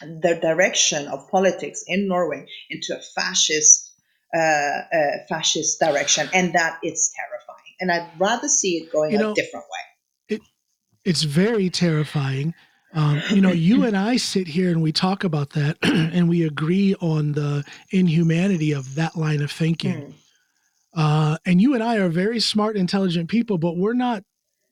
the 0.01 0.37
direction 0.39 1.07
of 1.07 1.29
politics 1.29 1.83
in 1.87 2.07
Norway 2.07 2.45
into 2.69 2.95
a 2.95 3.01
fascist, 3.01 3.91
uh, 4.35 4.39
uh, 4.39 4.83
fascist 5.27 5.79
direction, 5.79 6.29
and 6.33 6.53
that 6.53 6.79
is 6.83 7.11
terrifying. 7.15 7.75
And 7.79 7.91
I'd 7.91 8.19
rather 8.19 8.47
see 8.47 8.77
it 8.77 8.91
going 8.91 9.11
you 9.11 9.17
know, 9.17 9.31
a 9.31 9.33
different 9.33 9.65
way. 9.65 10.35
It, 10.35 10.41
it's 11.03 11.23
very 11.23 11.71
terrifying 11.71 12.53
Um, 12.97 13.21
you 13.29 13.41
know, 13.41 13.51
you 13.51 13.83
and 13.85 13.95
I 13.95 14.17
sit 14.17 14.47
here 14.47 14.71
and 14.71 14.81
we 14.81 14.91
talk 14.91 15.23
about 15.23 15.51
that, 15.51 15.77
and 15.83 16.27
we 16.27 16.43
agree 16.43 16.95
on 16.99 17.33
the 17.33 17.63
inhumanity 17.91 18.71
of 18.71 18.95
that 18.95 19.15
line 19.15 19.41
of 19.43 19.51
thinking. 19.51 19.93
Mm. 19.93 20.13
Uh, 20.95 21.37
and 21.45 21.61
you 21.61 21.75
and 21.75 21.83
I 21.83 21.97
are 21.97 22.09
very 22.09 22.39
smart, 22.39 22.75
intelligent 22.75 23.29
people, 23.29 23.59
but 23.59 23.77
we're 23.77 23.93
not. 23.93 24.23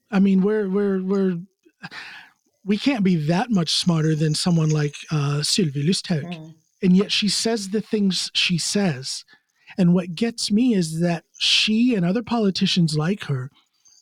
I 0.10 0.20
mean, 0.20 0.42
we're 0.42 0.68
we're 0.68 1.04
we're 1.04 1.38
we 2.66 2.80
can't 2.80 3.04
be 3.04 3.16
that 3.28 3.52
much 3.52 3.70
smarter 3.70 4.16
than 4.16 4.34
someone 4.34 4.70
like 4.70 4.96
uh, 5.12 5.42
Sylvi 5.44 5.88
Listhaug, 5.88 6.24
Mm. 6.24 6.56
and 6.82 6.98
yet 6.98 7.12
she 7.12 7.30
says 7.30 7.70
the 7.70 7.82
things 7.82 8.32
she 8.34 8.58
says. 8.58 9.24
And 9.78 9.94
what 9.94 10.16
gets 10.16 10.52
me 10.52 10.74
is 10.74 11.00
that 11.02 11.26
she 11.38 11.94
and 11.96 12.04
other 12.06 12.24
politicians 12.24 12.98
like 12.98 13.26
her, 13.26 13.52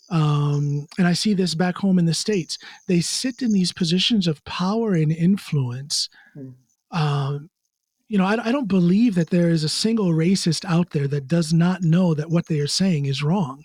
um, 0.10 0.88
and 0.98 1.08
I 1.08 1.14
see 1.14 1.34
this 1.34 1.56
back 1.56 1.78
home 1.78 1.98
in 1.98 2.06
the 2.06 2.14
states, 2.14 2.58
they 2.88 3.02
sit 3.02 3.42
in 3.42 3.52
these 3.52 3.74
positions 3.74 4.28
of 4.28 4.44
power 4.46 4.94
and 4.94 5.12
influence. 5.12 6.10
Hmm. 6.34 6.50
Um, 6.92 7.50
you 8.08 8.18
know, 8.18 8.26
I, 8.26 8.50
I 8.50 8.52
don't 8.52 8.68
believe 8.68 9.16
that 9.16 9.30
there 9.30 9.50
is 9.50 9.64
a 9.64 9.70
single 9.70 10.10
racist 10.10 10.66
out 10.66 10.92
there 10.92 11.08
that 11.08 11.28
does 11.28 11.54
not 11.54 11.82
know 11.82 12.14
that 12.14 12.30
what 12.30 12.48
they 12.48 12.60
are 12.60 12.68
saying 12.68 13.06
is 13.06 13.24
wrong. 13.24 13.64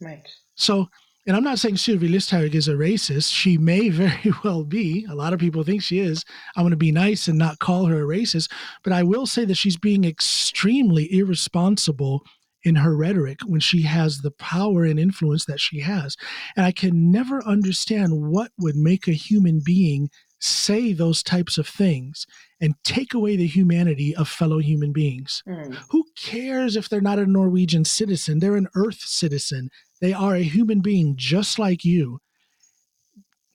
Right. 0.00 0.28
So, 0.56 0.88
and 1.26 1.36
I'm 1.36 1.44
not 1.44 1.58
saying 1.58 1.76
Sylvi 1.76 2.10
Listhaug 2.10 2.54
is 2.54 2.68
a 2.68 2.74
racist. 2.74 3.32
She 3.32 3.56
may 3.56 3.88
very 3.90 4.32
well 4.44 4.64
be. 4.64 5.06
A 5.08 5.14
lot 5.14 5.32
of 5.32 5.40
people 5.40 5.62
think 5.62 5.82
she 5.82 6.00
is. 6.00 6.24
I'm 6.56 6.64
going 6.64 6.70
to 6.72 6.76
be 6.76 6.92
nice 6.92 7.28
and 7.28 7.38
not 7.38 7.60
call 7.60 7.86
her 7.86 8.02
a 8.02 8.16
racist, 8.18 8.50
but 8.82 8.92
I 8.92 9.02
will 9.02 9.26
say 9.26 9.44
that 9.44 9.56
she's 9.56 9.76
being 9.76 10.04
extremely 10.04 11.10
irresponsible 11.16 12.24
in 12.62 12.76
her 12.76 12.96
rhetoric 12.96 13.40
when 13.46 13.60
she 13.60 13.82
has 13.82 14.18
the 14.18 14.30
power 14.30 14.84
and 14.84 14.98
influence 14.98 15.44
that 15.46 15.60
she 15.60 15.80
has. 15.80 16.16
And 16.56 16.66
I 16.66 16.72
can 16.72 17.10
never 17.10 17.42
understand 17.44 18.30
what 18.30 18.52
would 18.58 18.76
make 18.76 19.08
a 19.08 19.12
human 19.12 19.60
being 19.64 20.10
say 20.42 20.92
those 20.94 21.22
types 21.22 21.58
of 21.58 21.68
things 21.68 22.26
and 22.60 22.74
take 22.82 23.12
away 23.12 23.36
the 23.36 23.46
humanity 23.46 24.16
of 24.16 24.28
fellow 24.28 24.58
human 24.58 24.92
beings. 24.92 25.42
Mm. 25.46 25.76
Who 25.90 26.04
cares 26.16 26.76
if 26.76 26.88
they're 26.88 27.00
not 27.00 27.18
a 27.18 27.26
Norwegian 27.26 27.84
citizen? 27.84 28.38
They're 28.38 28.56
an 28.56 28.68
Earth 28.74 29.00
citizen. 29.00 29.68
They 30.00 30.14
are 30.14 30.34
a 30.34 30.42
human 30.42 30.80
being 30.80 31.14
just 31.16 31.58
like 31.58 31.84
you. 31.84 32.20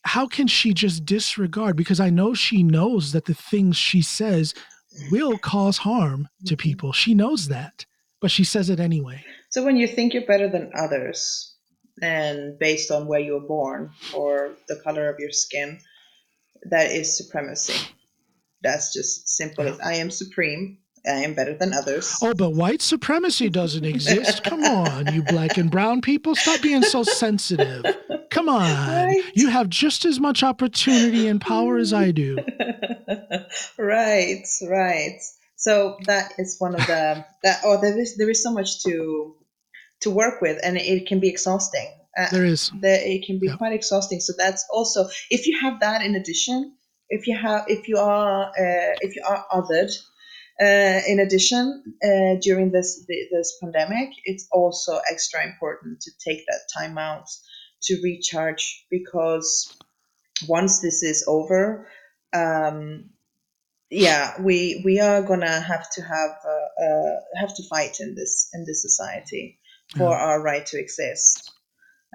How 0.03 0.27
can 0.27 0.45
she 0.45 0.73
just 0.76 1.06
disregard? 1.06 1.76
Because 1.76 1.99
I 1.99 2.11
know 2.11 2.36
she 2.36 2.61
knows 2.61 3.11
that 3.14 3.26
the 3.26 3.34
things 3.34 3.77
she 3.77 4.03
says 4.03 4.53
will 5.10 5.38
cause 5.40 5.80
harm 5.80 6.27
to 6.45 6.56
Mhm. 6.56 6.60
people. 6.60 6.94
She 6.94 7.15
knows 7.15 7.48
that, 7.48 7.86
but 8.26 8.31
she 8.31 8.43
says 8.43 8.72
it 8.72 8.80
anyway. 8.80 9.23
So 9.52 9.64
when 9.64 9.77
you 9.77 9.85
think 9.88 10.15
you're 10.15 10.26
better 10.26 10.49
than 10.49 10.72
others, 10.76 11.53
and 12.02 12.57
based 12.57 12.89
on 12.89 13.06
where 13.06 13.19
you 13.19 13.34
were 13.34 13.47
born 13.47 13.91
or 14.15 14.56
the 14.68 14.81
color 14.84 15.10
of 15.10 15.19
your 15.19 15.30
skin, 15.30 15.80
that 16.72 16.91
is 16.91 17.15
supremacy. 17.15 17.76
That's 18.64 18.91
just 18.91 19.30
simple 19.30 19.68
as 19.68 19.80
I 19.80 19.97
am 19.97 20.10
supreme. 20.10 20.80
I 21.06 21.18
am 21.18 21.35
better 21.35 21.56
than 21.56 21.72
others. 21.72 22.18
Oh, 22.23 22.34
but 22.34 22.56
white 22.56 22.81
supremacy 22.81 23.47
doesn't 23.47 23.85
exist. 23.85 24.43
Come 24.43 24.64
on, 24.64 25.14
you 25.14 25.22
black 25.22 25.57
and 25.57 25.69
brown 25.69 26.02
people. 26.02 26.34
Stop 26.34 26.64
being 26.64 26.81
so 26.81 27.03
sensitive. 27.03 27.85
Come 28.31 28.49
on. 28.49 28.64
Right. 28.64 29.23
You 29.35 29.49
have 29.49 29.69
just 29.69 30.03
as 30.03 30.19
much 30.19 30.41
opportunity 30.41 31.27
and 31.27 31.39
power 31.39 31.77
as 31.77 31.93
I 31.93 32.10
do. 32.10 32.39
right, 33.77 34.43
right. 34.68 35.19
So 35.66 35.98
that 36.06 36.34
is 36.38 36.58
one 36.66 36.76
of 36.80 36.86
the 36.92 37.02
that. 37.44 37.58
Oh, 37.66 37.76
there 37.82 37.98
is 38.04 38.18
there 38.18 38.30
is 38.30 38.42
so 38.46 38.52
much 38.60 38.84
to 38.84 39.36
to 40.04 40.10
work 40.22 40.42
with, 40.42 40.58
and 40.66 40.78
it 40.78 41.08
can 41.10 41.20
be 41.20 41.30
exhausting. 41.36 41.90
Uh, 42.18 42.30
There 42.32 42.46
is. 42.46 42.72
it 42.84 43.26
can 43.28 43.40
be 43.40 43.48
Yeah. 43.48 43.58
quite 43.58 43.74
exhausting. 43.74 44.20
So 44.28 44.34
that's 44.38 44.64
also 44.78 45.00
if 45.30 45.42
you 45.48 45.56
have 45.64 45.80
that 45.86 46.00
in 46.08 46.14
addition, 46.16 46.60
if 47.10 47.22
you 47.28 47.36
have 47.46 47.62
if 47.68 47.88
you 47.90 47.98
are 47.98 48.42
uh, 48.64 48.94
if 49.06 49.12
you 49.16 49.24
are 49.32 49.42
othered. 49.58 49.94
Uh, 50.68 51.02
in 51.12 51.20
addition, 51.20 51.64
uh, 52.02 52.34
during 52.48 52.72
this 52.72 52.90
the- 53.08 53.28
this 53.34 53.50
pandemic, 53.62 54.10
it's 54.24 54.48
also 54.60 54.94
extra 55.14 55.40
important 55.52 56.00
to 56.06 56.12
take 56.26 56.42
that 56.50 56.62
time 56.78 56.98
out 56.98 57.28
to 57.86 57.94
recharge 58.02 58.64
because 58.90 59.50
once 60.48 60.80
this 60.80 61.04
is 61.04 61.26
over, 61.28 61.88
um, 62.34 63.10
yeah, 63.90 64.41
we 64.41 64.82
we 64.86 64.99
are 64.99 65.22
gonna 65.22 65.60
have 65.62 65.90
to 65.91 66.02
have 66.02 66.32
uh, 66.45 66.84
uh, 66.84 67.20
have 67.40 67.56
to 67.56 67.64
fight 67.64 67.99
in 67.99 68.16
this 68.16 68.49
in 68.53 68.66
this 68.66 68.82
society 68.82 69.60
for 69.98 70.12
Yeah. 70.12 70.18
our 70.26 70.41
right 70.41 70.66
to 70.68 70.80
exist 70.80 71.52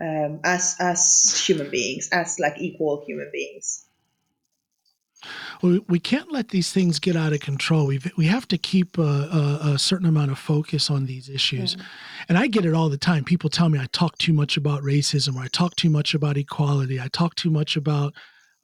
um, 0.01 0.41
as 0.45 0.77
as 0.81 1.45
human 1.47 1.71
beings, 1.71 2.09
as 2.13 2.39
like 2.39 2.59
equal 2.59 3.05
human 3.07 3.31
beings. 3.33 3.87
we, 5.63 5.79
we 5.89 5.99
can't 5.99 6.33
let 6.33 6.49
these 6.49 6.73
things 6.73 6.99
get 6.99 7.17
out 7.17 7.33
of 7.33 7.41
control. 7.41 7.87
We 7.87 8.01
we 8.17 8.27
have 8.27 8.49
to 8.49 8.59
keep 8.59 8.99
a, 8.99 9.03
a, 9.03 9.61
a 9.75 9.79
certain 9.79 10.07
amount 10.07 10.31
of 10.31 10.39
focus 10.39 10.91
on 10.91 11.07
these 11.07 11.29
issues. 11.29 11.77
And 12.29 12.39
I 12.39 12.47
get 12.47 12.65
it 12.65 12.75
all 12.75 12.89
the 12.89 12.99
time. 12.99 13.25
People 13.25 13.51
tell 13.51 13.69
me 13.69 13.79
I 13.79 13.87
talk 13.93 14.19
too 14.19 14.33
much 14.33 14.57
about 14.57 14.83
racism, 14.83 15.37
or 15.37 15.43
I 15.43 15.49
talk 15.49 15.77
too 15.77 15.91
much 15.91 16.15
about 16.15 16.37
equality. 16.37 17.01
I 17.01 17.09
talk 17.09 17.35
too 17.35 17.51
much 17.51 17.77
about 17.77 18.15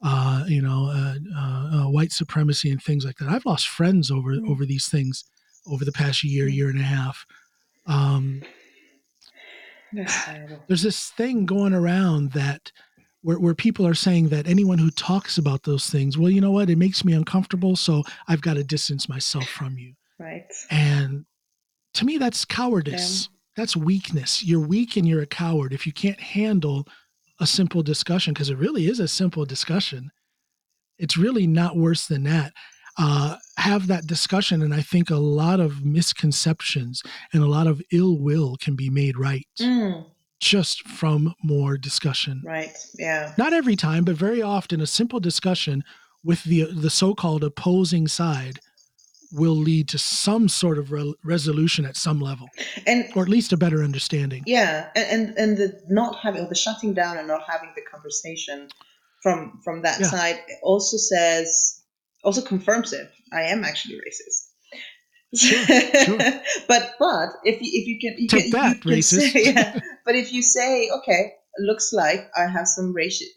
uh, 0.01 0.43
you 0.47 0.61
know 0.61 0.85
uh, 0.89 1.15
uh, 1.35 1.69
uh, 1.85 1.89
white 1.89 2.11
supremacy 2.11 2.71
and 2.71 2.81
things 2.81 3.05
like 3.05 3.17
that. 3.17 3.29
I've 3.29 3.45
lost 3.45 3.67
friends 3.67 4.11
over 4.11 4.31
Mm. 4.33 4.49
over 4.49 4.65
these 4.65 4.87
things 4.87 5.23
over 5.65 5.83
the 5.85 5.91
past 5.91 6.23
year, 6.23 6.47
Mm. 6.47 6.53
year 6.53 6.69
and 6.69 6.79
a 6.79 6.83
half. 6.83 7.25
Um, 7.85 8.41
there's 10.67 10.81
this 10.83 11.09
thing 11.11 11.45
going 11.45 11.73
around 11.73 12.31
that 12.33 12.71
where, 13.21 13.39
where 13.39 13.55
people 13.55 13.85
are 13.87 13.93
saying 13.95 14.29
that 14.29 14.47
anyone 14.47 14.77
who 14.77 14.91
talks 14.91 15.37
about 15.37 15.63
those 15.63 15.89
things, 15.89 16.17
well, 16.17 16.29
you 16.29 16.41
know 16.41 16.51
what, 16.51 16.69
it 16.69 16.77
makes 16.77 17.03
me 17.03 17.13
uncomfortable, 17.13 17.75
so 17.75 18.03
I've 18.27 18.41
got 18.41 18.55
to 18.55 18.63
distance 18.63 19.09
myself 19.09 19.47
from 19.47 19.77
you. 19.77 19.93
Right. 20.19 20.45
And 20.69 21.25
to 21.95 22.05
me, 22.05 22.17
that's 22.17 22.45
cowardice. 22.45 23.29
That's 23.55 23.75
weakness. 23.75 24.43
You're 24.43 24.59
weak 24.65 24.97
and 24.97 25.07
you're 25.07 25.23
a 25.23 25.27
coward 25.27 25.73
if 25.73 25.87
you 25.87 25.93
can't 25.93 26.19
handle 26.19 26.87
a 27.39 27.47
simple 27.47 27.83
discussion, 27.83 28.33
because 28.33 28.49
it 28.49 28.57
really 28.57 28.87
is 28.87 28.99
a 28.99 29.07
simple 29.07 29.45
discussion. 29.45 30.09
It's 30.97 31.17
really 31.17 31.47
not 31.47 31.77
worse 31.77 32.07
than 32.07 32.23
that. 32.23 32.53
Uh, 32.99 33.35
have 33.57 33.85
that 33.87 34.07
discussion, 34.07 34.63
and 34.63 34.73
I 34.73 34.81
think 34.81 35.09
a 35.11 35.17
lot 35.17 35.59
of 35.59 35.85
misconceptions 35.85 37.03
and 37.31 37.43
a 37.43 37.47
lot 37.47 37.67
of 37.67 37.81
ill 37.91 38.17
will 38.17 38.55
can 38.59 38.75
be 38.75 38.89
made 38.89 39.17
right 39.17 39.45
Mm, 39.59 40.05
just 40.39 40.87
from 40.87 41.33
more 41.43 41.77
discussion. 41.77 42.41
right. 42.43 42.75
Yeah. 42.97 43.33
Not 43.37 43.53
every 43.53 43.75
time, 43.75 44.03
but 44.03 44.15
very 44.15 44.41
often, 44.41 44.81
a 44.81 44.87
simple 44.87 45.19
discussion 45.19 45.83
with 46.23 46.43
the 46.43 46.63
the 46.73 46.89
so-called 46.89 47.43
opposing 47.43 48.07
side 48.07 48.59
will 49.31 49.55
lead 49.55 49.87
to 49.89 49.97
some 49.97 50.47
sort 50.49 50.77
of 50.77 50.91
re- 50.91 51.13
resolution 51.23 51.85
at 51.85 51.95
some 51.97 52.19
level, 52.19 52.47
And 52.85 53.05
or 53.15 53.23
at 53.23 53.29
least 53.29 53.53
a 53.53 53.57
better 53.57 53.83
understanding. 53.83 54.43
yeah, 54.45 54.89
and 54.95 55.07
and, 55.13 55.37
and 55.37 55.57
the 55.57 55.81
not 55.89 56.15
having 56.19 56.47
the 56.49 56.55
shutting 56.55 56.93
down 56.93 57.17
and 57.17 57.27
not 57.27 57.41
having 57.47 57.71
the 57.75 57.81
conversation 57.91 58.69
from 59.23 59.59
from 59.63 59.81
that 59.83 59.99
Yeah. 59.99 60.07
side 60.07 60.39
also 60.63 60.97
says 60.97 61.81
also 62.23 62.41
confirms 62.41 62.93
it. 62.93 63.09
I 63.33 63.41
am 63.53 63.63
actually 63.63 63.95
racist. 63.95 64.39
Sure, 65.35 65.63
sure. 66.05 66.17
but 66.67 66.95
but 66.99 67.29
if 67.43 67.61
you 67.61 67.69
if 67.81 67.87
you 67.87 67.99
can 67.99 68.15
you 68.17 68.27
Take 68.29 68.51
can, 68.51 68.61
that, 68.61 68.85
you 68.85 68.91
racist. 68.91 69.31
Say, 69.31 69.43
yeah, 69.53 69.79
but 70.05 70.15
if 70.15 70.31
you 70.31 70.41
say 70.41 70.89
okay, 70.99 71.33
looks 71.59 71.91
like 71.91 72.21
I 72.35 72.45
have 72.47 72.67
some 72.67 72.93
racist 72.95 73.31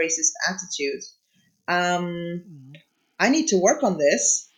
racist 0.00 0.32
attitudes. 0.48 1.14
Um, 1.68 2.72
I 3.18 3.28
need 3.28 3.48
to 3.48 3.58
work 3.60 3.82
on 3.82 3.98
this. 3.98 4.48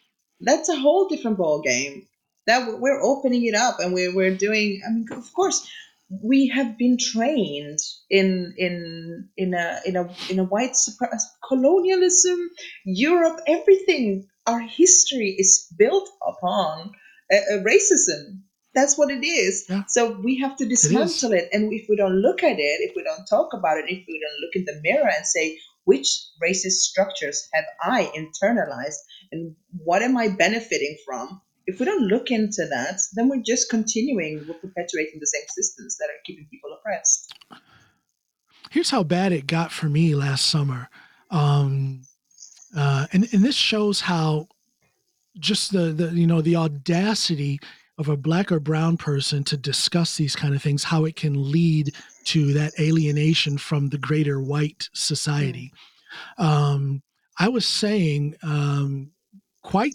That's 0.40 0.68
a 0.68 0.78
whole 0.78 1.08
different 1.08 1.38
ball 1.38 1.60
game. 1.60 2.06
That 2.46 2.80
we're 2.80 3.02
opening 3.02 3.44
it 3.44 3.54
up 3.54 3.78
and 3.78 3.92
we're 3.92 4.14
we're 4.14 4.34
doing. 4.34 4.80
I 4.86 4.90
mean, 4.90 5.06
of 5.12 5.32
course, 5.34 5.68
we 6.08 6.48
have 6.48 6.78
been 6.78 6.96
trained 6.98 7.78
in 8.08 8.54
in 8.56 9.28
in 9.36 9.54
a 9.54 9.80
in 9.84 9.96
a 9.96 10.08
in 10.30 10.38
a 10.38 10.44
white 10.44 10.76
colonialism, 11.46 12.50
Europe, 12.84 13.40
everything. 13.46 14.26
Our 14.46 14.60
history 14.60 15.36
is 15.38 15.66
built 15.76 16.08
upon 16.26 16.92
uh, 17.30 17.36
uh, 17.36 17.58
racism. 17.62 18.40
That's 18.74 18.96
what 18.96 19.10
it 19.10 19.26
is. 19.26 19.66
Yeah. 19.68 19.82
So 19.88 20.12
we 20.12 20.38
have 20.38 20.56
to 20.56 20.66
dismantle 20.66 21.32
it. 21.32 21.48
And 21.52 21.72
if 21.72 21.86
we 21.88 21.96
don't 21.96 22.22
look 22.22 22.42
at 22.42 22.58
it, 22.58 22.80
if 22.88 22.96
we 22.96 23.02
don't 23.02 23.26
talk 23.26 23.52
about 23.52 23.78
it, 23.78 23.84
if 23.88 24.06
we 24.06 24.20
don't 24.20 24.40
look 24.40 24.54
in 24.54 24.64
the 24.64 24.80
mirror 24.82 25.10
and 25.14 25.26
say, 25.26 25.58
which 25.88 26.26
racist 26.44 26.84
structures 26.84 27.48
have 27.54 27.64
I 27.82 28.12
internalized 28.14 29.00
and 29.32 29.56
what 29.78 30.02
am 30.02 30.18
I 30.18 30.28
benefiting 30.28 30.98
from? 31.06 31.40
If 31.66 31.80
we 31.80 31.86
don't 31.86 32.08
look 32.08 32.30
into 32.30 32.66
that, 32.66 33.00
then 33.14 33.30
we're 33.30 33.42
just 33.42 33.70
continuing, 33.70 34.44
we're 34.46 34.54
perpetuating 34.54 35.18
the 35.18 35.26
same 35.26 35.48
systems 35.48 35.96
that 35.96 36.10
are 36.10 36.20
keeping 36.26 36.46
people 36.50 36.76
oppressed. 36.78 37.32
Here's 38.70 38.90
how 38.90 39.02
bad 39.02 39.32
it 39.32 39.46
got 39.46 39.72
for 39.72 39.86
me 39.86 40.14
last 40.14 40.46
summer, 40.48 40.90
um, 41.30 42.02
uh, 42.76 43.06
and 43.14 43.26
and 43.32 43.42
this 43.42 43.56
shows 43.56 44.02
how 44.02 44.48
just 45.38 45.72
the 45.72 45.92
the 45.92 46.08
you 46.08 46.26
know 46.26 46.42
the 46.42 46.56
audacity 46.56 47.60
of 47.98 48.08
a 48.08 48.16
black 48.16 48.52
or 48.52 48.60
brown 48.60 48.96
person 48.96 49.42
to 49.44 49.56
discuss 49.56 50.16
these 50.16 50.36
kind 50.36 50.54
of 50.54 50.62
things, 50.62 50.84
how 50.84 51.04
it 51.04 51.16
can 51.16 51.50
lead 51.50 51.94
to 52.24 52.52
that 52.54 52.72
alienation 52.78 53.58
from 53.58 53.88
the 53.88 53.98
greater 53.98 54.40
white 54.40 54.88
society. 54.92 55.72
Um, 56.38 57.02
I 57.38 57.48
was 57.48 57.66
saying 57.66 58.36
um, 58.42 59.10
quite 59.62 59.94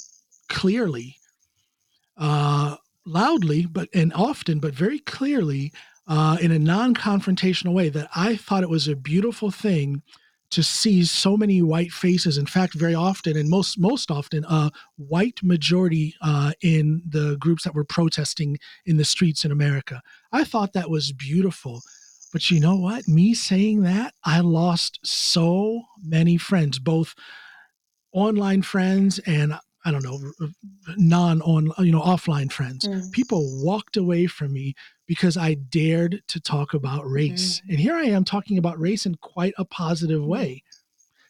clearly, 0.50 1.18
uh, 2.18 2.76
loudly, 3.06 3.66
but 3.66 3.90
and 3.94 4.14
often, 4.14 4.60
but 4.60 4.74
very 4.74 5.00
clearly, 5.00 5.72
uh, 6.08 6.38
in 6.42 6.52
a 6.52 6.60
non-confrontational 6.60 7.74
way, 7.74 7.90
that 7.90 8.10
I 8.16 8.36
thought 8.36 8.64
it 8.64 8.70
was 8.70 8.88
a 8.88 8.96
beautiful 8.96 9.52
thing 9.52 10.04
to 10.54 10.64
see 10.64 11.04
so 11.04 11.36
many 11.36 11.62
white 11.62 11.92
faces. 11.92 12.38
In 12.38 12.46
fact, 12.46 12.74
very 12.76 12.96
often, 12.96 13.36
and 13.38 13.50
most 13.50 13.80
most 13.80 14.12
often, 14.12 14.46
a 14.46 14.72
white 14.98 15.40
majority 15.42 16.16
uh, 16.22 16.52
in 16.62 17.02
the 17.08 17.38
groups 17.40 17.64
that 17.64 17.76
were 17.76 17.84
protesting 17.84 18.58
in 18.86 18.98
the 18.98 19.06
streets 19.06 19.44
in 19.46 19.52
America. 19.52 20.02
I 20.32 20.44
thought 20.44 20.74
that 20.74 20.90
was 20.90 21.12
beautiful. 21.12 21.82
But 22.32 22.50
you 22.50 22.60
know 22.60 22.76
what? 22.76 23.08
Me 23.08 23.34
saying 23.34 23.84
that, 23.84 24.14
I 24.24 24.40
lost 24.40 25.00
so 25.04 25.84
many 26.04 26.38
friends, 26.38 26.80
both 26.80 27.14
online 28.12 28.62
friends 28.62 29.20
and 29.20 29.54
I 29.86 29.92
don't 29.92 30.04
know, 30.04 30.20
non 30.98 31.42
on, 31.42 31.72
you 31.80 31.92
know, 31.92 32.02
offline 32.02 32.52
friends. 32.52 32.88
Mm. 32.88 33.12
People 33.12 33.64
walked 33.64 33.98
away 33.98 34.28
from 34.28 34.54
me 34.54 34.76
because 35.08 35.36
I 35.36 35.56
dared 35.56 36.22
to 36.30 36.40
talk 36.40 36.74
about 36.74 37.10
race. 37.10 37.62
Mm. 37.62 37.70
And 37.70 37.80
here 37.80 37.96
I 37.96 38.06
am 38.06 38.24
talking 38.24 38.58
about 38.58 38.80
race 38.80 39.06
in 39.06 39.16
quite 39.16 39.54
a 39.58 39.66
positive 39.66 40.22
mm. 40.22 40.28
way. 40.28 40.64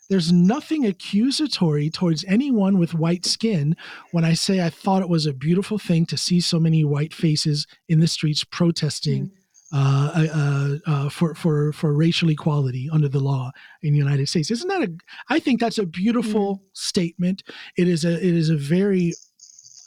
There's 0.10 0.32
nothing 0.32 0.86
accusatory 0.86 1.90
towards 1.90 2.26
anyone 2.26 2.78
with 2.78 2.94
white 2.94 3.26
skin 3.26 3.76
when 4.12 4.26
I 4.26 4.34
say 4.34 4.62
I 4.62 4.70
thought 4.70 5.02
it 5.02 5.10
was 5.10 5.26
a 5.26 5.34
beautiful 5.34 5.80
thing 5.80 6.06
to 6.08 6.18
see 6.18 6.40
so 6.40 6.60
many 6.60 6.84
white 6.84 7.14
faces 7.14 7.66
in 7.88 8.00
the 8.00 8.08
streets 8.08 8.44
protesting. 8.44 9.28
Mm 9.28 9.32
uh, 9.74 10.28
uh, 10.36 10.78
uh, 10.86 11.10
for 11.10 11.34
for 11.34 11.74
for 11.74 11.94
racial 11.94 12.30
equality 12.30 12.90
under 12.92 13.10
the 13.10 13.20
law 13.20 13.52
in 13.82 13.94
the 13.94 13.98
United 13.98 14.30
States. 14.30 14.52
Isn't 14.52 14.68
that 14.68 14.84
a? 14.84 14.94
I 15.30 15.40
think 15.40 15.60
that's 15.60 15.80
a 15.80 15.86
beautiful 15.86 16.58
mm. 16.58 16.62
statement. 16.74 17.42
It 17.76 17.88
is 17.88 18.06
a 18.06 18.14
it 18.14 18.36
is 18.36 18.50
a 18.50 18.56
very 18.56 19.14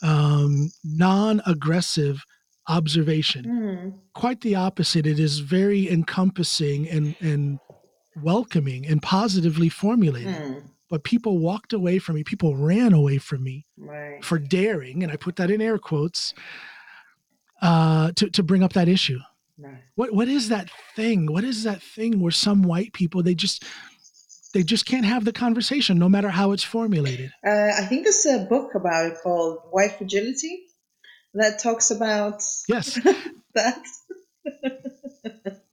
um, 0.03 0.71
non-aggressive 0.83 2.21
observation. 2.67 3.45
Mm. 3.45 3.93
Quite 4.13 4.41
the 4.41 4.55
opposite. 4.55 5.07
It 5.07 5.19
is 5.19 5.39
very 5.39 5.89
encompassing 5.89 6.89
and 6.89 7.15
and 7.21 7.59
welcoming 8.21 8.85
and 8.85 9.01
positively 9.01 9.69
formulated. 9.69 10.35
Mm. 10.35 10.63
But 10.89 11.05
people 11.05 11.39
walked 11.39 11.71
away 11.71 11.99
from 11.99 12.15
me. 12.15 12.25
People 12.25 12.57
ran 12.57 12.91
away 12.91 13.19
from 13.19 13.41
me 13.41 13.65
right. 13.77 14.23
for 14.23 14.37
daring, 14.37 15.01
and 15.03 15.13
I 15.13 15.15
put 15.15 15.37
that 15.37 15.49
in 15.49 15.61
air 15.61 15.77
quotes, 15.77 16.33
uh, 17.61 18.11
to 18.17 18.29
to 18.29 18.43
bring 18.43 18.63
up 18.63 18.73
that 18.73 18.89
issue. 18.89 19.19
What 19.95 20.13
what 20.13 20.27
is 20.27 20.49
that 20.49 20.69
thing? 20.95 21.31
What 21.31 21.43
is 21.43 21.63
that 21.63 21.81
thing 21.81 22.19
where 22.19 22.31
some 22.31 22.63
white 22.63 22.93
people 22.93 23.23
they 23.23 23.35
just 23.35 23.63
they 24.53 24.63
just 24.63 24.85
can't 24.85 25.05
have 25.05 25.25
the 25.25 25.33
conversation 25.33 25.97
no 25.97 26.09
matter 26.09 26.29
how 26.29 26.51
it's 26.51 26.63
formulated? 26.63 27.31
Uh, 27.45 27.71
I 27.77 27.85
think 27.85 28.03
there's 28.03 28.25
a 28.25 28.45
book 28.45 28.75
about 28.75 29.07
it 29.07 29.17
called 29.23 29.59
White 29.71 29.93
Fragility 29.93 30.63
that 31.33 31.59
talks 31.59 31.91
about 31.91 32.41
yes 32.67 32.95
that. 33.55 33.81
Uh, 34.45 34.69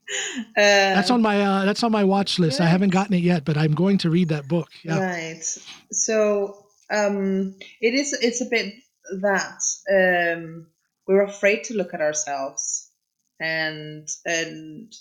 that's 0.55 1.11
on 1.11 1.21
my 1.21 1.41
uh, 1.41 1.65
that's 1.65 1.83
on 1.83 1.91
my 1.91 2.03
watch 2.03 2.39
list. 2.39 2.59
Right. 2.59 2.65
I 2.65 2.69
haven't 2.69 2.89
gotten 2.89 3.13
it 3.13 3.23
yet, 3.23 3.45
but 3.45 3.57
I'm 3.57 3.73
going 3.73 3.99
to 3.99 4.09
read 4.09 4.29
that 4.29 4.47
book. 4.47 4.69
Yeah. 4.83 4.99
Right. 4.99 5.43
So 5.91 6.65
um, 6.91 7.55
it 7.81 7.93
is. 7.93 8.13
It's 8.13 8.41
a 8.41 8.45
bit 8.45 8.73
that 9.21 9.61
um, 9.91 10.67
we're 11.07 11.23
afraid 11.23 11.65
to 11.65 11.75
look 11.75 11.93
at 11.93 12.01
ourselves 12.01 12.84
and 13.39 14.07
and 14.25 14.93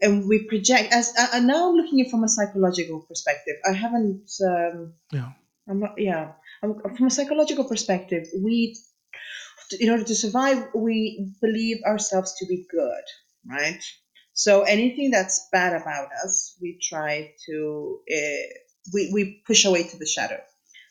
and 0.00 0.28
we 0.28 0.44
project 0.44 0.92
as 0.92 1.12
and 1.32 1.46
now 1.46 1.68
I'm 1.68 1.76
looking 1.76 2.00
at 2.00 2.06
it 2.06 2.10
from 2.10 2.24
a 2.24 2.28
psychological 2.28 3.00
perspective. 3.00 3.56
I 3.68 3.72
haven't. 3.72 4.30
Um, 4.46 4.94
yeah. 5.12 5.32
I'm 5.68 5.80
not. 5.80 5.94
Yeah. 5.98 6.32
I'm, 6.62 6.80
from 6.96 7.06
a 7.06 7.10
psychological 7.10 7.64
perspective, 7.64 8.26
we, 8.42 8.76
in 9.78 9.90
order 9.90 10.04
to 10.04 10.14
survive, 10.14 10.68
we 10.74 11.32
believe 11.40 11.78
ourselves 11.84 12.34
to 12.38 12.46
be 12.46 12.66
good, 12.70 13.04
right? 13.48 13.82
So 14.32 14.62
anything 14.62 15.10
that's 15.10 15.48
bad 15.50 15.74
about 15.80 16.10
us, 16.24 16.56
we 16.60 16.78
try 16.80 17.32
to 17.46 17.98
uh, 18.10 18.46
we 18.94 19.10
we 19.12 19.42
push 19.46 19.64
away 19.64 19.82
to 19.82 19.98
the 19.98 20.06
shadow, 20.06 20.40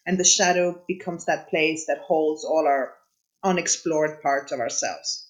and 0.06 0.18
the 0.18 0.26
shadow 0.26 0.82
becomes 0.88 1.26
that 1.26 1.50
place 1.50 1.86
that 1.88 2.00
holds 2.00 2.44
all 2.44 2.66
our 2.68 2.94
unexplored 3.44 4.22
parts 4.22 4.52
of 4.52 4.60
ourselves. 4.60 5.27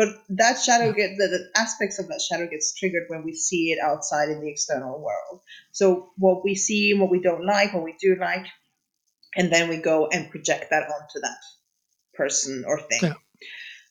But 0.00 0.08
that 0.30 0.58
shadow 0.58 0.94
get 0.94 1.18
the, 1.18 1.28
the 1.28 1.60
aspects 1.60 1.98
of 1.98 2.08
that 2.08 2.22
shadow 2.22 2.48
gets 2.48 2.72
triggered 2.74 3.08
when 3.08 3.22
we 3.22 3.34
see 3.34 3.70
it 3.70 3.78
outside 3.84 4.30
in 4.30 4.40
the 4.40 4.48
external 4.48 4.98
world. 4.98 5.42
So 5.72 6.12
what 6.16 6.42
we 6.42 6.54
see, 6.54 6.94
what 6.94 7.10
we 7.10 7.20
don't 7.20 7.44
like, 7.44 7.74
what 7.74 7.84
we 7.84 7.94
do 8.00 8.16
like, 8.18 8.46
and 9.36 9.52
then 9.52 9.68
we 9.68 9.76
go 9.76 10.06
and 10.06 10.30
project 10.30 10.70
that 10.70 10.84
onto 10.84 11.20
that 11.20 11.36
person 12.14 12.64
or 12.66 12.80
thing. 12.80 13.12
Yeah. 13.12 13.12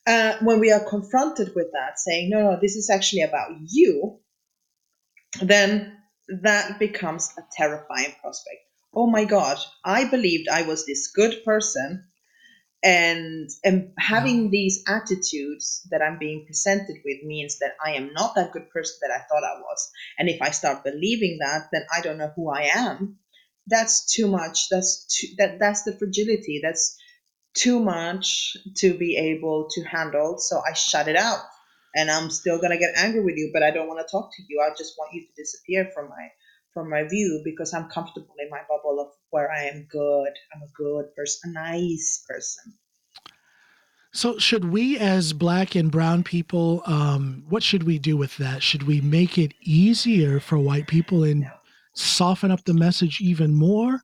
Uh, 0.04 0.38
when 0.42 0.58
we 0.58 0.72
are 0.72 0.84
confronted 0.84 1.52
with 1.54 1.68
that, 1.74 2.00
saying, 2.00 2.28
no, 2.28 2.42
no, 2.42 2.58
this 2.60 2.74
is 2.74 2.90
actually 2.90 3.22
about 3.22 3.52
you, 3.68 4.18
then 5.40 5.96
that 6.42 6.80
becomes 6.80 7.32
a 7.38 7.42
terrifying 7.56 8.16
prospect. 8.20 8.58
Oh 8.92 9.06
my 9.06 9.26
God, 9.26 9.58
I 9.84 10.08
believed 10.08 10.48
I 10.48 10.62
was 10.62 10.86
this 10.86 11.12
good 11.14 11.44
person 11.44 12.09
and 12.84 13.50
and 13.64 13.92
having 13.98 14.50
these 14.50 14.82
attitudes 14.88 15.86
that 15.92 16.02
i'm 16.02 16.18
being 16.18 16.44
presented 16.46 16.96
with 17.04 17.22
means 17.24 17.58
that 17.60 17.72
i 17.84 17.92
am 17.92 18.12
not 18.14 18.34
that 18.36 18.52
good 18.52 18.70
person 18.70 18.96
that 19.02 19.12
i 19.12 19.18
thought 19.28 19.44
i 19.44 19.60
was. 19.60 19.90
And 20.18 20.30
if 20.30 20.42
i 20.42 20.50
start 20.50 20.84
believing 20.84 21.38
that 21.42 21.64
then 21.72 21.84
i 21.94 22.00
don't 22.02 22.18
know 22.18 22.32
who 22.36 22.50
i 22.50 22.70
am. 22.74 23.18
That's 23.68 24.12
too 24.14 24.28
much. 24.28 24.68
That's 24.70 25.06
too, 25.06 25.28
that 25.38 25.60
that's 25.60 25.84
the 25.84 25.96
fragility. 25.98 26.60
That's 26.64 26.98
too 27.54 27.80
much 27.80 28.56
to 28.78 28.94
be 28.94 29.16
able 29.16 29.68
to 29.72 29.84
handle. 29.84 30.36
So 30.38 30.60
i 30.68 30.74
shut 30.74 31.08
it 31.08 31.16
out. 31.16 31.40
And 31.96 32.10
i'm 32.10 32.30
still 32.30 32.58
going 32.58 32.72
to 32.72 32.78
get 32.78 32.94
angry 32.96 33.22
with 33.24 33.36
you 33.36 33.50
but 33.52 33.62
i 33.64 33.70
don't 33.72 33.88
want 33.88 34.00
to 34.06 34.10
talk 34.10 34.30
to 34.36 34.42
you. 34.48 34.60
I 34.66 34.70
just 34.78 34.94
want 34.98 35.12
you 35.14 35.22
to 35.22 35.32
disappear 35.36 35.90
from 35.94 36.08
my 36.10 36.28
from 36.72 36.90
my 36.90 37.04
view 37.04 37.42
because 37.44 37.74
I'm 37.74 37.88
comfortable 37.88 38.34
in 38.38 38.48
my 38.50 38.60
bubble 38.68 39.00
of 39.00 39.08
where 39.30 39.50
I 39.50 39.64
am 39.64 39.86
good. 39.90 40.32
I'm 40.54 40.62
a 40.62 40.72
good 40.76 41.14
person, 41.16 41.50
a 41.50 41.70
nice 41.70 42.24
person. 42.28 42.74
So, 44.12 44.38
should 44.38 44.64
we, 44.64 44.98
as 44.98 45.32
black 45.32 45.76
and 45.76 45.90
brown 45.90 46.24
people, 46.24 46.82
um, 46.86 47.44
what 47.48 47.62
should 47.62 47.84
we 47.84 47.98
do 47.98 48.16
with 48.16 48.36
that? 48.38 48.60
Should 48.60 48.82
we 48.82 49.00
make 49.00 49.38
it 49.38 49.54
easier 49.60 50.40
for 50.40 50.58
white 50.58 50.88
people 50.88 51.22
and 51.22 51.42
no. 51.42 51.50
soften 51.94 52.50
up 52.50 52.64
the 52.64 52.74
message 52.74 53.20
even 53.20 53.54
more? 53.54 54.02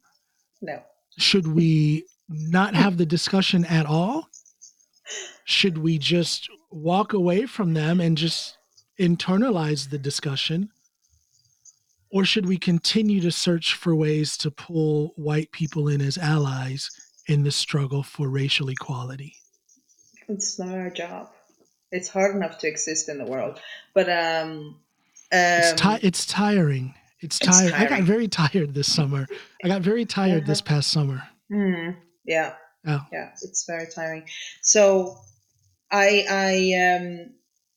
No. 0.63 0.81
Should 1.19 1.49
we 1.49 2.07
not 2.29 2.75
have 2.75 2.99
the 2.99 3.07
discussion 3.07 3.65
at 3.65 3.87
all? 3.87 4.29
Should 5.45 5.79
we 5.79 5.99
just 5.99 6.49
walk 6.71 7.13
away 7.13 7.47
from 7.47 7.75
them 7.75 8.01
and 8.01 8.17
just 8.17 8.59
internalize 9.01 9.91
the 9.91 9.99
discussion? 9.99 10.71
Or 12.11 12.25
should 12.25 12.47
we 12.47 12.57
continue 12.57 13.21
to 13.21 13.33
search 13.33 13.75
for 13.75 13.95
ways 13.95 14.37
to 14.39 14.51
pull 14.51 15.13
white 15.17 15.51
people 15.53 15.89
in 15.89 16.01
as 16.01 16.17
allies 16.17 16.91
in 17.27 17.43
the 17.43 17.51
struggle 17.51 18.03
for 18.03 18.29
racial 18.29 18.69
equality? 18.69 19.35
It's 20.29 20.59
not 20.59 20.77
our 20.77 20.91
job. 20.91 21.31
It's 21.91 22.09
hard 22.09 22.35
enough 22.35 22.59
to 22.59 22.69
exist 22.69 23.09
in 23.09 23.19
the 23.19 23.25
world, 23.25 23.61
but 23.95 24.09
um, 24.09 24.49
um 24.49 24.77
it's, 25.33 25.81
ti- 25.81 26.07
it's 26.07 26.27
tiring. 26.27 26.95
It's, 27.21 27.41
it's 27.41 27.47
tiring. 27.47 27.75
I 27.75 27.87
got 27.87 28.03
very 28.03 28.29
tired 28.29 28.75
this 28.75 28.93
summer. 28.93 29.27
I 29.65 29.69
got 29.69 29.83
very 29.83 30.05
tired 30.05 30.43
uh-huh. 30.43 30.47
this 30.47 30.61
past 30.61 30.91
summer. 30.91 31.23
Mm, 31.51 31.97
yeah. 32.25 32.55
Oh. 32.87 33.01
Yeah, 33.13 33.31
it's 33.43 33.65
very 33.67 33.87
tiring. 33.93 34.27
So 34.63 35.17
I 35.91 36.25
I 36.29 36.97
um 36.97 37.31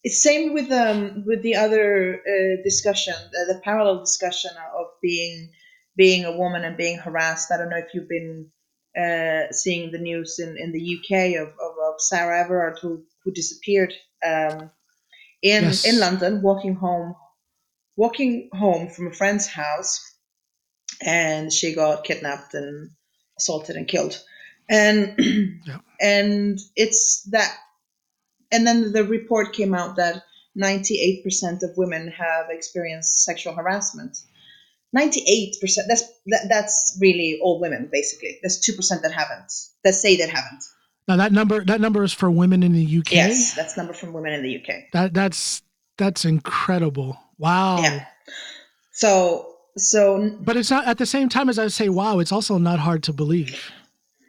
same 0.08 0.54
with 0.54 0.72
um 0.72 1.24
with 1.26 1.42
the 1.42 1.56
other 1.56 2.16
uh, 2.16 2.64
discussion, 2.64 3.14
uh, 3.14 3.54
the 3.54 3.62
parallel 3.64 4.00
discussion 4.00 4.52
of 4.78 4.88
being 5.02 5.52
being 5.96 6.26
a 6.26 6.38
woman 6.38 6.64
and 6.64 6.78
being 6.78 6.98
harassed. 6.98 7.52
I 7.52 7.58
don't 7.58 7.70
know 7.70 7.78
if 7.78 7.94
you've 7.94 8.08
been 8.08 8.52
uh, 8.98 9.52
seeing 9.52 9.92
the 9.92 9.98
news 9.98 10.40
in, 10.40 10.58
in 10.58 10.72
the 10.72 10.98
UK 10.98 11.42
of, 11.42 11.50
of, 11.50 11.76
of 11.86 12.02
Sarah 12.02 12.40
Everard 12.44 12.80
who 12.82 13.04
who 13.24 13.32
disappeared 13.32 13.94
um, 14.26 14.72
in 15.42 15.64
yes. 15.64 15.86
in 15.86 16.00
London, 16.00 16.42
walking 16.42 16.76
home 16.76 17.16
walking 18.00 18.50
home 18.54 18.88
from 18.90 19.08
a 19.08 19.14
friend's 19.14 19.46
house, 19.46 20.00
and 21.02 21.52
she 21.52 21.76
got 21.76 22.06
kidnapped 22.06 22.54
and 22.54 22.92
assaulted 23.38 23.76
and 23.76 23.90
killed. 23.90 24.18
And 24.70 25.16
yeah. 25.68 25.80
and 26.00 26.58
it's 26.78 27.24
that 27.32 27.54
and 28.52 28.66
then 28.66 28.92
the 28.92 29.04
report 29.04 29.54
came 29.54 29.74
out 29.74 29.96
that 29.98 30.24
98% 30.58 31.24
of 31.64 31.78
women 31.78 32.10
have 32.12 32.48
experienced 32.50 33.24
sexual 33.24 33.54
harassment. 33.54 34.18
98%, 34.98 35.54
that's 35.88 36.04
that, 36.28 36.48
that's 36.50 36.98
really 37.00 37.40
all 37.42 37.60
women 37.60 37.90
basically. 37.92 38.40
There's 38.42 38.60
2% 38.60 39.02
that 39.04 39.12
haven't, 39.12 39.54
that 39.84 39.94
say 39.94 40.18
that 40.18 40.30
haven't. 40.30 40.64
Now 41.08 41.18
that 41.18 41.32
number 41.32 41.66
that 41.66 41.82
number 41.82 42.04
is 42.04 42.14
for 42.14 42.30
women 42.30 42.62
in 42.62 42.74
the 42.74 43.00
UK. 43.00 43.12
Yes, 43.12 43.56
that's 43.56 43.76
number 43.76 43.94
from 43.94 44.14
women 44.14 44.32
in 44.32 44.44
the 44.44 44.58
UK. 44.58 44.92
That 44.94 45.12
that's 45.12 45.64
that's 45.98 46.24
incredible. 46.24 47.18
Wow. 47.40 47.82
Yeah. 47.82 48.06
So 48.92 49.56
so 49.76 50.38
but 50.40 50.56
it's 50.56 50.70
not 50.70 50.88
at 50.88 51.00
the 51.00 51.08
same 51.08 51.28
time 51.28 51.50
as 51.50 51.58
I 51.58 51.68
say, 51.70 51.90
wow, 51.90 52.20
it's 52.20 52.32
also 52.32 52.60
not 52.60 52.78
hard 52.78 53.02
to 53.04 53.14
believe 53.14 53.72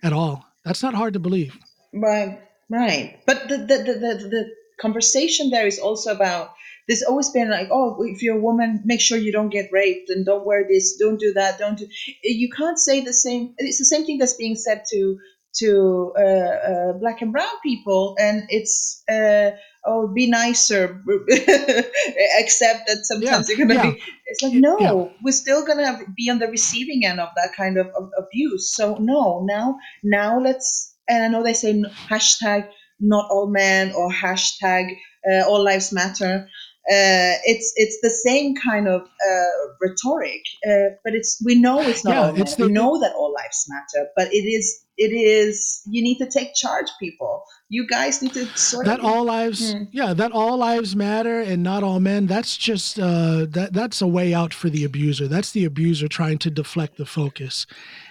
at 0.03 0.15
all. 0.15 0.47
That's 0.65 0.83
not 0.83 0.95
hard 0.95 1.13
to 1.15 1.19
believe. 1.19 1.59
Right, 1.93 2.41
right. 2.71 3.21
But 3.27 3.49
the 3.49 3.59
the, 3.59 3.79
the, 3.79 3.95
the, 3.95 4.29
the 4.31 4.51
conversation 4.81 5.51
there 5.51 5.67
is 5.67 5.79
also 5.79 6.15
about 6.15 6.51
there's 6.89 7.03
always 7.03 7.31
been 7.31 7.51
like, 7.51 7.69
oh, 7.71 7.99
if 8.05 8.23
you're 8.23 8.39
a 8.39 8.41
woman, 8.41 8.83
make 8.85 9.01
sure 9.01 9.17
you 9.19 9.33
don't 9.33 9.51
get 9.51 9.71
raped 9.73 10.11
and 10.11 10.27
don't 10.27 10.45
wear 10.47 10.67
this, 10.69 10.97
don't 10.99 11.21
do 11.21 11.33
that, 11.35 11.59
don't 11.59 11.79
do. 11.79 11.87
You 12.23 12.51
can't 12.57 12.79
say 12.79 13.01
the 13.05 13.13
same. 13.13 13.55
It's 13.59 13.79
the 13.79 13.85
same 13.85 14.07
thing 14.07 14.19
that's 14.19 14.35
being 14.35 14.57
said 14.57 14.85
to 14.91 15.19
to 15.57 16.13
uh, 16.17 16.23
uh, 16.23 16.93
black 16.95 17.23
and 17.23 17.33
brown 17.33 17.51
people, 17.63 18.17
and 18.19 18.45
it's 18.49 19.03
uh, 19.09 19.51
oh, 19.87 20.09
be 20.15 20.29
nicer, 20.29 21.01
accept 22.41 22.87
that 22.89 23.01
sometimes 23.05 23.47
Yeah, 23.47 23.49
you're 23.49 23.59
gonna 23.59 23.79
yeah, 23.79 23.81
be. 23.81 24.01
It's 24.27 24.43
like 24.43 24.53
y- 24.53 24.63
yeah. 24.79 24.93
no, 24.93 25.17
we're 25.23 25.33
still 25.33 25.67
gonna 25.67 25.99
be 26.17 26.31
on 26.31 26.39
the 26.39 26.49
receiving 26.49 27.05
end 27.05 27.21
of 27.21 27.29
that 27.37 27.53
kind 27.57 27.79
of, 27.79 27.89
of 27.89 28.11
abuse. 28.19 28.73
So 28.75 28.97
no, 29.01 29.45
now 29.45 29.79
now 30.03 30.41
let's. 30.41 30.90
And 31.11 31.24
I 31.24 31.28
know 31.28 31.43
they 31.43 31.53
say 31.55 31.82
hashtag 32.11 32.69
not 33.01 33.27
all 33.31 33.51
men 33.51 33.93
or 33.93 34.11
hashtag 34.11 34.85
uh, 35.31 35.43
all 35.49 35.62
lives 35.62 35.93
matter. 35.93 36.47
Uh, 36.91 37.37
it's 37.45 37.73
it's 37.77 37.99
the 38.03 38.11
same 38.28 38.55
kind 38.57 38.89
of 38.89 39.03
uh, 39.03 39.62
rhetoric, 39.82 40.41
uh, 40.66 40.95
but 41.05 41.12
it's 41.15 41.41
we 41.45 41.55
know 41.61 41.87
it's 41.87 42.05
not 42.05 42.15
Yeah, 42.15 42.20
all 42.27 42.32
men. 42.32 42.41
it's 42.43 42.59
We 42.59 42.69
know 42.69 42.99
that 43.01 43.12
all 43.15 43.32
lives 43.35 43.66
matter, 43.69 44.09
but 44.16 44.28
it 44.32 44.45
is 44.59 44.66
it 44.97 45.12
is 45.12 45.82
you 45.87 46.03
need 46.03 46.19
to 46.19 46.28
take 46.31 46.55
charge, 46.55 46.87
people. 46.99 47.43
You 47.69 47.87
guys 47.87 48.23
need 48.23 48.32
to 48.35 48.47
sort 48.57 48.87
of 48.87 48.93
that 48.97 49.01
all 49.01 49.24
lives 49.24 49.73
Hmm. 49.73 49.85
yeah 49.93 50.12
that 50.15 50.32
all 50.32 50.57
lives 50.57 50.97
matter 50.97 51.41
and 51.41 51.62
not 51.62 51.82
all 51.85 52.01
men 52.01 52.27
that's 52.27 52.57
just 52.57 52.99
uh 52.99 53.47
that 53.51 53.70
that's 53.73 54.01
a 54.03 54.07
way 54.09 54.35
out 54.35 54.53
for 54.53 54.69
the 54.70 54.82
abuser 54.85 55.28
that's 55.28 55.53
the 55.53 55.65
abuser 55.65 56.09
trying 56.09 56.39
to 56.39 56.51
deflect 56.51 56.97
the 56.97 57.07
focus 57.07 57.66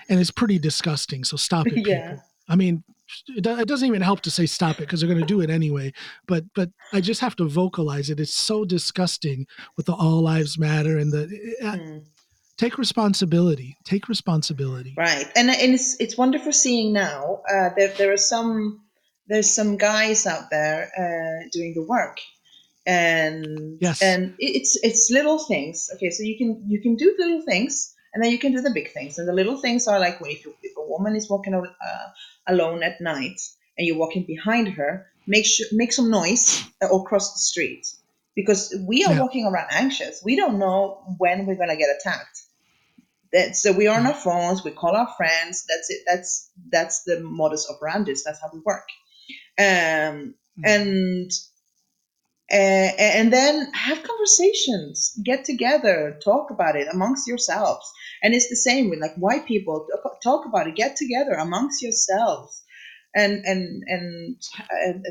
and 0.07 0.19
it's 0.21 0.31
pretty 0.31 0.59
disgusting 0.59 1.25
so 1.25 1.35
stop 1.37 1.67
it 1.67 1.73
Yeah. 1.87 2.17
I 2.49 2.55
mean 2.55 2.83
it, 3.27 3.45
it 3.47 3.67
doesn't 3.67 3.87
even 3.87 4.01
help 4.01 4.21
to 4.21 4.29
say 4.31 4.45
stop 4.45 4.77
it 4.77 4.81
because 4.81 4.99
they're 4.99 5.09
going 5.09 5.19
to 5.19 5.25
do 5.25 5.41
it 5.41 5.49
anyway 5.49 5.91
but 6.27 6.43
but 6.55 6.69
i 6.93 6.99
just 7.01 7.21
have 7.21 7.35
to 7.35 7.47
vocalize 7.47 8.09
it 8.09 8.19
it's 8.19 8.33
so 8.33 8.65
disgusting 8.65 9.47
with 9.77 9.85
the 9.85 9.93
all 9.93 10.21
lives 10.21 10.57
matter 10.59 10.97
and 10.97 11.11
the 11.13 11.23
uh, 11.63 11.77
Hmm. 11.77 11.97
take 12.57 12.77
responsibility 12.77 13.77
take 13.85 14.09
responsibility 14.09 14.93
Right, 14.97 15.27
and 15.35 15.49
and 15.49 15.73
it's 15.73 15.95
it's 15.99 16.17
wonderful 16.17 16.51
seeing 16.51 16.91
now. 16.93 17.41
Uh, 17.49 17.69
there 17.77 17.93
there 17.97 18.11
are 18.11 18.17
some 18.17 18.81
there's 19.27 19.49
some 19.49 19.77
guys 19.77 20.25
out 20.25 20.49
there 20.51 20.89
uh, 20.97 21.47
doing 21.51 21.73
the 21.73 21.83
work, 21.83 22.17
and 22.85 23.77
Yes. 23.79 24.01
and 24.01 24.35
it's 24.39 24.77
it's 24.83 25.09
little 25.11 25.39
things. 25.39 25.89
Okay, 25.95 26.09
so 26.09 26.23
you 26.23 26.37
can 26.37 26.63
you 26.67 26.81
can 26.81 26.95
do 26.95 27.15
little 27.17 27.41
things, 27.45 27.95
and 28.13 28.23
then 28.23 28.31
you 28.31 28.39
can 28.39 28.51
do 28.51 28.61
the 28.61 28.71
big 28.71 28.91
things. 28.91 29.17
And 29.17 29.27
the 29.27 29.33
little 29.33 29.57
things 29.57 29.87
are 29.87 29.99
like 29.99 30.19
when 30.21 30.31
if, 30.31 30.45
you, 30.45 30.53
if 30.63 30.75
a 30.77 30.87
woman 30.87 31.15
is 31.15 31.29
walking 31.29 31.53
uh, 31.53 31.63
alone 32.47 32.83
at 32.83 33.01
night 33.01 33.39
and 33.77 33.87
you're 33.87 33.97
walking 33.97 34.23
behind 34.25 34.69
her, 34.69 35.07
make 35.27 35.45
sure 35.45 35.67
make 35.71 35.93
some 35.93 36.09
noise 36.09 36.63
uh, 36.81 36.87
or 36.87 37.05
cross 37.05 37.33
the 37.33 37.39
street. 37.39 37.87
Because 38.35 38.73
we 38.87 39.03
are 39.05 39.13
Yeah. 39.13 39.19
walking 39.19 39.45
around 39.45 39.67
anxious. 39.71 40.21
We 40.23 40.35
don't 40.35 40.59
know 40.59 41.03
when 41.17 41.45
we're 41.45 41.55
gonna 41.57 41.75
get 41.77 41.89
attacked. 41.99 42.41
That 43.33 43.55
so 43.55 43.73
we 43.73 43.87
are 43.87 43.99
on 43.99 44.07
our 44.07 44.13
phones. 44.13 44.63
We 44.63 44.71
call 44.71 44.95
our 44.95 45.13
friends. 45.17 45.65
That's 45.67 45.89
it. 45.89 46.01
That's 46.07 46.49
that's 46.71 47.03
the 47.03 47.19
modus 47.19 47.69
operandi. 47.69 48.13
That's 48.25 48.41
how 48.41 48.49
we 48.53 48.59
work. 48.65 48.87
Um 49.59 50.35
and 50.63 51.31
uh, 52.51 52.91
and 52.99 53.31
then 53.31 53.71
have 53.73 54.03
conversations 54.03 55.13
get 55.23 55.45
together 55.45 56.19
talk 56.23 56.51
about 56.51 56.75
it 56.75 56.87
amongst 56.91 57.27
yourselves 57.27 57.91
and 58.23 58.33
it's 58.33 58.49
the 58.49 58.55
same 58.55 58.89
with 58.89 58.99
like 58.99 59.15
white 59.17 59.45
people 59.45 59.87
talk- 60.03 60.21
talk 60.21 60.45
about 60.45 60.67
it 60.67 60.75
get 60.75 60.95
together 60.95 61.33
amongst 61.33 61.81
yourselves 61.81 62.63
and 63.15 63.45
and 63.45 63.83
and, 63.87 64.37
and 64.69 65.05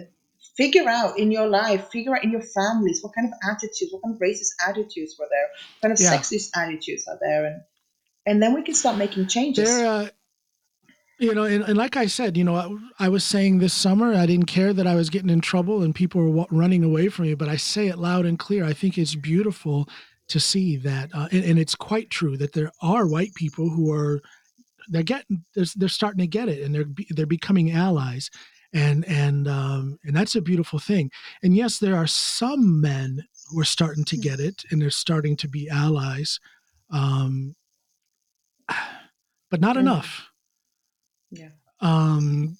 figure 0.56 0.88
out 0.88 1.18
in 1.18 1.30
your 1.30 1.46
life 1.48 1.88
figure 1.92 2.16
out 2.16 2.24
in 2.24 2.30
your 2.32 2.42
families 2.42 3.00
what 3.02 3.14
kind 3.14 3.28
of 3.28 3.34
attitudes 3.48 3.92
what 3.92 4.02
kind 4.02 4.14
of 4.14 4.20
racist 4.20 4.52
attitudes 4.68 5.16
were 5.18 5.28
there 5.30 5.48
what 5.80 5.82
kind 5.82 5.92
of 5.92 6.00
Yeah. 6.00 6.16
sexist 6.16 6.50
attitudes 6.56 7.06
are 7.08 7.18
there 7.20 7.46
and 7.46 7.62
and 8.26 8.42
then 8.42 8.52
we 8.54 8.62
can 8.62 8.74
start 8.74 8.98
making 8.98 9.26
changes. 9.26 9.68
There, 9.68 9.86
uh, 9.86 10.08
you 11.18 11.34
know, 11.34 11.44
and, 11.44 11.64
and 11.64 11.76
like 11.76 11.96
I 11.96 12.06
said, 12.06 12.36
you 12.36 12.44
know, 12.44 12.54
I, 12.56 13.06
I 13.06 13.08
was 13.08 13.24
saying 13.24 13.58
this 13.58 13.74
summer, 13.74 14.14
I 14.14 14.26
didn't 14.26 14.46
care 14.46 14.72
that 14.72 14.86
I 14.86 14.94
was 14.94 15.10
getting 15.10 15.30
in 15.30 15.40
trouble 15.40 15.82
and 15.82 15.94
people 15.94 16.20
were 16.20 16.30
wa- 16.30 16.46
running 16.50 16.84
away 16.84 17.08
from 17.08 17.26
me, 17.26 17.34
but 17.34 17.48
I 17.48 17.56
say 17.56 17.88
it 17.88 17.98
loud 17.98 18.24
and 18.26 18.38
clear. 18.38 18.64
I 18.64 18.72
think 18.72 18.96
it's 18.98 19.14
beautiful 19.16 19.88
to 20.28 20.38
see 20.38 20.76
that, 20.76 21.10
uh, 21.14 21.28
and, 21.32 21.44
and 21.44 21.58
it's 21.58 21.74
quite 21.74 22.10
true 22.10 22.36
that 22.36 22.52
there 22.52 22.70
are 22.82 23.06
white 23.06 23.34
people 23.34 23.68
who 23.70 23.92
are 23.92 24.20
they're 24.88 25.02
getting 25.02 25.44
they're, 25.54 25.66
they're 25.76 25.88
starting 25.88 26.20
to 26.20 26.26
get 26.26 26.48
it 26.48 26.62
and 26.62 26.74
they're 26.74 26.84
be- 26.84 27.06
they're 27.10 27.26
becoming 27.26 27.70
allies 27.72 28.30
and 28.72 29.04
and 29.06 29.46
um 29.48 29.98
and 30.04 30.16
that's 30.16 30.34
a 30.36 30.40
beautiful 30.40 30.78
thing 30.78 31.10
and 31.42 31.54
yes 31.56 31.78
there 31.78 31.96
are 31.96 32.06
some 32.06 32.80
men 32.80 33.22
who 33.50 33.60
are 33.60 33.64
starting 33.64 34.04
to 34.04 34.16
get 34.16 34.40
it 34.40 34.64
and 34.70 34.80
they're 34.80 34.90
starting 34.90 35.36
to 35.36 35.48
be 35.48 35.68
allies 35.68 36.40
um 36.90 37.54
but 39.50 39.60
not 39.60 39.76
Mhm. 39.76 39.80
enough 39.80 40.27
Yeah. 41.30 41.48
um 41.80 42.56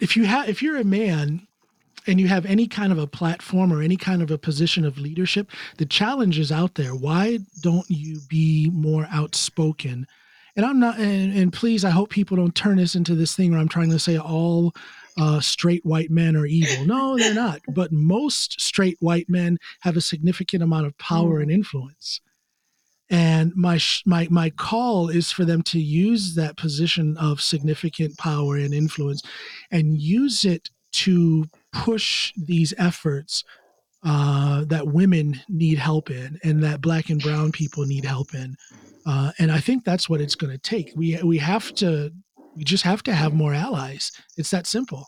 if 0.00 0.16
you 0.16 0.24
have 0.24 0.48
if 0.48 0.62
you're 0.62 0.76
a 0.78 0.84
man 0.84 1.46
and 2.06 2.20
you 2.20 2.26
have 2.26 2.44
any 2.46 2.66
kind 2.66 2.90
of 2.90 2.98
a 2.98 3.06
platform 3.06 3.72
or 3.72 3.80
any 3.80 3.96
kind 3.96 4.22
of 4.22 4.30
a 4.30 4.38
position 4.38 4.84
of 4.84 4.98
leadership 4.98 5.50
the 5.76 5.86
challenge 5.86 6.38
is 6.38 6.50
out 6.50 6.74
there. 6.74 6.94
Why 6.94 7.38
don't 7.60 7.88
you 7.88 8.20
be 8.28 8.70
more 8.72 9.06
outspoken? 9.10 10.06
And 10.56 10.66
i'm 10.66 10.78
not 10.80 10.98
and, 10.98 11.32
and 11.36 11.52
please 11.52 11.84
i 11.84 11.90
hope 11.90 12.10
people 12.10 12.36
don't 12.36 12.54
turn 12.54 12.76
this 12.76 12.94
into 12.94 13.14
this 13.14 13.34
thing 13.34 13.52
where 13.52 13.60
i'm 13.60 13.68
trying 13.68 13.90
to 13.90 13.98
say 13.98 14.18
all 14.18 14.74
uh, 15.18 15.40
straight 15.40 15.84
white 15.84 16.10
men 16.10 16.36
are 16.36 16.46
evil. 16.46 16.86
No 16.86 17.18
they're 17.18 17.34
not. 17.34 17.60
But 17.68 17.92
most 17.92 18.60
straight 18.60 18.96
white 19.00 19.28
men 19.28 19.58
have 19.80 19.96
a 19.96 20.00
significant 20.00 20.62
amount 20.62 20.86
of 20.86 20.96
power 20.98 21.40
and 21.40 21.50
influence 21.50 22.20
and 23.12 23.54
my 23.54 23.78
my 24.06 24.26
my 24.30 24.48
call 24.50 25.10
is 25.10 25.30
for 25.30 25.44
them 25.44 25.62
to 25.62 25.78
use 25.78 26.34
that 26.34 26.56
position 26.56 27.16
of 27.18 27.42
significant 27.42 28.16
power 28.16 28.56
and 28.56 28.72
influence 28.72 29.22
and 29.70 30.00
use 30.00 30.44
it 30.44 30.70
to 30.92 31.44
push 31.72 32.32
these 32.36 32.72
efforts 32.78 33.44
uh, 34.04 34.64
that 34.64 34.88
women 34.88 35.40
need 35.48 35.78
help 35.78 36.10
in 36.10 36.38
and 36.42 36.64
that 36.64 36.80
black 36.80 37.10
and 37.10 37.22
brown 37.22 37.52
people 37.52 37.84
need 37.84 38.04
help 38.04 38.34
in. 38.34 38.56
Uh, 39.06 39.32
and 39.38 39.52
i 39.52 39.58
think 39.58 39.84
that's 39.84 40.08
what 40.08 40.20
it's 40.20 40.34
going 40.34 40.52
to 40.52 40.58
take. 40.58 40.92
We 40.96 41.20
we 41.22 41.38
have 41.38 41.74
to 41.76 42.10
we 42.56 42.64
just 42.64 42.84
have 42.84 43.02
to 43.04 43.12
have 43.12 43.34
more 43.34 43.54
allies. 43.54 44.10
It's 44.36 44.50
that 44.50 44.66
simple. 44.66 45.06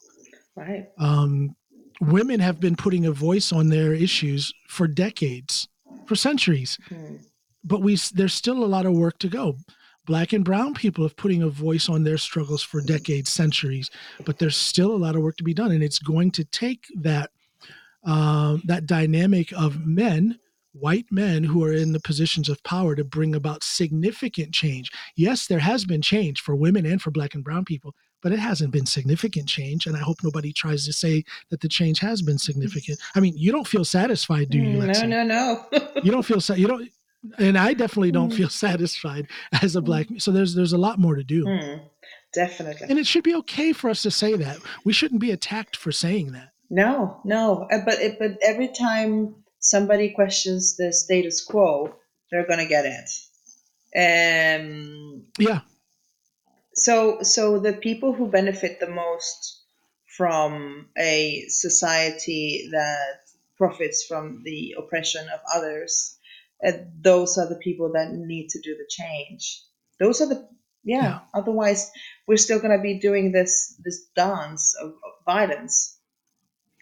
Right. 0.57 0.87
um, 1.01 1.57
women 2.01 2.39
have 2.39 2.61
been 2.61 2.77
putting 2.77 3.07
a 3.07 3.11
voice 3.11 3.53
on 3.53 3.71
their 3.71 3.93
issues 3.93 4.53
for 4.69 4.87
decades 4.87 5.69
for 6.07 6.15
centuries. 6.15 6.79
Hmm. 6.89 7.17
But 7.65 7.83
we 7.83 7.97
there's 8.13 8.35
still 8.35 8.63
a 8.63 8.67
lot 8.67 8.87
of 8.87 8.93
work 8.93 9.19
to 9.21 9.29
go. 9.29 9.57
Black 10.07 10.35
and 10.35 10.45
brown 10.45 10.75
people 10.75 11.05
have 11.05 11.17
putting 11.17 11.43
a 11.43 11.49
voice 11.49 11.89
on 11.89 12.05
their 12.05 12.19
struggles 12.19 12.63
for 12.63 12.83
decades, 12.83 13.31
centuries, 13.31 13.91
but 14.27 14.39
there's 14.39 14.57
still 14.57 14.95
a 14.95 14.99
lot 14.99 15.17
of 15.17 15.23
work 15.23 15.37
to 15.39 15.45
be 15.45 15.55
done, 15.55 15.73
and 15.73 15.83
it's 15.83 15.99
going 15.99 16.31
to 16.33 16.45
take 16.45 16.85
that 16.95 17.31
uh, 18.05 18.59
that 18.65 18.85
dynamic 18.85 19.51
of 19.53 19.87
men, 19.87 20.39
white 20.73 21.07
men 21.11 21.43
who 21.43 21.65
are 21.65 21.73
in 21.73 21.93
the 21.93 22.01
positions 22.01 22.51
of 22.51 22.63
power, 22.65 22.95
to 22.95 23.05
bring 23.05 23.35
about 23.35 23.65
significant 23.65 24.53
change. 24.53 24.93
Yes, 25.17 25.47
there 25.47 25.59
has 25.61 25.87
been 25.87 26.03
change 26.03 26.43
for 26.43 26.55
women 26.55 26.85
and 26.85 27.01
for 27.01 27.11
black 27.11 27.35
and 27.35 27.43
brown 27.43 27.65
people, 27.65 27.95
but 28.23 28.33
it 28.33 28.39
hasn't 28.39 28.73
been 28.73 28.85
significant 28.87 29.49
change, 29.49 29.87
and 29.87 29.97
I 29.97 30.01
hope 30.01 30.19
nobody 30.23 30.53
tries 30.53 30.85
to 30.85 30.93
say 30.93 31.25
that 31.51 31.61
the 31.63 31.69
change 31.69 31.99
has 32.01 32.21
been 32.21 32.39
significant. 32.39 32.99
I 33.15 33.21
mean, 33.21 33.35
you 33.39 33.53
don't 33.53 33.67
feel 33.67 33.87
satisfied, 33.87 34.51
do 34.51 34.59
you? 34.59 34.79
Mm, 34.79 34.87
Lexie? 34.87 35.09
no, 35.09 35.23
no, 35.25 35.67
no. 35.73 36.01
you 36.03 36.13
don't 36.13 36.25
feel 36.25 36.41
sa- 36.41 36.55
you 36.55 36.67
don't 36.67 36.91
and 37.39 37.57
i 37.59 37.73
definitely 37.75 38.13
don't 38.13 38.31
Mm. 38.33 38.37
feel 38.37 38.49
satisfied 38.67 39.27
as 39.63 39.77
a 39.77 39.81
black 39.83 40.07
so 40.19 40.31
there's 40.33 40.55
there's 40.55 40.73
a 40.73 40.79
lot 40.79 40.99
more 40.99 41.15
to 41.17 41.25
do 41.25 41.45
Hmm, 41.47 41.79
Definitely. 42.33 42.87
and 42.91 42.99
it 42.99 43.07
should 43.07 43.25
be 43.25 43.35
okay 43.37 43.73
for 43.73 43.89
us 43.91 44.03
to 44.03 44.11
say 44.11 44.35
that 44.37 44.59
we 44.85 44.93
shouldn't 44.93 45.21
be 45.21 45.31
attacked 45.31 45.77
for 45.77 45.93
saying 45.93 46.33
that 46.33 46.51
No, 46.71 47.21
no. 47.25 47.69
Uh, 47.73 47.79
But 47.85 48.01
it, 48.01 48.19
but 48.19 48.33
every 48.43 48.69
time 48.69 49.37
somebody 49.61 50.11
questions 50.15 50.77
the 50.77 50.93
status 50.93 51.45
quo, 51.45 51.95
they're 52.31 52.47
gonna 52.49 52.67
get 52.77 52.85
it. 52.99 53.09
Um. 54.61 55.25
yeah 55.39 55.61
So 56.75 57.23
so 57.23 57.59
the 57.61 57.73
people 57.75 58.13
who 58.13 58.27
benefit 58.41 58.81
the 58.81 58.89
most 59.05 59.63
from 60.17 60.89
a 60.99 61.45
society 61.49 62.69
that 62.73 63.21
profits 63.57 64.05
from 64.09 64.43
the 64.45 64.75
oppression 64.79 65.25
of 65.29 65.41
others, 65.57 66.19
uh, 66.67 66.73
those 67.01 67.39
are 67.39 67.49
the 67.49 67.57
people 67.63 67.93
that 67.95 68.13
need 68.13 68.49
to 68.51 68.61
do 68.61 68.77
the 68.77 68.87
change. 68.89 69.63
Those 70.01 70.21
are 70.21 70.29
the 70.29 70.49
yeah. 70.85 71.03
Yeah. 71.03 71.19
Otherwise, 71.35 71.91
we're 72.27 72.37
still 72.37 72.61
gonna 72.61 72.81
be 72.83 72.99
doing 72.99 73.33
this 73.33 73.75
this 73.85 74.07
dance 74.17 74.75
of, 74.81 74.89
of 74.91 75.13
violence, 75.25 75.99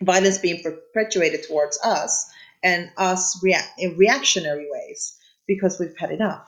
violence 0.03 0.39
being 0.39 0.63
perpetuated 0.63 1.45
towards 1.47 1.79
us, 1.85 2.31
and 2.63 2.91
us 2.97 3.41
react 3.43 3.79
in 3.79 3.97
reactionary 3.97 4.67
ways 4.71 5.17
because 5.47 5.79
we've 5.79 5.97
had 5.99 6.11
enough. 6.11 6.47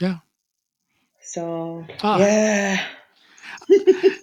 Yeah. 0.00 0.18
So 1.22 1.86
Ah. 2.02 2.18
yeah. 2.18 2.84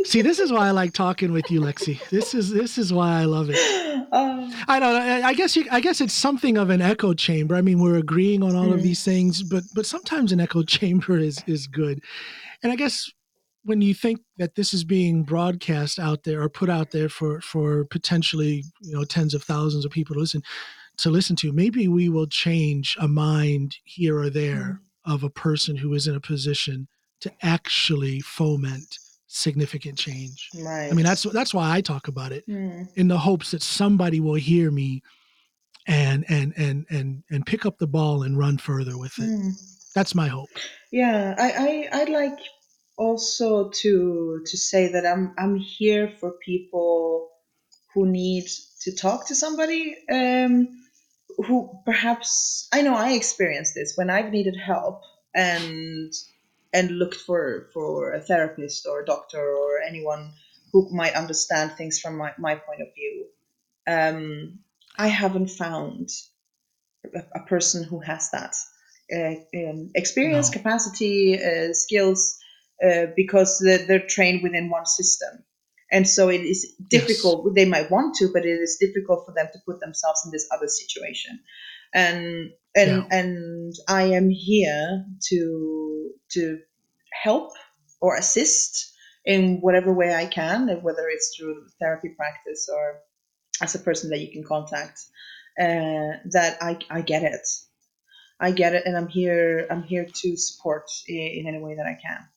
See, 0.05 0.21
this 0.21 0.39
is 0.39 0.51
why 0.51 0.67
I 0.67 0.71
like 0.71 0.93
talking 0.93 1.31
with 1.31 1.49
you, 1.51 1.59
Lexie. 1.61 1.99
This 2.09 2.33
is 2.33 2.49
this 2.51 2.77
is 2.77 2.93
why 2.93 3.21
I 3.21 3.25
love 3.25 3.49
it. 3.49 3.57
Oh, 4.11 4.51
I 4.67 4.79
don't 4.79 4.93
know. 4.93 5.27
I 5.27 5.33
guess 5.33 5.55
you, 5.55 5.65
I 5.71 5.79
guess 5.79 6.01
it's 6.01 6.13
something 6.13 6.57
of 6.57 6.69
an 6.69 6.81
echo 6.81 7.13
chamber. 7.13 7.55
I 7.55 7.61
mean, 7.61 7.79
we're 7.79 7.97
agreeing 7.97 8.43
on 8.43 8.55
all 8.55 8.71
of 8.73 8.79
Mm. 8.79 8.83
these 8.83 9.03
things, 9.03 9.43
but 9.43 9.63
but 9.75 9.85
sometimes 9.85 10.31
an 10.31 10.39
echo 10.39 10.63
chamber 10.77 11.17
is 11.17 11.43
is 11.47 11.67
good. 11.67 12.01
And 12.61 12.71
I 12.71 12.75
guess 12.75 13.09
when 13.65 13.81
you 13.81 13.93
think 13.93 14.19
that 14.37 14.55
this 14.55 14.73
is 14.73 14.83
being 14.83 15.23
broadcast 15.23 15.99
out 15.99 16.23
there 16.23 16.41
or 16.41 16.49
put 16.49 16.69
out 16.69 16.91
there 16.91 17.09
for 17.09 17.41
for 17.41 17.85
potentially 17.85 18.63
you 18.81 18.93
know 18.93 19.03
tens 19.03 19.33
of 19.33 19.43
thousands 19.43 19.85
of 19.85 19.91
people 19.91 20.13
to 20.15 20.19
listen 20.19 20.41
to 20.97 21.09
listen 21.09 21.35
to, 21.37 21.51
maybe 21.51 21.87
we 21.87 22.07
will 22.07 22.27
change 22.27 22.95
a 22.99 23.07
mind 23.07 23.77
here 23.83 24.17
or 24.19 24.29
there 24.29 24.79
of 25.05 25.23
a 25.23 25.29
person 25.29 25.75
who 25.75 25.93
is 25.93 26.07
in 26.07 26.15
a 26.15 26.19
position 26.19 26.87
to 27.21 27.31
actually 27.41 28.19
foment 28.21 28.97
significant 29.33 29.97
change. 29.97 30.49
right. 30.55 30.91
I 30.91 30.93
mean, 30.93 31.05
that's 31.05 31.23
that's 31.23 31.53
why 31.53 31.75
I 31.75 31.81
talk 31.81 32.07
about 32.07 32.31
it 32.31 32.45
Mm, 32.47 32.87
in 32.95 33.07
the 33.07 33.17
hopes 33.17 33.51
that 33.51 33.63
somebody 33.63 34.19
will 34.19 34.35
hear 34.35 34.69
me 34.71 35.01
and 35.87 36.23
and 36.29 36.53
and 36.55 36.85
and 36.89 37.23
and 37.29 37.45
pick 37.45 37.65
up 37.65 37.77
the 37.77 37.87
ball 37.87 38.23
and 38.23 38.37
run 38.37 38.57
further 38.57 38.97
with 38.97 39.17
it. 39.19 39.29
mm. 39.29 39.51
That's 39.95 40.15
my 40.15 40.27
hope. 40.27 40.49
Yeah, 40.91 41.35
I, 41.37 41.51
I 41.51 42.01
I'd 42.01 42.09
like 42.09 42.37
also 42.97 43.69
to 43.69 44.41
to 44.45 44.57
say 44.57 44.91
that 44.91 45.05
I'm 45.05 45.33
I'm 45.37 45.55
here 45.55 46.11
for 46.19 46.31
people 46.45 47.29
who 47.93 48.05
need 48.05 48.45
to 48.81 48.95
talk 48.95 49.27
to 49.27 49.35
somebody 49.35 49.95
um, 50.11 50.67
who 51.37 51.79
perhaps 51.85 52.67
I 52.71 52.81
know 52.81 52.95
I 52.95 53.13
experienced 53.13 53.73
this 53.75 53.93
when 53.95 54.09
I've 54.09 54.31
needed 54.31 54.55
help 54.55 55.01
and 55.33 56.11
and 56.73 56.91
looked 56.91 57.15
for 57.15 57.69
for 57.73 58.13
a 58.13 58.21
therapist 58.21 58.87
or 58.87 59.01
a 59.01 59.05
doctor 59.05 59.39
or 59.55 59.81
anyone 59.81 60.33
who 60.71 60.89
might 60.91 61.13
understand 61.13 61.73
things 61.73 61.99
from 61.99 62.17
my, 62.17 62.33
my 62.39 62.55
point 62.55 62.81
of 62.81 62.87
view. 62.95 63.27
Um, 63.87 64.59
I 64.97 65.07
haven't 65.07 65.49
found 65.49 66.09
a, 67.15 67.21
a 67.35 67.43
person 67.45 67.83
who 67.83 67.99
has 67.99 68.31
that 68.31 68.55
uh, 69.15 69.35
um, 69.55 69.91
experience, 69.95 70.49
No. 70.49 70.57
capacity, 70.57 71.39
uh, 71.41 71.73
skills, 71.73 72.37
uh, 72.83 73.07
because 73.15 73.59
they're, 73.59 73.85
they're 73.85 74.07
trained 74.07 74.41
within 74.43 74.69
one 74.69 74.85
system. 74.85 75.43
And 75.91 76.07
so 76.09 76.29
it 76.29 76.41
is 76.41 76.75
difficult. 76.89 77.53
They 77.53 77.65
might 77.65 77.91
want 77.91 78.15
to, 78.15 78.31
but 78.33 78.45
it 78.45 78.59
is 78.59 78.77
difficult 78.79 79.25
for 79.27 79.33
them 79.33 79.47
to 79.53 79.59
put 79.65 79.79
themselves 79.79 80.23
in 80.25 80.31
this 80.31 80.47
other 80.51 80.67
situation. 80.67 81.39
And 81.93 82.51
and 82.75 82.89
Yeah. 82.89 83.07
and 83.11 83.75
I 83.87 84.03
am 84.03 84.29
here 84.29 85.05
to 85.29 86.11
to 86.31 86.59
help 87.23 87.51
or 88.01 88.15
assist 88.15 88.93
in 89.25 89.59
whatever 89.61 89.93
way 89.93 90.13
I 90.13 90.25
can, 90.25 90.67
whether 90.81 91.07
it's 91.09 91.35
through 91.37 91.67
therapy 91.79 92.09
practice 92.17 92.69
or 92.73 93.01
as 93.61 93.75
a 93.75 93.79
person 93.79 94.09
that 94.09 94.19
you 94.19 94.31
can 94.31 94.43
contact. 94.43 94.99
Uh, 95.59 96.17
that 96.31 96.57
I 96.61 96.79
I 96.89 97.01
get 97.01 97.23
it. 97.23 97.47
I 98.39 98.51
get 98.51 98.73
it, 98.73 98.85
and 98.85 98.97
I'm 98.97 99.07
here. 99.07 99.67
I'm 99.69 99.83
here 99.83 100.05
to 100.05 100.37
support 100.37 100.85
in, 101.07 101.17
in 101.17 101.47
any 101.47 101.59
way 101.59 101.75
that 101.75 101.85
I 101.85 101.97
can. 102.01 102.27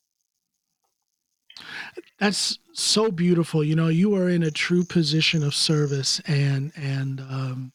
That's 2.19 2.59
so 2.73 3.11
beautiful. 3.11 3.63
You 3.63 3.75
know, 3.75 3.87
you 3.89 4.15
are 4.15 4.29
in 4.29 4.43
a 4.43 4.51
true 4.51 4.83
position 4.83 5.43
of 5.43 5.53
service, 5.55 6.19
and 6.21 6.71
and 6.75 7.19
um, 7.21 7.73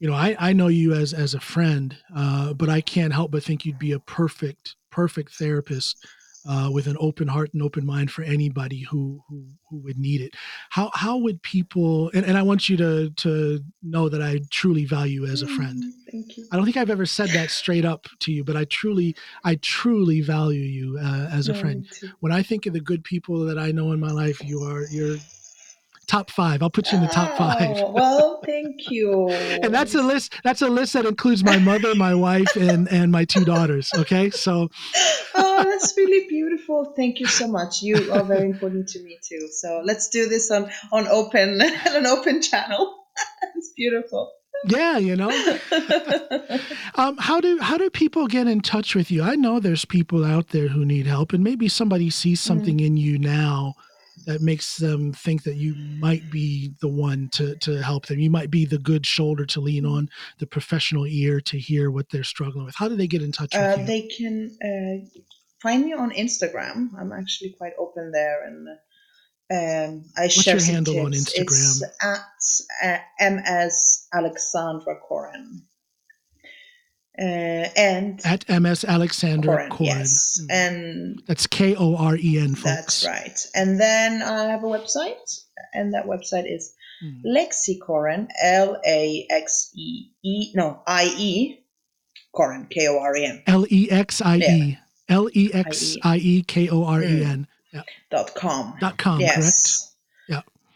you 0.00 0.08
know, 0.08 0.14
I 0.16 0.34
I 0.38 0.52
know 0.52 0.68
you 0.68 0.94
as 0.94 1.12
as 1.12 1.34
a 1.34 1.40
friend, 1.40 1.96
uh, 2.16 2.54
but 2.54 2.68
I 2.68 2.80
can't 2.80 3.12
help 3.12 3.30
but 3.30 3.44
think 3.44 3.64
you'd 3.64 3.78
be 3.78 3.92
a 3.92 4.00
perfect 4.00 4.76
perfect 4.90 5.34
therapist 5.34 6.04
uh, 6.48 6.70
with 6.72 6.86
an 6.86 6.96
open 6.98 7.28
heart 7.28 7.52
and 7.52 7.62
open 7.62 7.84
mind 7.84 8.10
for 8.10 8.22
anybody 8.22 8.80
who 8.80 9.22
who 9.28 9.44
who 9.68 9.76
would 9.78 9.98
need 9.98 10.22
it. 10.22 10.34
How 10.70 10.90
how 10.94 11.18
would 11.18 11.42
people? 11.42 12.10
And, 12.14 12.24
and 12.24 12.38
I 12.38 12.42
want 12.42 12.68
you 12.68 12.76
to 12.78 13.10
to 13.10 13.60
know 13.82 14.08
that 14.08 14.22
I 14.22 14.40
truly 14.50 14.86
value 14.86 15.24
you 15.24 15.26
as 15.26 15.42
a 15.42 15.46
friend. 15.48 15.84
Mm, 15.84 16.10
Thank 16.10 16.36
you. 16.38 16.46
I 16.50 16.56
don't 16.56 16.64
think 16.64 16.76
I've 16.76 16.90
ever 16.90 17.06
said 17.06 17.28
that 17.30 17.50
straight 17.50 17.84
up 17.84 18.06
to 18.20 18.32
you, 18.32 18.42
but 18.42 18.56
I 18.56 18.64
truly, 18.64 19.14
I 19.44 19.56
truly 19.56 20.22
value 20.22 20.60
you 20.60 20.98
uh, 20.98 21.28
as 21.30 21.48
a 21.48 21.54
friend. 21.54 21.86
When 22.20 22.32
I 22.32 22.42
think 22.42 22.66
of 22.66 22.72
the 22.72 22.80
good 22.80 23.04
people 23.04 23.44
that 23.44 23.58
I 23.58 23.70
know 23.70 23.92
in 23.92 24.00
my 24.00 24.10
life, 24.10 24.42
you 24.42 24.62
are 24.62 24.86
you're 24.90 25.18
top 26.10 26.28
five. 26.28 26.60
I'll 26.62 26.70
put 26.70 26.90
you 26.90 26.98
in 26.98 27.04
the 27.04 27.10
top 27.10 27.36
five. 27.38 27.76
Oh, 27.76 27.90
well, 27.94 28.40
thank 28.44 28.90
you. 28.90 29.28
And 29.62 29.74
that's 29.74 29.94
a 29.94 30.02
list. 30.02 30.34
That's 30.42 30.62
a 30.62 30.68
list 30.68 30.94
that 30.94 31.04
includes 31.04 31.44
my 31.44 31.58
mother, 31.58 31.94
my 31.94 32.14
wife, 32.14 32.56
and 32.56 32.88
and 32.90 33.12
my 33.12 33.24
two 33.24 33.44
daughters. 33.44 33.90
Okay, 33.94 34.30
so 34.30 34.68
oh, 35.34 35.64
that's 35.64 35.94
really 35.96 36.26
beautiful. 36.28 36.92
Thank 36.96 37.20
you 37.20 37.26
so 37.26 37.46
much. 37.46 37.82
You 37.82 38.12
are 38.12 38.24
very 38.24 38.48
important 38.50 38.88
to 38.88 39.02
me 39.02 39.18
too. 39.22 39.48
So 39.52 39.82
let's 39.84 40.08
do 40.08 40.28
this 40.28 40.50
on 40.50 40.70
on 40.92 41.06
open 41.08 41.60
an 41.60 42.06
open 42.06 42.42
channel. 42.42 43.04
it's 43.54 43.72
beautiful. 43.76 44.32
yeah, 44.66 44.98
you 44.98 45.16
know. 45.16 45.30
Um, 46.96 47.16
how 47.18 47.40
do 47.40 47.58
how 47.60 47.76
do 47.78 47.88
people 47.90 48.26
get 48.26 48.46
in 48.46 48.60
touch 48.60 48.94
with 48.94 49.10
you? 49.10 49.22
I 49.22 49.36
know 49.36 49.60
there's 49.60 49.84
people 49.84 50.24
out 50.24 50.48
there 50.48 50.68
who 50.68 50.84
need 50.84 51.06
help, 51.06 51.32
and 51.32 51.44
maybe 51.44 51.68
somebody 51.68 52.10
sees 52.10 52.40
something 52.40 52.80
in 52.80 52.96
you 52.96 53.18
now 53.18 53.74
that 54.26 54.40
makes 54.42 54.76
them 54.76 55.12
think 55.12 55.42
that 55.44 55.56
you 55.56 55.74
might 55.74 56.30
be 56.30 56.72
the 56.80 56.88
one 56.88 57.28
to 57.32 57.56
to 57.56 57.82
help 57.82 58.06
them. 58.06 58.18
You 58.18 58.30
might 58.30 58.50
be 58.50 58.64
the 58.64 58.78
good 58.78 59.06
shoulder 59.06 59.46
to 59.46 59.60
lean 59.60 59.84
on, 59.86 60.08
the 60.38 60.46
professional 60.46 61.06
ear 61.06 61.40
to 61.42 61.58
hear 61.58 61.90
what 61.90 62.10
they're 62.10 62.24
struggling 62.24 62.64
with. 62.66 62.74
How 62.76 62.88
do 62.88 62.96
they 62.96 63.06
get 63.06 63.22
in 63.22 63.32
touch 63.32 63.54
with 63.54 63.62
Uh, 63.62 63.76
you? 63.80 63.86
they 63.86 64.02
can 64.02 64.56
uh, 64.62 65.20
find 65.62 65.84
me 65.84 65.92
on 65.92 66.10
Instagram. 66.10 66.90
I'm 66.98 67.12
actually 67.12 67.54
quite 67.58 67.72
open 67.78 68.12
there, 68.12 68.44
and 68.46 68.68
um, 69.52 70.04
I 70.16 70.22
What's 70.22 70.34
share 70.42 70.56
your 70.56 70.64
handle 70.64 71.00
on. 71.00 71.12
Instagram? 71.12 71.82
It's 72.36 72.66
at 72.82 73.00
uh, 73.20 73.30
ms 73.30 74.06
Alexandra 74.12 74.96
Koren. 75.06 75.62
Uh, 77.18 77.22
and 77.76 78.20
At 78.24 78.48
MS 78.48 78.84
Alexander 78.84 79.48
Koren, 79.48 79.70
Koren. 79.70 79.86
yes, 79.98 80.40
Mm. 80.42 80.46
and 80.54 81.22
That's 81.26 81.46
K 81.46 81.74
O 81.76 81.96
R 81.96 82.16
E 82.16 82.38
N, 82.38 82.54
folks. 82.54 82.62
that's 82.62 83.06
right. 83.06 83.46
And 83.54 83.78
then 83.80 84.22
I 84.22 84.44
have 84.50 84.62
a 84.62 84.66
website, 84.66 85.40
and 85.74 85.92
that 85.94 86.06
website 86.06 86.44
is 86.50 86.72
Mm. 87.04 87.22
Lexicoren, 87.24 88.28
L 88.42 88.80
A 88.86 89.26
X 89.30 89.70
E 89.74 90.10
E, 90.22 90.52
no, 90.54 90.82
I 90.86 91.12
E, 91.16 91.64
Koren, 92.32 92.66
K 92.70 92.88
O 92.88 92.98
R 92.98 93.16
E 93.16 93.24
N, 93.26 93.42
L 93.46 93.66
E 93.70 93.90
X 93.90 94.20
I 94.22 94.36
E. 94.36 94.78
L 95.08 95.28
E 95.34 95.50
X 95.52 95.96
I 96.02 96.16
E 96.18 96.42
K 96.42 96.68
O 96.68 96.84
R 96.84 97.02
E 97.02 97.24
N 97.24 97.46
dot 98.10 98.34
com. 98.34 98.76
dot 98.80 98.96
com, 98.98 99.18
correct? 99.18 99.36
yes. 99.36 99.78
Yeah. 99.82 99.89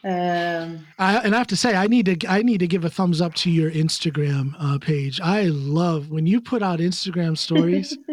Um, 0.05 0.86
I, 0.98 1.16
and 1.16 1.35
I 1.35 1.39
have 1.39 1.47
to 1.47 1.56
say, 1.56 1.74
I 1.74 1.86
need 1.86 2.20
to 2.20 2.28
I 2.28 2.43
need 2.43 2.59
to 2.59 2.66
give 2.66 2.85
a 2.85 2.90
thumbs 2.90 3.22
up 3.22 3.35
to 3.36 3.51
your 3.51 3.70
Instagram 3.70 4.55
uh, 4.60 4.78
page. 4.78 5.18
I 5.18 5.44
love 5.44 6.10
when 6.10 6.26
you 6.26 6.43
put 6.43 6.62
out 6.62 6.78
Instagram 6.78 7.39
stories. 7.39 7.97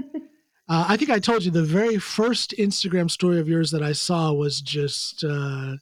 uh, 0.69 0.85
I 0.87 0.95
think 0.95 1.09
I 1.09 1.19
told 1.19 1.43
you 1.43 1.51
the 1.51 1.63
very 1.63 1.97
first 1.97 2.55
Instagram 2.57 3.11
story 3.11 3.41
of 3.41 3.49
yours 3.49 3.71
that 3.71 3.83
I 3.83 3.91
saw 3.91 4.31
was 4.31 4.61
just 4.61 5.25
uh, 5.25 5.75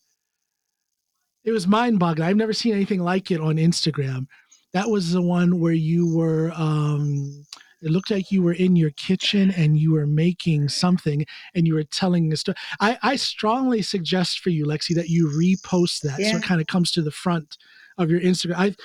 it 1.44 1.52
was 1.52 1.68
mind 1.68 2.00
boggling. 2.00 2.28
I've 2.28 2.36
never 2.36 2.54
seen 2.54 2.74
anything 2.74 3.02
like 3.02 3.30
it 3.30 3.40
on 3.40 3.58
Instagram. 3.58 4.26
That 4.74 4.90
was 4.90 5.12
the 5.12 5.22
one 5.22 5.60
where 5.60 5.74
you 5.74 6.16
were. 6.16 6.52
Um, 6.56 7.46
it 7.82 7.92
looked 7.92 8.12
like 8.12 8.32
you 8.32 8.44
were 8.44 8.54
in 8.54 8.76
your 8.76 8.92
kitchen 8.92 9.52
and 9.52 9.78
you 9.78 9.94
were 9.94 10.08
making 10.08 10.70
something 10.70 11.26
and 11.56 11.66
you 11.66 11.76
were 11.76 11.84
telling 11.84 12.32
a 12.34 12.38
story. 12.38 12.56
I, 12.80 12.98
I 13.02 13.16
strongly 13.16 13.82
suggest 13.82 14.40
for 14.40 14.50
you, 14.50 14.66
Lexie, 14.66 14.96
that 14.96 15.10
you 15.10 15.28
repost 15.28 16.02
that 16.02 16.22
so 16.22 16.38
it 16.38 16.44
kind 16.44 16.62
of 16.62 16.68
comes 16.68 16.92
to 16.92 17.02
the 17.02 17.12
front 17.12 17.58
of 17.98 18.10
your 18.10 18.20
Instagram. 18.22 18.56
I 18.58 18.76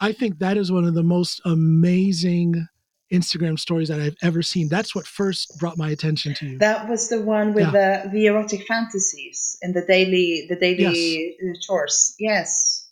I 0.00 0.12
think 0.12 0.38
that 0.38 0.56
is 0.56 0.70
one 0.70 0.84
of 0.84 0.94
the 0.94 1.02
most 1.02 1.40
amazing 1.44 2.66
Instagram 3.12 3.58
stories 3.58 3.88
that 3.88 4.00
I've 4.00 4.16
ever 4.22 4.42
seen. 4.42 4.68
That's 4.68 4.94
what 4.94 5.06
first 5.06 5.58
brought 5.58 5.78
my 5.78 5.90
attention 5.90 6.34
to 6.34 6.46
you. 6.46 6.58
that 6.58 6.88
was 6.88 7.08
the 7.08 7.20
one 7.20 7.54
with 7.54 7.70
the, 7.72 8.10
the 8.12 8.26
erotic 8.26 8.66
fantasies 8.66 9.56
and 9.62 9.74
the 9.74 9.84
daily 9.86 10.46
the 10.48 10.56
daily 10.56 11.36
uh 11.42 11.54
chores. 11.66 12.14
Yes, 12.18 12.88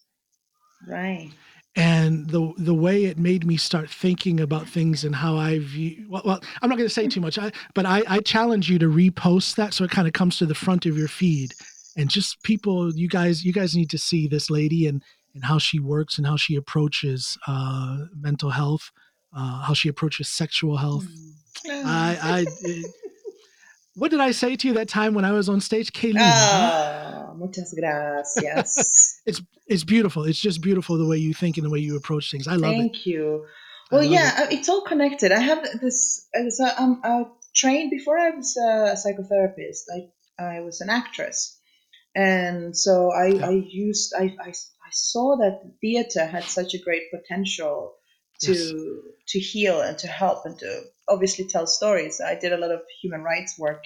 right. 0.89 1.31
And 1.75 2.29
the 2.29 2.53
the 2.59 2.75
way 2.75 3.05
it 3.05 3.19
made 3.19 3.47
me 3.47 3.57
start 3.57 3.89
thinking 3.89 4.41
about 4.41 4.69
things 4.69 5.05
and 5.05 5.15
how 5.15 5.37
I 5.37 5.59
view. 5.59 6.07
Well, 6.09 6.23
well 6.25 6.41
I'm 6.61 6.69
not 6.69 6.77
going 6.77 6.89
to 6.89 6.95
say 6.95 7.09
too 7.09 7.21
much, 7.21 7.39
I, 7.39 7.51
but 7.75 7.87
I, 7.87 8.03
I 8.09 8.21
challenge 8.21 8.69
you 8.71 8.79
to 8.79 8.87
repost 8.87 9.55
that 9.57 9.73
so 9.75 9.85
it 9.85 9.91
kind 9.91 10.07
of 10.07 10.13
comes 10.13 10.37
to 10.39 10.47
the 10.47 10.55
front 10.55 10.85
of 10.87 10.99
your 10.99 11.09
feed, 11.09 11.55
and 11.97 12.11
just 12.11 12.43
people, 12.43 12.93
you 12.95 13.09
guys, 13.09 13.45
you 13.45 13.53
guys 13.53 13.75
need 13.75 13.91
to 13.91 13.99
see 13.99 14.29
this 14.29 14.51
lady 14.51 14.87
and 14.87 15.03
and 15.35 15.45
how 15.45 15.59
she 15.59 15.81
works 15.81 16.19
and 16.19 16.27
how 16.27 16.37
she 16.37 16.57
approaches 16.57 17.39
uh, 17.47 17.99
mental 18.15 18.51
health, 18.51 18.91
uh, 19.35 19.63
how 19.63 19.73
she 19.73 19.89
approaches 19.89 20.29
sexual 20.29 20.77
health. 20.77 21.07
Mm. 21.67 21.85
I, 21.87 22.19
I, 22.23 22.47
it- 22.63 22.87
what 23.95 24.11
did 24.11 24.21
I 24.21 24.31
say 24.33 24.57
to 24.57 24.69
you 24.69 24.75
that 24.75 24.89
time 24.89 25.15
when 25.15 25.25
I 25.25 25.33
was 25.33 25.49
on 25.49 25.61
stage, 25.61 25.91
Kayleen? 25.93 26.17
huh? 26.19 27.22
Muchas 27.37 27.75
gracias. 27.75 29.21
It's 29.27 29.43
it's 29.67 29.85
beautiful. 29.85 30.25
It's 30.25 30.41
just 30.41 30.61
beautiful 30.61 30.99
the 30.99 31.07
way 31.07 31.17
you 31.17 31.35
think 31.35 31.57
and 31.57 31.65
the 31.65 31.71
way 31.71 31.79
you 31.79 31.97
approach 31.97 32.31
things. 32.31 32.49
I 32.49 32.57
love 32.57 32.73
it. 32.73 32.79
Thank 32.79 33.07
you. 33.07 33.47
well, 33.91 34.05
yeah, 34.05 34.45
it. 34.45 34.53
it's 34.53 34.69
all 34.69 34.83
connected. 34.83 35.33
I 35.33 35.41
have 35.41 35.63
this. 35.81 36.29
So 36.51 36.65
I'm 36.65 37.01
uh, 37.05 37.25
trained 37.55 37.91
before 37.91 38.19
I 38.19 38.31
was 38.31 38.57
a 38.57 38.97
psychotherapist. 38.97 39.85
I 39.95 40.09
I 40.43 40.61
was 40.61 40.81
an 40.81 40.91
actress, 40.91 41.59
and 42.15 42.77
so 42.77 43.11
I 43.13 43.27
yeah. 43.27 43.49
I 43.49 43.51
used 43.51 44.15
I, 44.19 44.35
I 44.41 44.49
I 44.49 44.91
saw 44.91 45.37
that 45.37 45.63
theater 45.81 46.27
had 46.27 46.45
such 46.45 46.75
a 46.75 46.79
great 46.79 47.11
potential 47.11 47.95
to 48.41 48.53
yes. 48.53 48.73
to 49.29 49.39
heal 49.39 49.81
and 49.81 49.97
to 49.99 50.09
help 50.09 50.45
and 50.45 50.59
to 50.59 50.83
obviously 51.09 51.47
tell 51.47 51.67
stories. 51.67 52.21
I 52.21 52.35
did 52.35 52.53
a 52.53 52.59
lot 52.59 52.71
of 52.71 52.81
human 53.01 53.23
rights 53.23 53.59
work 53.59 53.85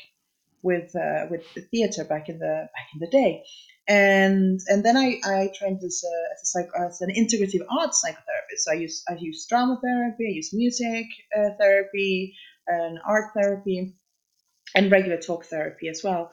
with 0.67 0.95
uh, 0.97 1.27
with 1.31 1.45
the 1.55 1.63
theater 1.71 2.05
back 2.05 2.29
in 2.29 2.39
the 2.39 2.55
back 2.75 2.89
in 2.95 3.01
the 3.01 3.11
day, 3.21 3.45
and 3.89 4.61
and 4.67 4.85
then 4.85 4.97
I, 4.97 5.21
I 5.25 5.51
trained 5.59 5.81
as 5.85 6.03
a, 6.05 6.17
as, 6.35 6.43
a 6.43 6.47
psych, 6.47 6.69
as 6.87 7.01
an 7.01 7.11
integrative 7.11 7.65
arts 7.71 8.03
psychotherapist. 8.05 8.63
So 8.65 8.73
I 8.73 8.75
use 8.75 9.03
I 9.09 9.15
use 9.15 9.47
drama 9.49 9.79
therapy, 9.83 10.27
I 10.29 10.35
use 10.35 10.53
music 10.53 11.07
uh, 11.37 11.51
therapy, 11.61 12.35
and 12.67 12.99
art 13.07 13.31
therapy, 13.35 13.95
and 14.75 14.91
regular 14.91 15.19
talk 15.19 15.45
therapy 15.47 15.89
as 15.89 16.03
well. 16.03 16.33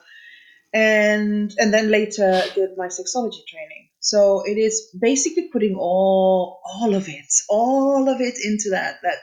And 0.72 1.54
and 1.56 1.72
then 1.72 1.90
later 1.90 2.42
did 2.54 2.70
my 2.76 2.88
sexology 2.88 3.46
training. 3.46 3.84
So 4.04 4.42
it 4.44 4.58
is 4.58 4.90
basically 5.00 5.48
putting 5.48 5.76
all 5.76 6.60
all 6.62 6.94
of 6.94 7.08
it, 7.08 7.32
all 7.48 8.06
of 8.10 8.20
it 8.20 8.34
into 8.44 8.70
that 8.70 8.98
that 9.02 9.16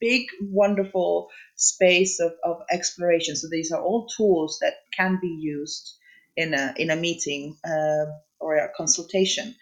big 0.00 0.22
wonderful 0.40 1.28
space 1.54 2.18
of, 2.18 2.32
of 2.42 2.62
exploration. 2.70 3.36
So 3.36 3.48
these 3.50 3.72
are 3.72 3.82
all 3.82 4.08
tools 4.16 4.58
that 4.62 4.74
can 4.96 5.18
be 5.20 5.28
used 5.28 5.92
in 6.34 6.54
a 6.54 6.72
in 6.78 6.88
a 6.88 6.96
meeting 6.96 7.58
uh, 7.62 8.06
or 8.40 8.56
a 8.56 8.72
consultation, 8.74 9.54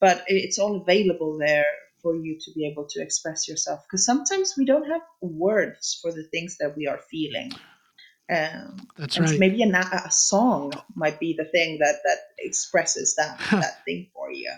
but 0.00 0.24
it's 0.26 0.58
all 0.58 0.82
available 0.82 1.38
there 1.38 1.70
for 2.02 2.16
you 2.16 2.36
to 2.40 2.50
be 2.52 2.66
able 2.66 2.88
to 2.90 3.02
express 3.02 3.46
yourself. 3.46 3.84
Because 3.84 4.04
sometimes 4.04 4.54
we 4.58 4.64
don't 4.64 4.90
have 4.90 5.02
words 5.20 6.00
for 6.02 6.10
the 6.10 6.24
things 6.24 6.56
that 6.58 6.76
we 6.76 6.88
are 6.88 7.00
feeling. 7.12 7.52
Um, 8.28 8.88
That's 8.96 9.18
right. 9.18 9.38
Maybe 9.38 9.62
a, 9.62 9.68
a 9.68 10.10
song 10.10 10.72
might 10.94 11.20
be 11.20 11.34
the 11.36 11.44
thing 11.44 11.78
that 11.78 11.96
that 12.04 12.18
expresses 12.38 13.14
that 13.16 13.38
that 13.50 13.84
thing 13.84 14.08
for 14.14 14.32
you. 14.32 14.52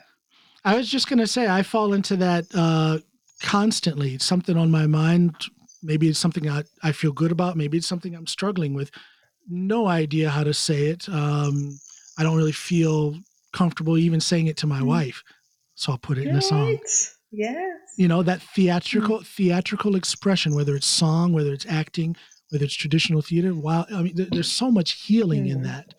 I 0.64 0.74
was 0.76 0.88
just 0.88 1.08
going 1.08 1.18
to 1.18 1.26
say 1.26 1.46
I 1.46 1.62
fall 1.62 1.92
into 1.92 2.16
that 2.16 2.46
uh, 2.54 2.98
constantly. 3.42 4.14
It's 4.14 4.24
something 4.24 4.56
on 4.56 4.70
my 4.70 4.86
mind. 4.86 5.34
Maybe 5.82 6.08
it's 6.08 6.18
something 6.18 6.48
I, 6.48 6.64
I 6.82 6.92
feel 6.92 7.12
good 7.12 7.30
about. 7.30 7.56
Maybe 7.56 7.78
it's 7.78 7.86
something 7.86 8.14
I'm 8.14 8.26
struggling 8.26 8.74
with 8.74 8.90
no 9.48 9.86
idea 9.86 10.30
how 10.30 10.44
to 10.44 10.54
say 10.54 10.86
it. 10.86 11.08
Um, 11.08 11.78
I 12.18 12.22
don't 12.22 12.36
really 12.36 12.52
feel 12.52 13.16
comfortable 13.52 13.96
even 13.96 14.20
saying 14.20 14.48
it 14.48 14.56
to 14.58 14.66
my 14.66 14.80
mm. 14.80 14.86
wife, 14.86 15.22
so 15.74 15.92
I'll 15.92 15.98
put 15.98 16.18
it 16.18 16.22
right. 16.22 16.30
in 16.30 16.36
a 16.36 16.42
song. 16.42 16.78
Yes. 17.30 17.94
You 17.96 18.08
know 18.08 18.22
that 18.22 18.42
theatrical 18.42 19.20
mm. 19.20 19.26
theatrical 19.26 19.96
expression, 19.96 20.54
whether 20.54 20.74
it's 20.74 20.86
song, 20.86 21.32
whether 21.32 21.52
it's 21.52 21.66
acting, 21.66 22.16
whether 22.50 22.64
it's 22.64 22.74
traditional 22.74 23.22
theater. 23.22 23.54
Wow, 23.54 23.86
I 23.92 24.02
mean, 24.02 24.16
there, 24.16 24.26
there's 24.30 24.50
so 24.50 24.70
much 24.70 24.92
healing 24.92 25.44
mm. 25.44 25.52
in 25.52 25.62
that, 25.62 25.94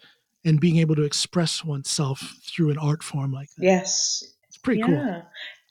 and 0.45 0.59
being 0.59 0.77
able 0.77 0.95
to 0.95 1.03
express 1.03 1.63
oneself 1.63 2.35
through 2.43 2.71
an 2.71 2.77
art 2.77 3.03
form 3.03 3.31
like 3.31 3.49
that. 3.57 3.63
Yes, 3.63 4.23
it's 4.47 4.57
pretty 4.57 4.80
yeah. 4.80 4.85
cool. 4.88 5.23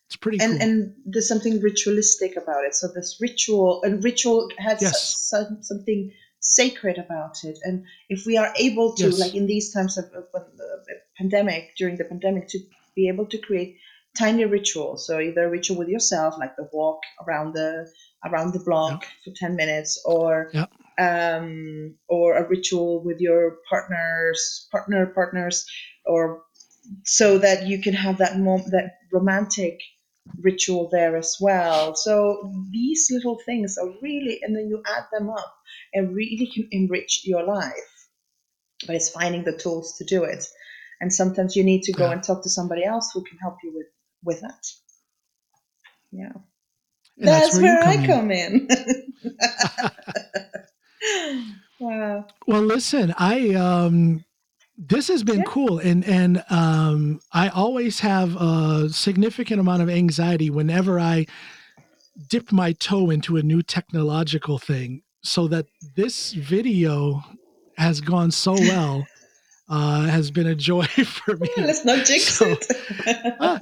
It's 0.06 0.16
pretty 0.16 0.38
and, 0.40 0.52
cool. 0.52 0.62
And 0.62 0.94
there's 1.04 1.28
something 1.28 1.60
ritualistic 1.60 2.36
about 2.36 2.64
it. 2.64 2.74
So 2.74 2.88
this 2.94 3.18
ritual 3.20 3.82
and 3.82 4.02
ritual 4.02 4.48
has 4.56 4.80
yes. 4.80 5.28
some, 5.28 5.58
something 5.60 6.10
sacred 6.40 6.96
about 6.96 7.36
it. 7.44 7.58
And 7.62 7.84
if 8.08 8.24
we 8.24 8.38
are 8.38 8.50
able 8.56 8.94
to, 8.94 9.04
yes. 9.04 9.18
like 9.18 9.34
in 9.34 9.46
these 9.46 9.70
times 9.70 9.98
of, 9.98 10.06
of, 10.06 10.24
of 10.34 10.56
the 10.56 10.94
pandemic, 11.18 11.76
during 11.76 11.98
the 11.98 12.04
pandemic, 12.04 12.48
to 12.48 12.58
be 12.96 13.08
able 13.08 13.26
to 13.26 13.36
create 13.36 13.76
tiny 14.18 14.46
rituals. 14.46 15.06
So 15.06 15.20
either 15.20 15.44
a 15.44 15.50
ritual 15.50 15.76
with 15.76 15.88
yourself, 15.88 16.36
like 16.38 16.56
the 16.56 16.70
walk 16.72 17.00
around 17.26 17.54
the 17.54 17.86
around 18.24 18.52
the 18.52 18.64
block 18.64 19.04
for 19.24 19.32
ten 19.36 19.56
minutes, 19.56 20.00
or 20.04 20.50
um, 20.98 21.96
or 22.08 22.36
a 22.36 22.48
ritual 22.48 23.02
with 23.04 23.20
your 23.20 23.58
partners, 23.68 24.68
partner 24.70 25.06
partners, 25.06 25.66
or 26.04 26.42
so 27.04 27.38
that 27.38 27.66
you 27.66 27.80
can 27.80 27.94
have 27.94 28.18
that 28.18 28.38
mom- 28.38 28.70
that 28.70 28.92
romantic 29.12 29.80
ritual 30.40 30.88
there 30.90 31.16
as 31.16 31.36
well. 31.40 31.94
So 31.94 32.52
these 32.70 33.08
little 33.10 33.38
things 33.46 33.78
are 33.78 33.90
really, 34.02 34.40
and 34.42 34.54
then 34.54 34.68
you 34.68 34.82
add 34.86 35.04
them 35.12 35.30
up 35.30 35.54
and 35.94 36.14
really 36.14 36.50
can 36.52 36.68
enrich 36.70 37.22
your 37.24 37.44
life. 37.44 37.72
But 38.86 38.96
it's 38.96 39.10
finding 39.10 39.44
the 39.44 39.56
tools 39.56 39.96
to 39.98 40.04
do 40.04 40.24
it. 40.24 40.44
And 41.00 41.12
sometimes 41.12 41.56
you 41.56 41.64
need 41.64 41.82
to 41.84 41.92
go 41.92 42.06
yeah. 42.06 42.12
and 42.12 42.22
talk 42.22 42.42
to 42.42 42.50
somebody 42.50 42.84
else 42.84 43.10
who 43.12 43.24
can 43.24 43.38
help 43.38 43.56
you 43.62 43.72
with, 43.74 43.86
with 44.22 44.40
that. 44.40 44.66
Yeah. 46.10 46.32
And 47.18 47.28
that's, 47.28 47.50
that's 47.50 47.62
where, 47.62 47.80
where 47.80 47.88
I 47.88 48.06
come 48.06 48.30
in. 48.30 48.68
wow. 51.80 52.26
Well, 52.46 52.62
listen, 52.62 53.14
I 53.18 53.54
um 53.54 54.24
this 54.78 55.08
has 55.08 55.24
been 55.24 55.38
yeah. 55.38 55.44
cool 55.48 55.80
and 55.80 56.04
and 56.04 56.44
um 56.50 57.18
i 57.32 57.48
always 57.48 57.98
have 57.98 58.36
a 58.36 58.88
significant 58.90 59.58
amount 59.58 59.82
of 59.82 59.90
anxiety 59.90 60.50
whenever 60.50 61.00
i 61.00 61.26
dip 62.28 62.52
my 62.52 62.72
toe 62.74 63.10
into 63.10 63.36
a 63.36 63.42
new 63.42 63.60
technological 63.60 64.56
thing 64.56 65.02
so 65.22 65.48
that 65.48 65.66
this 65.96 66.32
video 66.32 67.20
has 67.76 68.00
gone 68.00 68.30
so 68.30 68.52
well 68.52 69.04
uh, 69.68 70.02
has 70.02 70.30
been 70.30 70.46
a 70.46 70.54
joy 70.54 70.84
for 70.86 71.36
me. 71.36 71.48
let's 71.56 71.84
not 71.84 72.06
jinx 72.06 72.34
so, 72.34 72.46
it. 72.48 73.36
uh, 73.40 73.58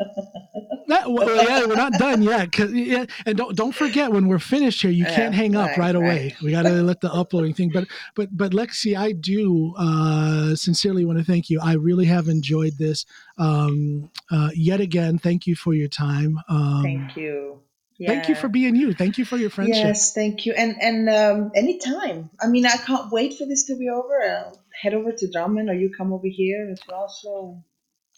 that, 0.87 1.11
well, 1.11 1.45
yeah, 1.45 1.67
we're 1.67 1.75
not 1.75 1.93
done 1.95 2.23
yet. 2.23 2.57
Yeah, 2.59 3.07
and 3.25 3.37
don't 3.37 3.57
don't 3.57 3.75
forget 3.75 4.13
when 4.13 4.29
we're 4.29 4.39
finished 4.39 4.83
here, 4.83 4.91
you 4.91 5.05
yeah, 5.05 5.17
can't 5.17 5.35
hang 5.35 5.57
up 5.57 5.71
right, 5.71 5.79
right 5.79 5.95
away. 5.95 6.23
Right. 6.35 6.43
We 6.43 6.51
got 6.53 6.63
to 6.63 6.83
let 6.83 7.01
the 7.01 7.13
uploading 7.13 7.55
thing. 7.55 7.71
But 7.73 7.89
but 8.15 8.29
but 8.37 8.53
Lexie, 8.53 8.97
I 8.97 9.13
do 9.13 9.75
uh, 9.77 10.55
sincerely 10.55 11.05
want 11.05 11.19
to 11.19 11.25
thank 11.25 11.51
you. 11.51 11.61
I 11.61 11.75
really 11.75 12.07
have 12.07 12.29
enjoyed 12.29 12.79
this. 12.79 13.05
Um, 13.39 14.11
uh, 14.31 14.51
yet 14.55 14.81
again, 14.81 15.19
thank 15.19 15.47
you 15.47 15.57
for 15.57 15.75
your 15.75 15.89
time. 15.89 16.39
Um, 16.49 16.83
thank 16.83 17.17
you. 17.17 17.61
Yeah. 17.99 18.09
Thank 18.09 18.29
you 18.29 18.35
for 18.35 18.49
being 18.49 18.77
you. 18.77 18.93
Thank 18.93 19.17
you 19.17 19.25
for 19.25 19.39
your 19.39 19.49
friendship. 19.49 19.85
Yes, 19.85 20.13
thank 20.13 20.45
you. 20.45 20.53
And 20.53 20.77
and 20.83 21.09
um, 21.09 21.53
anytime. 21.55 22.29
I 22.41 22.47
mean, 22.47 22.67
I 22.67 22.77
can't 22.77 23.11
wait 23.11 23.39
for 23.39 23.47
this 23.47 23.65
to 23.65 23.77
be 23.77 23.89
over. 23.89 24.53
Head 24.81 24.95
over 24.95 25.13
to 25.13 25.27
Drammen, 25.29 25.71
or 25.71 25.75
you 25.75 25.91
come 25.97 26.13
over 26.13 26.27
here 26.27 26.69
as 26.71 26.81
well. 26.89 27.09
So 27.09 27.63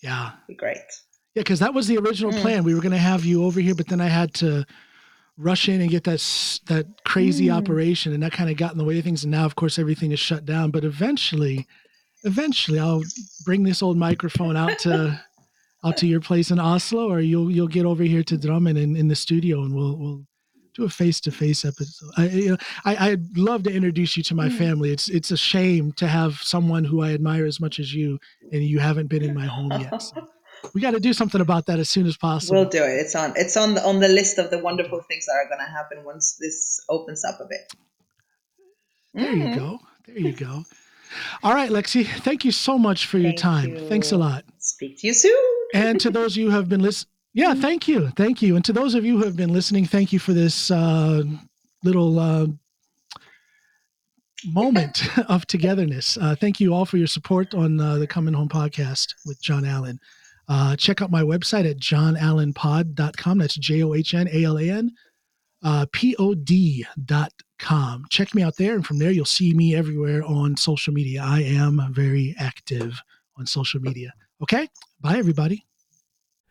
yeah, 0.02 0.32
be 0.46 0.54
great. 0.54 0.78
Yeah, 1.34 1.42
because 1.42 1.60
that 1.60 1.74
was 1.74 1.86
the 1.86 1.98
original 1.98 2.32
mm. 2.32 2.40
plan. 2.40 2.64
We 2.64 2.74
were 2.74 2.80
going 2.80 2.92
to 2.92 2.98
have 2.98 3.24
you 3.24 3.44
over 3.44 3.60
here, 3.60 3.74
but 3.74 3.88
then 3.88 4.00
I 4.00 4.08
had 4.08 4.34
to 4.34 4.64
rush 5.36 5.68
in 5.68 5.80
and 5.80 5.90
get 5.90 6.04
that 6.04 6.18
that 6.66 6.86
crazy 7.04 7.46
mm. 7.46 7.56
operation, 7.56 8.12
and 8.12 8.22
that 8.22 8.32
kind 8.32 8.50
of 8.50 8.56
got 8.56 8.72
in 8.72 8.78
the 8.78 8.84
way 8.84 8.98
of 8.98 9.04
things. 9.04 9.24
And 9.24 9.30
now, 9.30 9.44
of 9.44 9.56
course, 9.56 9.78
everything 9.78 10.12
is 10.12 10.20
shut 10.20 10.44
down. 10.44 10.70
But 10.70 10.84
eventually, 10.84 11.66
eventually, 12.24 12.78
I'll 12.78 13.02
bring 13.44 13.62
this 13.62 13.82
old 13.82 13.96
microphone 13.96 14.56
out 14.56 14.78
to 14.80 15.20
out 15.84 15.96
to 15.98 16.06
your 16.06 16.20
place 16.20 16.50
in 16.50 16.58
Oslo, 16.58 17.08
or 17.08 17.20
you'll 17.20 17.50
you'll 17.50 17.68
get 17.68 17.86
over 17.86 18.02
here 18.02 18.22
to 18.24 18.36
Drammen 18.36 18.80
in, 18.80 18.96
in 18.96 19.08
the 19.08 19.16
studio, 19.16 19.62
and 19.62 19.74
we'll 19.74 19.96
we'll 19.96 20.24
do 20.78 20.84
a 20.84 20.88
face 20.88 21.20
to 21.20 21.30
face 21.30 21.64
episode. 21.64 22.10
I 22.16 22.28
you 22.28 22.50
know 22.50 22.56
I 22.84 23.10
I'd 23.10 23.36
love 23.36 23.64
to 23.64 23.72
introduce 23.72 24.16
you 24.16 24.22
to 24.24 24.34
my 24.34 24.48
mm. 24.48 24.56
family. 24.56 24.92
It's 24.92 25.08
it's 25.08 25.30
a 25.30 25.36
shame 25.36 25.92
to 25.92 26.06
have 26.06 26.34
someone 26.42 26.84
who 26.84 27.02
I 27.02 27.12
admire 27.12 27.44
as 27.44 27.60
much 27.60 27.78
as 27.78 27.92
you, 27.92 28.18
and 28.52 28.62
you 28.62 28.78
haven't 28.78 29.08
been 29.08 29.22
in 29.22 29.34
my 29.34 29.46
home 29.46 29.72
yet. 29.72 30.00
So 30.00 30.28
we 30.74 30.80
got 30.80 30.92
to 30.92 31.00
do 31.00 31.12
something 31.12 31.40
about 31.40 31.66
that 31.66 31.78
as 31.78 31.90
soon 31.90 32.06
as 32.06 32.16
possible. 32.16 32.60
We'll 32.60 32.70
do 32.70 32.82
it. 32.82 33.00
It's 33.02 33.14
on 33.14 33.32
it's 33.36 33.56
on 33.56 33.74
the 33.74 33.82
on 33.84 34.00
the 34.00 34.08
list 34.08 34.38
of 34.38 34.50
the 34.50 34.58
wonderful 34.58 35.02
things 35.08 35.26
that 35.26 35.32
are 35.32 35.48
going 35.48 35.64
to 35.66 35.70
happen 35.70 36.04
once 36.04 36.38
this 36.40 36.80
opens 36.88 37.24
up 37.24 37.40
a 37.40 37.46
bit. 37.46 37.72
There 39.14 39.32
mm. 39.32 39.36
you 39.36 39.44
mm-hmm. 39.44 39.58
go. 39.58 39.78
There 40.06 40.18
you 40.18 40.32
go. 40.32 40.64
All 41.42 41.54
right, 41.54 41.70
Lexie. 41.70 42.06
Thank 42.06 42.44
you 42.44 42.52
so 42.52 42.78
much 42.78 43.06
for 43.06 43.18
your 43.18 43.32
time. 43.32 43.70
You. 43.70 43.88
Thanks 43.88 44.12
a 44.12 44.18
lot. 44.18 44.44
Speak 44.58 45.00
to 45.00 45.06
you 45.06 45.14
soon. 45.14 45.44
and 45.74 46.00
to 46.00 46.10
those 46.10 46.34
of 46.34 46.36
you 46.38 46.50
who 46.50 46.56
have 46.56 46.68
been 46.68 46.82
listening, 46.82 47.10
yeah, 47.34 47.54
thank 47.54 47.88
you, 47.88 48.08
thank 48.16 48.42
you. 48.42 48.56
And 48.56 48.64
to 48.64 48.72
those 48.72 48.94
of 48.94 49.04
you 49.04 49.18
who 49.18 49.24
have 49.24 49.36
been 49.36 49.52
listening, 49.52 49.86
thank 49.86 50.12
you 50.12 50.18
for 50.18 50.32
this 50.32 50.70
uh, 50.70 51.22
little. 51.84 52.18
Uh, 52.18 52.46
moment 54.46 55.02
of 55.28 55.46
togetherness. 55.46 56.16
Uh, 56.16 56.36
thank 56.40 56.60
you 56.60 56.72
all 56.72 56.84
for 56.84 56.96
your 56.96 57.08
support 57.08 57.54
on 57.54 57.80
uh, 57.80 57.96
the 57.96 58.06
Coming 58.06 58.34
Home 58.34 58.48
podcast 58.48 59.14
with 59.26 59.42
John 59.42 59.64
Alan. 59.64 59.98
Uh, 60.48 60.76
check 60.76 61.02
out 61.02 61.10
my 61.10 61.22
website 61.22 61.68
at 61.68 61.78
johnalanpod.com. 61.78 63.38
That's 63.38 63.56
J 63.56 63.82
O 63.82 63.94
H 63.94 64.14
N 64.14 64.28
A 64.32 64.44
L 64.44 64.58
A 64.58 64.70
N 64.70 64.92
uh, 65.62 65.86
P 65.92 66.16
O 66.18 66.34
D.com. 66.34 68.04
Check 68.10 68.34
me 68.34 68.42
out 68.42 68.56
there. 68.56 68.74
And 68.74 68.86
from 68.86 68.98
there, 68.98 69.10
you'll 69.10 69.24
see 69.24 69.52
me 69.52 69.74
everywhere 69.74 70.22
on 70.24 70.56
social 70.56 70.92
media. 70.92 71.22
I 71.22 71.42
am 71.42 71.82
very 71.90 72.34
active 72.38 73.00
on 73.36 73.46
social 73.46 73.80
media. 73.80 74.12
Okay. 74.42 74.68
Bye, 75.00 75.18
everybody. 75.18 75.67